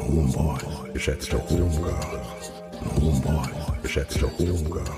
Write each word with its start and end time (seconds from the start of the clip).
und 0.00 0.34
Homeboys, 0.36 0.62
geschätzte 0.94 1.36
Homegirls 1.48 2.52
und 2.80 3.02
Homeboys, 3.02 3.48
geschätzte 3.82 4.26
Homegirls 4.38 4.90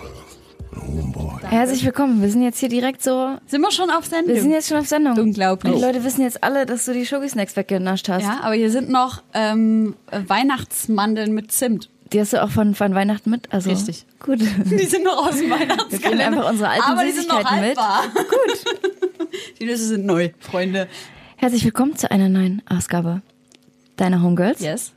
und 0.73 0.83
Homeboys. 0.83 1.43
Herzlich 1.43 1.85
willkommen. 1.85 2.23
Wir 2.23 2.31
sind 2.31 2.43
jetzt 2.43 2.59
hier 2.59 2.69
direkt 2.69 3.03
so. 3.03 3.37
Sind 3.47 3.61
wir 3.61 3.71
schon 3.73 3.91
auf 3.91 4.07
Sendung? 4.07 4.35
Wir 4.35 4.43
sind 4.43 4.53
jetzt 4.53 4.69
schon 4.69 4.79
auf 4.79 4.87
Sendung. 4.87 5.19
Unglaublich. 5.19 5.75
Die 5.75 5.81
Leute 5.81 6.05
wissen 6.05 6.23
jetzt 6.23 6.43
alle, 6.45 6.67
dass 6.67 6.85
du 6.85 6.93
die 6.93 7.05
Schoki-Snacks 7.05 7.57
weggenascht 7.57 8.09
hast. 8.09 8.23
Ja, 8.23 8.41
aber 8.43 8.55
hier 8.55 8.71
sind 8.71 8.89
noch 8.91 9.23
ähm, 9.35 9.97
Weihnachtsmandeln 10.11 11.33
mit 11.35 11.53
Zimt. 11.53 11.89
Die 12.13 12.21
hast 12.21 12.33
du 12.35 12.43
auch 12.43 12.51
von, 12.51 12.75
von 12.75 12.95
Weihnachten 12.95 13.31
mit? 13.31 13.53
Also, 13.53 13.71
Richtig. 13.71 14.05
Gut. 14.21 14.41
Die 14.65 14.85
sind 14.85 15.05
noch 15.05 15.27
aus 15.29 15.37
dem 15.39 15.49
Wir 15.49 15.59
Weihnachtskalender. 15.61 16.27
einfach 16.27 16.51
unsere 16.51 16.69
alten 16.69 16.83
aber 16.85 17.05
die 17.05 17.11
sind 17.13 17.29
noch 17.29 17.37
Süßigkeiten 17.39 17.69
mit. 17.69 17.79
haltbar. 17.79 18.03
Gut. 18.29 19.31
Die 19.61 19.65
Nüsse 19.65 19.87
sind 19.87 20.05
neu, 20.05 20.29
Freunde. 20.39 20.89
Herzlich 21.37 21.65
willkommen 21.65 21.97
zu 21.97 22.11
einer 22.11 22.29
neuen 22.29 22.61
Ausgabe 22.69 23.23
deiner 24.03 24.23
Homegirls. 24.23 24.61
Yes. 24.61 24.93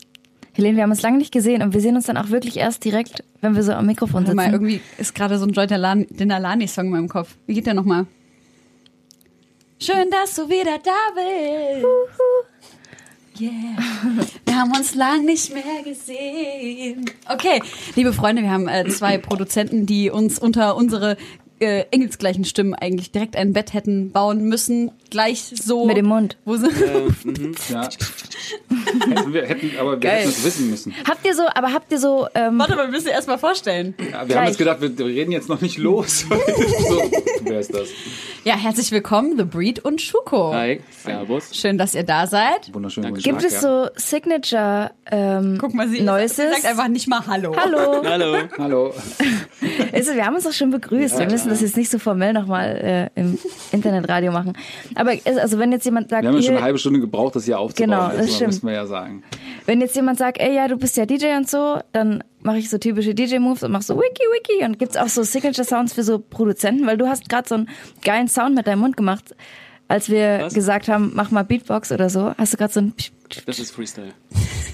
Helene, 0.53 0.78
wir 0.78 0.84
haben 0.84 0.92
uns 0.92 1.02
lange 1.02 1.17
nicht 1.17 1.31
gesehen 1.31 1.61
und 1.61 1.73
wir 1.73 1.81
sehen 1.81 1.95
uns 1.95 2.06
dann 2.06 2.17
auch 2.17 2.30
wirklich 2.30 2.58
erst 2.58 2.86
direkt, 2.86 3.23
wenn 3.42 3.56
wir 3.56 3.64
so 3.64 3.73
am 3.73 3.86
Mikrofon 3.86 4.23
sitzen. 4.25 4.38
mal, 4.38 4.52
irgendwie 4.52 4.81
ist 4.98 5.14
gerade 5.14 5.38
so 5.38 5.45
ein 5.45 5.52
Joy 5.52 5.67
Denalani-Song 5.67 6.86
in 6.86 6.92
meinem 6.92 7.10
Kopf. 7.10 7.36
Wie 7.45 7.54
geht 7.54 7.67
der 7.67 7.73
nochmal? 7.73 8.08
Schön, 9.80 10.10
dass 10.10 10.36
du 10.36 10.48
wieder 10.49 10.80
da 10.82 10.92
bist. 11.14 11.86
Yeah. 13.38 13.76
Wir 14.45 14.55
haben 14.55 14.71
uns 14.71 14.95
lang 14.95 15.26
nicht 15.26 15.54
mehr 15.54 15.83
gesehen. 15.83 17.11
Okay, 17.30 17.61
liebe 17.95 18.14
Freunde, 18.14 18.42
wir 18.42 18.49
haben 18.49 18.70
äh, 18.70 18.87
zwei 18.87 19.17
Produzenten, 19.17 19.86
die 19.86 20.10
uns 20.10 20.39
unter 20.39 20.77
unsere 20.77 21.17
äh, 21.60 21.83
engelsgleichen 21.92 22.45
Stimmen 22.45 22.73
eigentlich 22.73 23.11
direkt 23.11 23.36
ein 23.36 23.52
Bett 23.52 23.73
hätten 23.73 24.11
bauen 24.11 24.43
müssen. 24.43 24.92
Gleich 25.10 25.52
so. 25.54 25.86
Mit 25.86 25.98
dem 25.98 26.05
Mund. 26.05 26.37
Wo 26.45 26.55
sind 26.55 26.73
Ja. 27.70 27.89
Hätten 29.10 29.33
wir, 29.33 29.45
hätten, 29.45 29.72
aber 29.80 29.92
wir 29.92 29.98
Geil. 30.00 30.20
hätten 30.20 30.30
es 30.30 30.45
wissen 30.45 30.70
müssen. 30.70 30.94
Habt 31.08 31.26
ihr 31.26 31.36
so, 31.36 31.44
aber 31.54 31.73
habt 31.73 31.92
ihr 31.92 32.00
so, 32.00 32.28
ähm, 32.36 32.60
Warte 32.60 32.76
mal, 32.76 32.86
wir 32.86 32.92
müssen 32.92 33.10
erst 33.10 33.28
mal 33.28 33.38
vorstellen. 33.38 33.94
Ja, 34.00 34.06
wir 34.22 34.26
Gleich. 34.26 34.38
haben 34.38 34.48
jetzt 34.48 34.58
gedacht, 34.58 34.82
wir 34.82 35.06
reden 35.06 35.32
jetzt 35.32 35.50
noch 35.50 35.61
nicht 35.61 35.78
los. 35.78 36.22
so, 36.89 37.11
wer 37.42 37.60
ist 37.60 37.73
das? 37.73 37.89
Ja, 38.45 38.55
herzlich 38.55 38.92
willkommen, 38.92 39.38
The 39.38 39.44
Breed 39.44 39.84
und 39.84 40.02
Schuko. 40.02 40.54
Hi, 40.54 40.80
Servus. 41.04 41.55
Schön, 41.55 41.80
dass 41.80 41.95
ihr 41.95 42.04
da 42.04 42.28
seid. 42.28 42.72
Wunderschön. 42.73 43.04
guten 43.04 43.16
gibt 43.16 43.42
Tag, 43.42 43.48
es 43.48 43.54
ja. 43.55 43.60
so 43.61 43.89
Signature 43.95 44.92
ähm, 45.10 45.58
Guck 45.60 45.73
mal, 45.73 45.89
sie, 45.89 46.02
Noises? 46.02 46.52
sagt 46.52 46.66
einfach 46.66 46.88
nicht 46.88 47.08
mal 47.08 47.26
Hallo. 47.26 47.55
Hallo. 47.55 48.04
Hallo. 48.05 48.38
Hallo. 48.58 48.94
Also, 49.92 50.14
wir 50.14 50.26
haben 50.26 50.36
uns 50.36 50.44
doch 50.44 50.52
schon 50.52 50.72
begrüßt. 50.72 51.17
wir 51.17 51.30
müssen 51.30 51.50
das 51.50 51.61
jetzt 51.61 51.78
nicht 51.78 51.89
so 51.89 52.00
formell 52.00 52.34
nochmal 52.34 53.10
äh, 53.16 53.20
im 53.20 53.38
Internetradio 53.72 54.32
machen. 54.32 54.54
Aber 54.94 55.14
also 55.26 55.58
wenn 55.58 55.72
jetzt 55.72 55.86
jemand 55.86 56.10
sagt, 56.10 56.23
Wir 56.23 56.30
haben 56.30 56.36
ja 56.36 56.42
schon 56.42 56.55
eine 56.55 56.64
halbe 56.64 56.78
Stunde 56.78 57.00
gebraucht, 57.00 57.36
das 57.36 57.45
hier 57.45 57.58
aufzubauen. 57.58 57.89
Genau, 57.89 58.10
das 58.10 58.35
stimmt. 58.36 58.54
müssen 58.54 58.68
wir 58.68 58.73
ja 58.73 58.86
sagen. 58.86 59.23
wenn 59.66 59.82
jetzt 59.82 59.96
jemand 59.96 60.18
sagt, 60.20 60.40
ey 60.40 60.56
ja, 60.56 60.68
du 60.68 60.78
bist 60.78 60.98
ja 60.98 61.06
DJ 61.06 61.36
und 61.38 61.50
so, 61.50 61.80
dann 61.92 62.23
mache 62.42 62.58
ich 62.60 62.70
so 62.70 62.78
typische 62.78 63.14
DJ-Moves 63.16 63.64
und 63.64 63.72
mach 63.72 63.82
so 63.82 63.96
Wiki 63.98 64.23
Wiki 64.34 64.64
und 64.66 64.78
gibt's 64.80 64.98
auch 64.98 65.08
so 65.10 65.23
Signature-Sounds 65.23 65.94
für 65.94 66.04
so 66.04 66.20
Produzenten, 66.20 66.86
weil 66.86 66.98
du 66.98 67.08
hast 67.08 67.28
gerade 67.30 67.48
so 67.50 67.56
einen 67.56 67.70
geilen 68.04 68.28
Sound 68.28 68.56
mit 68.56 68.68
deinem 68.68 68.80
Mund 68.80 68.96
gemacht, 68.98 69.36
als 69.88 70.10
wir 70.10 70.40
Was? 70.42 70.54
gesagt 70.54 70.88
haben, 70.88 71.12
mach 71.16 71.32
mal 71.32 71.44
Beatbox 71.44 71.92
oder 71.92 72.10
so. 72.10 72.34
Hast 72.38 72.54
du 72.54 72.58
gerade 72.58 72.73
so 72.73 72.80
ein 72.82 72.94
Das 73.46 73.60
ist 73.60 73.72
Freestyle. 73.72 74.14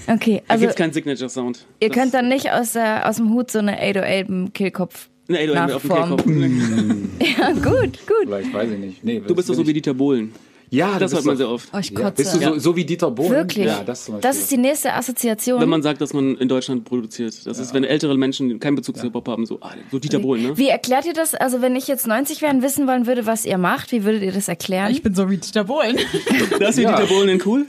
Okay, 0.08 0.42
Da 0.46 0.54
also 0.54 0.62
gibt's 0.62 0.76
keinen 0.76 0.92
Signature-Sound. 0.92 1.66
ihr 1.80 1.88
Das- 1.88 1.96
könnt 1.96 2.14
dann 2.14 2.28
nicht 2.28 2.50
aus, 2.50 2.72
der, 2.72 3.08
aus 3.08 3.16
dem 3.16 3.30
Hut 3.32 3.50
so 3.50 3.58
eine 3.60 3.78
808 3.78 4.28
im 4.28 4.52
Kehlkopf 4.52 5.08
Nee, 5.28 5.46
du 5.46 5.54
auf 5.54 5.82
dem. 5.82 5.90
Kehlkopf. 5.90 6.24
Ja, 7.38 7.50
gut, 7.52 7.98
gut. 8.06 8.24
Vielleicht 8.24 8.52
weiß 8.52 8.70
ich 8.72 8.78
nicht. 8.78 9.04
Nee, 9.04 9.20
Du 9.26 9.34
bist 9.34 9.48
doch 9.48 9.54
so 9.54 9.66
wie 9.66 9.72
Dieter 9.72 9.94
Bohlen. 9.94 10.32
Ja, 10.72 10.98
Das 10.98 11.12
hört 11.12 11.26
man 11.26 11.36
sehr 11.36 11.50
oft. 11.50 11.68
Oh, 11.74 11.78
ich 11.78 11.90
Ja, 11.90 12.00
kotze. 12.00 12.14
bist 12.22 12.34
du 12.34 12.38
so, 12.40 12.58
so 12.58 12.76
wie 12.76 12.84
Dieter 12.86 13.10
Bohlen? 13.10 13.30
Wirklich. 13.30 13.66
Ja, 13.66 13.84
das 13.84 14.06
zum 14.06 14.14
Beispiel. 14.14 14.30
Das 14.30 14.38
ist 14.38 14.50
die 14.50 14.56
nächste 14.56 14.94
Assoziation. 14.94 15.60
Wenn 15.60 15.68
man 15.68 15.82
sagt, 15.82 16.00
dass 16.00 16.14
man 16.14 16.34
in 16.38 16.48
Deutschland 16.48 16.84
produziert. 16.86 17.46
Das 17.46 17.58
ist, 17.58 17.74
wenn 17.74 17.84
ältere 17.84 18.16
Menschen 18.16 18.58
keinen 18.58 18.76
Bezug 18.76 18.96
zu 18.96 19.02
Hip-Hop 19.02 19.28
haben, 19.28 19.44
so, 19.44 19.58
ah, 19.60 19.72
so 19.90 19.98
Dieter 19.98 20.18
Bohlen, 20.18 20.42
ne? 20.42 20.56
Wie 20.56 20.68
erklärt 20.68 21.04
ihr 21.04 21.12
das? 21.12 21.34
Also 21.34 21.60
wenn 21.60 21.76
ich 21.76 21.88
jetzt 21.88 22.06
90 22.06 22.40
wäre 22.40 22.54
und 22.54 22.62
wissen 22.62 22.88
wollen 22.88 23.06
würde, 23.06 23.26
was 23.26 23.44
ihr 23.44 23.58
macht, 23.58 23.92
wie 23.92 24.02
würdet 24.04 24.22
ihr 24.22 24.32
das 24.32 24.48
erklären? 24.48 24.90
Ich 24.90 25.02
bin 25.02 25.14
so 25.14 25.28
wie 25.28 25.36
Dieter 25.36 25.64
Bohlen. 25.64 25.98
Das 26.58 26.70
ist 26.70 26.76
wie 26.78 26.82
Ja. 26.82 26.96
Dieter 26.96 27.08
Bohlen 27.14 27.28
in 27.28 27.42
cool? 27.44 27.66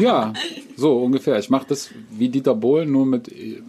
Ja, 0.00 0.32
so 0.76 0.98
ungefähr. 0.98 1.38
Ich 1.38 1.50
mache 1.50 1.66
das 1.68 1.90
wie 2.10 2.28
Dieter 2.28 2.54
Bohlen, 2.56 2.90
nur 2.90 3.06
mit, 3.06 3.28
äh, 3.28 3.62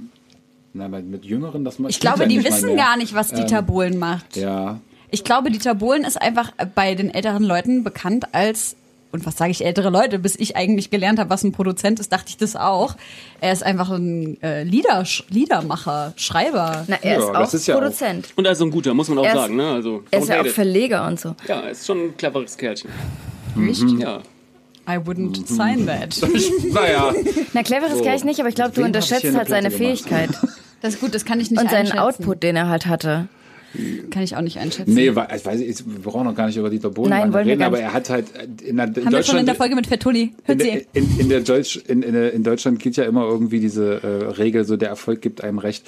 na, 0.74 0.88
mit, 0.88 1.06
mit 1.06 1.24
Jüngeren. 1.24 1.64
Das 1.64 1.78
Ich 1.88 2.00
glaube, 2.00 2.28
die 2.28 2.44
wissen 2.44 2.76
gar 2.76 2.98
nicht, 2.98 3.14
was 3.14 3.30
Dieter 3.32 3.60
Ähm, 3.60 3.66
Bohlen 3.68 4.00
macht. 4.00 4.36
Ja, 4.36 4.80
Ich 5.16 5.24
glaube, 5.24 5.50
Dieter 5.50 5.76
Bohlen 5.76 6.04
ist 6.04 6.22
einfach 6.22 6.52
bei 6.76 6.94
den 6.94 7.10
älteren 7.10 7.42
Leuten 7.46 7.86
bekannt 7.86 8.26
als, 8.34 8.76
und 9.14 9.26
was 9.26 9.38
sage 9.38 9.50
ich 9.52 9.64
ältere 9.64 9.90
Leute, 9.90 10.20
bis 10.20 10.36
ich 10.36 10.58
eigentlich 10.58 10.90
gelernt 10.90 11.20
habe, 11.20 11.30
was 11.30 11.42
ein 11.46 11.54
Produzent 11.54 12.02
ist, 12.02 12.12
dachte 12.12 12.26
ich 12.28 12.36
das 12.38 12.58
auch. 12.58 12.96
Er 13.40 13.54
ist 13.54 13.64
einfach 13.64 13.90
ein 13.92 14.38
äh, 14.44 14.64
Lieder, 14.64 15.06
Liedermacher, 15.30 16.12
Schreiber. 16.18 16.84
Na, 16.88 16.98
er 17.02 17.14
Ja, 17.14 17.18
ist 17.20 17.34
auch 17.34 17.54
ist 17.54 17.66
ja 17.66 17.76
auch- 17.76 17.80
Produzent. 17.80 18.28
Und 18.36 18.44
er 18.44 18.52
ist 18.52 18.58
so 18.58 18.66
ein 18.66 18.72
guter, 18.72 18.94
muss 18.94 19.08
man 19.08 19.20
auch 19.20 19.24
Er 19.24 19.30
ist- 19.32 19.38
sagen, 19.38 19.56
ne? 19.56 19.70
Also, 19.72 20.04
Er 20.12 20.20
ist 20.20 20.28
ja 20.28 20.42
auch. 20.42 20.48
Verleger 20.48 21.08
und 21.08 21.18
so. 21.18 21.34
Ja, 21.48 21.62
er 21.62 21.70
ist 21.72 21.86
schon 21.88 22.08
ein 22.08 22.18
cleveres 22.18 22.58
Kerlchen. 22.58 22.90
Nicht? 23.56 23.84
Ja. 23.98 24.18
I 24.88 24.98
wouldn't 24.98 25.48
sign 25.48 25.88
that. 25.88 26.20
naja. 26.74 27.14
Na, 27.54 27.64
cleveres 27.64 28.00
So. 28.00 28.04
kann 28.04 28.16
ich 28.16 28.26
nicht, 28.26 28.42
aber 28.42 28.50
ich 28.50 28.56
glaube, 28.56 28.72
du 28.74 28.84
unterschätzt 28.84 29.24
halt 29.34 29.48
seine 29.48 29.70
Platte 29.70 29.82
gemacht. 29.82 30.00
Fähigkeit 30.10 30.30
Das 30.82 30.96
ist 30.96 31.00
gut, 31.00 31.16
das 31.16 31.24
kann 31.24 31.40
ich 31.40 31.50
nicht 31.52 31.60
und 31.62 31.70
seinen. 31.72 31.98
Output, 31.98 32.44
den 32.44 32.58
er 32.58 32.68
halt 32.68 32.86
hatte. 32.86 33.30
Kann 34.12 34.24
ich 34.24 34.36
auch 34.36 34.42
nicht 34.42 34.58
einschätzen. 34.58 34.94
Nee, 34.94 35.16
weil, 35.16 35.28
ich 35.36 35.46
weiß, 35.46 35.60
nicht, 35.60 35.84
wir 35.86 36.00
brauchen 36.02 36.26
noch 36.26 36.36
gar 36.36 36.48
nicht 36.48 36.58
über 36.58 36.70
Dieter 36.70 36.90
Bohlen 36.90 37.10
Nein, 37.10 37.34
wollen 37.34 37.46
wir 37.46 37.52
reden, 37.54 37.60
gar 37.60 37.68
aber 37.68 37.78
nicht. 37.78 37.86
er 37.88 37.94
hat 37.94 38.10
halt 38.10 38.26
in, 38.64 38.78
der, 38.78 38.88
in 38.88 38.96
Haben 38.96 38.96
wir 38.96 38.96
schon 38.96 39.06
in 39.06 39.12
Deutschland 39.12 39.48
der 39.48 39.56
Folge 39.56 39.76
mit 39.76 39.88
Fettoni. 39.88 40.34
Hört 40.44 40.62
in, 40.62 40.66
sie. 40.66 40.72
der, 40.72 40.82
in, 41.04 41.20
in, 41.20 41.30
der 41.30 41.40
Deutsch, 41.42 41.78
in, 41.88 42.02
in, 42.02 42.16
in 42.16 42.44
Deutschland 42.44 42.80
gilt 42.80 42.96
ja 42.98 43.04
immer 43.06 43.24
irgendwie 43.26 43.60
diese 43.60 44.02
äh, 44.04 44.08
Regel, 44.32 44.66
so 44.66 44.78
der 44.78 44.90
Erfolg 44.90 45.22
gibt 45.22 45.44
einem 45.44 45.60
recht. 45.60 45.86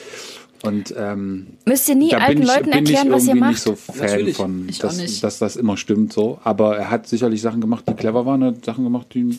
Und 0.64 0.94
ähm, 0.98 1.48
Müsst 1.66 1.88
ihr 1.88 1.96
nie 1.96 2.14
alten 2.16 2.34
bin 2.40 2.42
ich, 2.44 2.48
Leuten 2.48 2.72
bin 2.72 2.84
ich 2.86 2.94
erklären, 2.94 3.12
was 3.12 3.28
irgendwie 3.28 3.30
ihr 3.30 3.34
nicht 3.34 3.42
macht? 3.42 3.62
so 3.62 3.76
Fan 3.76 4.06
Natürlich. 4.08 4.36
von, 4.38 4.66
Ich 4.70 4.80
dass, 4.80 4.98
nicht. 4.98 5.24
dass 5.24 5.38
das 5.38 5.56
immer 5.56 5.78
stimmt 5.78 6.14
so. 6.14 6.40
Aber 6.44 6.78
er 6.78 6.90
hat 6.90 7.08
sicherlich 7.08 7.42
Sachen 7.42 7.62
gemacht, 7.62 7.86
die 7.88 7.94
clever 7.94 8.26
waren, 8.26 8.42
er 8.42 8.48
hat 8.50 8.66
Sachen 8.66 8.84
gemacht, 8.84 9.08
die 9.14 9.38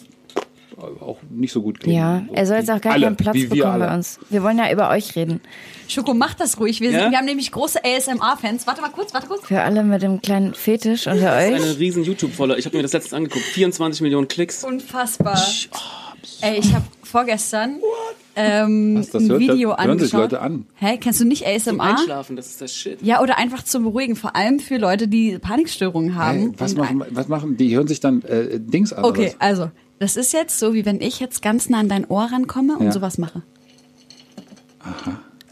auch 1.01 1.19
nicht 1.31 1.53
so 1.53 1.63
gut 1.63 1.81
klingen. 1.81 1.97
Ja, 1.99 2.23
er 2.33 2.47
soll 2.47 2.57
jetzt 2.59 2.71
auch 2.71 2.81
gar 2.81 2.93
alle, 2.95 3.07
keinen 3.07 3.17
Platz 3.17 3.35
bekommen 3.35 3.61
bei 3.81 3.87
alle. 3.89 3.95
uns. 3.97 4.19
Wir 4.31 4.43
wollen 4.43 4.59
ja 4.59 4.71
über 4.73 4.91
euch 4.91 5.15
reden. 5.17 5.41
Schoko, 5.89 6.15
mach 6.15 6.35
das 6.35 6.59
ruhig. 6.61 6.81
Wir, 6.81 6.91
sind, 6.91 7.01
Ja? 7.01 7.11
wir 7.11 7.19
haben 7.19 7.25
nämlich 7.27 7.51
große 7.53 7.81
ASMR-Fans. 7.85 8.67
Warte 8.67 8.81
mal 8.83 8.91
kurz, 8.91 9.13
warte 9.15 9.27
kurz. 9.27 9.47
Für 9.47 9.63
alle 9.63 9.83
mit 9.83 10.03
dem 10.03 10.21
kleinen 10.23 10.55
Fetisch 10.55 11.07
unter 11.07 11.37
euch. 11.37 11.55
Eine 11.55 11.79
riesen 11.79 12.05
YouTube-Follower. 12.05 12.59
Ich 12.59 12.67
habe 12.67 12.77
mir 12.77 12.83
das 12.83 12.93
letztens 12.93 13.15
angeguckt. 13.15 13.45
24 13.45 14.01
Millionen 14.03 14.29
Klicks. 14.29 14.65
Unfassbar. 14.65 15.41
Ey, 16.41 16.59
ich 16.59 16.75
habe 16.75 16.85
vorgestern 17.03 17.77
ähm, 18.37 18.99
Was, 18.99 19.11
das 19.11 19.23
ein 19.23 19.31
hört- 19.31 19.41
Video 19.41 19.71
das 19.75 19.85
hören 19.87 19.99
sich 19.99 20.15
angeschaut. 20.15 20.33
Leute 20.33 20.41
an. 20.41 20.67
Hä, 20.77 20.99
kennst 20.99 21.21
du 21.21 21.25
nicht 21.25 21.45
Zum 21.65 21.81
ASMR? 21.81 21.97
Einschlafen, 21.99 22.37
das 22.37 22.47
ist 22.47 22.61
das 22.61 22.73
Shit. 22.75 22.99
Ja, 23.03 23.21
oder 23.21 23.39
einfach 23.39 23.65
zum 23.65 23.83
Beruhigen, 23.85 24.15
vor 24.15 24.37
allem 24.37 24.61
für 24.61 24.77
Leute, 24.77 25.09
die 25.09 25.39
Panikstörungen 25.39 26.15
haben. 26.15 26.39
Hey, 26.39 26.51
was, 26.59 26.75
machen, 26.77 27.03
was 27.11 27.27
machen 27.29 27.57
die? 27.57 27.75
hören 27.75 27.89
sich 27.89 27.99
dann 28.01 28.23
äh, 28.23 28.61
Dings 28.61 28.93
an. 28.93 29.05
Okay, 29.05 29.35
also, 29.41 29.71
das 29.99 30.17
ist 30.17 30.33
jetzt 30.33 30.59
so, 30.59 30.75
wie 30.75 30.85
wenn 30.85 31.00
ich 31.00 31.21
jetzt 31.21 31.43
ganz 31.43 31.69
nah 31.69 31.81
an 31.81 31.89
dein 31.89 32.06
Ohr 32.06 32.25
rankomme 32.31 32.77
und 32.79 32.87
Ja. 32.87 32.93
sowas 32.93 33.19
mache. 33.19 33.43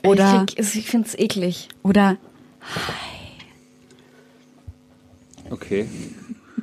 Oder 0.03 0.11
Oder, 0.11 0.45
ich, 0.49 0.55
krieg- 0.57 0.77
ich 0.77 0.89
finde 0.91 1.09
es 1.09 1.19
eklig. 1.19 1.69
oder, 1.83 2.17
Okay. 5.51 5.89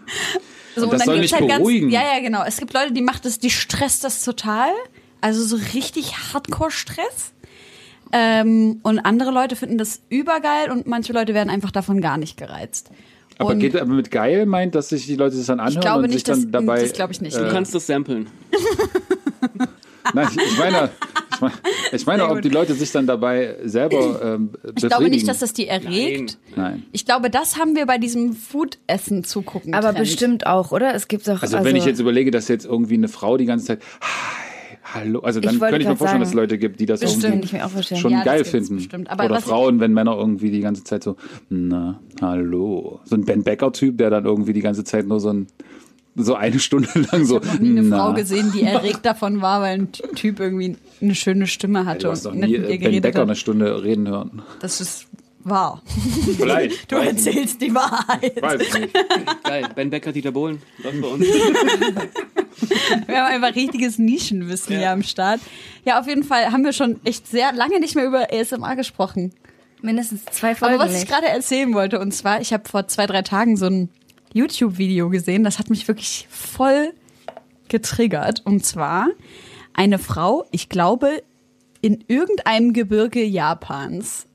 so, 0.75 0.83
Und 0.85 0.93
das 0.93 1.05
soll 1.05 1.19
gibt's 1.19 1.31
mich 1.31 1.47
beruhigen. 1.47 1.89
Ganz, 1.89 2.03
ja, 2.03 2.15
ja, 2.15 2.19
genau. 2.21 2.43
Es 2.43 2.57
gibt 2.57 2.73
Leute, 2.73 2.91
die 2.91 3.01
macht 3.01 3.25
das, 3.25 3.39
die 3.39 3.49
stresst 3.49 4.03
das 4.03 4.23
total. 4.23 4.71
Also 5.21 5.43
so 5.45 5.55
richtig 5.73 6.15
Hardcore-Stress. 6.33 7.31
Ähm, 8.11 8.79
und 8.83 8.99
andere 8.99 9.31
Leute 9.31 9.55
finden 9.55 9.77
das 9.77 10.01
übergeil 10.09 10.69
und 10.69 10.85
manche 10.85 11.13
Leute 11.13 11.33
werden 11.33 11.49
einfach 11.49 11.71
davon 11.71 12.01
gar 12.01 12.17
nicht 12.17 12.37
gereizt. 12.37 12.89
Aber 13.51 13.55
geht 13.55 13.75
aber 13.75 13.93
mit 13.93 14.11
geil 14.11 14.45
meint, 14.45 14.75
dass 14.75 14.89
sich 14.89 15.05
die 15.05 15.15
Leute 15.15 15.35
das 15.37 15.45
dann 15.47 15.59
anhören 15.59 15.81
glaube 15.81 15.97
und 16.03 16.05
sich 16.09 16.15
nicht, 16.15 16.27
dass- 16.29 16.41
dann 16.41 16.51
dabei. 16.51 16.81
das 16.81 16.93
glaube 16.93 17.13
ich 17.13 17.21
nicht. 17.21 17.35
Du 17.37 17.45
Äh, 17.45 17.49
kannst 17.51 17.73
das 17.75 17.87
samplen. 17.87 18.27
Nein, 20.13 20.27
ich, 20.31 20.37
ich 20.51 20.57
meine, 20.57 20.89
ich 21.33 21.39
meine, 21.41 21.53
ich 21.93 22.05
meine 22.05 22.29
ob 22.29 22.41
die 22.41 22.49
Leute 22.49 22.73
sich 22.73 22.91
dann 22.91 23.07
dabei 23.07 23.55
selber 23.63 24.21
ähm, 24.35 24.49
ich 24.75 24.85
glaube 24.87 25.09
nicht, 25.09 25.27
dass 25.27 25.39
das 25.39 25.53
die 25.53 25.67
erregt. 25.67 26.37
Nein. 26.55 26.83
Ich 26.91 27.05
glaube, 27.05 27.29
das 27.29 27.57
haben 27.57 27.75
wir 27.75 27.85
bei 27.85 27.97
diesem 27.97 28.33
Food-Essen 28.33 29.23
zugucken. 29.23 29.73
Aber 29.73 29.87
Trend. 29.87 29.99
bestimmt 29.99 30.45
auch, 30.45 30.71
oder? 30.71 30.93
Es 30.93 31.07
gibt 31.07 31.27
doch. 31.27 31.41
Also, 31.41 31.63
wenn 31.63 31.75
ich 31.77 31.85
jetzt 31.85 31.99
überlege, 31.99 32.31
dass 32.31 32.49
jetzt 32.49 32.65
irgendwie 32.65 32.95
eine 32.95 33.07
Frau 33.07 33.37
die 33.37 33.45
ganze 33.45 33.65
Zeit 33.65 33.79
hallo, 34.93 35.19
also 35.19 35.39
dann 35.39 35.55
Ich 35.55 35.59
könnte 35.59 35.77
ich 35.81 35.87
mir 35.87 35.95
vorstellen, 35.95 36.19
dass 36.21 36.29
es 36.29 36.33
sagen, 36.33 36.41
Leute 36.43 36.57
gibt, 36.57 36.79
die 36.79 36.85
das 36.85 36.99
bestimmt, 37.01 37.23
irgendwie 37.23 37.39
kann 37.39 37.45
ich 37.45 37.53
mir 37.53 37.65
auch 37.65 37.69
vorstellen. 37.71 38.01
schon 38.01 38.11
Ja, 38.11 38.23
geil 38.23 38.45
finden. 38.45 38.87
Oder 39.13 39.41
Frauen, 39.41 39.79
wenn 39.79 39.93
Männer 39.93 40.15
irgendwie 40.17 40.51
die 40.51 40.61
ganze 40.61 40.83
Zeit 40.83 41.03
so, 41.03 41.15
na, 41.49 41.99
hallo. 42.21 42.99
So 43.05 43.15
ein 43.15 43.25
Ben 43.25 43.43
Becker-Typ, 43.43 43.97
der 43.97 44.09
dann 44.09 44.25
irgendwie 44.25 44.53
die 44.53 44.61
ganze 44.61 44.83
Zeit 44.83 45.07
nur 45.07 45.19
so 45.19 45.29
ein 45.29 45.47
so 46.15 46.35
eine 46.35 46.59
Stunde 46.59 46.87
lang 47.11 47.25
so, 47.25 47.41
Ich 47.41 47.49
habe 47.49 47.57
eine 47.65 47.81
na. 47.81 47.97
Frau 47.97 48.13
gesehen, 48.13 48.51
die 48.53 48.61
erregt 48.61 48.99
davon 49.03 49.41
war, 49.41 49.61
weil 49.61 49.79
ein 49.79 49.91
Typ 49.91 50.39
irgendwie 50.39 50.77
eine 51.01 51.15
schöne 51.15 51.47
Stimme 51.47 51.87
hatte 51.87 52.05
Du 52.05 52.11
hast 52.11 52.25
doch 52.27 52.33
und 52.33 52.39
nicht 52.41 52.49
nie 52.51 52.57
mit 52.59 52.65
äh, 52.65 52.71
Ben 52.73 52.79
geredet 52.81 53.01
Becker 53.03 53.21
eine 53.23 53.31
hat. 53.31 53.37
Stunde 53.39 53.83
reden 53.83 54.07
hören. 54.07 54.43
Das 54.59 54.79
ist 54.79 55.07
wahr. 55.43 55.81
Vielleicht. 56.37 56.91
Du 56.91 56.97
erzählst 56.97 57.59
die 57.61 57.73
Wahrheit. 57.73 58.39
Weiß 58.41 58.61
ich 58.61 58.73
nicht. 58.79 58.93
Geil. 59.43 59.65
Ben 59.75 59.89
Becker, 59.89 60.11
Dieter 60.11 60.31
Bohlen. 60.31 60.61
Läuft 60.83 61.01
bei 61.01 61.07
uns. 61.07 61.25
Wir 63.07 63.17
haben 63.23 63.33
einfach 63.33 63.55
richtiges 63.55 63.97
Nischenwissen 63.97 64.77
hier 64.77 64.91
am 64.91 65.03
Start. 65.03 65.39
Ja, 65.85 65.99
auf 65.99 66.07
jeden 66.07 66.23
Fall 66.23 66.51
haben 66.51 66.63
wir 66.63 66.73
schon 66.73 66.99
echt 67.03 67.27
sehr 67.27 67.53
lange 67.53 67.79
nicht 67.79 67.95
mehr 67.95 68.05
über 68.05 68.27
ASMR 68.31 68.75
gesprochen. 68.75 69.33
mindestens 69.81 70.25
zwei 70.25 70.55
Folgen. 70.55 70.75
Aber 70.75 70.85
was 70.85 71.01
ich 71.01 71.07
gerade 71.07 71.27
erzählen 71.27 71.73
wollte, 71.73 71.99
und 71.99 72.13
zwar, 72.13 72.41
ich 72.41 72.53
habe 72.53 72.67
vor 72.67 72.87
zwei, 72.87 73.05
drei 73.05 73.21
Tagen 73.21 73.57
so 73.57 73.65
ein 73.65 73.89
YouTube-Video 74.33 75.09
gesehen, 75.09 75.43
das 75.43 75.59
hat 75.59 75.69
mich 75.69 75.87
wirklich 75.87 76.27
voll 76.29 76.93
getriggert. 77.67 78.41
Und 78.45 78.65
zwar 78.65 79.09
eine 79.73 79.99
Frau, 79.99 80.45
ich 80.51 80.69
glaube, 80.69 81.23
in 81.81 82.03
irgendeinem 82.07 82.73
Gebirge 82.73 83.23
Japans, 83.23 84.27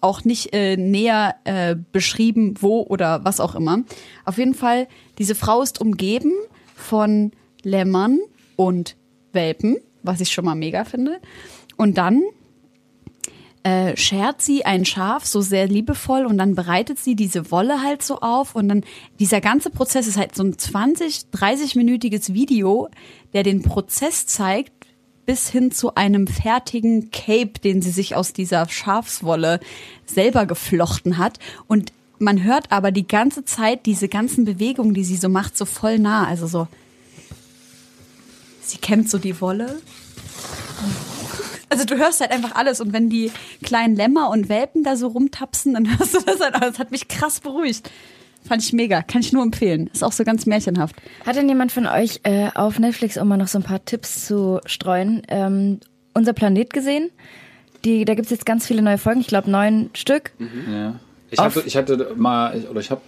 auch 0.00 0.24
nicht 0.24 0.54
äh, 0.54 0.76
näher 0.76 1.36
äh, 1.44 1.76
beschrieben, 1.92 2.54
wo 2.60 2.82
oder 2.82 3.24
was 3.24 3.40
auch 3.40 3.54
immer. 3.54 3.82
Auf 4.24 4.38
jeden 4.38 4.54
Fall, 4.54 4.88
diese 5.18 5.34
Frau 5.34 5.62
ist 5.62 5.80
umgeben 5.80 6.32
von 6.74 7.32
Lämmern 7.62 8.18
und 8.56 8.96
Welpen, 9.32 9.76
was 10.02 10.20
ich 10.20 10.32
schon 10.32 10.44
mal 10.44 10.54
mega 10.54 10.84
finde. 10.84 11.20
Und 11.76 11.98
dann 11.98 12.22
äh, 13.62 13.96
schert 13.96 14.40
sie 14.40 14.64
ein 14.64 14.84
Schaf 14.84 15.26
so 15.26 15.40
sehr 15.40 15.66
liebevoll 15.66 16.24
und 16.24 16.38
dann 16.38 16.54
bereitet 16.54 16.98
sie 16.98 17.14
diese 17.14 17.50
Wolle 17.50 17.82
halt 17.82 18.02
so 18.02 18.20
auf 18.20 18.54
und 18.54 18.68
dann 18.68 18.84
dieser 19.18 19.40
ganze 19.40 19.68
Prozess 19.70 20.06
ist 20.06 20.16
halt 20.16 20.34
so 20.34 20.42
ein 20.42 20.56
20, 20.56 21.26
30-minütiges 21.34 22.32
Video, 22.32 22.88
der 23.34 23.42
den 23.42 23.62
Prozess 23.62 24.26
zeigt 24.26 24.72
bis 25.26 25.50
hin 25.50 25.70
zu 25.70 25.94
einem 25.94 26.26
fertigen 26.26 27.10
Cape, 27.10 27.60
den 27.62 27.82
sie 27.82 27.90
sich 27.90 28.16
aus 28.16 28.32
dieser 28.32 28.66
Schafswolle 28.68 29.60
selber 30.06 30.46
geflochten 30.46 31.18
hat 31.18 31.38
und 31.66 31.92
man 32.18 32.42
hört 32.42 32.70
aber 32.70 32.92
die 32.92 33.06
ganze 33.06 33.44
Zeit 33.44 33.86
diese 33.86 34.08
ganzen 34.08 34.44
Bewegungen, 34.44 34.94
die 34.94 35.04
sie 35.04 35.16
so 35.16 35.28
macht, 35.28 35.56
so 35.56 35.64
voll 35.64 35.98
nah, 35.98 36.26
also 36.26 36.46
so 36.46 36.66
sie 38.70 38.78
kämmt 38.78 39.10
so 39.10 39.18
die 39.18 39.40
Wolle 39.40 39.80
also 41.70 41.84
du 41.84 41.96
hörst 41.96 42.20
halt 42.20 42.32
einfach 42.32 42.54
alles 42.54 42.80
und 42.80 42.92
wenn 42.92 43.08
die 43.08 43.30
kleinen 43.62 43.96
Lämmer 43.96 44.28
und 44.30 44.48
Welpen 44.48 44.82
da 44.82 44.96
so 44.96 45.06
rumtapsen, 45.06 45.74
dann 45.74 45.88
hörst 45.98 46.14
du 46.14 46.20
das 46.20 46.40
halt. 46.40 46.56
Das 46.60 46.78
hat 46.78 46.90
mich 46.90 47.08
krass 47.08 47.40
beruhigt. 47.40 47.90
Fand 48.46 48.62
ich 48.62 48.72
mega. 48.72 49.02
Kann 49.02 49.20
ich 49.20 49.32
nur 49.32 49.42
empfehlen. 49.42 49.88
Ist 49.92 50.02
auch 50.02 50.12
so 50.12 50.24
ganz 50.24 50.46
märchenhaft. 50.46 50.96
Hat 51.24 51.36
denn 51.36 51.48
jemand 51.48 51.72
von 51.72 51.86
euch 51.86 52.20
äh, 52.24 52.48
auf 52.54 52.78
Netflix, 52.78 53.16
um 53.18 53.28
mal 53.28 53.36
noch 53.36 53.48
so 53.48 53.58
ein 53.58 53.64
paar 53.64 53.84
Tipps 53.84 54.26
zu 54.26 54.60
streuen, 54.66 55.22
ähm, 55.28 55.80
unser 56.14 56.32
Planet 56.32 56.72
gesehen? 56.72 57.10
Die, 57.84 58.04
da 58.04 58.14
gibt's 58.14 58.30
jetzt 58.30 58.46
ganz 58.46 58.66
viele 58.66 58.82
neue 58.82 58.98
Folgen, 58.98 59.20
ich 59.20 59.26
glaube 59.26 59.50
neun 59.50 59.90
Stück. 59.94 60.32
Ja. 60.70 60.98
Ich 61.32 61.38
Auf- 61.38 61.54
hatte, 61.56 61.62
ich 61.66 61.76
hatte 61.76 62.12
mal, 62.16 62.60
oder 62.70 62.80
ich 62.80 62.90
habe 62.90 63.00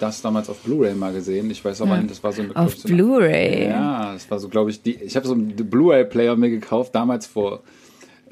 das 0.00 0.22
damals 0.22 0.48
auf 0.50 0.58
Blu-ray 0.58 0.94
mal 0.94 1.12
gesehen. 1.12 1.50
Ich 1.50 1.64
weiß 1.64 1.82
aber 1.82 1.96
nicht, 1.98 2.10
das 2.10 2.22
war 2.24 2.32
so 2.32 2.42
eine 2.42 2.54
Auf 2.56 2.74
so- 2.76 2.88
Blu-ray. 2.88 3.68
Ja, 3.68 4.12
das 4.14 4.28
war 4.30 4.38
so, 4.40 4.48
glaube 4.48 4.70
ich, 4.70 4.82
die. 4.82 4.94
Ich 4.96 5.14
habe 5.16 5.26
so 5.26 5.34
einen 5.34 5.54
Blu-ray-Player 5.54 6.34
mir 6.36 6.50
gekauft, 6.50 6.94
damals 6.94 7.26
vor 7.26 7.62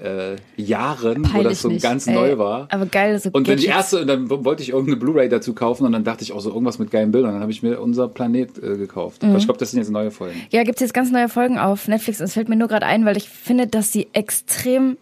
äh, 0.03 0.35
Jahren, 0.57 1.19
wo 1.25 1.29
Peinlich 1.29 1.49
das 1.51 1.63
so 1.63 1.69
nicht. 1.69 1.83
ganz 1.83 2.09
Ey, 2.09 2.15
neu 2.15 2.37
war. 2.39 2.67
Aber 2.73 2.87
geil, 2.87 3.17
so 3.21 3.31
Und 3.33 3.47
dann 3.47 3.59
die 3.59 3.67
erste, 3.67 4.01
und 4.01 4.09
dann 4.09 4.29
wollte 4.29 4.63
ich 4.63 4.71
irgendeine 4.71 4.97
Blu-ray 4.97 5.29
dazu 5.29 5.53
kaufen 5.55 5.85
und 5.87 5.93
dann 5.93 6.03
dachte 6.03 6.25
ich 6.25 6.33
auch 6.33 6.41
so 6.41 6.51
irgendwas 6.51 6.81
mit 6.81 6.91
geilen 6.91 7.13
Bildern. 7.13 7.33
Dann 7.35 7.43
habe 7.43 7.53
ich 7.53 7.63
mir 7.63 7.81
unser 7.81 8.09
Planet 8.09 8.59
äh, 8.59 8.77
gekauft. 8.77 9.23
Mhm. 9.23 9.29
Aber 9.29 9.39
ich 9.39 9.45
glaube, 9.45 9.61
das 9.61 9.71
sind 9.71 9.79
jetzt 9.79 9.91
neue 9.91 10.11
Folgen. 10.11 10.41
Ja, 10.51 10.65
gibt's 10.65 10.81
jetzt 10.81 10.95
ganz 10.95 11.13
neue 11.13 11.29
Folgen 11.29 11.59
auf 11.59 11.87
Netflix. 11.87 12.19
Und 12.21 12.25
es 12.25 12.33
fällt 12.35 12.49
mir 12.49 12.57
nur 12.57 12.67
gerade 12.69 12.87
ein, 12.87 13.05
weil 13.05 13.17
ich 13.17 13.29
finde, 13.29 13.69
dass 13.69 13.93
sie 13.93 14.09
extrem, 14.13 14.97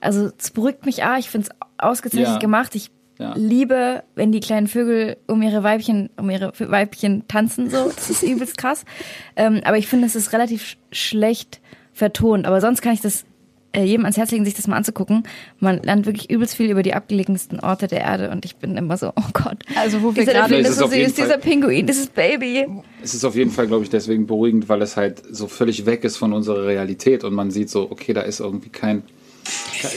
also 0.00 0.30
es 0.38 0.52
beruhigt 0.52 0.86
mich 0.86 1.02
A, 1.02 1.18
ich 1.18 1.28
finde 1.30 1.48
es 1.50 1.56
ausgezeichnet 1.78 2.28
Ja. 2.28 2.38
gemacht. 2.38 2.76
Ich 2.76 2.90
Ja. 3.24 3.34
liebe, 3.36 4.02
wenn 4.14 4.32
die 4.32 4.40
kleinen 4.40 4.66
Vögel 4.66 5.16
um 5.26 5.40
ihre 5.40 5.62
Weibchen, 5.62 6.10
um 6.18 6.28
ihre 6.28 6.52
Weibchen 6.58 7.26
tanzen, 7.26 7.70
so. 7.70 7.90
Das 7.94 8.10
ist 8.10 8.22
übelst 8.22 8.58
krass. 8.58 8.84
Ähm, 9.36 9.60
aber 9.64 9.78
ich 9.78 9.86
finde, 9.88 10.06
es 10.06 10.14
ist 10.14 10.32
relativ 10.32 10.62
sch 10.64 10.76
schlecht 10.92 11.60
vertont. 11.92 12.46
Aber 12.46 12.60
sonst 12.60 12.82
kann 12.82 12.92
ich 12.94 13.00
das 13.00 13.24
äh, 13.72 13.82
jedem 13.82 14.04
ans 14.04 14.16
Herz 14.16 14.30
legen, 14.30 14.44
sich 14.44 14.54
das 14.54 14.68
mal 14.68 14.76
anzugucken. 14.76 15.24
Man 15.58 15.82
lernt 15.82 16.06
wirklich 16.06 16.30
übelst 16.30 16.54
viel 16.54 16.70
über 16.70 16.84
die 16.84 16.94
abgelegensten 16.94 17.58
Orte 17.58 17.88
der 17.88 18.02
Erde 18.02 18.30
und 18.30 18.44
ich 18.44 18.56
bin 18.56 18.76
immer 18.76 18.96
so, 18.96 19.08
oh 19.16 19.30
Gott. 19.32 19.58
Also 19.76 20.02
wo 20.02 20.14
wir 20.14 20.24
gerade- 20.24 20.54
ist 20.56 20.76
so 20.76 20.86
süß, 20.86 21.14
dieser 21.14 21.38
Pinguin, 21.38 21.86
dieses 21.86 22.06
Baby. 22.06 22.66
Es 23.02 23.14
ist 23.14 23.24
auf 23.24 23.34
jeden 23.34 23.50
Fall, 23.50 23.66
glaube 23.66 23.82
ich, 23.82 23.90
deswegen 23.90 24.26
beruhigend, 24.28 24.68
weil 24.68 24.80
es 24.82 24.96
halt 24.96 25.22
so 25.30 25.48
völlig 25.48 25.86
weg 25.86 26.04
ist 26.04 26.16
von 26.16 26.32
unserer 26.32 26.64
Realität 26.66 27.24
und 27.24 27.34
man 27.34 27.50
sieht 27.50 27.68
so, 27.70 27.90
okay, 27.90 28.12
da 28.12 28.20
ist 28.20 28.38
irgendwie 28.38 28.68
kein. 28.68 29.02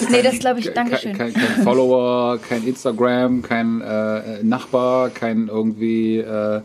Nee, 0.09 0.21
das 0.21 0.39
glaube 0.39 0.59
ich, 0.59 0.65
kein, 0.67 0.75
Dankeschön. 0.75 1.17
kein, 1.17 1.33
kein 1.33 1.63
Follower, 1.63 2.37
kein 2.39 2.65
Instagram, 2.67 3.41
kein 3.41 3.81
äh, 3.81 4.43
Nachbar, 4.43 5.09
kein 5.09 5.47
irgendwie 5.47 6.17
äh, 6.17 6.61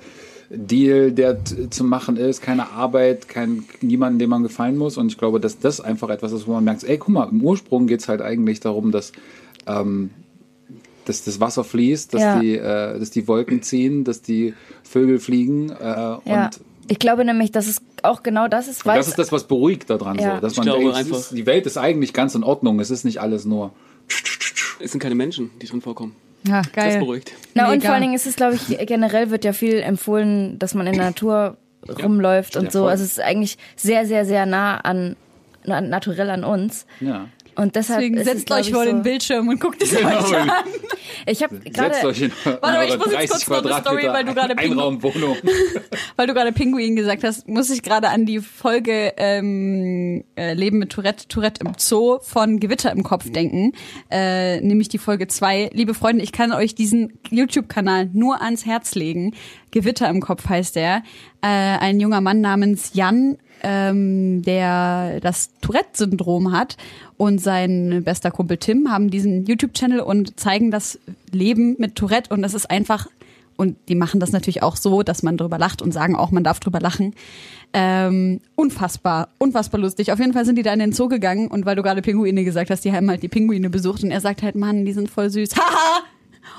Deal, 0.51 1.13
der 1.13 1.39
zu 1.71 1.85
machen 1.85 2.17
ist, 2.17 2.43
keine 2.43 2.71
Arbeit, 2.73 3.29
kein 3.29 3.65
niemanden, 3.81 4.19
dem 4.19 4.31
man 4.31 4.43
gefallen 4.43 4.77
muss. 4.77 4.99
Und 4.99 5.07
ich 5.13 5.17
glaube, 5.19 5.41
dass 5.41 5.59
das 5.59 5.81
einfach 5.81 6.11
etwas 6.11 6.33
ist, 6.33 6.47
wo 6.47 6.53
man 6.53 6.65
merkt, 6.65 6.85
ey, 6.85 6.99
guck 6.99 7.09
mal, 7.09 7.29
im 7.31 7.43
Ursprung 7.43 7.87
geht 7.87 8.01
es 8.01 8.09
halt 8.09 8.21
eigentlich 8.21 8.61
darum, 8.61 8.93
dass, 8.93 9.13
ähm, 9.67 10.11
dass 11.07 11.25
das 11.25 11.41
Wasser 11.41 11.65
fließt, 11.65 12.13
dass, 12.15 12.21
Ja. 12.21 12.39
die, 12.41 12.57
äh, 12.57 12.99
dass 12.99 13.11
die 13.11 13.27
Wolken 13.29 13.63
ziehen, 13.63 14.05
dass 14.05 14.21
die 14.21 14.53
Vögel 14.83 15.21
fliegen. 15.21 15.71
Äh, 15.71 15.85
Ja. 15.85 16.21
Und 16.25 16.61
Ich 16.93 16.99
glaube 16.99 17.25
nämlich, 17.25 17.51
dass 17.51 17.69
es 17.69 17.81
auch 18.03 18.23
genau 18.23 18.49
das 18.49 18.69
ist, 18.69 18.85
weil 18.85 18.99
das 18.99 19.09
ist 19.09 19.19
das, 19.19 19.33
was 19.33 19.45
beruhigt 19.49 19.89
daran 19.89 20.19
Ja. 20.19 20.35
so. 20.35 20.41
Dass 20.43 20.53
Ich 20.53 20.59
man 20.59 20.67
glaube 20.67 20.81
denkt, 20.83 20.95
einfach- 20.97 21.17
ist, 21.17 21.31
die 21.31 21.47
Welt 21.47 21.65
ist 21.65 21.79
eigentlich 21.79 22.13
ganz 22.13 22.35
in 22.35 22.45
Ordnung. 22.45 22.81
Es 22.81 22.91
ist 22.91 23.05
nicht 23.05 23.19
alles 23.19 23.47
nur. 23.47 23.73
Es 24.79 24.91
sind 24.93 25.01
keine 25.01 25.15
Menschen, 25.15 25.51
die 25.63 25.67
drin 25.67 25.81
vorkommen. 25.81 26.15
Ja, 26.47 26.61
Das 26.61 26.73
geil. 26.73 26.99
beruhigt. 26.99 27.33
Na, 27.55 27.65
und 27.69 27.77
Mega. 27.77 27.85
vor 27.87 27.93
allen 27.95 28.03
Dingen 28.03 28.15
ist 28.15 28.27
es, 28.27 28.37
glaube 28.37 28.57
ich, 28.57 28.77
generell 28.87 29.31
wird 29.31 29.47
ja 29.47 29.55
viel 29.55 29.77
empfohlen, 29.77 30.59
dass 30.59 30.75
man 30.75 30.87
in 30.87 30.93
der 30.97 31.07
Natur 31.07 31.57
rumläuft 32.03 32.57
und 32.57 32.65
Ja, 32.67 32.71
so. 32.71 32.81
voll. 32.81 32.91
Also 32.91 33.05
es 33.05 33.13
ist 33.13 33.21
eigentlich 33.21 33.57
sehr, 33.75 34.05
sehr, 34.07 34.27
sehr 34.27 34.45
nah 34.45 34.77
an, 34.77 35.17
na, 35.65 35.81
naturell 35.81 36.29
an 36.29 36.45
uns. 36.45 36.85
Ja. 37.01 37.27
Und 37.55 37.77
deshalb 37.77 38.01
Deswegen 38.01 38.19
es, 38.19 38.25
setzt 38.25 38.47
glaub 38.47 38.61
euch 38.61 38.69
ich, 38.69 38.75
vor 38.75 38.85
so, 38.85 38.91
den 38.91 39.03
Bildschirm 39.03 39.49
und 39.49 39.61
guckt 39.61 39.83
es 39.83 39.95
euch 39.95 40.05
an. 40.05 40.51
Ich 41.27 41.43
habe 41.43 41.57
Setzt 41.57 41.75
gerade 41.75 42.07
euch 42.07 42.23
in 42.23 42.33
Warte, 42.45 42.85
ich 42.93 42.99
muss 42.99 43.13
jetzt 43.13 43.31
30 43.31 43.47
kurz 43.47 43.65
noch 43.65 43.71
eine 43.71 43.81
Story, 43.81 44.07
weil 44.09 44.25
du 44.25 44.35
gerade 44.35 44.59
Einraumwohnung. 44.59 45.37
Weil 46.17 46.27
du 46.27 46.35
gerade 46.35 46.53
Pinguin 46.53 46.97
gesagt 46.97 47.25
hast, 47.25 47.49
muss 47.49 47.71
ich 47.71 47.83
gerade 47.83 48.09
an 48.09 48.27
die 48.27 48.41
Folge 48.41 49.13
ähm, 49.17 50.25
äh, 50.37 50.55
Leben 50.55 50.79
mit 50.79 50.91
Tourette, 50.91 51.29
Tourette 51.29 51.65
im 51.65 51.73
Zoo 51.79 52.19
von 52.21 52.61
Gewitter 52.61 52.93
im 52.93 53.03
Kopf 53.03 53.31
denken. 53.31 53.73
Äh, 54.11 54.61
nämlich 54.61 54.89
die 54.89 54.99
Folge 54.99 55.29
zwei. 55.29 55.71
Liebe 55.73 55.95
Freunde, 55.95 56.23
ich 56.23 56.33
kann 56.33 56.53
euch 56.53 56.75
diesen 56.75 57.19
YouTube-Kanal 57.31 58.11
nur 58.13 58.43
ans 58.43 58.67
Herz 58.67 58.95
legen. 58.95 59.35
Gewitter 59.71 60.09
im 60.09 60.21
Kopf 60.21 60.49
heißt 60.49 60.77
der. 60.77 61.03
Äh, 61.41 61.47
ein 61.49 62.01
junger 62.01 62.21
Mann 62.21 62.41
namens 62.41 62.93
Jan 62.95 63.39
ähm, 63.63 64.43
der 64.43 65.21
das 65.21 65.51
Tourette-Syndrom 65.61 66.53
hat 66.53 66.77
und 67.23 67.39
sein 67.41 68.03
bester 68.03 68.33
Kumpel 68.33 68.57
Tim 68.57 68.91
haben 68.91 69.09
diesen 69.09 69.47
YouTube-Channel 69.47 70.01
und 70.01 70.41
zeigen 70.41 70.73
das 70.73 70.99
Leben 71.31 71.77
mit 71.79 71.95
Tourette 71.95 72.35
und 72.35 72.43
es 72.43 72.53
ist 72.53 72.69
einfach 72.69 73.07
und 73.57 73.77
die 73.89 73.95
machen 73.95 74.19
das 74.19 74.33
natürlich 74.33 74.65
auch 74.65 74.75
so, 74.75 75.05
dass 75.05 75.23
man 75.23 75.37
drüber 75.37 75.57
lacht 75.57 75.83
und 75.83 75.93
sagen 75.93 76.17
auch, 76.17 76.33
man 76.33 76.43
darf 76.43 76.59
drüber 76.59 76.81
lachen. 76.81 77.15
Ähm, 77.73 78.41
unfassbar, 78.57 79.29
unfassbar 79.39 79.81
lustig. 79.81 80.11
Auf 80.11 80.19
jeden 80.19 80.33
Fall 80.33 80.45
sind 80.45 80.57
die 80.57 80.65
da 80.65 80.73
in 80.73 80.81
den 80.81 80.93
Zoo 80.93 81.07
gegangen 81.07 81.47
und 81.47 81.65
weil 81.65 81.77
du 81.77 81.85
gerade 81.85 82.03
Pinguine 82.03 82.43
gesagt 82.43 82.71
hast, 82.71 82.85
die 82.85 82.93
haben 82.93 83.09
halt 83.09 83.23
die 83.23 83.29
Pinguine 83.29 83.71
besucht 83.71 84.03
und 84.03 84.11
er 84.11 84.21
sagt 84.21 84.43
halt, 84.43 84.57
Mann, 84.57 84.85
die 84.85 84.93
sind 84.93 85.09
voll 85.09 85.31
süß. 85.31 85.51
Haha, 85.57 86.03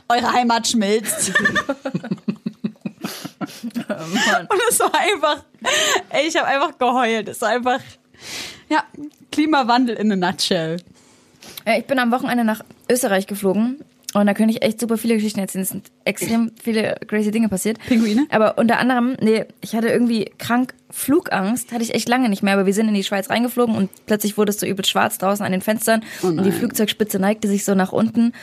eure 0.07 0.31
Heimat 0.31 0.65
schmilzt. 0.65 1.33
und 1.39 2.21
es 4.69 4.79
war 4.79 4.93
einfach, 4.97 5.43
ey, 6.07 6.25
ich 6.29 6.37
habe 6.37 6.47
einfach 6.47 6.77
geheult. 6.77 7.27
Es 7.27 7.41
war 7.41 7.49
einfach, 7.49 7.81
ja, 8.73 8.83
Klimawandel 9.31 9.95
in 9.95 10.11
a 10.11 10.15
nutshell. 10.15 10.77
Ja, 11.65 11.77
ich 11.77 11.85
bin 11.85 11.99
am 11.99 12.11
Wochenende 12.11 12.43
nach 12.43 12.61
Österreich 12.89 13.27
geflogen 13.27 13.79
und 14.13 14.25
da 14.25 14.33
könnte 14.33 14.53
ich 14.53 14.63
echt 14.63 14.79
super 14.79 14.97
viele 14.97 15.15
Geschichten 15.15 15.39
erzählen. 15.39 15.63
Es 15.63 15.69
sind 15.69 15.91
extrem 16.05 16.51
viele 16.61 16.95
crazy 17.07 17.31
Dinge 17.31 17.49
passiert. 17.49 17.79
Pinguine? 17.85 18.25
Aber 18.29 18.57
unter 18.57 18.79
anderem, 18.79 19.15
nee, 19.21 19.45
ich 19.61 19.75
hatte 19.75 19.89
irgendwie 19.89 20.31
krank 20.37 20.73
Flugangst, 20.89 21.71
hatte 21.71 21.83
ich 21.83 21.93
echt 21.93 22.09
lange 22.09 22.29
nicht 22.29 22.41
mehr, 22.41 22.53
aber 22.53 22.65
wir 22.65 22.73
sind 22.73 22.87
in 22.87 22.93
die 22.93 23.03
Schweiz 23.03 23.29
reingeflogen 23.29 23.75
und 23.75 23.89
plötzlich 24.05 24.37
wurde 24.37 24.51
es 24.51 24.59
so 24.59 24.65
übel 24.65 24.85
schwarz 24.85 25.17
draußen 25.19 25.45
an 25.45 25.51
den 25.51 25.61
Fenstern 25.61 26.03
und 26.21 26.43
die 26.43 26.51
Flugzeugspitze 26.51 27.19
neigte 27.19 27.47
sich 27.47 27.65
so 27.65 27.75
nach 27.75 27.91
unten. 27.91 28.33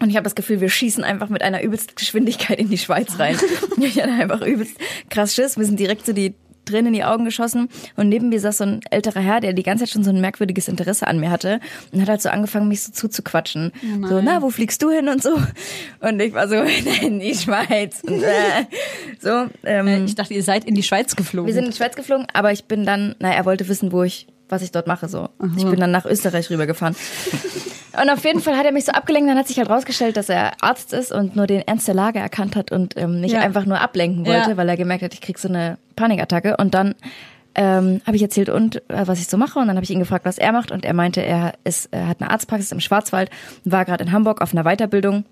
Und 0.00 0.08
ich 0.08 0.16
habe 0.16 0.24
das 0.24 0.34
Gefühl, 0.34 0.62
wir 0.62 0.70
schießen 0.70 1.04
einfach 1.04 1.28
mit 1.28 1.42
einer 1.42 1.62
übelst 1.62 1.94
Geschwindigkeit 1.96 2.58
in 2.58 2.70
die 2.70 2.78
Schweiz 2.78 3.18
rein. 3.18 3.36
ich 3.78 4.00
hatte 4.00 4.12
einfach 4.12 4.40
übelst 4.40 4.76
krass 5.10 5.34
Schiss. 5.34 5.58
Wir 5.58 5.66
sind 5.66 5.78
direkt 5.78 6.06
so 6.06 6.14
die 6.14 6.34
Tränen 6.70 6.86
in 6.88 6.92
die 6.94 7.04
Augen 7.04 7.24
geschossen 7.24 7.68
und 7.96 8.08
neben 8.08 8.28
mir 8.28 8.40
saß 8.40 8.58
so 8.58 8.64
ein 8.64 8.80
älterer 8.90 9.20
Herr, 9.20 9.40
der 9.40 9.52
die 9.52 9.62
ganze 9.62 9.84
Zeit 9.84 9.92
schon 9.92 10.04
so 10.04 10.10
ein 10.10 10.20
merkwürdiges 10.20 10.68
Interesse 10.68 11.06
an 11.06 11.20
mir 11.20 11.30
hatte 11.30 11.60
und 11.92 12.00
hat 12.00 12.08
halt 12.08 12.22
so 12.22 12.28
angefangen, 12.28 12.68
mich 12.68 12.82
so 12.82 12.92
zuzuquatschen. 12.92 13.72
so, 14.08 14.20
na, 14.22 14.40
wo 14.42 14.50
fliegst 14.50 14.82
du 14.82 14.90
hin 14.90 15.08
und 15.08 15.22
so. 15.22 15.36
Und 16.00 16.20
ich 16.20 16.32
war 16.32 16.48
so, 16.48 16.56
in 17.06 17.20
die 17.20 17.34
Schweiz. 17.34 18.02
Und, 18.06 18.22
äh, 18.22 18.66
so, 19.20 19.46
ähm, 19.64 20.04
Ich 20.06 20.14
dachte, 20.14 20.34
ihr 20.34 20.42
seid 20.42 20.64
in 20.64 20.74
die 20.74 20.82
Schweiz 20.82 21.16
geflogen. 21.16 21.46
wir 21.46 21.54
sind 21.54 21.64
in 21.64 21.70
die 21.70 21.76
Schweiz 21.76 21.96
geflogen, 21.96 22.26
aber 22.32 22.52
ich 22.52 22.64
bin 22.64 22.86
dann, 22.86 23.14
naja, 23.18 23.34
er 23.34 23.44
wollte 23.44 23.68
wissen, 23.68 23.92
wo 23.92 24.02
ich, 24.02 24.26
was 24.48 24.62
ich 24.62 24.72
dort 24.72 24.86
mache, 24.86 25.08
so. 25.08 25.28
Ich 25.56 25.64
bin 25.64 25.78
dann 25.78 25.90
nach 25.90 26.04
Österreich 26.06 26.50
rübergefahren. 26.50 26.96
Und 28.00 28.10
auf 28.10 28.24
jeden 28.24 28.40
Fall 28.40 28.56
hat 28.56 28.66
er 28.66 28.72
mich 28.72 28.84
so 28.84 28.92
abgelenkt, 28.92 29.28
dann 29.30 29.38
hat 29.38 29.48
sich 29.48 29.58
halt 29.58 29.70
rausgestellt, 29.70 30.16
dass 30.16 30.28
er 30.28 30.52
Arzt 30.62 30.92
ist 30.92 31.12
und 31.12 31.34
nur 31.36 31.46
den 31.46 31.62
Ernst 31.66 31.88
der 31.88 31.94
Lage 31.94 32.18
erkannt 32.18 32.56
hat 32.56 32.70
und 32.72 32.96
ähm, 32.96 33.20
nicht 33.20 33.32
Ja. 33.32 33.40
einfach 33.40 33.64
nur 33.66 33.80
ablenken 33.80 34.26
wollte, 34.26 34.50
Ja. 34.50 34.56
weil 34.56 34.68
er 34.68 34.76
gemerkt 34.76 35.02
hat, 35.02 35.14
ich 35.14 35.20
krieg 35.20 35.38
so 35.38 35.48
eine 35.48 35.78
Panikattacke. 35.96 36.56
Und 36.56 36.74
dann 36.74 36.94
ähm, 37.56 38.00
habe 38.06 38.16
ich 38.16 38.22
erzählt 38.22 38.48
und 38.48 38.76
äh, 38.90 39.06
was 39.06 39.18
ich 39.18 39.26
so 39.26 39.36
mache 39.36 39.58
und 39.58 39.66
dann 39.66 39.76
habe 39.76 39.82
ich 39.84 39.90
ihn 39.90 39.98
gefragt, 39.98 40.24
was 40.24 40.38
er 40.38 40.52
macht 40.52 40.70
und 40.70 40.84
er 40.84 40.94
meinte, 40.94 41.20
er 41.20 41.54
ist, 41.64 41.88
er 41.90 42.06
hat 42.06 42.20
eine 42.20 42.30
Arztpraxis 42.30 42.70
im 42.70 42.78
Schwarzwald, 42.80 43.28
war 43.64 43.84
gerade 43.84 44.04
in 44.04 44.12
Hamburg 44.12 44.40
auf 44.40 44.52
einer 44.54 44.62
Weiterbildung 44.64 45.24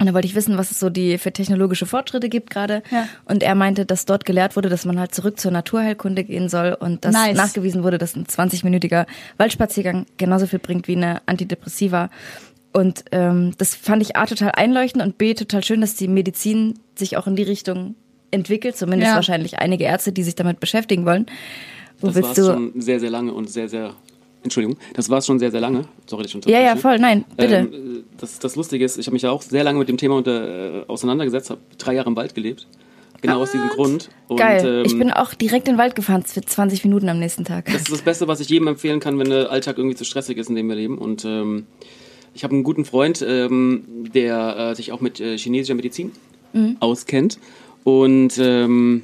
und 0.00 0.06
da 0.06 0.14
wollte 0.14 0.26
ich 0.26 0.34
wissen, 0.34 0.56
was 0.56 0.70
es 0.70 0.80
so 0.80 0.90
die 0.90 1.18
für 1.18 1.32
technologische 1.32 1.86
Fortschritte 1.86 2.28
gibt 2.28 2.50
gerade. 2.50 2.82
Ja. 2.90 3.06
Und 3.26 3.42
er 3.42 3.54
meinte, 3.54 3.84
dass 3.86 4.04
dort 4.06 4.24
gelehrt 4.24 4.56
wurde, 4.56 4.68
dass 4.68 4.84
man 4.84 4.98
halt 4.98 5.14
zurück 5.14 5.38
zur 5.38 5.50
Naturheilkunde 5.52 6.24
gehen 6.24 6.48
soll 6.48 6.76
und 6.78 7.04
dass 7.04 7.12
Nice. 7.12 7.36
nachgewiesen 7.36 7.82
wurde, 7.82 7.98
dass 7.98 8.16
ein 8.16 8.24
20-minütiger 8.24 9.06
Waldspaziergang 9.36 10.06
genauso 10.16 10.46
viel 10.46 10.58
bringt 10.58 10.88
wie 10.88 10.96
eine 10.96 11.20
Antidepressiva. 11.26 12.08
Und 12.72 13.04
ähm, 13.12 13.52
das 13.58 13.74
fand 13.74 14.00
ich 14.02 14.16
A 14.16 14.24
total 14.26 14.52
einleuchtend 14.52 15.04
und 15.04 15.18
B 15.18 15.34
total 15.34 15.62
schön, 15.62 15.82
dass 15.82 15.94
die 15.94 16.08
Medizin 16.08 16.78
sich 16.96 17.16
auch 17.18 17.26
in 17.26 17.36
die 17.36 17.42
Richtung 17.42 17.94
entwickelt, 18.30 18.76
zumindest 18.78 19.10
Ja. 19.10 19.16
wahrscheinlich 19.16 19.58
einige 19.58 19.84
Ärzte, 19.84 20.10
die 20.12 20.22
sich 20.22 20.34
damit 20.34 20.58
beschäftigen 20.58 21.04
wollen. 21.04 21.26
Wo 22.00 22.08
Das 22.08 22.22
war 22.22 22.34
schon 22.34 22.72
sehr, 22.80 22.98
sehr 22.98 23.10
lange 23.10 23.32
und 23.34 23.50
sehr, 23.50 23.68
sehr. 23.68 23.94
Entschuldigung, 24.42 24.78
das 24.94 25.08
war 25.08 25.18
es 25.18 25.26
schon 25.26 25.38
sehr, 25.38 25.50
sehr 25.50 25.60
lange. 25.60 25.86
Sorry, 26.06 26.24
ich 26.24 26.32
Ja, 26.32 26.40
ja, 26.50 26.58
unterbreche. 26.72 26.78
voll, 26.80 26.98
nein, 26.98 27.24
bitte. 27.36 27.54
Ähm, 27.56 27.72
äh, 27.72 28.02
das, 28.18 28.38
das 28.38 28.56
Lustige 28.56 28.84
ist, 28.84 28.98
ich 28.98 29.06
habe 29.06 29.14
mich 29.14 29.22
ja 29.22 29.30
auch 29.30 29.42
sehr 29.42 29.64
lange 29.64 29.78
mit 29.78 29.88
dem 29.88 29.96
Thema 29.96 30.16
unter, 30.16 30.82
äh, 30.82 30.84
auseinandergesetzt, 30.88 31.50
habe 31.50 31.60
drei 31.78 31.94
Jahre 31.94 32.08
im 32.08 32.16
Wald 32.16 32.34
gelebt. 32.34 32.66
Genau 33.20 33.40
aus 33.40 33.52
diesem 33.52 33.68
Grund. 33.68 34.10
Und, 34.26 34.38
Geil. 34.38 34.66
ähm, 34.66 34.84
ich 34.84 34.98
bin 34.98 35.12
auch 35.12 35.32
direkt 35.34 35.68
in 35.68 35.74
den 35.74 35.78
Wald 35.78 35.94
gefahren 35.94 36.24
für 36.24 36.40
20 36.40 36.84
Minuten 36.84 37.08
am 37.08 37.20
nächsten 37.20 37.44
Tag. 37.44 37.66
Das 37.66 37.82
ist 37.82 37.92
das 37.92 38.02
Beste, 38.02 38.26
was 38.26 38.40
ich 38.40 38.48
jedem 38.48 38.66
empfehlen 38.66 38.98
kann, 38.98 39.16
wenn 39.20 39.30
der 39.30 39.48
Alltag 39.52 39.78
irgendwie 39.78 39.94
zu 39.94 40.04
stressig 40.04 40.38
ist, 40.38 40.48
in 40.48 40.56
dem 40.56 40.66
wir 40.68 40.74
leben. 40.74 40.98
Und 40.98 41.24
ähm, 41.24 41.66
ich 42.34 42.42
habe 42.42 42.54
einen 42.54 42.64
guten 42.64 42.84
Freund, 42.84 43.24
ähm, 43.26 43.84
der 44.12 44.56
äh, 44.70 44.74
sich 44.74 44.90
auch 44.90 45.00
mit 45.00 45.20
äh, 45.20 45.38
chinesischer 45.38 45.74
Medizin 45.76 46.10
auskennt. 46.80 47.38
Und 47.84 48.38
ähm, 48.38 49.02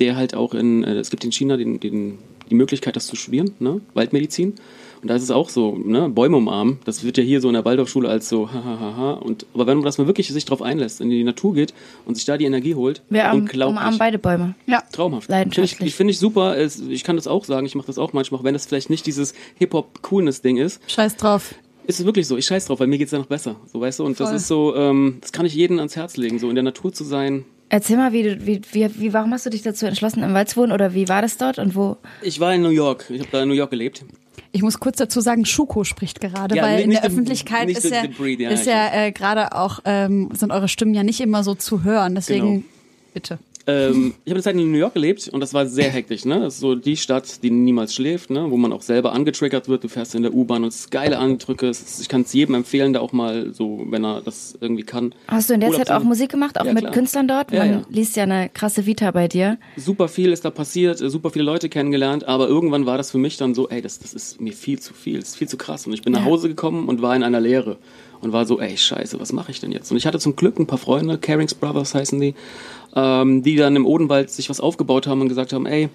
der 0.00 0.16
halt 0.16 0.34
auch 0.34 0.54
in, 0.54 0.84
äh, 0.84 0.94
es 0.94 1.10
gibt 1.10 1.24
in 1.24 1.32
China 1.32 1.56
den, 1.56 1.80
den, 1.80 2.18
die 2.52 2.58
Möglichkeit, 2.58 2.94
das 2.96 3.06
zu 3.06 3.16
studieren, 3.16 3.54
ne? 3.60 3.80
Waldmedizin. 3.94 4.54
Und 5.00 5.08
da 5.08 5.16
ist 5.16 5.22
es 5.24 5.30
auch 5.32 5.48
so, 5.48 5.76
ne? 5.76 6.08
Bäume 6.10 6.36
umarmen. 6.36 6.78
Das 6.84 7.02
wird 7.02 7.16
ja 7.18 7.24
hier 7.24 7.40
so 7.40 7.48
in 7.48 7.54
der 7.54 7.64
Waldorfschule 7.64 8.08
als 8.08 8.28
so, 8.28 8.52
hahaha. 8.52 9.14
Und, 9.14 9.46
aber 9.54 9.66
wenn 9.66 9.78
man 9.78 9.84
das 9.84 9.98
mal 9.98 10.06
wirklich 10.06 10.28
sich 10.28 10.44
drauf 10.44 10.62
einlässt, 10.62 11.00
in 11.00 11.10
die 11.10 11.24
Natur 11.24 11.54
geht 11.54 11.74
und 12.04 12.14
sich 12.14 12.24
da 12.24 12.36
die 12.36 12.44
Energie 12.44 12.74
holt, 12.74 13.02
Wir 13.08 13.30
unglaublich. 13.32 13.76
umarmen 13.78 13.98
beide 13.98 14.18
Bäume. 14.18 14.54
Ja. 14.66 14.82
Traumhaft. 14.92 15.28
Leidenschaftlich. 15.28 15.70
Finde 15.76 15.88
ich, 15.88 15.94
finde 15.96 16.10
ich 16.12 16.18
super. 16.18 16.56
Es, 16.56 16.78
ich 16.78 17.02
kann 17.02 17.16
das 17.16 17.26
auch 17.26 17.44
sagen. 17.44 17.66
Ich 17.66 17.74
mache 17.74 17.86
das 17.88 17.98
auch 17.98 18.12
manchmal, 18.12 18.40
auch 18.40 18.44
wenn 18.44 18.52
das 18.54 18.66
vielleicht 18.66 18.90
nicht 18.90 19.06
dieses 19.06 19.34
Hip-Hop-Coolness-Ding 19.56 20.58
ist. 20.58 20.80
Scheiß 20.88 21.16
drauf. 21.16 21.54
Ist 21.86 21.98
es 21.98 22.06
wirklich 22.06 22.28
so. 22.28 22.36
Ich 22.36 22.46
scheiß 22.46 22.66
drauf, 22.66 22.78
weil 22.78 22.86
mir 22.86 22.98
geht's 22.98 23.10
ja 23.10 23.18
noch 23.18 23.26
besser. 23.26 23.56
So, 23.72 23.80
weißt 23.80 23.98
du? 23.98 24.04
Und 24.04 24.20
das 24.20 24.28
Voll. 24.28 24.36
ist 24.36 24.46
so, 24.46 24.76
ähm, 24.76 25.18
das 25.20 25.32
kann 25.32 25.46
ich 25.46 25.54
jedem 25.54 25.78
ans 25.78 25.96
Herz 25.96 26.16
legen, 26.16 26.38
so 26.38 26.48
in 26.48 26.54
der 26.54 26.62
Natur 26.62 26.92
zu 26.92 27.02
sein. 27.02 27.44
Erzähl 27.74 27.96
mal, 27.96 28.12
wie, 28.12 28.22
du, 28.22 28.46
wie, 28.46 28.60
wie, 28.72 29.00
wie, 29.00 29.12
warum 29.14 29.32
hast 29.32 29.46
du 29.46 29.50
dich 29.50 29.62
dazu 29.62 29.86
entschlossen, 29.86 30.22
im 30.22 30.34
Wald 30.34 30.50
zu 30.50 30.56
wohnen 30.58 30.72
oder 30.72 30.92
wie 30.92 31.08
war 31.08 31.22
das 31.22 31.38
dort 31.38 31.58
und 31.58 31.74
wo? 31.74 31.96
Ich 32.20 32.38
war 32.38 32.54
in 32.54 32.60
New 32.60 32.68
York. 32.68 33.06
Ich 33.08 33.20
habe 33.20 33.30
da 33.32 33.42
in 33.42 33.48
New 33.48 33.54
York 33.54 33.70
gelebt. 33.70 34.04
Ich 34.52 34.60
muss 34.60 34.78
kurz 34.78 34.98
dazu 34.98 35.22
sagen, 35.22 35.46
Schuko 35.46 35.82
spricht 35.82 36.20
gerade, 36.20 36.54
Ja, 36.54 36.64
weil 36.64 36.80
in 36.80 36.90
der 36.90 37.00
the- 37.00 37.06
Öffentlichkeit 37.06 37.70
ist 37.70 37.88
ja, 37.88 38.02
breed, 38.18 38.40
ja, 38.40 38.50
ist 38.50 38.66
ja 38.66 38.92
äh, 38.92 39.10
gerade 39.10 39.52
auch, 39.56 39.80
ähm, 39.86 40.28
sind 40.34 40.52
eure 40.52 40.68
Stimmen 40.68 40.92
ja 40.92 41.02
nicht 41.02 41.20
immer 41.22 41.42
so 41.44 41.54
zu 41.54 41.82
hören. 41.82 42.14
Deswegen, 42.14 42.46
Genau. 42.46 42.62
bitte. 43.14 43.38
Ähm, 43.66 44.14
ich 44.24 44.30
habe 44.30 44.36
eine 44.36 44.42
Zeit 44.42 44.56
in 44.56 44.70
New 44.72 44.78
York 44.78 44.94
gelebt 44.94 45.28
und 45.28 45.40
das 45.40 45.54
war 45.54 45.66
sehr 45.66 45.90
hektisch. 45.90 46.24
Ne? 46.24 46.40
Das 46.40 46.54
ist 46.54 46.60
so 46.60 46.74
die 46.74 46.96
Stadt, 46.96 47.42
die 47.42 47.50
niemals 47.50 47.94
schläft, 47.94 48.30
ne? 48.30 48.46
wo 48.50 48.56
man 48.56 48.72
auch 48.72 48.82
selber 48.82 49.12
angetriggert 49.12 49.68
wird. 49.68 49.84
Du 49.84 49.88
fährst 49.88 50.14
in 50.14 50.22
der 50.22 50.34
U-Bahn 50.34 50.62
und 50.64 50.68
es 50.70 50.80
ist 50.80 50.90
geile 50.90 51.18
ist, 51.82 52.00
ich 52.02 52.08
kann 52.08 52.22
es 52.22 52.32
jedem 52.32 52.54
empfehlen, 52.56 52.92
da 52.92 53.00
auch 53.00 53.12
mal 53.12 53.52
so, 53.54 53.84
wenn 53.88 54.04
er 54.04 54.20
das 54.22 54.58
irgendwie 54.60 54.82
kann. 54.82 55.14
Hast 55.28 55.48
du 55.50 55.54
in 55.54 55.60
der 55.60 55.70
Urlaub 55.70 55.86
Zeit 55.86 55.94
auch. 55.96 56.02
Musik 56.02 56.30
gemacht, 56.30 56.60
auch 56.60 56.64
Ja, 56.64 56.72
mit 56.72 56.82
klar. 56.82 56.92
Künstlern 56.92 57.28
dort? 57.28 57.52
Ja, 57.52 57.60
Man 57.60 57.70
ja. 57.70 57.82
liest 57.88 58.16
ja 58.16 58.24
eine 58.24 58.48
krasse 58.48 58.84
Vita 58.86 59.10
bei 59.12 59.28
dir. 59.28 59.58
super 59.76 60.08
viel 60.08 60.32
ist 60.32 60.44
da 60.44 60.50
passiert, 60.50 61.00
äh, 61.00 61.08
super 61.10 61.30
viele 61.30 61.44
Leute 61.44 61.68
kennengelernt, 61.68 62.24
aber 62.24 62.48
irgendwann 62.48 62.86
war 62.86 62.96
das 62.98 63.10
für 63.12 63.18
mich 63.18 63.36
dann 63.36 63.54
so, 63.54 63.68
ey, 63.68 63.80
das, 63.80 63.98
das 64.00 64.12
ist 64.14 64.40
mir 64.40 64.52
viel 64.52 64.80
zu 64.80 64.92
viel, 64.94 65.20
das 65.20 65.30
ist 65.30 65.36
viel 65.36 65.48
zu 65.48 65.56
krass. 65.56 65.86
Und 65.86 65.92
ich 65.92 66.02
bin 66.02 66.12
nach 66.12 66.20
Ja. 66.20 66.26
Hause 66.26 66.48
gekommen 66.48 66.88
und 66.88 67.00
war 67.02 67.14
in 67.14 67.22
einer 67.22 67.40
Leere 67.40 67.76
und 68.20 68.32
war 68.32 68.44
so, 68.46 68.60
ey, 68.60 68.76
scheiße, 68.76 69.18
was 69.20 69.32
mache 69.32 69.50
ich 69.50 69.60
denn 69.60 69.72
jetzt? 69.72 69.90
Und 69.90 69.96
ich 69.96 70.06
hatte 70.06 70.18
zum 70.18 70.36
Glück 70.36 70.58
ein 70.58 70.66
paar 70.66 70.78
Freunde, 70.78 71.18
Carings 71.18 71.54
Brothers 71.54 71.94
heißen 71.94 72.20
die, 72.20 72.34
ähm, 72.94 73.42
die 73.42 73.56
dann 73.56 73.76
im 73.76 73.86
Odenwald 73.86 74.30
sich 74.30 74.50
was 74.50 74.60
aufgebaut 74.60 75.06
haben 75.06 75.20
und 75.20 75.28
gesagt 75.28 75.52
haben, 75.52 75.66
ey, 75.66 75.88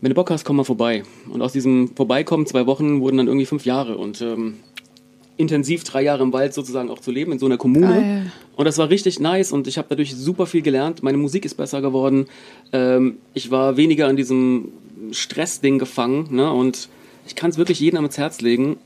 wenn 0.00 0.10
du 0.10 0.14
Bock 0.14 0.30
hast, 0.30 0.44
komm 0.44 0.56
mal 0.56 0.64
vorbei. 0.64 1.04
Und 1.28 1.42
aus 1.42 1.52
diesem 1.52 1.94
Vorbeikommen, 1.94 2.46
zwei 2.46 2.66
Wochen, 2.66 3.00
wurden 3.00 3.18
dann 3.18 3.28
irgendwie 3.28 3.46
fünf 3.46 3.64
Jahre 3.64 3.96
und 3.96 4.20
ähm, 4.20 4.56
intensiv 5.36 5.84
drei 5.84 6.02
Jahre 6.02 6.22
im 6.22 6.32
Wald 6.32 6.54
sozusagen 6.54 6.90
auch 6.90 6.98
zu 6.98 7.10
leben, 7.10 7.32
in 7.32 7.38
so 7.38 7.46
einer 7.46 7.56
Kommune. 7.56 7.86
Geil. 7.86 8.32
Und 8.56 8.64
das 8.64 8.78
war 8.78 8.90
richtig 8.90 9.20
nice 9.20 9.52
und 9.52 9.66
ich 9.66 9.78
habe 9.78 9.88
dadurch 9.90 10.14
super 10.14 10.46
viel 10.46 10.62
gelernt. 10.62 11.02
Meine 11.02 11.18
Musik 11.18 11.44
ist 11.44 11.54
besser 11.54 11.80
geworden. 11.80 12.26
Ähm, 12.72 13.18
ich 13.32 13.50
war 13.50 13.76
weniger 13.76 14.10
in 14.10 14.16
diesem 14.16 14.68
Stressding 15.10 15.78
gefangen. 15.78 16.28
Ne? 16.30 16.52
Und 16.52 16.88
ich 17.26 17.34
kann 17.34 17.50
es 17.50 17.58
wirklich 17.58 17.80
jedem 17.80 17.98
ans 17.98 18.18
Herz 18.18 18.40
legen, 18.40 18.76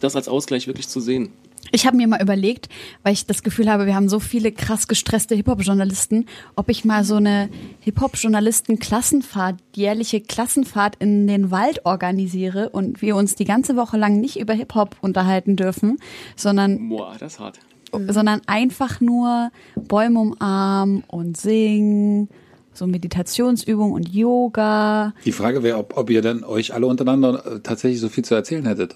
das 0.00 0.16
als 0.16 0.28
Ausgleich 0.28 0.66
wirklich 0.66 0.88
zu 0.88 1.00
sehen. 1.00 1.30
Ich 1.72 1.86
habe 1.86 1.96
mir 1.96 2.06
mal 2.06 2.22
überlegt, 2.22 2.68
weil 3.02 3.12
ich 3.12 3.26
das 3.26 3.42
Gefühl 3.42 3.70
habe, 3.70 3.86
wir 3.86 3.94
haben 3.94 4.08
so 4.08 4.20
viele 4.20 4.52
krass 4.52 4.86
gestresste 4.86 5.34
Hip-Hop-Journalisten, 5.34 6.26
ob 6.56 6.68
ich 6.68 6.84
mal 6.84 7.04
so 7.04 7.16
eine 7.16 7.48
Hip-Hop-Journalisten-Klassenfahrt, 7.80 9.56
jährliche 9.74 10.20
Klassenfahrt 10.20 10.96
in 10.98 11.26
den 11.26 11.50
Wald 11.50 11.84
organisiere 11.84 12.68
und 12.70 13.02
wir 13.02 13.16
uns 13.16 13.34
die 13.34 13.44
ganze 13.44 13.76
Woche 13.76 13.96
lang 13.96 14.20
nicht 14.20 14.38
über 14.38 14.54
Hip-Hop 14.54 14.96
unterhalten 15.00 15.56
dürfen, 15.56 15.98
sondern 16.36 16.88
Boah, 16.88 17.16
das 17.18 17.34
ist 17.34 17.40
hart. 17.40 17.58
sondern 17.92 18.40
einfach 18.46 19.00
nur 19.00 19.50
Bäume 19.88 20.20
umarmen 20.20 21.02
und 21.08 21.36
singen, 21.36 22.28
so 22.72 22.86
Meditationsübungen 22.86 23.94
und 23.94 24.08
Yoga. 24.08 25.14
Die 25.24 25.32
Frage 25.32 25.62
wäre, 25.62 25.78
ob, 25.78 25.96
ob 25.96 26.10
ihr 26.10 26.22
dann 26.22 26.44
euch 26.44 26.74
alle 26.74 26.86
untereinander 26.86 27.46
äh, 27.46 27.60
tatsächlich 27.60 28.00
so 28.00 28.08
viel 28.08 28.24
zu 28.24 28.34
erzählen 28.34 28.66
hättet. 28.66 28.94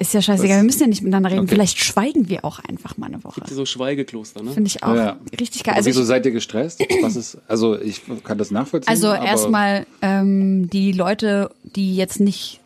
Ist 0.00 0.14
ja 0.14 0.22
scheißegal, 0.22 0.58
wir 0.58 0.64
müssen 0.64 0.80
ja 0.82 0.86
nicht 0.86 1.02
miteinander 1.02 1.30
reden. 1.30 1.40
Okay. 1.40 1.54
Vielleicht 1.54 1.78
schweigen 1.78 2.28
wir 2.28 2.44
auch 2.44 2.60
einfach 2.60 2.96
mal 2.98 3.06
eine 3.06 3.22
Woche. 3.24 3.42
So 3.50 3.66
Schweigekloster, 3.66 4.42
ne? 4.42 4.52
Finde 4.52 4.68
ich 4.68 4.82
auch 4.82 4.94
Ja. 4.94 5.16
richtig 5.40 5.64
geil. 5.64 5.74
Also 5.74 5.88
wieso 5.90 6.04
seid 6.04 6.24
ihr 6.24 6.32
gestresst? 6.32 6.80
Was 7.02 7.16
ist, 7.16 7.38
also 7.48 7.78
ich 7.80 8.02
kann 8.22 8.38
das 8.38 8.50
nachvollziehen. 8.52 8.88
Also 8.90 9.12
erstmal 9.12 9.86
ähm, 10.00 10.70
die 10.70 10.92
Leute, 10.92 11.50
die 11.64 11.96
jetzt 11.96 12.20
nicht 12.20 12.60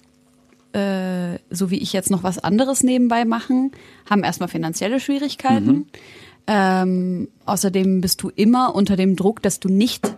äh, 0.75 1.39
so 1.51 1.71
wie 1.71 1.79
ich 1.79 1.93
jetzt 1.93 2.11
noch 2.11 2.23
was 2.23 2.39
anderes 2.39 2.83
nebenbei 2.83 3.25
machen, 3.25 3.73
haben 4.09 4.25
erstmal 4.25 4.49
finanzielle 4.49 5.01
Schwierigkeiten. 5.01 5.67
Mhm. 5.67 5.87
Ähm, 6.47 7.29
außerdem 7.47 8.01
bist 8.01 8.23
du 8.23 8.31
immer 8.35 8.75
unter 8.75 8.97
dem 8.97 9.17
Druck, 9.17 9.43
dass 9.43 9.61
du 9.61 9.69
nicht 9.69 10.15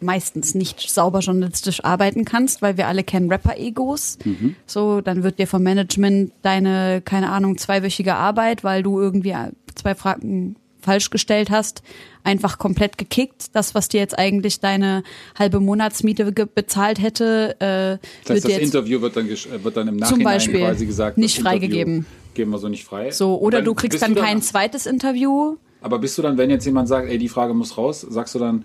meistens 0.00 0.54
nicht 0.54 0.90
sauber 0.90 1.20
journalistisch 1.20 1.84
arbeiten 1.84 2.24
kannst, 2.24 2.62
weil 2.62 2.76
wir 2.76 2.86
alle 2.88 3.02
kennen 3.04 3.30
Rapper-Egos. 3.30 4.18
So, 4.66 5.00
dann 5.00 5.22
wird 5.22 5.38
dir 5.38 5.46
vom 5.46 5.62
Management 5.62 6.32
deine, 6.42 7.02
keine 7.04 7.30
Ahnung, 7.30 7.58
zweiwöchige 7.58 8.14
Arbeit, 8.14 8.64
weil 8.64 8.82
du 8.82 9.00
irgendwie 9.00 9.34
zwei 9.74 9.94
Fragen 9.94 10.56
falsch 10.80 11.10
gestellt 11.10 11.50
hast, 11.50 11.82
einfach 12.22 12.56
komplett 12.58 12.96
gekickt. 12.98 13.46
Das, 13.54 13.74
was 13.74 13.88
dir 13.88 13.98
jetzt 14.00 14.16
eigentlich 14.18 14.60
deine 14.60 15.02
halbe 15.38 15.58
Monatsmiete 15.60 16.30
bezahlt 16.32 17.00
hätte, 17.02 17.56
äh, 17.58 17.64
Das 17.64 17.98
heißt, 18.00 18.28
wird 18.28 18.44
das 18.44 18.50
jetzt 18.52 18.62
Interview 18.74 19.00
wird 19.00 19.16
dann, 19.16 19.26
gesch- 19.28 19.48
wird 19.64 19.76
dann 19.76 19.88
im 19.88 19.96
Nachhinein 19.96 20.24
Beispiel 20.24 20.60
quasi 20.60 20.86
gesagt, 20.86 21.18
nicht 21.18 21.40
freigegeben. 21.40 22.06
Geben 22.34 22.52
wir 22.52 22.58
so 22.58 22.68
nicht 22.68 22.84
frei. 22.84 23.10
so, 23.10 23.38
oder 23.40 23.58
dann 23.58 23.64
du 23.64 23.74
kriegst 23.74 24.00
dann 24.00 24.14
du 24.14 24.20
kein 24.20 24.40
zweites 24.40 24.86
Interview. 24.86 25.56
Aber 25.80 25.98
bist 25.98 26.16
du 26.16 26.22
dann, 26.22 26.38
wenn 26.38 26.48
jetzt 26.50 26.64
jemand 26.64 26.88
sagt, 26.88 27.08
ey, 27.08 27.18
die 27.18 27.28
Frage 27.28 27.54
muss 27.54 27.76
raus, 27.76 28.00
sagst 28.08 28.34
du 28.36 28.38
dann, 28.38 28.64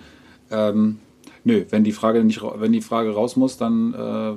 ähm, 0.51 0.99
nö, 1.43 1.65
wenn 1.69 1.83
die 1.83 1.91
Frage 1.91 2.23
nicht, 2.23 2.41
wenn 2.41 2.71
die 2.71 2.81
Frage 2.81 3.11
raus 3.13 3.35
muss, 3.35 3.57
dann 3.57 3.93
äh, 3.93 4.33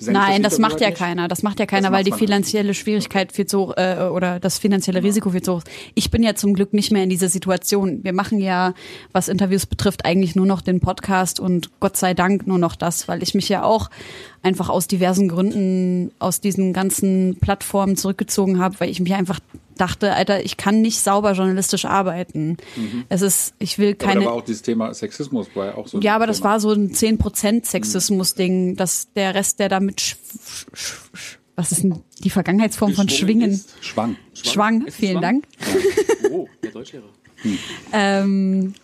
Nein, 0.00 0.42
das 0.42 0.54
Interview 0.54 0.60
macht 0.62 0.80
ja 0.80 0.88
nicht? 0.88 0.98
keiner. 0.98 1.28
Das 1.28 1.42
macht 1.42 1.60
ja 1.60 1.66
keiner, 1.66 1.88
Das 1.90 1.96
weil 1.96 2.04
die 2.04 2.10
man 2.10 2.18
nicht. 2.18 2.28
finanzielle 2.28 2.74
Schwierigkeit 2.74 3.32
viel 3.32 3.46
zu 3.46 3.58
hoch 3.60 3.74
äh, 3.76 4.08
oder 4.12 4.40
das 4.40 4.58
finanzielle 4.58 5.02
Risiko 5.02 5.30
viel 5.30 5.42
zu 5.42 5.54
hoch 5.54 5.58
ist. 5.58 5.68
Ich 5.94 6.10
bin 6.10 6.22
ja 6.22 6.34
zum 6.34 6.54
Glück 6.54 6.72
nicht 6.72 6.90
mehr 6.92 7.02
in 7.04 7.08
dieser 7.08 7.28
Situation. 7.28 8.02
Wir 8.02 8.12
machen 8.12 8.40
ja, 8.40 8.74
was 9.12 9.28
Interviews 9.28 9.66
betrifft, 9.66 10.04
eigentlich 10.04 10.34
nur 10.34 10.46
noch 10.46 10.60
den 10.60 10.80
Podcast 10.80 11.40
und 11.40 11.70
Gott 11.80 11.96
sei 11.96 12.14
Dank 12.14 12.46
nur 12.46 12.58
noch 12.58 12.74
das, 12.76 13.08
weil 13.08 13.22
ich 13.22 13.34
mich 13.34 13.48
ja 13.48 13.62
auch 13.62 13.88
einfach 14.42 14.68
aus 14.68 14.86
diversen 14.86 15.28
Gründen 15.28 16.10
aus 16.18 16.40
diesen 16.40 16.72
ganzen 16.72 17.36
Plattformen 17.40 17.96
zurückgezogen 17.96 18.58
habe, 18.58 18.78
weil 18.80 18.90
ich 18.90 19.00
mich 19.00 19.14
einfach 19.14 19.38
dachte, 19.76 20.12
Alter, 20.14 20.44
ich 20.44 20.56
kann 20.56 20.80
nicht 20.80 21.00
sauber 21.00 21.32
journalistisch 21.32 21.84
arbeiten. 21.84 22.56
Es 23.08 23.22
ist, 23.22 23.54
ich 23.58 23.78
will 23.78 23.90
Mhm. 23.90 23.96
Aber 24.00 24.06
keine. 24.06 24.20
da 24.20 24.26
war 24.26 24.32
auch 24.34 24.44
dieses 24.44 24.62
Thema 24.62 24.92
Sexismus 24.94 25.46
war 25.54 25.66
ja 25.66 25.74
auch 25.76 25.86
so. 25.86 26.00
Ja, 26.00 26.14
aber 26.16 26.26
das 26.26 26.38
Thema. 26.38 26.50
war 26.50 26.60
so 26.60 26.72
ein 26.72 26.90
10% 26.92 27.64
Sexismus-Ding, 27.64 28.76
dass 28.76 29.12
der 29.14 29.34
Rest, 29.34 29.58
der 29.60 29.68
damit 29.68 30.00
sch 30.00 30.16
sch 30.34 30.66
sch 31.14 31.38
was 31.58 31.72
ist 31.72 31.84
denn 31.84 32.02
die 32.22 32.28
Vergangenheitsform 32.28 32.92
von 32.92 33.08
Schwingen? 33.08 33.50
Ist 33.52 33.74
Schwang. 33.80 34.16
Schwang, 34.34 34.82
Ist 34.82 34.88
es 34.88 34.94
vielen 34.96 35.12
Schwang? 35.20 35.22
Dank. 35.22 35.44
Oh, 36.30 36.46
der 36.62 36.70
Deutschlehrer. 36.70 37.04
Ähm, 37.92 38.74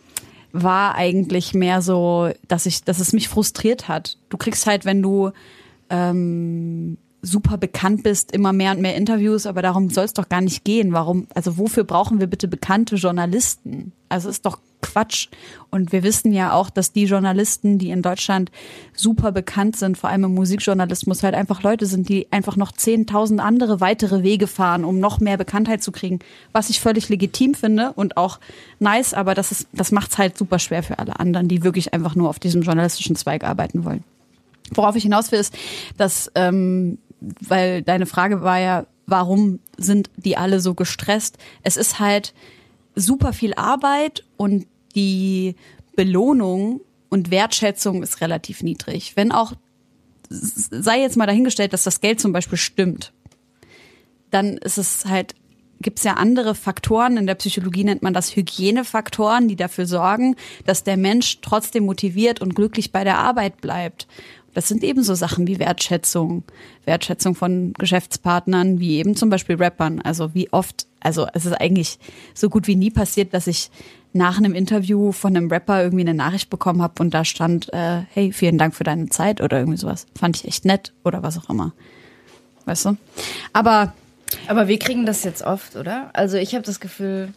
war 0.52 0.94
eigentlich 0.94 1.52
mehr 1.54 1.82
so, 1.82 2.30
dass 2.49 2.64
ich, 2.66 2.82
dass 2.84 2.99
es 2.99 3.12
mich 3.12 3.28
frustriert 3.28 3.88
hat. 3.88 4.16
Du 4.30 4.37
kriegst 4.38 4.66
halt, 4.66 4.84
wenn 4.87 5.02
du 5.02 5.32
ähm, 5.90 6.96
super 7.23 7.57
bekannt 7.57 8.02
bist, 8.02 8.33
immer 8.33 8.52
mehr 8.52 8.73
und 8.73 8.81
mehr 8.81 8.97
Interviews, 8.97 9.47
aber 9.47 9.62
darum 9.62 9.91
soll 9.91 10.05
es 10.05 10.12
doch 10.12 10.29
gar 10.29 10.41
nicht 10.41 10.64
gehen. 10.64 10.93
Warum, 10.93 11.29
also 11.35 11.57
wofür 11.57 11.85
brauchen 11.85 12.19
wir 12.19 12.26
bitte 12.26 12.49
bekannte 12.49 12.97
Journalisten? 12.97 13.93
Also 14.09 14.29
ist 14.29 14.45
doch 14.45 14.59
Quatsch. 14.83 15.29
Und 15.71 15.93
wir 15.93 16.02
wissen 16.02 16.33
ja 16.33 16.52
auch, 16.52 16.69
dass 16.69 16.93
die 16.93 17.05
Journalisten, 17.05 17.79
die 17.79 17.91
in 17.91 18.02
Deutschland 18.02 18.50
super 18.93 19.33
bekannt 19.33 19.76
sind, 19.76 19.97
vor 19.97 20.11
allem 20.11 20.25
im 20.25 20.35
Musikjournalismus, 20.35 21.23
halt 21.23 21.35
einfach 21.35 21.62
Leute 21.62 21.87
sind, 21.87 22.09
die 22.09 22.26
einfach 22.33 22.57
noch 22.57 22.73
10.000 22.73 23.38
andere 23.38 23.81
weitere 23.81 24.23
Wege 24.23 24.49
fahren, 24.49 24.85
um 24.85 24.99
noch 24.99 25.21
mehr 25.21 25.38
Bekanntheit 25.38 25.83
zu 25.83 25.93
kriegen. 25.93 26.19
Was 26.50 26.69
ich 26.69 26.81
völlig 26.81 27.09
legitim 27.09 27.55
finde 27.55 27.93
und 27.93 28.17
auch 28.17 28.41
nice, 28.81 29.14
aber 29.14 29.35
das 29.35 29.52
ist, 29.52 29.69
das 29.73 29.93
macht's 29.93 30.19
halt 30.19 30.37
super 30.37 30.59
schwer 30.59 30.83
für 30.83 30.99
alle 30.99 31.19
anderen, 31.19 31.49
die 31.49 31.62
wirklich 31.62 31.95
einfach 31.95 32.17
nur 32.17 32.29
auf 32.29 32.41
diesem 32.41 32.62
journalistischen 32.62 33.17
Zweig 33.17 33.45
arbeiten 33.45 33.85
wollen. 33.85 34.05
Worauf 34.75 34.97
ich 34.97 35.05
hinaus 35.05 35.33
will, 35.33 35.38
ist, 35.38 35.55
dass, 35.97 36.31
ähm, 36.35 36.99
weil 37.41 37.83
deine 37.83 38.07
Frage 38.07 38.43
war 38.43 38.59
ja, 38.59 38.87
warum 39.07 39.61
sind 39.76 40.11
die 40.17 40.37
alle 40.37 40.61
so 40.61 40.75
gestresst? 40.75 41.38
Es 41.62 41.76
ist 41.76 41.99
halt 41.99 42.35
super 42.95 43.33
viel 43.33 43.55
Arbeit 43.55 44.25
und 44.37 44.67
die 44.95 45.57
Belohnung 45.97 46.81
und 47.09 47.31
Wertschätzung 47.31 48.02
ist 48.02 48.21
relativ 48.21 48.62
niedrig. 48.62 49.17
Wenn 49.17 49.33
auch, 49.33 49.52
sei 50.29 51.00
jetzt 51.00 51.17
mal 51.17 51.26
dahingestellt, 51.26 51.73
dass 51.73 51.85
das 51.85 52.00
Geld 52.00 52.21
zum 52.21 52.33
Beispiel 52.33 52.59
stimmt, 52.59 53.12
dann 54.31 54.57
ist 54.57 54.79
es 54.79 55.05
halt, 55.05 55.35
gibt 55.81 55.99
es 55.99 56.05
ja 56.05 56.14
andere 56.14 56.55
Faktoren, 56.55 57.16
in 57.16 57.27
der 57.27 57.35
Psychologie 57.35 57.85
nennt 57.85 58.03
man 58.03 58.14
das 58.14 58.35
Hygienefaktoren, 58.35 59.49
die 59.49 59.57
dafür 59.57 59.87
sorgen, 59.87 60.37
dass 60.64 60.85
der 60.85 60.96
Mensch 60.96 61.40
trotzdem 61.42 61.85
motiviert 61.85 62.40
und 62.40 62.55
glücklich 62.55 62.92
bei 62.92 63.05
der 63.05 63.18
Arbeit 63.18 63.61
bleibt. 63.61 64.07
Das 64.55 64.69
sind 64.69 64.85
ebenso 64.85 65.15
Sachen 65.15 65.47
wie 65.47 65.59
Wertschätzung, 65.59 66.45
Wertschätzung 66.85 67.35
von 67.35 67.73
Geschäftspartnern, 67.79 68.81
wie 68.81 68.99
eben 68.99 69.17
zum 69.17 69.31
Beispiel 69.31 69.57
Rappern. 69.57 70.01
Also 70.01 70.35
wie 70.35 70.53
oft, 70.53 70.87
also 71.01 71.27
es 71.33 71.47
ist 71.47 71.55
eigentlich 71.55 71.99
so 72.35 72.49
gut 72.49 72.67
wie 72.67 72.77
nie 72.77 72.91
passiert, 72.91 73.33
dass 73.35 73.47
ich 73.47 73.71
nach 74.12 74.37
einem 74.37 74.53
Interview 74.55 75.12
von 75.12 75.35
einem 75.35 75.49
Rapper 75.51 75.83
irgendwie 75.83 76.03
eine 76.03 76.15
Nachricht 76.15 76.51
bekommen 76.51 76.83
habe 76.83 77.03
und 77.03 77.15
da 77.15 77.25
stand, 77.25 77.73
äh, 77.73 78.03
hey, 78.12 78.33
vielen 78.33 78.59
Dank 78.59 78.75
für 78.75 78.85
deine 78.85 79.09
Zeit 79.09 79.41
oder 79.41 79.59
irgendwie 79.59 79.79
sowas. 79.79 80.07
Fand 80.19 80.37
ich 80.37 80.47
echt 80.47 80.67
nett 80.67 80.93
oder 81.03 81.23
was 81.23 81.38
auch 81.38 81.49
immer. 81.49 81.73
Weißt 82.67 82.85
du? 82.85 82.97
Aber 83.55 83.95
Aber 84.49 84.69
wir 84.69 84.79
kriegen 84.79 85.07
das 85.07 85.25
jetzt 85.25 85.43
oft, 85.43 85.77
oder? 85.77 86.11
Also 86.12 86.37
ich 86.37 86.55
habe 86.55 86.65
das 86.65 86.79
Gefühl, 86.79 87.33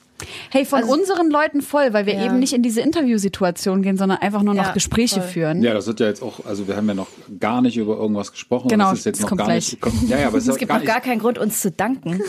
Hey, 0.50 0.64
von 0.66 0.80
Also- 0.84 0.94
unseren 0.94 1.30
Leuten 1.30 1.62
voll, 1.62 1.92
weil 1.92 2.06
wir 2.06 2.14
Ja. 2.16 2.26
eben 2.26 2.40
nicht 2.40 2.54
in 2.54 2.64
diese 2.64 2.80
Interviewsituation 2.82 3.82
gehen, 3.82 3.98
sondern 3.98 4.20
einfach 4.20 4.44
nur 4.44 4.54
noch 4.54 4.68
Ja, 4.68 4.72
Gespräche 4.72 5.20
voll. 5.22 5.30
führen. 5.30 5.62
Ja, 5.62 5.74
das 5.74 5.88
wird 5.88 6.00
ja 6.00 6.08
jetzt 6.08 6.22
auch, 6.24 6.46
also 6.46 6.68
wir 6.68 6.78
haben 6.78 6.88
ja 6.88 6.94
noch 6.94 7.08
gar 7.40 7.62
nicht 7.62 7.76
über 7.76 7.98
irgendwas 7.98 8.32
gesprochen. 8.32 8.70
Genau, 8.70 8.92
das 8.92 9.00
ist 9.00 9.06
jetzt 9.06 9.18
das 9.18 9.22
noch 9.24 9.30
kommt 9.30 9.40
gar 9.40 9.48
gleich. 9.48 9.72
nicht. 9.74 9.82
Kommt, 9.82 10.10
ja, 10.10 10.18
ja, 10.20 10.28
aber 10.28 10.38
es, 10.38 10.46
gibt 10.46 10.68
gar 10.70 10.78
auch 10.78 10.82
nicht, 10.82 10.88
gar 10.92 11.02
keinen 11.02 11.20
Grund, 11.20 11.38
uns 11.38 11.60
zu 11.62 11.70
danken. 11.72 12.22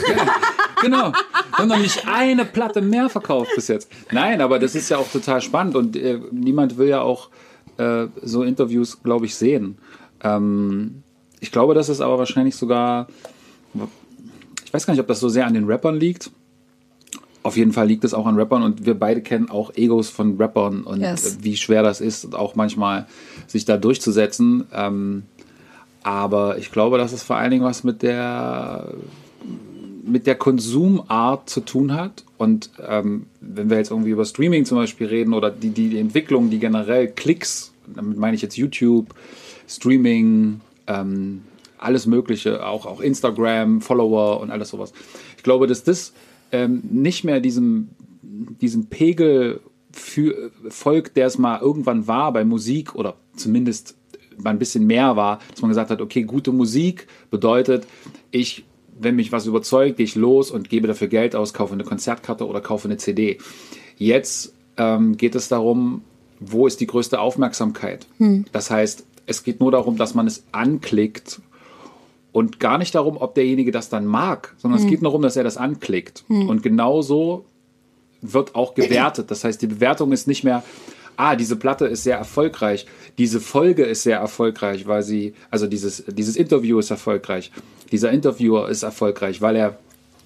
Genau. 0.82 1.12
Wir 1.12 1.58
haben 1.58 1.68
noch 1.68 1.78
nicht 1.78 2.06
eine 2.06 2.44
Platte 2.44 2.82
mehr 2.82 3.08
verkauft 3.08 3.50
bis 3.54 3.68
jetzt. 3.68 3.88
Nein, 4.12 4.40
aber 4.42 4.58
das 4.58 4.74
ist 4.74 4.88
ja 4.90 4.98
auch 4.98 5.08
total 5.10 5.40
spannend 5.40 5.74
und 5.76 5.96
äh, 5.96 6.20
niemand 6.32 6.76
will 6.76 6.88
ja 6.88 7.00
auch 7.00 7.30
äh, 7.78 8.06
so 8.22 8.42
Interviews, 8.42 9.02
glaube 9.02 9.26
ich, 9.26 9.34
sehen. 9.36 9.78
Ähm, 10.22 11.02
ich 11.40 11.52
glaube, 11.52 11.74
das 11.74 11.88
ist 11.88 12.00
aber 12.00 12.18
wahrscheinlich 12.18 12.56
sogar, 12.56 13.06
ich 14.64 14.72
weiß 14.74 14.86
gar 14.86 14.92
nicht, 14.94 15.00
ob 15.00 15.06
das 15.06 15.20
so 15.20 15.28
sehr 15.28 15.46
an 15.46 15.54
den 15.54 15.64
Rappern 15.66 15.96
liegt. 15.98 16.30
Auf 17.46 17.56
jeden 17.56 17.72
Fall 17.72 17.86
liegt 17.86 18.02
es 18.02 18.12
auch 18.12 18.26
an 18.26 18.34
Rappern 18.34 18.62
und 18.64 18.86
wir 18.86 18.94
beide 18.94 19.22
kennen 19.22 19.48
auch 19.50 19.72
Egos 19.76 20.10
von 20.10 20.36
Rappern 20.36 20.82
und 20.82 21.00
Yes. 21.00 21.38
wie 21.42 21.56
schwer 21.56 21.84
das 21.84 22.00
ist, 22.00 22.34
auch 22.34 22.56
manchmal 22.56 23.06
sich 23.46 23.64
da 23.64 23.76
durchzusetzen. 23.76 24.64
Ähm, 24.74 25.22
aber 26.02 26.58
ich 26.58 26.72
glaube, 26.72 26.98
dass 26.98 27.12
es 27.12 27.22
vor 27.22 27.36
allen 27.36 27.52
Dingen 27.52 27.64
was 27.64 27.84
mit 27.84 28.02
der 28.02 28.88
mit 30.04 30.26
der 30.26 30.34
Konsumart 30.34 31.48
zu 31.48 31.60
tun 31.60 31.94
hat. 31.94 32.24
Und 32.36 32.70
ähm, 32.84 33.26
wenn 33.40 33.70
wir 33.70 33.76
jetzt 33.76 33.90
irgendwie 33.90 34.10
über 34.10 34.24
Streaming 34.24 34.64
zum 34.64 34.78
Beispiel 34.78 35.06
reden 35.06 35.32
oder 35.32 35.50
die, 35.50 35.70
die, 35.70 35.88
die 35.88 35.98
Entwicklung, 35.98 36.50
die 36.50 36.58
generell 36.58 37.08
Klicks, 37.08 37.72
damit 37.86 38.16
meine 38.18 38.34
ich 38.34 38.42
jetzt 38.42 38.56
YouTube, 38.56 39.14
Streaming, 39.68 40.60
ähm, 40.86 41.42
alles 41.78 42.06
Mögliche, 42.06 42.66
auch, 42.66 42.86
auch 42.86 43.00
Instagram, 43.00 43.80
Follower 43.80 44.40
und 44.40 44.50
alles 44.50 44.70
sowas. 44.70 44.92
Ich 45.36 45.42
glaube, 45.42 45.66
dass 45.66 45.82
das 45.84 46.12
ähm, 46.52 46.82
nicht 46.90 47.24
mehr 47.24 47.40
diesem, 47.40 47.88
diesem 48.60 48.86
Pegel 48.86 49.60
für, 49.92 50.50
folgt, 50.68 51.16
der 51.16 51.26
es 51.26 51.38
mal 51.38 51.60
irgendwann 51.60 52.06
war 52.06 52.32
bei 52.32 52.44
Musik 52.44 52.94
oder 52.94 53.16
zumindest 53.34 53.96
mal 54.38 54.50
ein 54.50 54.58
bisschen 54.58 54.86
mehr 54.86 55.16
war, 55.16 55.40
dass 55.50 55.62
man 55.62 55.70
gesagt 55.70 55.90
hat, 55.90 56.00
okay, 56.00 56.22
gute 56.22 56.52
Musik 56.52 57.06
bedeutet, 57.30 57.86
ich, 58.30 58.64
wenn 58.98 59.16
mich 59.16 59.32
was 59.32 59.46
überzeugt, 59.46 59.96
gehe 59.96 60.04
ich 60.04 60.14
los 60.14 60.50
und 60.50 60.68
gebe 60.68 60.86
dafür 60.86 61.08
Geld 61.08 61.34
aus, 61.34 61.54
kaufe 61.54 61.72
eine 61.72 61.84
Konzertkarte 61.84 62.46
oder 62.46 62.60
kaufe 62.60 62.88
eine 62.88 62.98
CD. 62.98 63.38
Jetzt 63.96 64.54
ähm, 64.76 65.16
geht 65.16 65.34
es 65.34 65.48
darum, 65.48 66.02
wo 66.38 66.66
ist 66.66 66.80
die 66.80 66.86
größte 66.86 67.18
Aufmerksamkeit? 67.18 68.06
Das 68.52 68.70
heißt, 68.70 69.06
es 69.26 69.42
geht 69.42 69.60
nur 69.60 69.72
darum, 69.72 69.96
dass 69.96 70.14
man 70.14 70.26
es 70.26 70.44
anklickt 70.52 71.40
und 72.36 72.60
gar 72.60 72.76
nicht 72.76 72.94
darum, 72.94 73.16
ob 73.16 73.34
derjenige 73.34 73.70
das 73.70 73.88
dann 73.88 74.04
mag, 74.04 74.54
sondern 74.58 74.78
es 74.78 74.86
geht 74.86 75.00
nur 75.00 75.10
darum, 75.10 75.22
dass 75.22 75.36
er 75.36 75.44
das 75.44 75.56
anklickt. 75.56 76.22
Und 76.50 76.62
genauso 76.62 77.46
wird 78.20 78.54
auch 78.54 78.74
gewertet. 78.74 79.30
Das 79.30 79.42
heißt, 79.42 79.62
die 79.62 79.66
Bewertung 79.66 80.12
ist 80.12 80.28
nicht 80.28 80.44
mehr, 80.44 80.62
ah, 81.16 81.34
diese 81.34 81.56
Platte 81.56 81.86
ist 81.86 82.02
sehr 82.02 82.18
erfolgreich, 82.18 82.84
diese 83.16 83.40
Folge 83.40 83.84
ist 83.84 84.02
sehr 84.02 84.18
erfolgreich, 84.18 84.86
weil 84.86 85.02
sie, 85.02 85.32
also 85.50 85.66
dieses, 85.66 86.04
dieses 86.08 86.36
Interview 86.36 86.78
ist 86.78 86.90
erfolgreich, 86.90 87.52
dieser 87.90 88.10
Interviewer 88.10 88.68
ist 88.68 88.82
erfolgreich, 88.82 89.40
weil 89.40 89.56
er 89.56 89.78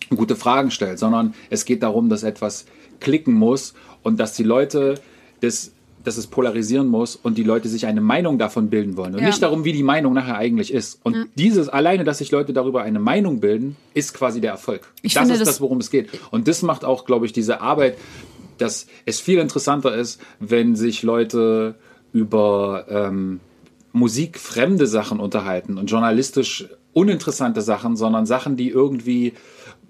gute 0.08 0.34
Fragen 0.34 0.72
stellt, 0.72 0.98
sondern 0.98 1.34
es 1.48 1.64
geht 1.64 1.84
darum, 1.84 2.08
dass 2.08 2.24
etwas 2.24 2.64
klicken 2.98 3.34
muss 3.34 3.72
und 4.02 4.18
dass 4.18 4.34
die 4.34 4.42
Leute 4.42 4.96
das 5.42 5.70
dass 6.04 6.16
es 6.16 6.26
polarisieren 6.26 6.88
muss 6.88 7.14
und 7.16 7.36
die 7.36 7.42
Leute 7.42 7.68
sich 7.68 7.86
eine 7.86 8.00
Meinung 8.00 8.38
davon 8.38 8.70
bilden 8.70 8.96
wollen 8.96 9.14
und 9.14 9.20
Ja. 9.20 9.26
nicht 9.26 9.42
darum, 9.42 9.64
wie 9.64 9.72
die 9.72 9.82
Meinung 9.82 10.14
nachher 10.14 10.36
eigentlich 10.36 10.72
ist. 10.72 10.98
Und 11.02 11.26
dieses 11.34 11.68
alleine, 11.68 12.04
dass 12.04 12.18
sich 12.18 12.30
Leute 12.30 12.52
darüber 12.54 12.82
eine 12.82 12.98
Meinung 13.00 13.40
bilden, 13.40 13.76
ist 13.92 14.14
quasi 14.14 14.40
der 14.40 14.52
Erfolg. 14.52 14.90
Ich 15.02 15.12
das 15.14 15.20
finde 15.22 15.34
ist 15.34 15.40
das- 15.40 15.48
das, 15.48 15.60
worum 15.60 15.78
es 15.78 15.90
geht. 15.90 16.08
Und 16.30 16.48
das 16.48 16.62
macht 16.62 16.84
auch, 16.86 17.04
glaube 17.04 17.26
ich, 17.26 17.32
diese 17.32 17.60
Arbeit, 17.60 17.98
dass 18.58 18.86
es 19.04 19.20
viel 19.20 19.38
interessanter 19.38 19.94
ist, 19.94 20.20
wenn 20.38 20.74
sich 20.76 21.02
Leute 21.02 21.74
über 22.12 22.86
ähm, 22.88 23.40
musikfremde 23.92 24.86
Sachen 24.86 25.20
unterhalten 25.20 25.76
und 25.78 25.90
journalistisch 25.90 26.66
uninteressante 26.92 27.60
Sachen, 27.60 27.96
sondern 27.96 28.26
Sachen, 28.26 28.56
die 28.56 28.68
irgendwie 28.68 29.34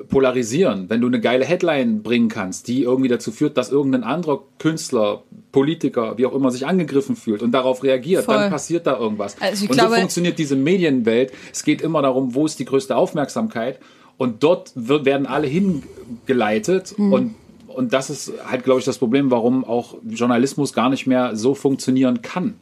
polarisieren. 0.09 0.89
Wenn 0.89 1.01
du 1.01 1.07
eine 1.07 1.21
geile 1.21 1.45
Headline 1.45 2.03
bringen 2.03 2.29
kannst, 2.29 2.69
die 2.69 2.83
irgendwie 2.83 3.09
dazu 3.09 3.33
führt, 3.33 3.57
dass 3.57 3.71
irgendein 3.71 4.05
anderer 4.05 4.43
Künstler, 4.59 5.23
Politiker, 5.53 6.17
wie 6.17 6.27
auch 6.27 6.35
immer, 6.35 6.51
sich 6.51 6.67
angegriffen 6.67 7.17
fühlt 7.17 7.43
und 7.43 7.53
darauf 7.53 7.83
reagiert, 7.83 8.25
Voll. 8.25 8.37
dann 8.37 8.51
passiert 8.51 8.87
da 8.87 8.99
irgendwas. 8.99 9.37
Also 9.41 9.67
und 9.67 9.73
glaube- 9.73 9.91
so 9.91 9.97
funktioniert 9.97 10.39
diese 10.39 10.57
Medienwelt. 10.57 11.33
Es 11.53 11.65
geht 11.65 11.83
immer 11.83 12.03
darum, 12.03 12.35
wo 12.35 12.47
ist 12.47 12.59
die 12.59 12.65
größte 12.65 12.97
Aufmerksamkeit. 12.97 13.79
Und 14.17 14.43
dort 14.43 14.73
wird, 14.75 15.07
werden 15.07 15.27
alle 15.27 15.47
hingeleitet. 15.47 16.95
Hm. 16.97 17.13
Und, 17.13 17.35
und 17.69 17.93
das 17.93 18.11
ist 18.11 18.33
halt, 18.47 18.65
glaube 18.65 18.81
ich, 18.81 18.85
das 18.85 18.99
Problem, 18.99 19.31
warum 19.31 19.65
auch 19.65 19.97
Journalismus 20.07 20.73
gar 20.73 20.91
nicht 20.91 21.07
mehr 21.07 21.37
so 21.37 21.55
funktionieren 21.55 22.21
kann. 22.23 22.55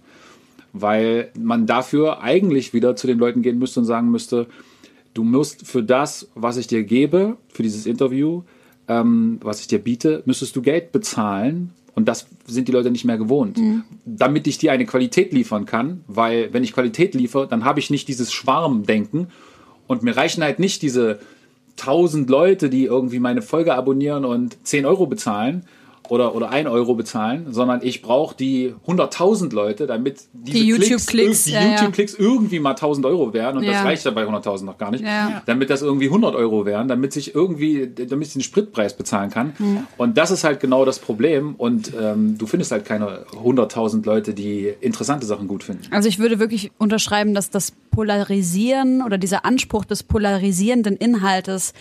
Weil 0.73 1.31
man 1.39 1.67
dafür 1.67 2.21
eigentlich 2.23 2.75
wieder 2.75 2.95
zu 2.95 3.07
den 3.07 3.19
Leuten 3.19 3.43
gehen 3.43 3.59
müsste 3.59 3.81
und 3.81 3.87
sagen 3.87 4.11
müsste, 4.11 4.47
du 5.15 5.25
musst 5.25 5.67
für 5.67 5.83
das, 5.83 6.29
was 6.35 6.57
ich 6.57 6.67
dir 6.67 6.85
gebe, 6.85 7.37
für 7.53 7.63
dieses 7.63 7.87
Interview, 7.87 8.43
ähm, 8.89 9.39
was 9.43 9.61
ich 9.61 9.67
dir 9.67 9.79
biete, 9.79 10.23
müsstest 10.27 10.57
du 10.57 10.63
Geld 10.63 10.93
bezahlen. 10.93 11.73
Und 11.95 12.07
das 12.07 12.29
sind 12.47 12.69
die 12.69 12.73
Leute 12.73 12.93
nicht 12.93 13.05
mehr 13.05 13.19
gewohnt. 13.19 13.59
Damit 14.05 14.47
ich 14.47 14.59
dir 14.59 14.71
eine 14.71 14.87
Qualität 14.87 15.33
liefern 15.33 15.67
kann, 15.67 16.05
weil 16.07 16.53
wenn 16.53 16.63
ich 16.63 16.73
Qualität 16.73 17.15
liefere, 17.15 17.49
dann 17.49 17.65
habe 17.65 17.81
ich 17.81 17.91
nicht 17.91 18.07
dieses 18.07 18.33
Schwarmdenken 18.33 19.27
und 19.89 20.05
mir 20.05 20.17
reichen 20.17 20.45
halt 20.45 20.61
nicht 20.61 20.83
diese 20.83 21.19
tausend 21.77 22.31
Leute, 22.31 22.71
die 22.71 22.85
irgendwie 22.85 23.19
meine 23.19 23.43
Folge 23.43 23.75
abonnieren 23.75 24.25
und 24.25 24.59
10 24.65 24.87
Euro 24.87 25.07
bezahlen 25.07 25.65
oder, 26.11 26.35
oder 26.35 26.51
1 26.51 26.69
Euro 26.69 26.95
bezahlen, 26.95 27.47
sondern 27.51 27.81
ich 27.83 28.03
brauche 28.03 28.37
die 28.37 28.75
100.000 28.87 29.55
Leute, 29.55 29.87
damit 29.87 30.23
diese 30.33 30.59
Die 30.59 30.71
Klicks, 30.73 30.89
YouTube-Klicks, 30.91 31.45
die 31.45 31.53
ja. 31.53 31.71
YouTube-Klicks 31.75 32.15
irgendwie 32.15 32.61
mal 32.61 32.71
1000 32.71 33.07
Euro 33.07 33.33
wären 33.33 33.57
und 33.59 33.65
Ja. 33.65 33.73
das 33.73 33.85
reicht 33.85 34.05
ja 34.05 34.11
bei 34.11 34.25
100.000 34.27 34.65
noch 34.65 34.79
gar 34.79 34.91
nicht, 34.91 35.05
Ja. 35.05 35.43
damit 35.47 35.71
das 35.71 35.83
irgendwie 35.83 36.09
100 36.11 36.35
Euro 36.35 36.65
wären, 36.67 36.89
damit 36.89 37.13
sich 37.13 37.35
irgendwie, 37.35 37.89
damit 37.95 38.29
ich 38.29 38.33
den 38.35 38.43
Spritpreis 38.43 38.97
bezahlen 38.97 39.31
kann. 39.31 39.53
Und 39.97 40.17
das 40.19 40.31
ist 40.31 40.45
halt 40.45 40.61
genau 40.61 40.85
das 40.85 40.99
Problem 40.99 41.55
und 41.57 41.93
ähm, 42.01 42.37
du 42.39 42.47
findest 42.47 42.73
halt 42.73 42.85
keine 42.85 43.25
100.000 43.43 44.05
Leute, 44.07 44.35
die 44.35 44.73
interessante 44.81 45.27
Sachen 45.27 45.49
gut 45.49 45.63
finden. 45.65 45.83
Also 45.91 46.09
ich 46.09 46.19
würde 46.19 46.39
wirklich 46.39 46.71
unterschreiben, 46.79 47.35
dass 47.35 47.51
das 47.51 47.73
Polarisieren 47.91 49.03
oder 49.03 49.19
dieser 49.19 49.45
Anspruch 49.45 49.85
des 49.85 50.03
polarisierenden 50.03 50.97
Inhaltes 50.97 51.73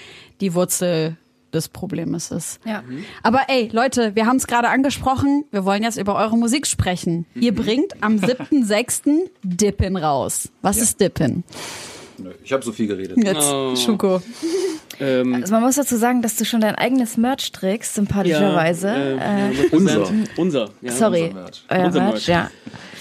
die 0.42 0.54
Wurzel 0.54 1.18
des 1.54 1.70
Problems 1.70 2.32
ist. 2.32 2.60
Ja. 2.66 2.84
Aber 3.24 3.42
ey, 3.48 3.70
Leute, 3.72 4.16
wir 4.16 4.26
haben 4.26 4.38
es 4.38 4.48
gerade 4.48 4.70
angesprochen, 4.70 5.46
wir 5.52 5.66
wollen 5.66 5.84
jetzt 5.84 5.98
über 5.98 6.16
eure 6.16 6.38
Musik 6.38 6.68
sprechen. 6.68 7.26
Ihr 7.36 7.54
bringt 7.56 7.94
am 8.02 8.16
7.6. 8.18 9.30
Dippin 9.44 9.98
raus. 9.98 10.50
Was 10.62 10.78
ist 10.78 11.00
Dippin? 11.00 11.44
Ich 12.44 12.52
habe 12.52 12.64
so 12.64 12.72
viel 12.72 12.88
geredet. 12.88 13.18
Jetzt, 13.24 13.48
Oh. 13.52 13.76
Schuko. 13.76 14.22
Ähm, 15.00 15.36
Also 15.36 15.54
man 15.54 15.62
muss 15.62 15.76
dazu 15.76 15.96
sagen, 15.98 16.24
dass 16.24 16.36
du 16.38 16.46
schon 16.46 16.62
dein 16.62 16.74
eigenes 16.74 17.16
Merch 17.18 17.52
trägst, 17.52 17.94
sympathischerweise. 17.94 18.88
äh, 18.90 19.52
äh, 19.52 19.70
Unser. 19.72 20.12
Unser. 20.36 20.70
Ja, 20.82 20.92
sorry, 20.92 21.24
unser 21.26 21.34
Merch. 21.42 21.64
euer 21.70 21.86
Unser 21.86 22.00
Merch, 22.00 22.28
Merch. 22.28 22.50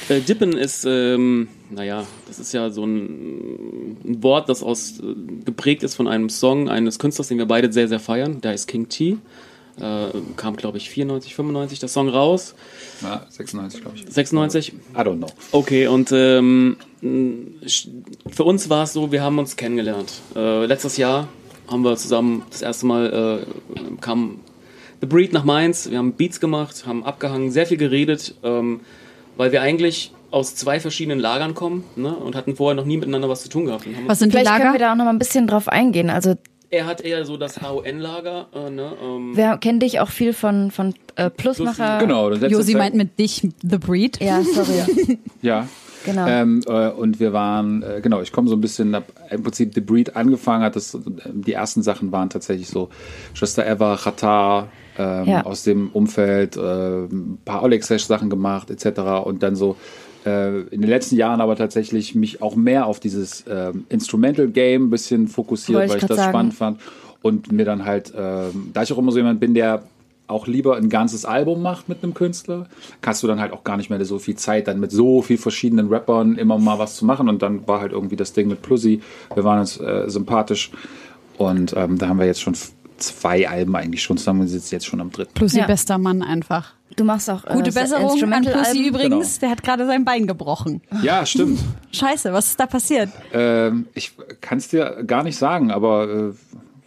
ja. 0.09 0.15
Äh, 0.15 0.21
Dippen 0.21 0.53
ist, 0.57 0.85
ähm, 0.87 1.49
naja, 1.71 2.07
das 2.27 2.39
ist 2.39 2.53
ja 2.53 2.71
so 2.71 2.85
ein, 2.85 3.97
ein 4.05 4.23
Wort, 4.23 4.49
das 4.49 4.63
aus, 4.63 5.01
geprägt 5.45 5.83
ist 5.83 5.95
von 5.95 6.09
einem 6.09 6.29
Song 6.29 6.69
eines 6.69 6.99
Künstlers, 6.99 7.29
den 7.29 7.39
wir 7.39 7.47
beide 7.47 7.73
sehr, 7.73 7.89
sehr 7.89 8.01
feiern. 8.01 8.41
Der 8.41 8.55
ist 8.55 8.67
King 8.67 8.89
T. 8.89 9.19
Äh, 9.79 10.09
kam, 10.37 10.57
glaube 10.57 10.79
ich, 10.79 10.89
94, 10.89 11.35
95 11.35 11.81
der 11.81 11.89
Song 11.89 12.09
raus. 12.09 12.55
Ja, 13.03 13.27
96, 13.29 13.83
glaube 13.83 13.97
ich. 13.97 14.07
96. 14.09 14.73
I 14.73 14.99
don't 14.99 15.19
know. 15.19 15.29
Okay, 15.53 15.87
und 15.87 16.13
ähm, 16.13 16.77
für 18.27 18.45
uns 18.45 18.71
war 18.71 18.85
es 18.85 18.95
so, 18.95 19.13
wir 19.13 19.23
haben 19.23 19.39
uns 19.39 19.57
kennengelernt. 19.57 20.15
Äh, 20.35 20.65
letztes 20.65 20.97
Jahr 20.97 21.29
haben 21.69 21.83
wir 21.83 21.97
zusammen 21.97 22.43
das 22.51 22.63
erste 22.63 22.87
Mal 22.87 23.45
äh, 23.75 24.01
kam 24.01 24.41
The 25.01 25.07
Breed 25.07 25.35
nach 25.35 25.45
Mainz. 25.45 25.91
Wir 25.91 25.99
haben 25.99 26.13
Beats 26.13 26.41
gemacht, 26.41 26.87
haben 26.87 27.05
abgehangen, 27.05 27.51
sehr 27.51 27.67
viel 27.67 27.77
geredet, 27.77 28.35
ähm, 28.43 28.81
weil 29.37 29.53
wir 29.53 29.61
eigentlich 29.61 30.13
aus 30.31 30.55
zwei 30.55 30.81
verschiedenen 30.81 31.19
Lagern 31.21 31.55
kommen 31.55 31.85
ne, 31.97 32.15
und 32.15 32.35
hatten 32.35 32.57
vorher 32.57 32.75
noch 32.75 32.85
nie 32.85 32.97
miteinander 32.97 33.29
was 33.29 33.43
zu 33.43 33.49
tun 33.49 33.67
gehabt. 33.67 33.87
Und 33.87 33.97
haben 33.97 34.09
Was 34.09 34.19
sind 34.19 34.33
die 34.33 34.39
Vielleicht 34.39 34.51
können 34.51 34.73
wir 34.73 34.73
Lager? 34.73 34.79
da 34.79 34.93
auch 34.93 34.97
noch 34.97 35.05
mal 35.05 35.11
ein 35.11 35.19
bisschen 35.19 35.47
drauf 35.47 35.69
eingehen. 35.69 36.11
Also 36.11 36.35
er 36.69 36.87
hat 36.87 37.01
eher 37.01 37.25
so 37.25 37.37
das 37.37 37.63
HON-Lager. 37.63 38.49
Äh, 38.53 38.71
ne, 38.71 38.93
ähm, 39.03 39.37
wir 39.37 39.57
kennen 39.59 39.79
dich 39.81 40.01
auch 40.01 40.09
viel 40.09 40.33
von, 40.33 40.71
von 40.71 40.95
äh, 41.15 41.31
Plusmacher. 41.31 41.99
Genau. 41.99 42.33
Josi 42.33 42.75
meint 42.75 42.95
mit 42.95 43.19
dich 43.19 43.49
The 43.63 43.79
Breed. 43.79 44.21
Ja, 44.21 44.43
sorry. 44.43 45.19
Ja. 45.43 45.69
Genau. 46.05 46.27
Ähm, 46.29 46.63
äh, 46.69 46.89
und 46.91 47.19
wir 47.19 47.33
waren, 47.33 47.83
äh, 47.83 48.01
genau, 48.01 48.21
ich 48.21 48.31
komme 48.31 48.49
so 48.49 48.55
ein 48.55 48.61
bisschen, 48.61 48.95
hab 48.95 49.05
im 49.31 49.43
Prinzip 49.43 49.75
The 49.75 49.81
Breed 49.81 50.15
angefangen 50.15 50.63
hat. 50.63 50.77
Das, 50.77 50.95
äh, 50.95 50.99
die 51.33 51.53
ersten 51.53 51.83
Sachen 51.83 52.13
waren 52.13 52.31
tatsächlich 52.31 52.69
so 52.69 52.91
Schwester 53.35 53.67
Eva, 53.67 53.97
Qatar, 53.97 54.69
ähm, 54.99 55.25
Ja. 55.27 55.43
aus 55.45 55.65
dem 55.65 55.91
Umfeld, 55.93 56.57
äh, 56.57 56.61
ein 57.07 57.39
paar 57.45 57.63
Oleg-Sachen 57.65 58.31
gemacht, 58.31 58.71
etc. 58.71 59.01
Und 59.25 59.43
dann 59.43 59.57
so 59.57 59.77
äh, 60.27 60.61
in 60.63 60.81
den 60.83 60.91
letzten 60.91 61.17
Jahren 61.17 61.41
aber 61.41 61.57
tatsächlich 61.57 62.15
mich 62.15 62.43
auch 62.43 62.57
mehr 62.57 62.87
auf 62.87 63.01
dieses 63.01 63.45
ähm, 63.49 63.87
Instrumental-Game 63.89 64.87
ein 64.87 64.91
bisschen 64.91 65.29
fokussiert, 65.29 65.79
Wollte 65.79 65.93
weil 65.93 65.99
ich 65.99 66.07
das 66.07 66.17
sagen. 66.17 66.31
spannend 66.31 66.55
fand. 66.55 66.81
Und 67.23 67.51
mir 67.51 67.65
dann 67.65 67.85
halt, 67.85 68.13
ähm, 68.17 68.71
da 68.73 68.83
ich 68.83 68.93
auch 68.93 68.99
immer 68.99 69.11
so 69.11 69.19
jemand 69.19 69.41
bin, 69.41 69.55
der 69.55 69.83
auch 70.29 70.47
lieber 70.47 70.77
ein 70.77 70.89
ganzes 70.89 71.25
Album 71.25 71.63
macht 71.63 71.89
mit 71.89 72.03
einem 72.03 72.15
Künstler, 72.15 72.67
kannst 73.01 73.23
du 73.23 73.27
dann 73.27 73.41
halt 73.41 73.53
auch 73.53 73.65
gar 73.65 73.77
nicht 73.77 73.91
mehr 73.91 74.05
so 74.05 74.19
viel 74.19 74.37
Zeit, 74.37 74.67
dann 74.69 74.81
mit 74.81 74.91
so 74.91 75.23
viel 75.23 75.39
verschiedenen 75.39 75.89
Rappern 75.89 76.37
immer 76.37 76.59
mal 76.59 76.79
was 76.79 76.97
zu 76.97 77.05
machen. 77.05 77.29
Und 77.29 77.43
dann 77.43 77.67
war 77.69 77.81
halt 77.81 77.93
irgendwie 77.93 78.17
das 78.17 78.33
Ding 78.33 78.49
mit 78.49 78.63
Plusi. 78.63 79.01
Wir 79.35 79.45
waren 79.45 79.61
uns 79.61 79.79
äh, 79.79 80.05
sympathisch. 80.09 80.71
Und 81.39 81.75
ähm, 81.77 81.99
da 81.99 82.09
haben 82.09 82.19
wir 82.19 82.27
jetzt 82.27 82.41
schon 82.41 82.55
zwei 82.99 83.49
Alben 83.49 83.75
eigentlich 83.77 84.03
schon 84.03 84.17
zusammen. 84.19 84.41
Wir 84.43 84.49
sitzen 84.49 84.75
jetzt 84.75 84.87
schon 84.87 85.01
am 85.01 85.11
dritten. 85.11 85.35
Plusi 85.35 85.59
Ja. 85.59 85.67
bester 85.67 85.99
Mann 85.99 86.23
einfach. 86.23 86.73
Du 86.97 87.05
machst 87.05 87.29
auch 87.29 87.45
äh, 87.45 87.53
Gute 87.53 87.73
Besserung 87.73 88.05
an 88.05 88.09
Plusi 88.09 88.25
Instrumental-Alben. 88.25 88.85
übrigens. 88.85 89.39
Der 89.41 89.51
hat 89.51 89.63
gerade 89.63 89.87
sein 89.87 90.05
Bein 90.05 90.27
gebrochen. 90.27 90.81
Ja, 91.03 91.27
stimmt. 91.27 91.61
Scheiße, 91.93 92.33
was 92.33 92.47
ist 92.49 92.61
da 92.61 92.67
passiert? 92.67 93.11
ähm, 93.33 93.87
ich 93.95 94.13
kann 94.41 94.59
es 94.59 94.69
dir 94.69 95.03
gar 95.07 95.23
nicht 95.23 95.37
sagen, 95.37 95.71
aber 95.71 96.09
äh, 96.09 96.33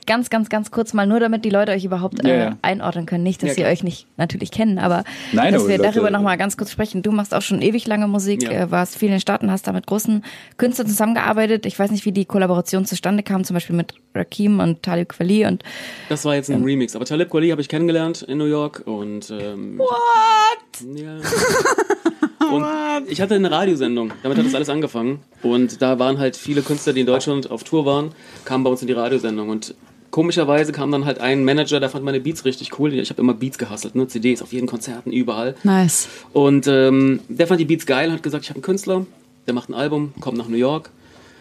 Ganz, 0.09 0.31
ganz, 0.31 0.49
ganz 0.49 0.71
kurz 0.71 0.93
mal, 0.93 1.05
nur 1.05 1.19
damit 1.19 1.45
die 1.45 1.51
Leute 1.51 1.71
euch 1.71 1.85
überhaupt 1.85 2.25
Ja, 2.25 2.29
äh, 2.33 2.39
ja. 2.39 2.57
einordnen 2.63 3.05
können. 3.05 3.21
Nicht, 3.23 3.43
dass 3.43 3.49
Ja, 3.49 3.53
sie 3.53 3.61
klar. 3.61 3.71
euch 3.73 3.83
nicht 3.83 4.07
natürlich 4.17 4.49
kennen, 4.49 4.79
aber 4.79 5.03
Nein, 5.33 5.53
dass 5.53 5.61
aber 5.61 5.69
wir 5.69 5.77
Leute- 5.77 5.91
darüber 5.91 6.09
nochmal 6.09 6.35
ganz 6.37 6.57
kurz 6.57 6.71
sprechen. 6.71 7.03
Du 7.03 7.11
machst 7.11 7.31
auch 7.35 7.43
schon 7.43 7.61
ewig 7.61 7.85
lange 7.85 8.07
Musik, 8.07 8.41
Ja. 8.41 8.49
äh, 8.63 8.71
warst 8.71 8.97
viel 8.97 9.09
in 9.09 9.13
den 9.15 9.21
Staaten, 9.21 9.51
hast 9.51 9.67
da 9.67 9.71
mit 9.71 9.85
großen 9.85 10.23
Künstlern 10.57 10.87
zusammengearbeitet. 10.87 11.67
Ich 11.67 11.77
weiß 11.77 11.91
nicht, 11.91 12.05
wie 12.05 12.11
die 12.11 12.25
Kollaboration 12.25 12.85
zustande 12.85 13.21
kam, 13.21 13.43
zum 13.43 13.53
Beispiel 13.53 13.75
mit 13.75 13.93
Rakim 14.15 14.59
und 14.59 14.81
Talib 14.81 15.09
Kweli 15.09 15.45
und 15.45 15.61
Das 16.09 16.25
war 16.25 16.33
jetzt 16.33 16.49
ein 16.49 16.63
Remix. 16.63 16.95
Aber 16.95 17.05
Talib 17.05 17.29
Kweli 17.29 17.49
habe 17.49 17.61
ich 17.61 17.69
kennengelernt 17.69 18.23
in 18.23 18.39
New 18.39 18.45
York 18.45 18.81
und 18.85 19.29
ähm, 19.29 19.77
What? 19.77 20.97
Ja. 20.99 21.17
Und 22.51 22.65
ich 23.11 23.21
hatte 23.21 23.35
eine 23.35 23.51
Radiosendung, 23.51 24.11
damit 24.23 24.37
hat 24.39 24.45
das 24.45 24.55
alles 24.55 24.69
angefangen. 24.69 25.19
Und 25.43 25.81
da 25.83 25.99
waren 25.99 26.17
halt 26.17 26.35
viele 26.35 26.61
Künstler, 26.63 26.93
die 26.93 27.01
in 27.01 27.05
Deutschland 27.05 27.51
auf 27.51 27.63
Tour 27.63 27.85
waren, 27.85 28.11
kamen 28.45 28.63
bei 28.63 28.71
uns 28.71 28.81
in 28.81 28.87
die 28.87 28.93
Radiosendung. 28.93 29.49
Und 29.49 29.75
komischerweise 30.11 30.71
kam 30.71 30.91
dann 30.91 31.05
halt 31.05 31.19
ein 31.19 31.43
Manager, 31.43 31.79
der 31.79 31.89
fand 31.89 32.05
meine 32.05 32.19
Beats 32.19 32.45
richtig 32.45 32.77
cool. 32.79 32.93
Ich 32.93 33.09
habe 33.09 33.21
immer 33.21 33.33
Beats 33.33 33.57
gehasselt, 33.57 33.95
ne? 33.95 34.07
CDs 34.07 34.41
auf 34.41 34.53
jeden 34.53 34.67
Konzerten, 34.67 35.11
überall. 35.11 35.55
Nice. 35.63 36.07
Und 36.33 36.67
ähm, 36.67 37.19
der 37.27 37.47
fand 37.47 37.59
die 37.59 37.65
Beats 37.65 37.85
geil 37.85 38.09
und 38.09 38.15
hat 38.15 38.23
gesagt, 38.23 38.43
ich 38.43 38.49
habe 38.49 38.57
einen 38.57 38.63
Künstler, 38.63 39.05
der 39.47 39.53
macht 39.53 39.69
ein 39.69 39.73
Album, 39.73 40.13
kommt 40.19 40.37
nach 40.37 40.47
New 40.47 40.57
York. 40.57 40.91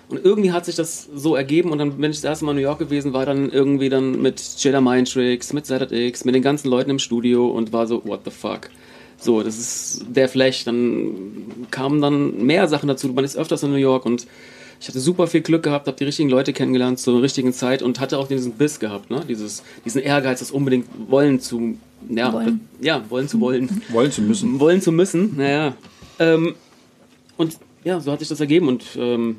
Und 0.09 0.25
irgendwie 0.25 0.53
hat 0.53 0.65
sich 0.65 0.75
das 0.75 1.07
so 1.15 1.37
ergeben 1.37 1.71
und 1.71 1.79
dann 1.79 1.99
bin 1.99 2.11
ich 2.11 2.17
das 2.17 2.25
erste 2.25 2.45
Mal 2.47 2.53
in 2.53 2.57
New 2.57 2.63
York 2.63 2.79
gewesen, 2.79 3.13
war 3.13 3.27
dann 3.27 3.51
irgendwie 3.51 3.91
dann 3.91 4.23
mit 4.23 4.43
Jada 4.59 4.81
Mindtricks, 4.81 5.53
mit 5.53 5.67
ZX, 5.67 6.25
mit 6.25 6.35
den 6.35 6.43
ganzen 6.43 6.69
Leuten 6.69 6.91
im 6.91 6.99
Studio 6.99 7.49
und 7.49 7.75
war 7.75 7.87
so, 7.87 8.03
what 8.07 8.21
the 8.25 8.31
fuck. 8.31 8.71
So, 9.21 9.43
das 9.43 9.59
ist 9.59 10.07
der 10.09 10.29
Flash. 10.29 10.65
Dann 10.65 11.67
kamen 11.71 12.01
dann 12.01 12.45
mehr 12.45 12.69
Sachen 12.69 12.89
dazu. 12.89 13.09
Man 13.09 13.25
ist 13.25 13.37
öfters 13.37 13.63
in 13.65 13.71
New 13.71 13.77
York 13.77 14.07
und 14.07 14.27
ich 14.81 14.89
hatte 14.89 15.01
super 15.01 15.27
viel 15.27 15.41
Glück 15.41 15.63
gehabt, 15.65 15.87
habe 15.87 15.97
die 15.97 16.05
richtigen 16.05 16.29
Leute 16.29 16.53
kennengelernt 16.53 16.99
zur 16.99 17.21
richtigen 17.23 17.53
Zeit 17.53 17.83
und 17.83 17.99
hatte 18.01 18.19
auch 18.19 18.29
diesen 18.29 18.53
Biss 18.53 18.79
gehabt, 18.79 19.11
ne? 19.11 19.23
Dieses, 19.29 19.63
diesen 19.85 20.01
Ehrgeiz, 20.03 20.39
das 20.39 20.51
unbedingt 20.51 20.87
wollen 21.09 21.41
zu, 21.41 21.77
ja, 22.09 22.33
Wollen. 22.33 22.69
ja, 22.81 23.03
wollen 23.09 23.29
zu 23.29 23.41
wollen 23.41 23.83
wollen 23.91 24.13
zu 24.13 24.23
müssen. 24.23 24.61
wollen 24.61 24.81
zu 24.81 24.93
müssen. 24.93 25.37
Naja. 25.37 25.75
Ähm, 26.21 26.55
und 27.37 27.59
ja, 27.85 28.01
so 28.01 28.13
hat 28.13 28.21
sich 28.21 28.29
das 28.29 28.41
ergeben. 28.41 28.69
Und 28.69 28.85
ähm, 28.97 29.37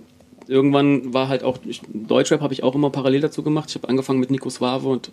irgendwann 0.47 1.13
war 1.13 1.29
halt 1.29 1.43
auch, 1.43 1.57
ich, 1.65 1.81
Deutschrap 1.93 2.41
habe 2.41 2.53
ich 2.53 2.63
auch 2.63 2.75
immer 2.75 2.89
parallel 2.89 3.21
dazu 3.21 3.43
gemacht. 3.43 3.69
Ich 3.69 3.75
habe 3.75 3.87
angefangen 3.87 4.19
mit 4.19 4.31
Nico 4.31 4.49
Suave 4.49 4.87
und 4.87 5.11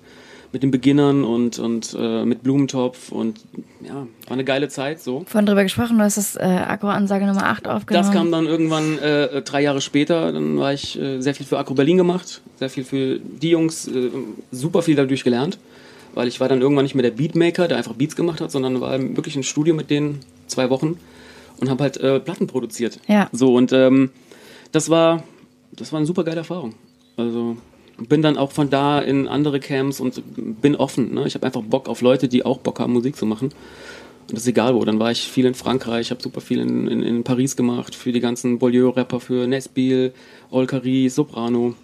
mit 0.56 0.62
den 0.62 0.70
Beginnern 0.70 1.22
und, 1.22 1.58
und 1.58 1.94
äh, 2.00 2.24
mit 2.24 2.42
Blumentopf 2.42 3.12
und 3.12 3.40
ja, 3.82 3.94
war 3.94 4.06
eine 4.30 4.42
geile 4.42 4.70
Zeit 4.70 5.02
so. 5.02 5.22
vorhin 5.26 5.44
drüber 5.44 5.62
gesprochen, 5.64 5.98
du 5.98 6.04
hast 6.04 6.16
das 6.16 6.34
äh, 6.34 6.44
Agro-Ansage 6.44 7.26
Nummer 7.26 7.44
8 7.44 7.68
aufgenommen. 7.68 8.06
Das 8.06 8.10
kam 8.10 8.32
dann 8.32 8.46
irgendwann 8.46 8.98
äh, 8.98 9.42
drei 9.42 9.60
Jahre 9.60 9.82
später. 9.82 10.32
Dann 10.32 10.56
war 10.58 10.72
ich 10.72 10.98
äh, 10.98 11.20
sehr 11.20 11.34
viel 11.34 11.44
für 11.44 11.58
Agro 11.58 11.74
Berlin 11.74 11.98
gemacht, 11.98 12.40
sehr 12.54 12.70
viel 12.70 12.84
für 12.84 13.18
die 13.18 13.50
Jungs, 13.50 13.86
äh, 13.86 14.08
super 14.50 14.80
viel 14.80 14.96
dadurch 14.96 15.24
gelernt, 15.24 15.58
weil 16.14 16.26
ich 16.26 16.40
war 16.40 16.48
dann 16.48 16.62
irgendwann 16.62 16.86
nicht 16.86 16.94
mehr 16.94 17.02
der 17.02 17.10
Beatmaker, 17.10 17.68
der 17.68 17.76
einfach 17.76 17.92
Beats 17.92 18.16
gemacht 18.16 18.40
hat, 18.40 18.50
sondern 18.50 18.80
war 18.80 18.98
wirklich 18.98 19.36
im 19.36 19.42
Studio 19.42 19.74
mit 19.74 19.90
denen 19.90 20.20
zwei 20.46 20.70
Wochen 20.70 20.98
und 21.60 21.68
habe 21.68 21.82
halt 21.82 21.98
äh, 21.98 22.18
Platten 22.18 22.46
produziert. 22.46 22.98
Ja. 23.08 23.28
So 23.30 23.54
und 23.54 23.74
ähm, 23.74 24.08
das 24.72 24.88
war 24.88 25.22
das 25.72 25.92
war 25.92 25.98
eine 25.98 26.06
super 26.06 26.24
geile 26.24 26.38
Erfahrung. 26.38 26.72
Also 27.18 27.58
bin 27.98 28.22
dann 28.22 28.36
auch 28.36 28.52
von 28.52 28.70
da 28.70 28.98
in 28.98 29.28
andere 29.28 29.60
Camps 29.60 30.00
und 30.00 30.22
bin 30.60 30.76
offen. 30.76 31.14
Ne? 31.14 31.26
Ich 31.26 31.34
habe 31.34 31.46
einfach 31.46 31.62
Bock 31.62 31.88
auf 31.88 32.00
Leute, 32.00 32.28
die 32.28 32.44
auch 32.44 32.58
Bock 32.58 32.80
haben, 32.80 32.92
Musik 32.92 33.16
zu 33.16 33.26
machen. 33.26 33.50
Und 34.28 34.32
das 34.32 34.42
ist 34.42 34.48
egal 34.48 34.74
wo. 34.74 34.84
Dann 34.84 34.98
war 34.98 35.10
ich 35.10 35.22
viel 35.22 35.46
in 35.46 35.54
Frankreich, 35.54 36.10
habe 36.10 36.22
super 36.22 36.40
viel 36.40 36.58
in, 36.58 36.88
in, 36.88 37.02
in, 37.02 37.24
Paris 37.24 37.56
gemacht, 37.56 37.94
für 37.94 38.12
die 38.12 38.20
ganzen 38.20 38.58
Bolio-Rapper, 38.58 39.20
für 39.20 39.46
Nesbil, 39.46 40.12
Olcari, 40.50 41.08
Soprano. 41.08 41.74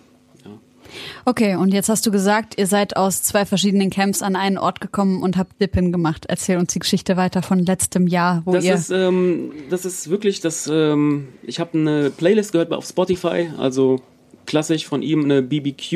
Okay, 1.25 1.57
und 1.57 1.73
jetzt 1.73 1.89
hast 1.89 2.07
du 2.07 2.11
gesagt, 2.11 2.59
ihr 2.59 2.67
seid 2.67 2.97
aus 2.97 3.23
zwei 3.23 3.47
verschiedenen 3.47 3.91
Camps 3.91 4.23
an 4.23 4.37
einen 4.37 4.59
Ort 4.59 4.81
gekommen 4.81 5.23
und 5.23 5.37
habt 5.37 5.61
Dippin 5.61 5.93
gemacht. 5.93 6.27
Erzähl 6.29 6.59
uns 6.59 6.73
die 6.73 6.81
Geschichte 6.81 7.17
weiter 7.17 7.43
von 7.43 7.61
letztem 7.61 8.07
Jahr, 8.07 8.43
wo 8.45 8.53
das 8.53 8.65
ihr. 8.65 8.75
Ist, 8.75 8.91
ähm, 8.91 9.53
das 9.71 9.85
ist 9.85 10.11
wirklich 10.11 10.41
das. 10.41 10.69
Ähm, 10.71 11.29
ich 11.43 11.61
habe 11.61 11.79
eine 11.79 12.11
Playlist 12.11 12.53
gehört 12.53 12.73
auf 12.73 12.87
Spotify, 12.87 13.51
also 13.57 14.01
klassisch 14.53 14.87
von 14.87 15.03
ihm 15.03 15.25
eine 15.25 15.43
BBQ 15.43 15.93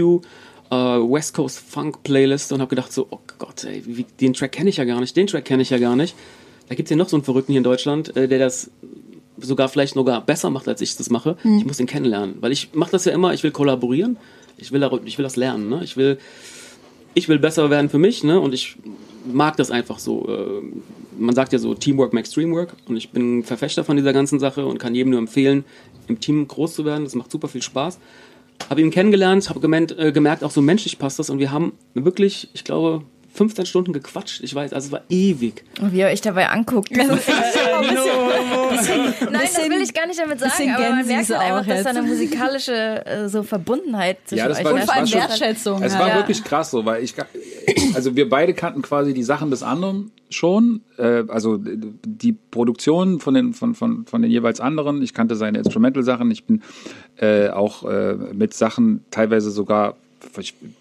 äh, 0.71 0.75
West 0.75 1.35
Coast 1.35 1.61
Funk 1.61 2.03
Playlist 2.03 2.53
und 2.53 2.61
habe 2.61 2.71
gedacht 2.71 2.93
so, 2.93 3.07
oh 3.11 3.21
Gott, 3.39 3.65
ey, 3.65 3.83
wie, 3.87 4.07
den 4.21 4.33
Track 4.33 4.53
kenne 4.53 4.71
ich 4.71 4.79
ja 4.79 4.85
gar 4.85 5.01
nicht, 5.01 5.17
den 5.17 5.27
Track 5.27 5.45
kenne 5.45 5.63
ich 5.63 5.71
ja 5.71 5.79
gar 5.79 5.95
nicht. 5.95 6.15
Da 6.69 6.75
gibt's 6.75 6.91
ja 6.91 6.97
noch 6.97 7.09
so 7.09 7.17
einen 7.17 7.25
Verrückten 7.25 7.53
hier 7.53 7.59
in 7.59 7.65
Deutschland, 7.65 8.17
äh, 8.17 8.27
der 8.27 8.39
das 8.39 8.71
sogar 9.39 9.69
vielleicht 9.69 9.95
sogar 9.95 10.21
besser 10.25 10.51
macht, 10.51 10.67
als 10.67 10.81
ich 10.81 10.97
das 10.97 11.11
mache. 11.11 11.37
Hm. 11.43 11.59
Ich 11.59 11.67
muss 11.67 11.77
den 11.77 11.87
kennenlernen, 11.87 12.37
weil 12.41 12.51
ich 12.51 12.71
mache 12.73 12.91
das 12.91 13.05
ja 13.05 13.13
immer, 13.13 13.35
ich 13.35 13.43
will 13.43 13.51
kollaborieren 13.53 14.17
ich 14.59 14.73
will, 14.73 14.89
ich 15.05 15.19
will 15.19 15.23
das 15.23 15.37
lernen. 15.37 15.69
Ne? 15.69 15.81
Ich, 15.85 15.97
will, 15.97 16.19
ich 17.15 17.29
will 17.29 17.39
besser 17.39 17.71
werden 17.71 17.91
für 17.91 17.99
mich 17.99 18.25
ne? 18.25 18.41
und 18.41 18.55
ich 18.55 18.77
mag 19.31 19.57
das 19.57 19.71
einfach 19.71 19.99
so. 19.99 20.29
Äh, 20.29 20.63
man 21.19 21.35
sagt 21.35 21.53
ja 21.53 21.59
so, 21.59 21.75
Teamwork 21.75 22.13
makes 22.13 22.31
Dreamwork 22.33 22.75
und 22.89 22.97
ich 22.97 23.11
bin 23.11 23.43
Verfechter 23.43 23.85
von 23.85 23.97
dieser 23.97 24.13
ganzen 24.13 24.39
Sache 24.39 24.67
und 24.67 24.79
kann 24.79 24.95
jedem 24.95 25.11
nur 25.11 25.19
empfehlen, 25.19 25.65
im 26.09 26.21
Team 26.21 26.47
groß 26.47 26.75
zu 26.75 26.85
werden. 26.85 27.05
Das 27.05 27.15
macht 27.15 27.31
super 27.31 27.49
viel 27.49 27.63
Spaß. 27.63 27.99
Habe 28.69 28.81
ihn 28.81 28.91
kennengelernt, 28.91 29.49
habe 29.49 29.61
äh, 29.99 30.13
gemerkt, 30.13 30.43
auch 30.43 30.51
so 30.51 30.61
menschlich 30.61 30.99
passt 30.99 31.19
das. 31.19 31.31
Und 31.31 31.39
wir 31.39 31.51
haben 31.51 31.73
wirklich, 31.95 32.51
ich 32.55 32.65
glaube, 32.65 33.05
15 33.37 33.67
Stunden 33.67 33.93
gequatscht. 33.93 34.43
Ich 34.43 34.55
weiß, 34.55 34.73
also 34.73 34.87
es 34.87 34.93
war 34.93 35.03
ewig. 35.09 35.65
Und 35.81 35.93
wie 35.93 36.01
ihr 36.01 36.07
euch 36.07 36.21
dabei 36.21 36.49
anguckt. 36.49 36.91
Das 36.97 37.07
ist 37.07 37.29
ein 37.29 37.81
bisschen, 37.83 37.97
bisschen, 38.71 39.33
nein, 39.33 39.43
das 39.43 39.69
will 39.69 39.83
ich 39.83 39.95
gar 39.95 40.07
nicht 40.07 40.19
damit 40.19 40.41
sagen, 40.41 40.71
aber 40.75 40.91
man 40.91 41.07
merkt 41.07 41.29
halt 41.29 41.41
einfach, 41.41 41.67
dass 41.67 41.83
da 41.85 41.91
eine 41.91 42.03
musikalische 42.03 43.07
äh, 43.07 43.29
so 43.29 43.43
Verbundenheit 43.43 44.19
zwischen 44.25 44.39
ja, 44.39 44.49
das 44.49 44.59
euch 44.59 44.65
war, 44.65 44.75
und 44.75 44.85
vor 44.85 44.95
allem 44.95 45.07
schon, 45.07 45.21
Wertschätzung. 45.21 45.83
Es 45.83 45.99
war 45.99 46.09
ja. 46.09 46.17
wirklich 46.17 46.43
krass 46.43 46.71
so, 46.71 46.85
weil 46.85 47.05
ich, 47.05 47.15
also 47.95 48.17
wir 48.17 48.29
beide 48.29 48.55
kannten 48.55 48.83
quasi 48.83 49.15
die 49.15 49.23
Sachen 49.23 49.51
des 49.51 49.63
anderen 49.63 50.11
schon, 50.31 50.81
äh, 50.99 51.25
also 51.29 51.59
die 51.59 52.33
Produktion 52.33 53.21
von 53.21 53.35
den, 53.35 53.53
von, 53.53 53.75
von, 53.75 54.07
von 54.07 54.23
den 54.23 54.31
jeweils 54.31 54.61
anderen. 54.61 55.03
Ich 55.03 55.15
kannte 55.15 55.37
seine 55.37 55.59
Instrumental-Sachen. 55.59 56.31
Ich 56.31 56.45
bin 56.45 56.63
äh, 57.17 57.49
auch 57.49 57.85
äh, 57.85 58.15
mit 58.15 58.55
Sachen 58.55 59.05
teilweise 59.11 59.51
sogar 59.51 59.97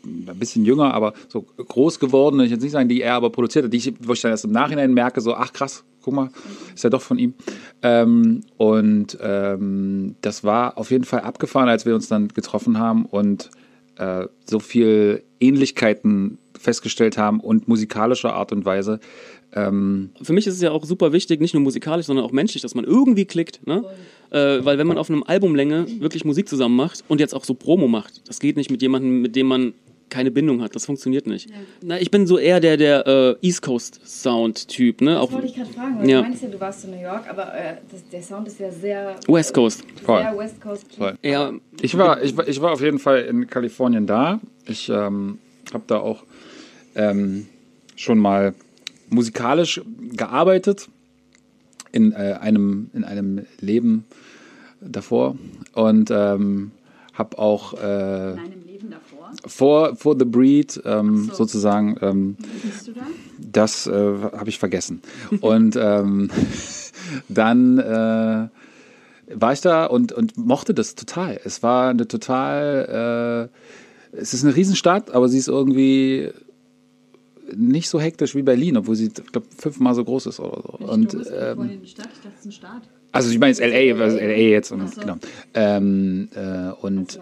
ein 0.04 0.40
bisschen 0.40 0.66
jünger, 0.66 0.94
aber 0.94 1.14
so 1.28 1.42
groß 1.42 2.00
geworden, 2.00 2.40
ich 2.40 2.52
jetzt 2.52 2.62
nicht 2.62 2.72
sagen, 2.72 2.90
die 2.90 3.02
er 3.02 3.14
aber 3.16 3.30
produziert 3.30 3.66
hat, 3.66 3.74
die 3.74 3.78
ich, 3.78 3.94
wo 4.00 4.14
ich 4.14 4.22
dann 4.22 4.32
erst 4.32 4.46
im 4.46 4.52
Nachhinein 4.52 4.94
merke, 4.94 5.22
so, 5.22 5.36
ach 5.36 5.54
krass, 5.54 5.84
guck 6.02 6.14
mal, 6.14 6.30
ist 6.74 6.84
ja 6.84 6.90
doch 6.90 7.02
von 7.02 7.18
ihm. 7.18 7.34
Ähm, 7.82 8.42
und 8.58 9.18
ähm, 9.22 10.16
das 10.22 10.44
war 10.44 10.78
auf 10.78 10.92
jeden 10.92 11.04
Fall 11.04 11.22
abgefahren, 11.22 11.70
als 11.70 11.86
wir 11.86 11.96
uns 11.96 12.08
dann 12.08 12.28
getroffen 12.30 12.80
haben 12.80 13.06
und 13.06 13.50
äh, 13.98 14.28
so 14.46 14.60
viel 14.60 15.24
Ähnlichkeiten 15.40 16.38
festgestellt 16.58 17.18
haben 17.18 17.40
und 17.40 17.68
musikalischer 17.68 18.34
Art 18.34 18.52
und 18.52 18.66
Weise. 18.66 19.00
Ähm 19.54 20.10
Für 20.22 20.34
mich 20.34 20.48
ist 20.48 20.56
es 20.56 20.62
ja 20.62 20.72
auch 20.72 20.84
super 20.84 21.14
wichtig, 21.14 21.40
nicht 21.42 21.54
nur 21.54 21.64
musikalisch, 21.64 22.06
sondern 22.06 22.26
auch 22.26 22.32
menschlich, 22.32 22.62
dass 22.62 22.76
man 22.76 22.86
irgendwie 22.86 23.26
klickt. 23.26 23.66
Ne? 23.66 23.84
Äh, 24.32 24.66
weil 24.66 24.78
wenn 24.78 24.88
man 24.88 24.98
auf 24.98 25.10
einem 25.10 25.24
Albumlänge 25.24 25.86
wirklich 26.00 26.26
Musik 26.26 26.50
zusammen 26.50 26.76
macht 26.76 27.04
und 27.08 27.20
jetzt 27.20 27.34
auch 27.34 27.44
so 27.44 27.54
Promo 27.54 27.88
macht, 27.88 28.28
das 28.28 28.40
geht 28.40 28.58
nicht 28.58 28.72
mit 28.72 28.82
jemandem, 28.82 29.22
mit 29.22 29.36
dem 29.36 29.48
man 29.48 29.74
keine 30.10 30.32
Bindung 30.32 30.62
hat. 30.62 30.76
Das 30.76 30.86
funktioniert 30.86 31.28
nicht. 31.28 31.50
Ja. 31.50 31.56
Na, 31.82 32.00
ich 32.00 32.12
bin 32.12 32.28
so 32.28 32.38
eher 32.38 32.60
der, 32.60 32.78
der 32.78 33.08
äh, 33.08 33.36
East 33.46 33.62
Coast 33.62 34.00
Sound 34.06 34.68
Typ. 34.68 35.02
Ne? 35.02 35.12
Das 35.16 35.22
auch, 35.22 35.32
wollte 35.32 35.48
ich 35.48 35.56
gerade 35.56 35.72
fragen, 35.72 36.00
weil 36.00 36.10
ja. 36.10 36.22
du 36.22 36.28
meinst 36.28 36.44
ja, 36.44 36.50
du 36.50 36.60
warst 36.60 36.86
in 36.86 36.92
New 36.92 37.02
York, 37.02 37.30
aber 37.30 37.54
äh, 37.54 37.76
das, 37.92 38.08
der 38.10 38.22
Sound 38.22 38.48
ist 38.48 38.60
ja 38.60 38.72
sehr 38.72 39.16
West 39.28 39.54
Coast. 39.54 39.84
Voll. 40.04 40.22
Sehr 40.22 40.38
West 40.38 40.62
Coast. 40.62 40.96
Voll. 40.96 41.18
Ja. 41.22 41.54
Ich 41.82 41.98
war, 41.98 42.22
ich 42.22 42.38
war, 42.38 42.48
ich 42.48 42.62
war 42.62 42.72
auf 42.72 42.82
jeden 42.82 43.00
Fall 43.00 43.22
in 43.24 43.48
Kalifornien 43.48 44.08
da. 44.08 44.40
Ich 44.68 44.90
ähm, 44.90 45.40
habe 45.74 45.84
da 45.88 45.98
auch 45.98 46.24
ähm, 46.96 47.48
schon 47.96 48.20
mal 48.20 48.54
musikalisch 49.16 49.82
gearbeitet 50.12 50.90
in 51.92 52.12
äh, 52.12 52.38
einem 52.40 52.90
in 52.94 53.04
einem 53.04 53.46
Leben 53.60 54.06
davor 54.82 55.38
und 55.74 56.12
ähm, 56.12 56.72
habe 57.14 57.40
auch 57.40 57.74
äh, 57.74 58.34
in 58.34 58.40
einem 58.40 58.66
Leben 58.66 58.90
davor 58.92 59.32
vor 59.48 59.96
vor 59.96 60.16
The 60.20 60.26
Breed 60.26 60.82
ähm, 60.86 61.28
so. 61.30 61.36
sozusagen 61.36 61.98
ähm, 62.02 62.38
du 62.86 62.92
da? 62.92 63.02
das 63.40 63.88
äh, 63.88 63.92
habe 63.92 64.50
ich 64.50 64.60
vergessen 64.60 65.02
und 65.42 65.76
ähm, 65.80 66.30
dann 67.30 67.80
äh, 67.80 68.48
war 69.34 69.54
ich 69.54 69.62
da 69.62 69.86
und 69.86 70.12
und 70.12 70.38
mochte 70.38 70.74
das 70.74 70.96
total 70.96 71.40
es 71.44 71.64
war 71.64 71.90
eine 71.90 72.08
total 72.08 73.50
äh, 74.14 74.18
es 74.18 74.34
ist 74.34 74.44
eine 74.44 74.56
Riesenstadt 74.56 75.12
aber 75.12 75.30
sie 75.30 75.38
ist 75.38 75.48
irgendwie 75.48 76.32
nicht 77.56 77.90
so 77.90 78.00
hektisch 78.00 78.36
wie 78.36 78.42
Berlin, 78.42 78.78
obwohl 78.78 78.96
sie, 78.96 79.08
ich 79.08 79.32
glaube, 79.32 79.48
fünfmal 79.58 79.94
so 79.96 80.04
groß 80.04 80.28
ist 80.28 80.40
oder 80.40 80.62
so. 80.62 80.86
Und, 80.86 81.14
ähm, 81.14 81.20
Stadt? 81.24 81.70
Ich 81.84 81.96
dachte, 81.96 82.10
es 82.34 82.40
ist 82.40 82.46
ein 82.46 82.52
Staat. 82.52 82.82
Also 83.12 83.30
ich 83.30 83.40
meine 83.40 83.52
jetzt 83.52 83.62
LA, 83.62 84.02
also 84.04 84.18
LA 84.18 84.26
jetzt 84.26 84.72
und 84.72 84.94
so. 84.94 85.00
genau. 85.00 85.16
Ähm, 85.54 86.30
äh, 86.36 86.72
und 86.82 87.18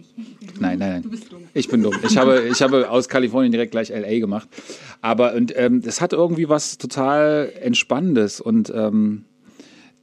nein, 0.60 0.78
nein, 0.78 0.90
nein. 0.90 1.02
Du 1.02 1.10
bist 1.10 1.32
dumm. 1.32 1.40
Ich 1.54 1.68
bin 1.68 1.82
dumm. 1.82 1.94
Ich 2.06 2.18
habe, 2.18 2.48
ich 2.50 2.60
habe 2.60 2.90
aus 2.90 3.08
Kalifornien 3.08 3.50
direkt 3.50 3.70
gleich 3.70 3.88
LA 3.88 4.18
gemacht. 4.18 4.48
Aber 5.00 5.34
und 5.34 5.54
ähm, 5.56 5.80
das 5.80 6.00
hat 6.00 6.12
irgendwie 6.12 6.48
was 6.48 6.76
total 6.76 7.50
Entspannendes 7.60 8.40
und 8.40 8.70
ähm, 8.74 9.24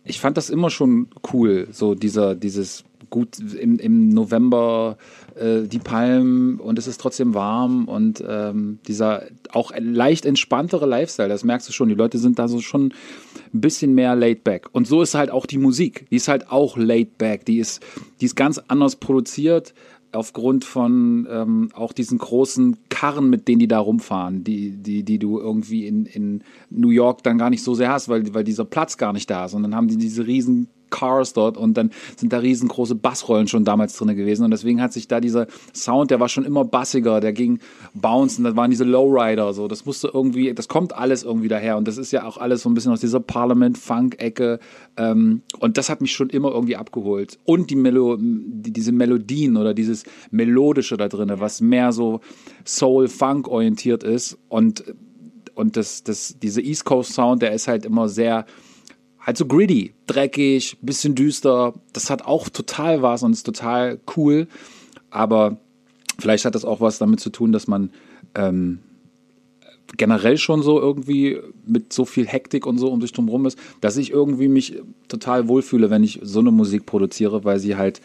ich 0.03 0.19
fand 0.19 0.37
das 0.37 0.49
immer 0.49 0.69
schon 0.69 1.07
cool, 1.33 1.67
so 1.71 1.95
dieser, 1.95 2.35
dieses 2.35 2.83
gut 3.15 3.39
im, 3.39 3.79
im 3.79 4.09
November 4.09 4.97
äh, 5.35 5.61
die 5.61 5.79
Palmen 5.79 6.59
und 6.59 6.77
es 6.77 6.85
ist 6.85 6.99
trotzdem 6.99 7.33
warm 7.33 7.85
und 7.85 8.21
ähm, 8.27 8.79
dieser 8.89 9.23
auch 9.53 9.71
leicht 9.79 10.25
entspanntere 10.25 10.85
Lifestyle, 10.85 11.29
das 11.29 11.45
merkst 11.45 11.69
du 11.69 11.71
schon, 11.71 11.87
die 11.87 11.95
Leute 11.95 12.17
sind 12.17 12.39
da 12.39 12.49
so 12.49 12.59
schon 12.59 12.93
ein 13.53 13.61
bisschen 13.61 13.95
mehr 13.95 14.17
laid 14.17 14.43
back. 14.43 14.67
Und 14.73 14.85
so 14.85 15.01
ist 15.01 15.15
halt 15.15 15.31
auch 15.31 15.45
die 15.45 15.57
Musik, 15.57 16.07
die 16.11 16.17
ist 16.17 16.27
halt 16.27 16.51
auch 16.51 16.75
laid 16.75 17.17
back, 17.17 17.45
die 17.45 17.59
ist, 17.59 17.81
die 18.19 18.25
ist 18.25 18.35
ganz 18.35 18.61
anders 18.67 18.97
produziert, 18.97 19.73
aufgrund 20.11 20.65
von 20.65 21.25
ähm, 21.31 21.69
auch 21.73 21.93
diesen 21.93 22.17
großen 22.17 22.75
Karren, 22.89 23.29
mit 23.29 23.47
denen 23.47 23.59
die 23.59 23.69
da 23.69 23.79
rumfahren, 23.79 24.43
die, 24.43 24.71
die, 24.71 25.03
die 25.03 25.19
du 25.19 25.39
irgendwie 25.39 25.87
in, 25.87 26.05
in 26.05 26.43
New 26.69 26.89
York 26.89 27.23
dann 27.23 27.37
gar 27.37 27.49
nicht 27.49 27.63
so 27.63 27.75
sehr 27.75 27.93
hast, 27.93 28.09
weil, 28.09 28.33
weil 28.33 28.43
dieser 28.43 28.65
Platz 28.65 28.97
gar 28.97 29.13
nicht 29.13 29.29
da 29.29 29.45
ist. 29.45 29.53
Und 29.53 29.63
dann 29.63 29.73
haben 29.73 29.87
die 29.87 29.97
diese 29.97 30.27
riesen 30.27 30.67
Cars 30.89 31.33
dort 31.33 31.57
und 31.57 31.75
dann 31.75 31.91
sind 32.15 32.33
da 32.33 32.39
riesengroße 32.39 32.95
Bassrollen 32.95 33.47
schon 33.47 33.65
damals 33.65 33.95
drin 33.95 34.15
gewesen 34.15 34.43
und 34.43 34.51
deswegen 34.51 34.81
hat 34.81 34.93
sich 34.93 35.07
da 35.07 35.19
dieser 35.19 35.47
Sound, 35.73 36.11
der 36.11 36.19
war 36.19 36.29
schon 36.29 36.45
immer 36.45 36.65
bassiger, 36.65 37.19
der 37.19 37.33
ging 37.33 37.59
bounce 37.93 38.37
und 38.37 38.45
da 38.45 38.55
waren 38.55 38.71
diese 38.71 38.83
Lowrider 38.83 39.53
so, 39.53 39.67
das 39.67 39.85
musste 39.85 40.09
irgendwie, 40.13 40.53
das 40.53 40.67
kommt 40.67 40.93
alles 40.93 41.23
irgendwie 41.23 41.47
daher 41.47 41.77
und 41.77 41.87
das 41.87 41.97
ist 41.97 42.11
ja 42.11 42.25
auch 42.25 42.37
alles 42.37 42.61
so 42.61 42.69
ein 42.69 42.73
bisschen 42.73 42.91
aus 42.91 43.01
dieser 43.01 43.19
Parliament-Funk-Ecke 43.19 44.59
ähm, 44.97 45.41
und 45.59 45.77
das 45.77 45.89
hat 45.89 46.01
mich 46.01 46.13
schon 46.13 46.29
immer 46.29 46.51
irgendwie 46.51 46.75
abgeholt 46.75 47.39
und 47.45 47.69
die 47.69 47.75
Melo 47.75 48.17
die, 48.19 48.71
diese 48.71 48.91
Melodien 48.91 49.57
oder 49.57 49.73
dieses 49.73 50.03
Melodische 50.31 50.97
da 50.97 51.07
drin, 51.07 51.31
was 51.35 51.61
mehr 51.61 51.91
so 51.91 52.21
Soul-Funk 52.65 53.47
orientiert 53.47 54.03
ist 54.03 54.37
und 54.49 54.83
und 55.55 55.77
das, 55.77 56.03
das, 56.03 56.37
diese 56.37 56.61
East 56.61 56.85
Coast 56.85 57.13
Sound, 57.13 57.41
der 57.41 57.53
ist 57.53 57.67
halt 57.67 57.85
immer 57.85 58.09
sehr 58.09 58.45
halt 59.25 59.37
so 59.37 59.45
gritty, 59.45 59.93
dreckig, 60.07 60.77
bisschen 60.81 61.15
düster. 61.15 61.73
Das 61.93 62.09
hat 62.09 62.25
auch 62.25 62.47
total 62.47 63.01
was 63.01 63.23
und 63.23 63.33
ist 63.33 63.45
total 63.45 63.99
cool. 64.15 64.47
Aber 65.09 65.57
vielleicht 66.19 66.45
hat 66.45 66.55
das 66.55 66.63
auch 66.63 66.79
was 66.79 66.99
damit 66.99 67.19
zu 67.19 67.31
tun, 67.31 67.51
dass 67.51 67.67
man 67.67 67.89
ähm, 68.35 68.79
generell 69.97 70.37
schon 70.37 70.61
so 70.61 70.79
irgendwie 70.79 71.39
mit 71.65 71.91
so 71.91 72.05
viel 72.05 72.27
Hektik 72.27 72.67
und 72.67 72.77
so 72.77 72.89
um 72.91 73.01
sich 73.01 73.13
drum 73.13 73.27
rum 73.27 73.45
ist, 73.45 73.57
dass 73.81 73.97
ich 73.97 74.11
irgendwie 74.11 74.47
mich 74.47 74.81
total 75.07 75.47
wohlfühle, 75.47 75.89
wenn 75.89 76.03
ich 76.03 76.19
so 76.21 76.39
eine 76.39 76.51
Musik 76.51 76.85
produziere, 76.85 77.43
weil 77.43 77.59
sie 77.59 77.75
halt 77.75 78.01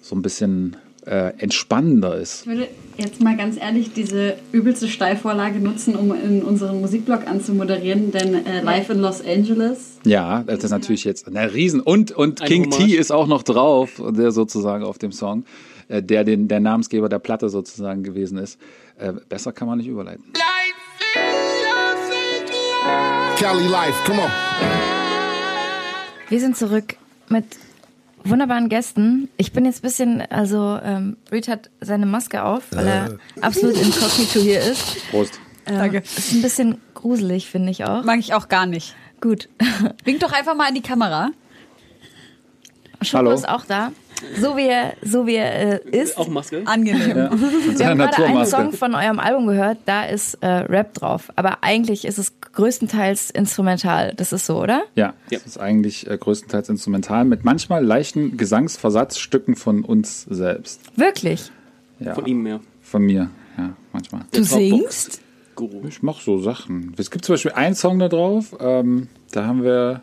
so 0.00 0.16
ein 0.16 0.22
bisschen 0.22 0.76
äh, 1.06 1.32
entspannender 1.38 2.16
ist. 2.16 2.42
Ich 2.42 2.46
würde 2.46 2.68
jetzt 2.96 3.22
mal 3.22 3.36
ganz 3.36 3.56
ehrlich 3.56 3.92
diese 3.92 4.36
übelste 4.52 4.88
Steilvorlage 4.88 5.60
nutzen, 5.60 5.94
um 5.94 6.12
in 6.14 6.42
unseren 6.42 6.80
Musikblog 6.80 7.26
anzumoderieren, 7.26 8.10
denn 8.10 8.46
äh, 8.46 8.62
Live 8.62 8.90
in 8.90 9.00
Los 9.00 9.24
Angeles. 9.24 9.98
Ja, 10.04 10.42
das 10.42 10.64
ist 10.64 10.70
natürlich 10.70 11.04
jetzt 11.04 11.28
eine 11.28 11.54
Riesen. 11.54 11.80
Und, 11.80 12.12
und 12.12 12.42
King 12.42 12.70
T 12.70 12.94
ist 12.96 13.12
auch 13.12 13.26
noch 13.26 13.42
drauf, 13.42 14.02
der 14.10 14.32
sozusagen 14.32 14.84
auf 14.84 14.98
dem 14.98 15.12
Song, 15.12 15.44
äh, 15.88 16.02
der 16.02 16.24
den, 16.24 16.48
der 16.48 16.60
Namensgeber 16.60 17.08
der 17.08 17.20
Platte 17.20 17.48
sozusagen 17.48 18.02
gewesen 18.02 18.38
ist. 18.38 18.58
Äh, 18.98 19.12
besser 19.28 19.52
kann 19.52 19.68
man 19.68 19.78
nicht 19.78 19.88
überleiten. 19.88 20.24
Cali 23.38 23.68
Life, 23.68 24.02
come 24.06 24.22
on. 24.22 24.30
Wir 26.28 26.40
sind 26.40 26.56
zurück 26.56 26.96
mit 27.28 27.44
wunderbaren 28.28 28.68
Gästen. 28.68 29.28
Ich 29.36 29.52
bin 29.52 29.64
jetzt 29.64 29.78
ein 29.78 29.82
bisschen, 29.82 30.20
also 30.22 30.78
ähm, 30.82 31.16
Reed 31.30 31.48
hat 31.48 31.70
seine 31.80 32.06
Maske 32.06 32.44
auf, 32.44 32.64
weil 32.70 32.86
er 32.86 33.18
absolut 33.40 33.76
inkognito 33.76 34.40
hier 34.40 34.60
ist. 34.60 35.10
Prost. 35.10 35.40
Ähm, 35.66 35.78
Danke. 35.78 35.98
Ist 35.98 36.32
ein 36.32 36.42
bisschen 36.42 36.80
gruselig, 36.94 37.48
finde 37.48 37.70
ich 37.70 37.84
auch. 37.84 38.04
Mag 38.04 38.18
ich 38.20 38.34
auch 38.34 38.48
gar 38.48 38.66
nicht. 38.66 38.94
Gut. 39.20 39.48
Wink 40.04 40.20
doch 40.20 40.32
einfach 40.32 40.54
mal 40.54 40.68
in 40.68 40.74
die 40.74 40.82
Kamera. 40.82 41.30
Schoko 43.02 43.18
Hallo. 43.18 43.30
ist 43.32 43.48
auch 43.48 43.64
da. 43.64 43.92
So 44.40 44.56
wie 44.56 44.66
er, 44.66 44.94
so 45.02 45.26
wie 45.26 45.34
er 45.36 45.84
äh, 45.84 45.90
ist. 45.90 46.16
Auch 46.16 46.28
Maske. 46.28 46.62
Angenehm. 46.64 47.08
Ja. 47.16 47.30
Wir 47.32 47.86
haben 47.86 47.98
gerade 47.98 48.24
einen. 48.24 48.46
Song 48.46 48.72
von 48.72 48.94
eurem 48.94 49.18
Album 49.18 49.46
gehört, 49.46 49.78
da 49.84 50.04
ist 50.04 50.34
äh, 50.42 50.46
Rap 50.46 50.94
drauf. 50.94 51.30
Aber 51.36 51.62
eigentlich 51.62 52.04
ist 52.04 52.18
es 52.18 52.32
größtenteils 52.40 53.30
instrumental. 53.30 54.14
Das 54.16 54.32
ist 54.32 54.46
so, 54.46 54.60
oder? 54.62 54.82
Ja, 54.94 55.14
Ja. 55.30 55.38
das 55.38 55.46
ist 55.46 55.58
eigentlich 55.58 56.08
äh, 56.10 56.16
größtenteils 56.16 56.68
instrumental 56.68 57.24
mit 57.24 57.44
manchmal 57.44 57.84
leichten 57.84 58.36
Gesangsversatzstücken 58.36 59.54
von 59.56 59.84
uns 59.84 60.22
selbst. 60.22 60.80
Wirklich? 60.96 61.50
Ja, 61.98 62.14
Von 62.14 62.26
ihm 62.26 62.42
mehr. 62.42 62.60
Von 62.82 63.02
mir, 63.02 63.30
ja, 63.58 63.70
manchmal. 63.92 64.22
Du 64.32 64.42
singst? 64.44 65.20
Guru. 65.54 65.86
Ich 65.88 66.02
mache 66.02 66.22
so 66.22 66.38
Sachen. 66.38 66.94
Es 66.98 67.10
gibt 67.10 67.24
zum 67.24 67.32
Beispiel 67.34 67.52
einen 67.52 67.74
Song 67.74 67.98
da 67.98 68.08
drauf, 68.08 68.54
ähm, 68.60 69.08
da 69.32 69.46
haben 69.46 69.62
wir, 69.64 70.02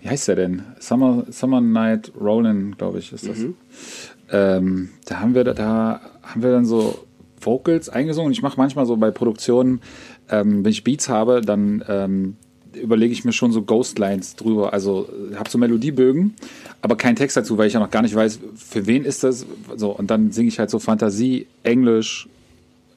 wie 0.00 0.08
heißt 0.08 0.28
der 0.28 0.36
denn? 0.36 0.62
Summer, 0.78 1.24
Summer 1.30 1.60
Night 1.60 2.12
Rollin', 2.18 2.76
glaube 2.76 2.98
ich, 2.98 3.12
ist 3.12 3.28
das. 3.28 3.38
Ähm, 4.30 4.90
da 5.06 5.20
haben 5.20 5.34
wir 5.34 5.44
da, 5.44 6.00
haben 6.22 6.42
wir 6.42 6.52
dann 6.52 6.66
so 6.66 7.06
Vocals 7.40 7.88
eingesungen 7.88 8.32
ich 8.32 8.42
mache 8.42 8.56
manchmal 8.56 8.86
so 8.86 8.96
bei 8.96 9.10
Produktionen, 9.10 9.80
ähm, 10.28 10.64
wenn 10.64 10.70
ich 10.70 10.84
Beats 10.84 11.08
habe, 11.08 11.40
dann 11.40 11.84
ähm, 11.88 12.36
überlege 12.74 13.12
ich 13.12 13.24
mir 13.24 13.32
schon 13.32 13.52
so 13.52 13.62
Ghostlines 13.62 14.36
drüber. 14.36 14.72
Also 14.72 15.08
habe 15.34 15.48
so 15.48 15.58
Melodiebögen, 15.58 16.34
aber 16.82 16.96
keinen 16.96 17.16
Text 17.16 17.36
dazu, 17.36 17.58
weil 17.58 17.68
ich 17.68 17.74
ja 17.74 17.80
noch 17.80 17.90
gar 17.90 18.02
nicht 18.02 18.14
weiß, 18.14 18.40
für 18.56 18.86
wen 18.86 19.04
ist 19.04 19.24
das. 19.24 19.46
So 19.76 19.90
und 19.90 20.10
dann 20.10 20.32
singe 20.32 20.48
ich 20.48 20.58
halt 20.58 20.70
so 20.70 20.78
Fantasie, 20.78 21.46
Englisch, 21.62 22.28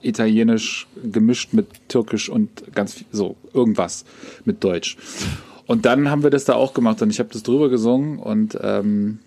Italienisch 0.01 0.87
gemischt 1.03 1.53
mit 1.53 1.67
Türkisch 1.87 2.29
und 2.29 2.73
ganz 2.73 2.95
viel, 2.95 3.07
so 3.11 3.35
irgendwas 3.53 4.05
mit 4.45 4.63
Deutsch. 4.63 4.97
Und 5.71 5.85
dann 5.85 6.09
haben 6.11 6.21
wir 6.21 6.29
das 6.29 6.43
da 6.43 6.55
auch 6.55 6.73
gemacht 6.73 7.01
und 7.01 7.11
ich 7.11 7.19
habe 7.19 7.29
das 7.31 7.43
drüber 7.43 7.69
gesungen 7.69 8.19
und 8.19 8.57
ähm, 8.61 9.19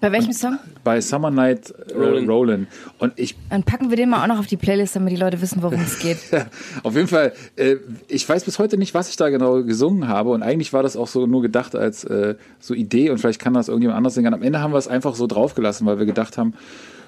Bei 0.00 0.10
welchem 0.10 0.32
Song? 0.32 0.58
bei 0.82 1.00
Summer 1.00 1.30
Night 1.30 1.70
äh, 1.70 1.92
Rollin'. 1.92 2.26
Rollin'. 2.26 2.66
Und 2.98 3.12
ich 3.14 3.36
Dann 3.50 3.62
packen 3.62 3.88
wir 3.88 3.96
den 3.96 4.10
mal 4.10 4.24
auch 4.24 4.26
noch 4.26 4.40
auf 4.40 4.48
die 4.48 4.56
Playlist, 4.56 4.96
damit 4.96 5.12
die 5.12 5.16
Leute 5.16 5.40
wissen, 5.40 5.62
worum 5.62 5.80
es 5.80 6.00
geht. 6.00 6.18
Auf 6.82 6.96
jeden 6.96 7.06
Fall, 7.06 7.34
äh, 7.54 7.76
ich 8.08 8.28
weiß 8.28 8.42
bis 8.42 8.58
heute 8.58 8.76
nicht, 8.78 8.94
was 8.94 9.08
ich 9.08 9.16
da 9.16 9.28
genau 9.28 9.62
gesungen 9.62 10.08
habe 10.08 10.30
und 10.30 10.42
eigentlich 10.42 10.72
war 10.72 10.82
das 10.82 10.96
auch 10.96 11.06
so 11.06 11.24
nur 11.26 11.40
gedacht 11.40 11.76
als 11.76 12.02
äh, 12.02 12.34
so 12.58 12.74
Idee 12.74 13.10
und 13.10 13.18
vielleicht 13.18 13.40
kann 13.40 13.54
das 13.54 13.68
irgendjemand 13.68 13.98
anders 13.98 14.14
singen. 14.14 14.34
Am 14.34 14.42
Ende 14.42 14.60
haben 14.60 14.72
wir 14.72 14.78
es 14.78 14.88
einfach 14.88 15.14
so 15.14 15.28
draufgelassen, 15.28 15.86
weil 15.86 16.00
wir 16.00 16.06
gedacht 16.06 16.36
haben, 16.36 16.54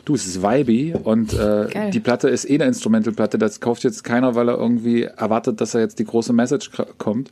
du, 0.06 0.14
es 0.14 0.26
ist 0.26 0.42
vibey 0.42 0.94
und 1.04 1.34
äh, 1.34 1.68
Geil. 1.70 1.90
die 1.90 2.00
Platte 2.00 2.30
ist 2.30 2.48
eh 2.48 2.54
eine 2.54 2.64
Instrumental-Platte, 2.64 3.36
das 3.36 3.60
kauft 3.60 3.84
jetzt 3.84 4.02
keiner, 4.04 4.34
weil 4.34 4.48
er 4.48 4.56
irgendwie 4.56 5.02
erwartet, 5.02 5.60
dass 5.60 5.74
er 5.74 5.82
jetzt 5.82 5.98
die 5.98 6.04
große 6.04 6.32
Message 6.32 6.70
kommt 6.96 7.30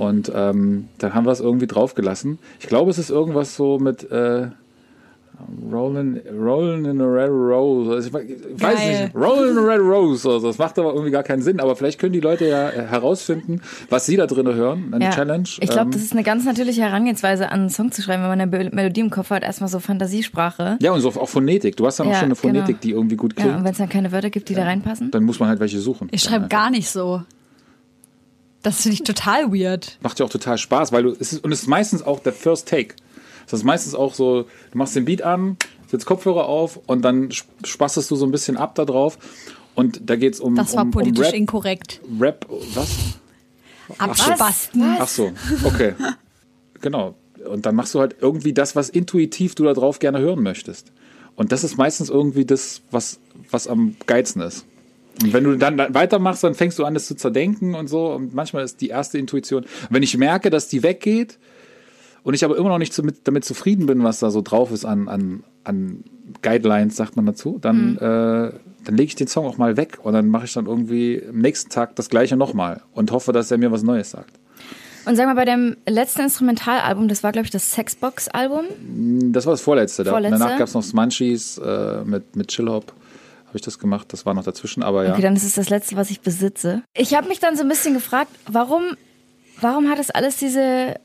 und 0.00 0.32
ähm, 0.34 0.88
dann 0.98 1.14
haben 1.14 1.26
wir 1.26 1.32
es 1.32 1.40
irgendwie 1.40 1.68
draufgelassen. 1.68 2.38
Ich 2.58 2.66
glaube, 2.66 2.90
es 2.90 2.98
ist 2.98 3.10
irgendwas 3.10 3.54
so 3.54 3.78
mit 3.78 4.10
äh, 4.10 4.48
Rolling, 5.70 6.20
rolling 6.38 6.86
in 6.86 7.00
a 7.00 7.04
red 7.04 7.28
rose. 7.30 7.90
Also 7.92 8.08
ich 8.08 8.14
we- 8.14 8.22
ich 8.22 8.62
weiß 8.62 8.74
Geil. 8.76 9.04
nicht. 9.04 9.14
Rolling 9.14 9.50
in 9.52 9.58
a 9.58 9.60
red 9.66 9.80
rose. 9.80 10.28
Also 10.28 10.46
das 10.46 10.58
macht 10.58 10.78
aber 10.78 10.92
irgendwie 10.92 11.10
gar 11.10 11.22
keinen 11.22 11.42
Sinn. 11.42 11.60
Aber 11.60 11.76
vielleicht 11.76 11.98
können 11.98 12.14
die 12.14 12.20
Leute 12.20 12.46
ja 12.48 12.70
äh, 12.70 12.86
herausfinden, 12.86 13.60
was 13.90 14.06
sie 14.06 14.16
da 14.16 14.26
drin 14.26 14.46
hören. 14.54 14.94
Eine 14.94 15.04
Ja. 15.06 15.10
Challenge. 15.10 15.48
Ich 15.60 15.68
glaube, 15.68 15.82
Ähm, 15.82 15.90
das 15.90 16.02
ist 16.02 16.12
eine 16.12 16.22
ganz 16.22 16.44
natürliche 16.44 16.80
Herangehensweise, 16.82 17.50
an 17.50 17.60
einen 17.60 17.70
Song 17.70 17.92
zu 17.92 18.00
schreiben, 18.02 18.22
wenn 18.22 18.30
man 18.30 18.40
eine 18.40 18.70
Melodie 18.70 19.00
im 19.00 19.10
Kopf 19.10 19.30
hat. 19.30 19.42
Erstmal 19.42 19.68
so 19.68 19.78
Fantasiesprache. 19.78 20.78
ja, 20.80 20.92
und 20.92 21.00
so 21.00 21.08
auch 21.10 21.28
Phonetik. 21.28 21.76
Du 21.76 21.86
hast 21.86 22.00
dann 22.00 22.06
auch 22.08 22.12
Ja, 22.12 22.16
schon 22.18 22.26
eine 22.26 22.34
Phonetik, 22.36 22.66
genau. 22.66 22.80
die 22.82 22.90
irgendwie 22.92 23.16
gut 23.16 23.34
Ja, 23.36 23.42
klingt. 23.44 23.58
und 23.58 23.64
wenn 23.64 23.72
es 23.72 23.78
dann 23.78 23.88
keine 23.90 24.12
Wörter 24.12 24.30
gibt, 24.30 24.48
die 24.48 24.54
da 24.54 24.62
reinpassen. 24.64 25.10
dann 25.10 25.24
muss 25.24 25.38
man 25.38 25.48
halt 25.50 25.60
welche 25.60 25.78
suchen. 25.80 26.08
Ich 26.12 26.22
schreibe 26.22 26.48
gar 26.48 26.70
nicht 26.70 26.88
so. 26.88 27.22
Das 28.62 28.80
finde 28.82 28.94
ich 28.94 29.02
total 29.04 29.52
weird. 29.52 29.98
Macht 30.02 30.18
ja 30.18 30.26
auch 30.26 30.30
total 30.30 30.58
Spaß, 30.58 30.90
weil 30.92 31.04
du, 31.04 31.10
es 31.10 31.32
ist, 31.34 31.44
und 31.44 31.52
es 31.52 31.62
ist 31.62 31.68
meistens 31.68 32.02
auch 32.02 32.18
der 32.20 32.32
First 32.32 32.68
Take. 32.68 32.94
Das 33.48 33.60
ist 33.60 33.64
meistens 33.64 33.94
auch 33.94 34.14
so, 34.14 34.42
du 34.72 34.78
machst 34.78 34.96
den 34.96 35.04
Beat 35.04 35.22
an, 35.22 35.56
setzt 35.88 36.06
Kopfhörer 36.06 36.46
auf 36.46 36.78
und 36.86 37.02
dann 37.02 37.30
sp- 37.30 37.46
spastest 37.64 38.10
du 38.10 38.16
so 38.16 38.26
ein 38.26 38.32
bisschen 38.32 38.56
ab 38.56 38.74
da 38.74 38.84
drauf. 38.84 39.18
Und 39.74 40.08
da 40.08 40.16
geht's 40.16 40.40
um, 40.40 40.54
Das 40.54 40.74
war 40.74 40.84
um, 40.84 40.90
politisch 40.90 41.18
um 41.18 41.24
Rap, 41.26 41.34
inkorrekt. 41.34 42.00
Rap, 42.18 42.46
was? 42.74 42.88
Abspasten. 43.98 44.82
Ach 44.98 45.08
so, 45.08 45.32
okay. 45.64 45.94
genau. 46.80 47.14
Und 47.48 47.66
dann 47.66 47.76
machst 47.76 47.94
du 47.94 48.00
halt 48.00 48.16
irgendwie 48.20 48.52
das, 48.52 48.74
was 48.74 48.88
intuitiv 48.88 49.54
du 49.54 49.64
da 49.64 49.74
drauf 49.74 49.98
gerne 50.00 50.18
hören 50.18 50.42
möchtest. 50.42 50.90
Und 51.36 51.52
das 51.52 51.62
ist 51.62 51.76
meistens 51.76 52.08
irgendwie 52.08 52.44
das, 52.44 52.80
was, 52.90 53.20
was 53.50 53.68
am 53.68 53.96
geilsten 54.06 54.42
ist. 54.42 54.64
Und 55.22 55.32
wenn 55.32 55.44
du 55.44 55.56
dann 55.56 55.78
weitermachst, 55.78 56.42
dann 56.42 56.54
fängst 56.54 56.78
du 56.78 56.84
an, 56.84 56.94
das 56.94 57.06
zu 57.06 57.14
zerdenken 57.14 57.74
und 57.74 57.88
so. 57.88 58.12
Und 58.12 58.34
manchmal 58.34 58.64
ist 58.64 58.80
die 58.80 58.88
erste 58.88 59.18
Intuition. 59.18 59.62
Und 59.62 59.70
wenn 59.90 60.02
ich 60.02 60.16
merke, 60.16 60.50
dass 60.50 60.68
die 60.68 60.82
weggeht 60.82 61.38
und 62.26 62.34
ich 62.34 62.44
aber 62.44 62.56
immer 62.56 62.70
noch 62.70 62.78
nicht 62.78 62.92
so 62.92 63.04
mit, 63.04 63.28
damit 63.28 63.44
zufrieden 63.44 63.86
bin, 63.86 64.02
was 64.02 64.18
da 64.18 64.32
so 64.32 64.42
drauf 64.42 64.72
ist 64.72 64.84
an, 64.84 65.06
an, 65.06 65.44
an 65.62 66.02
Guidelines, 66.42 66.96
sagt 66.96 67.14
man 67.14 67.24
dazu, 67.24 67.58
dann, 67.60 67.96
äh, 67.98 68.00
dann 68.00 68.96
lege 68.96 69.04
ich 69.04 69.14
den 69.14 69.28
Song 69.28 69.46
auch 69.46 69.58
mal 69.58 69.76
weg 69.76 69.98
und 70.02 70.12
dann 70.12 70.26
mache 70.28 70.46
ich 70.46 70.52
dann 70.52 70.66
irgendwie 70.66 71.22
am 71.28 71.38
nächsten 71.38 71.70
Tag 71.70 71.94
das 71.94 72.08
gleiche 72.08 72.36
nochmal 72.36 72.82
und 72.94 73.12
hoffe, 73.12 73.30
dass 73.30 73.52
er 73.52 73.58
mir 73.58 73.70
was 73.70 73.84
Neues 73.84 74.10
sagt. 74.10 74.40
Und 75.04 75.14
sag 75.14 75.26
mal, 75.26 75.36
bei 75.36 75.44
dem 75.44 75.76
letzten 75.86 76.22
Instrumentalalbum, 76.22 77.06
das 77.06 77.22
war, 77.22 77.30
glaube 77.30 77.44
ich, 77.44 77.52
das 77.52 77.70
Sexbox-Album. 77.70 78.64
Das 79.32 79.46
war 79.46 79.52
das 79.52 79.60
vorletzte. 79.60 80.04
Vorletzte? 80.04 80.36
Danach 80.36 80.58
gab 80.58 80.66
es 80.66 80.74
noch 80.74 80.82
Smunchies 80.82 81.58
äh, 81.58 82.02
mit, 82.04 82.34
mit 82.34 82.48
Chillhop. 82.48 82.92
Habe 83.46 83.56
ich 83.56 83.62
das 83.62 83.78
gemacht. 83.78 84.12
Das 84.12 84.26
war 84.26 84.34
noch 84.34 84.42
dazwischen, 84.42 84.82
aber 84.82 85.04
ja. 85.04 85.12
Okay, 85.12 85.22
dann 85.22 85.36
ist 85.36 85.44
es 85.44 85.54
das 85.54 85.70
letzte, 85.70 85.94
was 85.94 86.10
ich 86.10 86.22
besitze. 86.22 86.82
Ich 86.92 87.14
habe 87.14 87.28
mich 87.28 87.38
dann 87.38 87.56
so 87.56 87.62
ein 87.62 87.68
bisschen 87.68 87.94
gefragt, 87.94 88.32
warum, 88.50 88.96
warum 89.60 89.88
hat 89.88 90.00
das 90.00 90.10
alles 90.10 90.38
diese, 90.38 90.96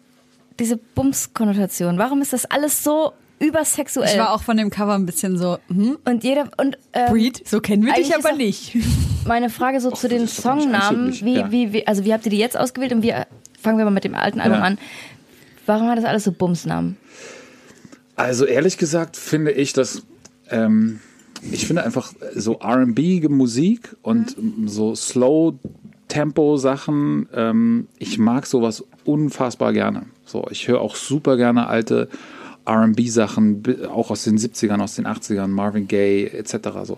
diese 0.62 0.78
Bums-Konnotation? 0.78 1.98
Warum 1.98 2.22
ist 2.22 2.34
das 2.34 2.46
alles 2.46 2.84
so 2.84 3.14
übersexuell? 3.40 4.10
Ich 4.10 4.18
war 4.18 4.32
auch 4.32 4.44
von 4.44 4.56
dem 4.56 4.70
Cover 4.70 4.94
ein 4.94 5.06
bisschen 5.06 5.38
so, 5.38 5.58
hm, 5.68 5.98
und 6.06 6.24
jeder 6.24 6.50
und 6.58 6.78
ähm, 6.94 7.12
Breed, 7.12 7.46
so 7.46 7.60
kennen 7.60 7.86
wir 7.86 7.94
dich 7.94 8.16
aber 8.16 8.34
nicht. 8.34 8.78
meine 9.26 9.50
Frage 9.50 9.82
so 9.82 9.92
zu 9.92 10.08
den 10.08 10.28
Songnamen, 10.28 11.14
wie, 11.22 11.36
ja. 11.36 11.52
wie, 11.52 11.74
wie, 11.74 11.88
also 11.88 12.06
wie 12.06 12.14
habt 12.14 12.26
ihr 12.26 12.32
die 12.32 12.38
jetzt 12.38 12.58
ausgewählt 12.58 12.94
und 12.94 13.04
wie 13.04 13.14
fangen 13.60 13.78
wir 13.78 13.86
mal 13.86 13.92
mit 13.92 14.04
dem 14.04 14.16
alten 14.16 14.40
Album 14.40 14.60
Ja. 14.60 14.64
an? 14.64 14.78
Warum 15.66 15.90
hat 15.90 15.98
das 15.98 16.06
alles 16.06 16.24
so 16.24 16.32
Bumsnamen? 16.32 16.98
Also 18.16 18.46
ehrlich 18.46 18.78
gesagt 18.78 19.18
finde 19.18 19.52
ich, 19.52 19.74
dass 19.74 20.04
ähm, 20.50 21.00
ich 21.52 21.66
finde 21.66 21.84
einfach 21.84 22.14
so 22.36 22.60
R&B 22.60 23.28
Musik 23.30 23.96
und 24.02 24.36
so 24.66 24.96
Slow 24.96 25.58
Tempo 26.08 26.58
Sachen. 26.58 27.28
Ähm, 27.34 27.88
ich 27.98 28.20
mag 28.20 28.46
sowas 28.46 28.84
unfassbar 29.06 29.74
gerne. 29.74 30.04
So, 30.26 30.48
ich 30.50 30.68
höre 30.68 30.82
auch 30.82 30.96
super 30.96 31.38
gerne 31.38 31.68
alte 31.68 32.08
R&B 32.66 33.08
Sachen, 33.08 33.64
bi- 33.64 33.86
auch 33.86 34.12
aus 34.12 34.24
den 34.24 34.38
70ern, 34.38 34.82
aus 34.82 34.96
den 34.96 35.08
80ern, 35.08 35.48
Marvin 35.48 35.88
Gaye 35.88 36.28
etc. 36.28 36.70
So, 36.84 36.98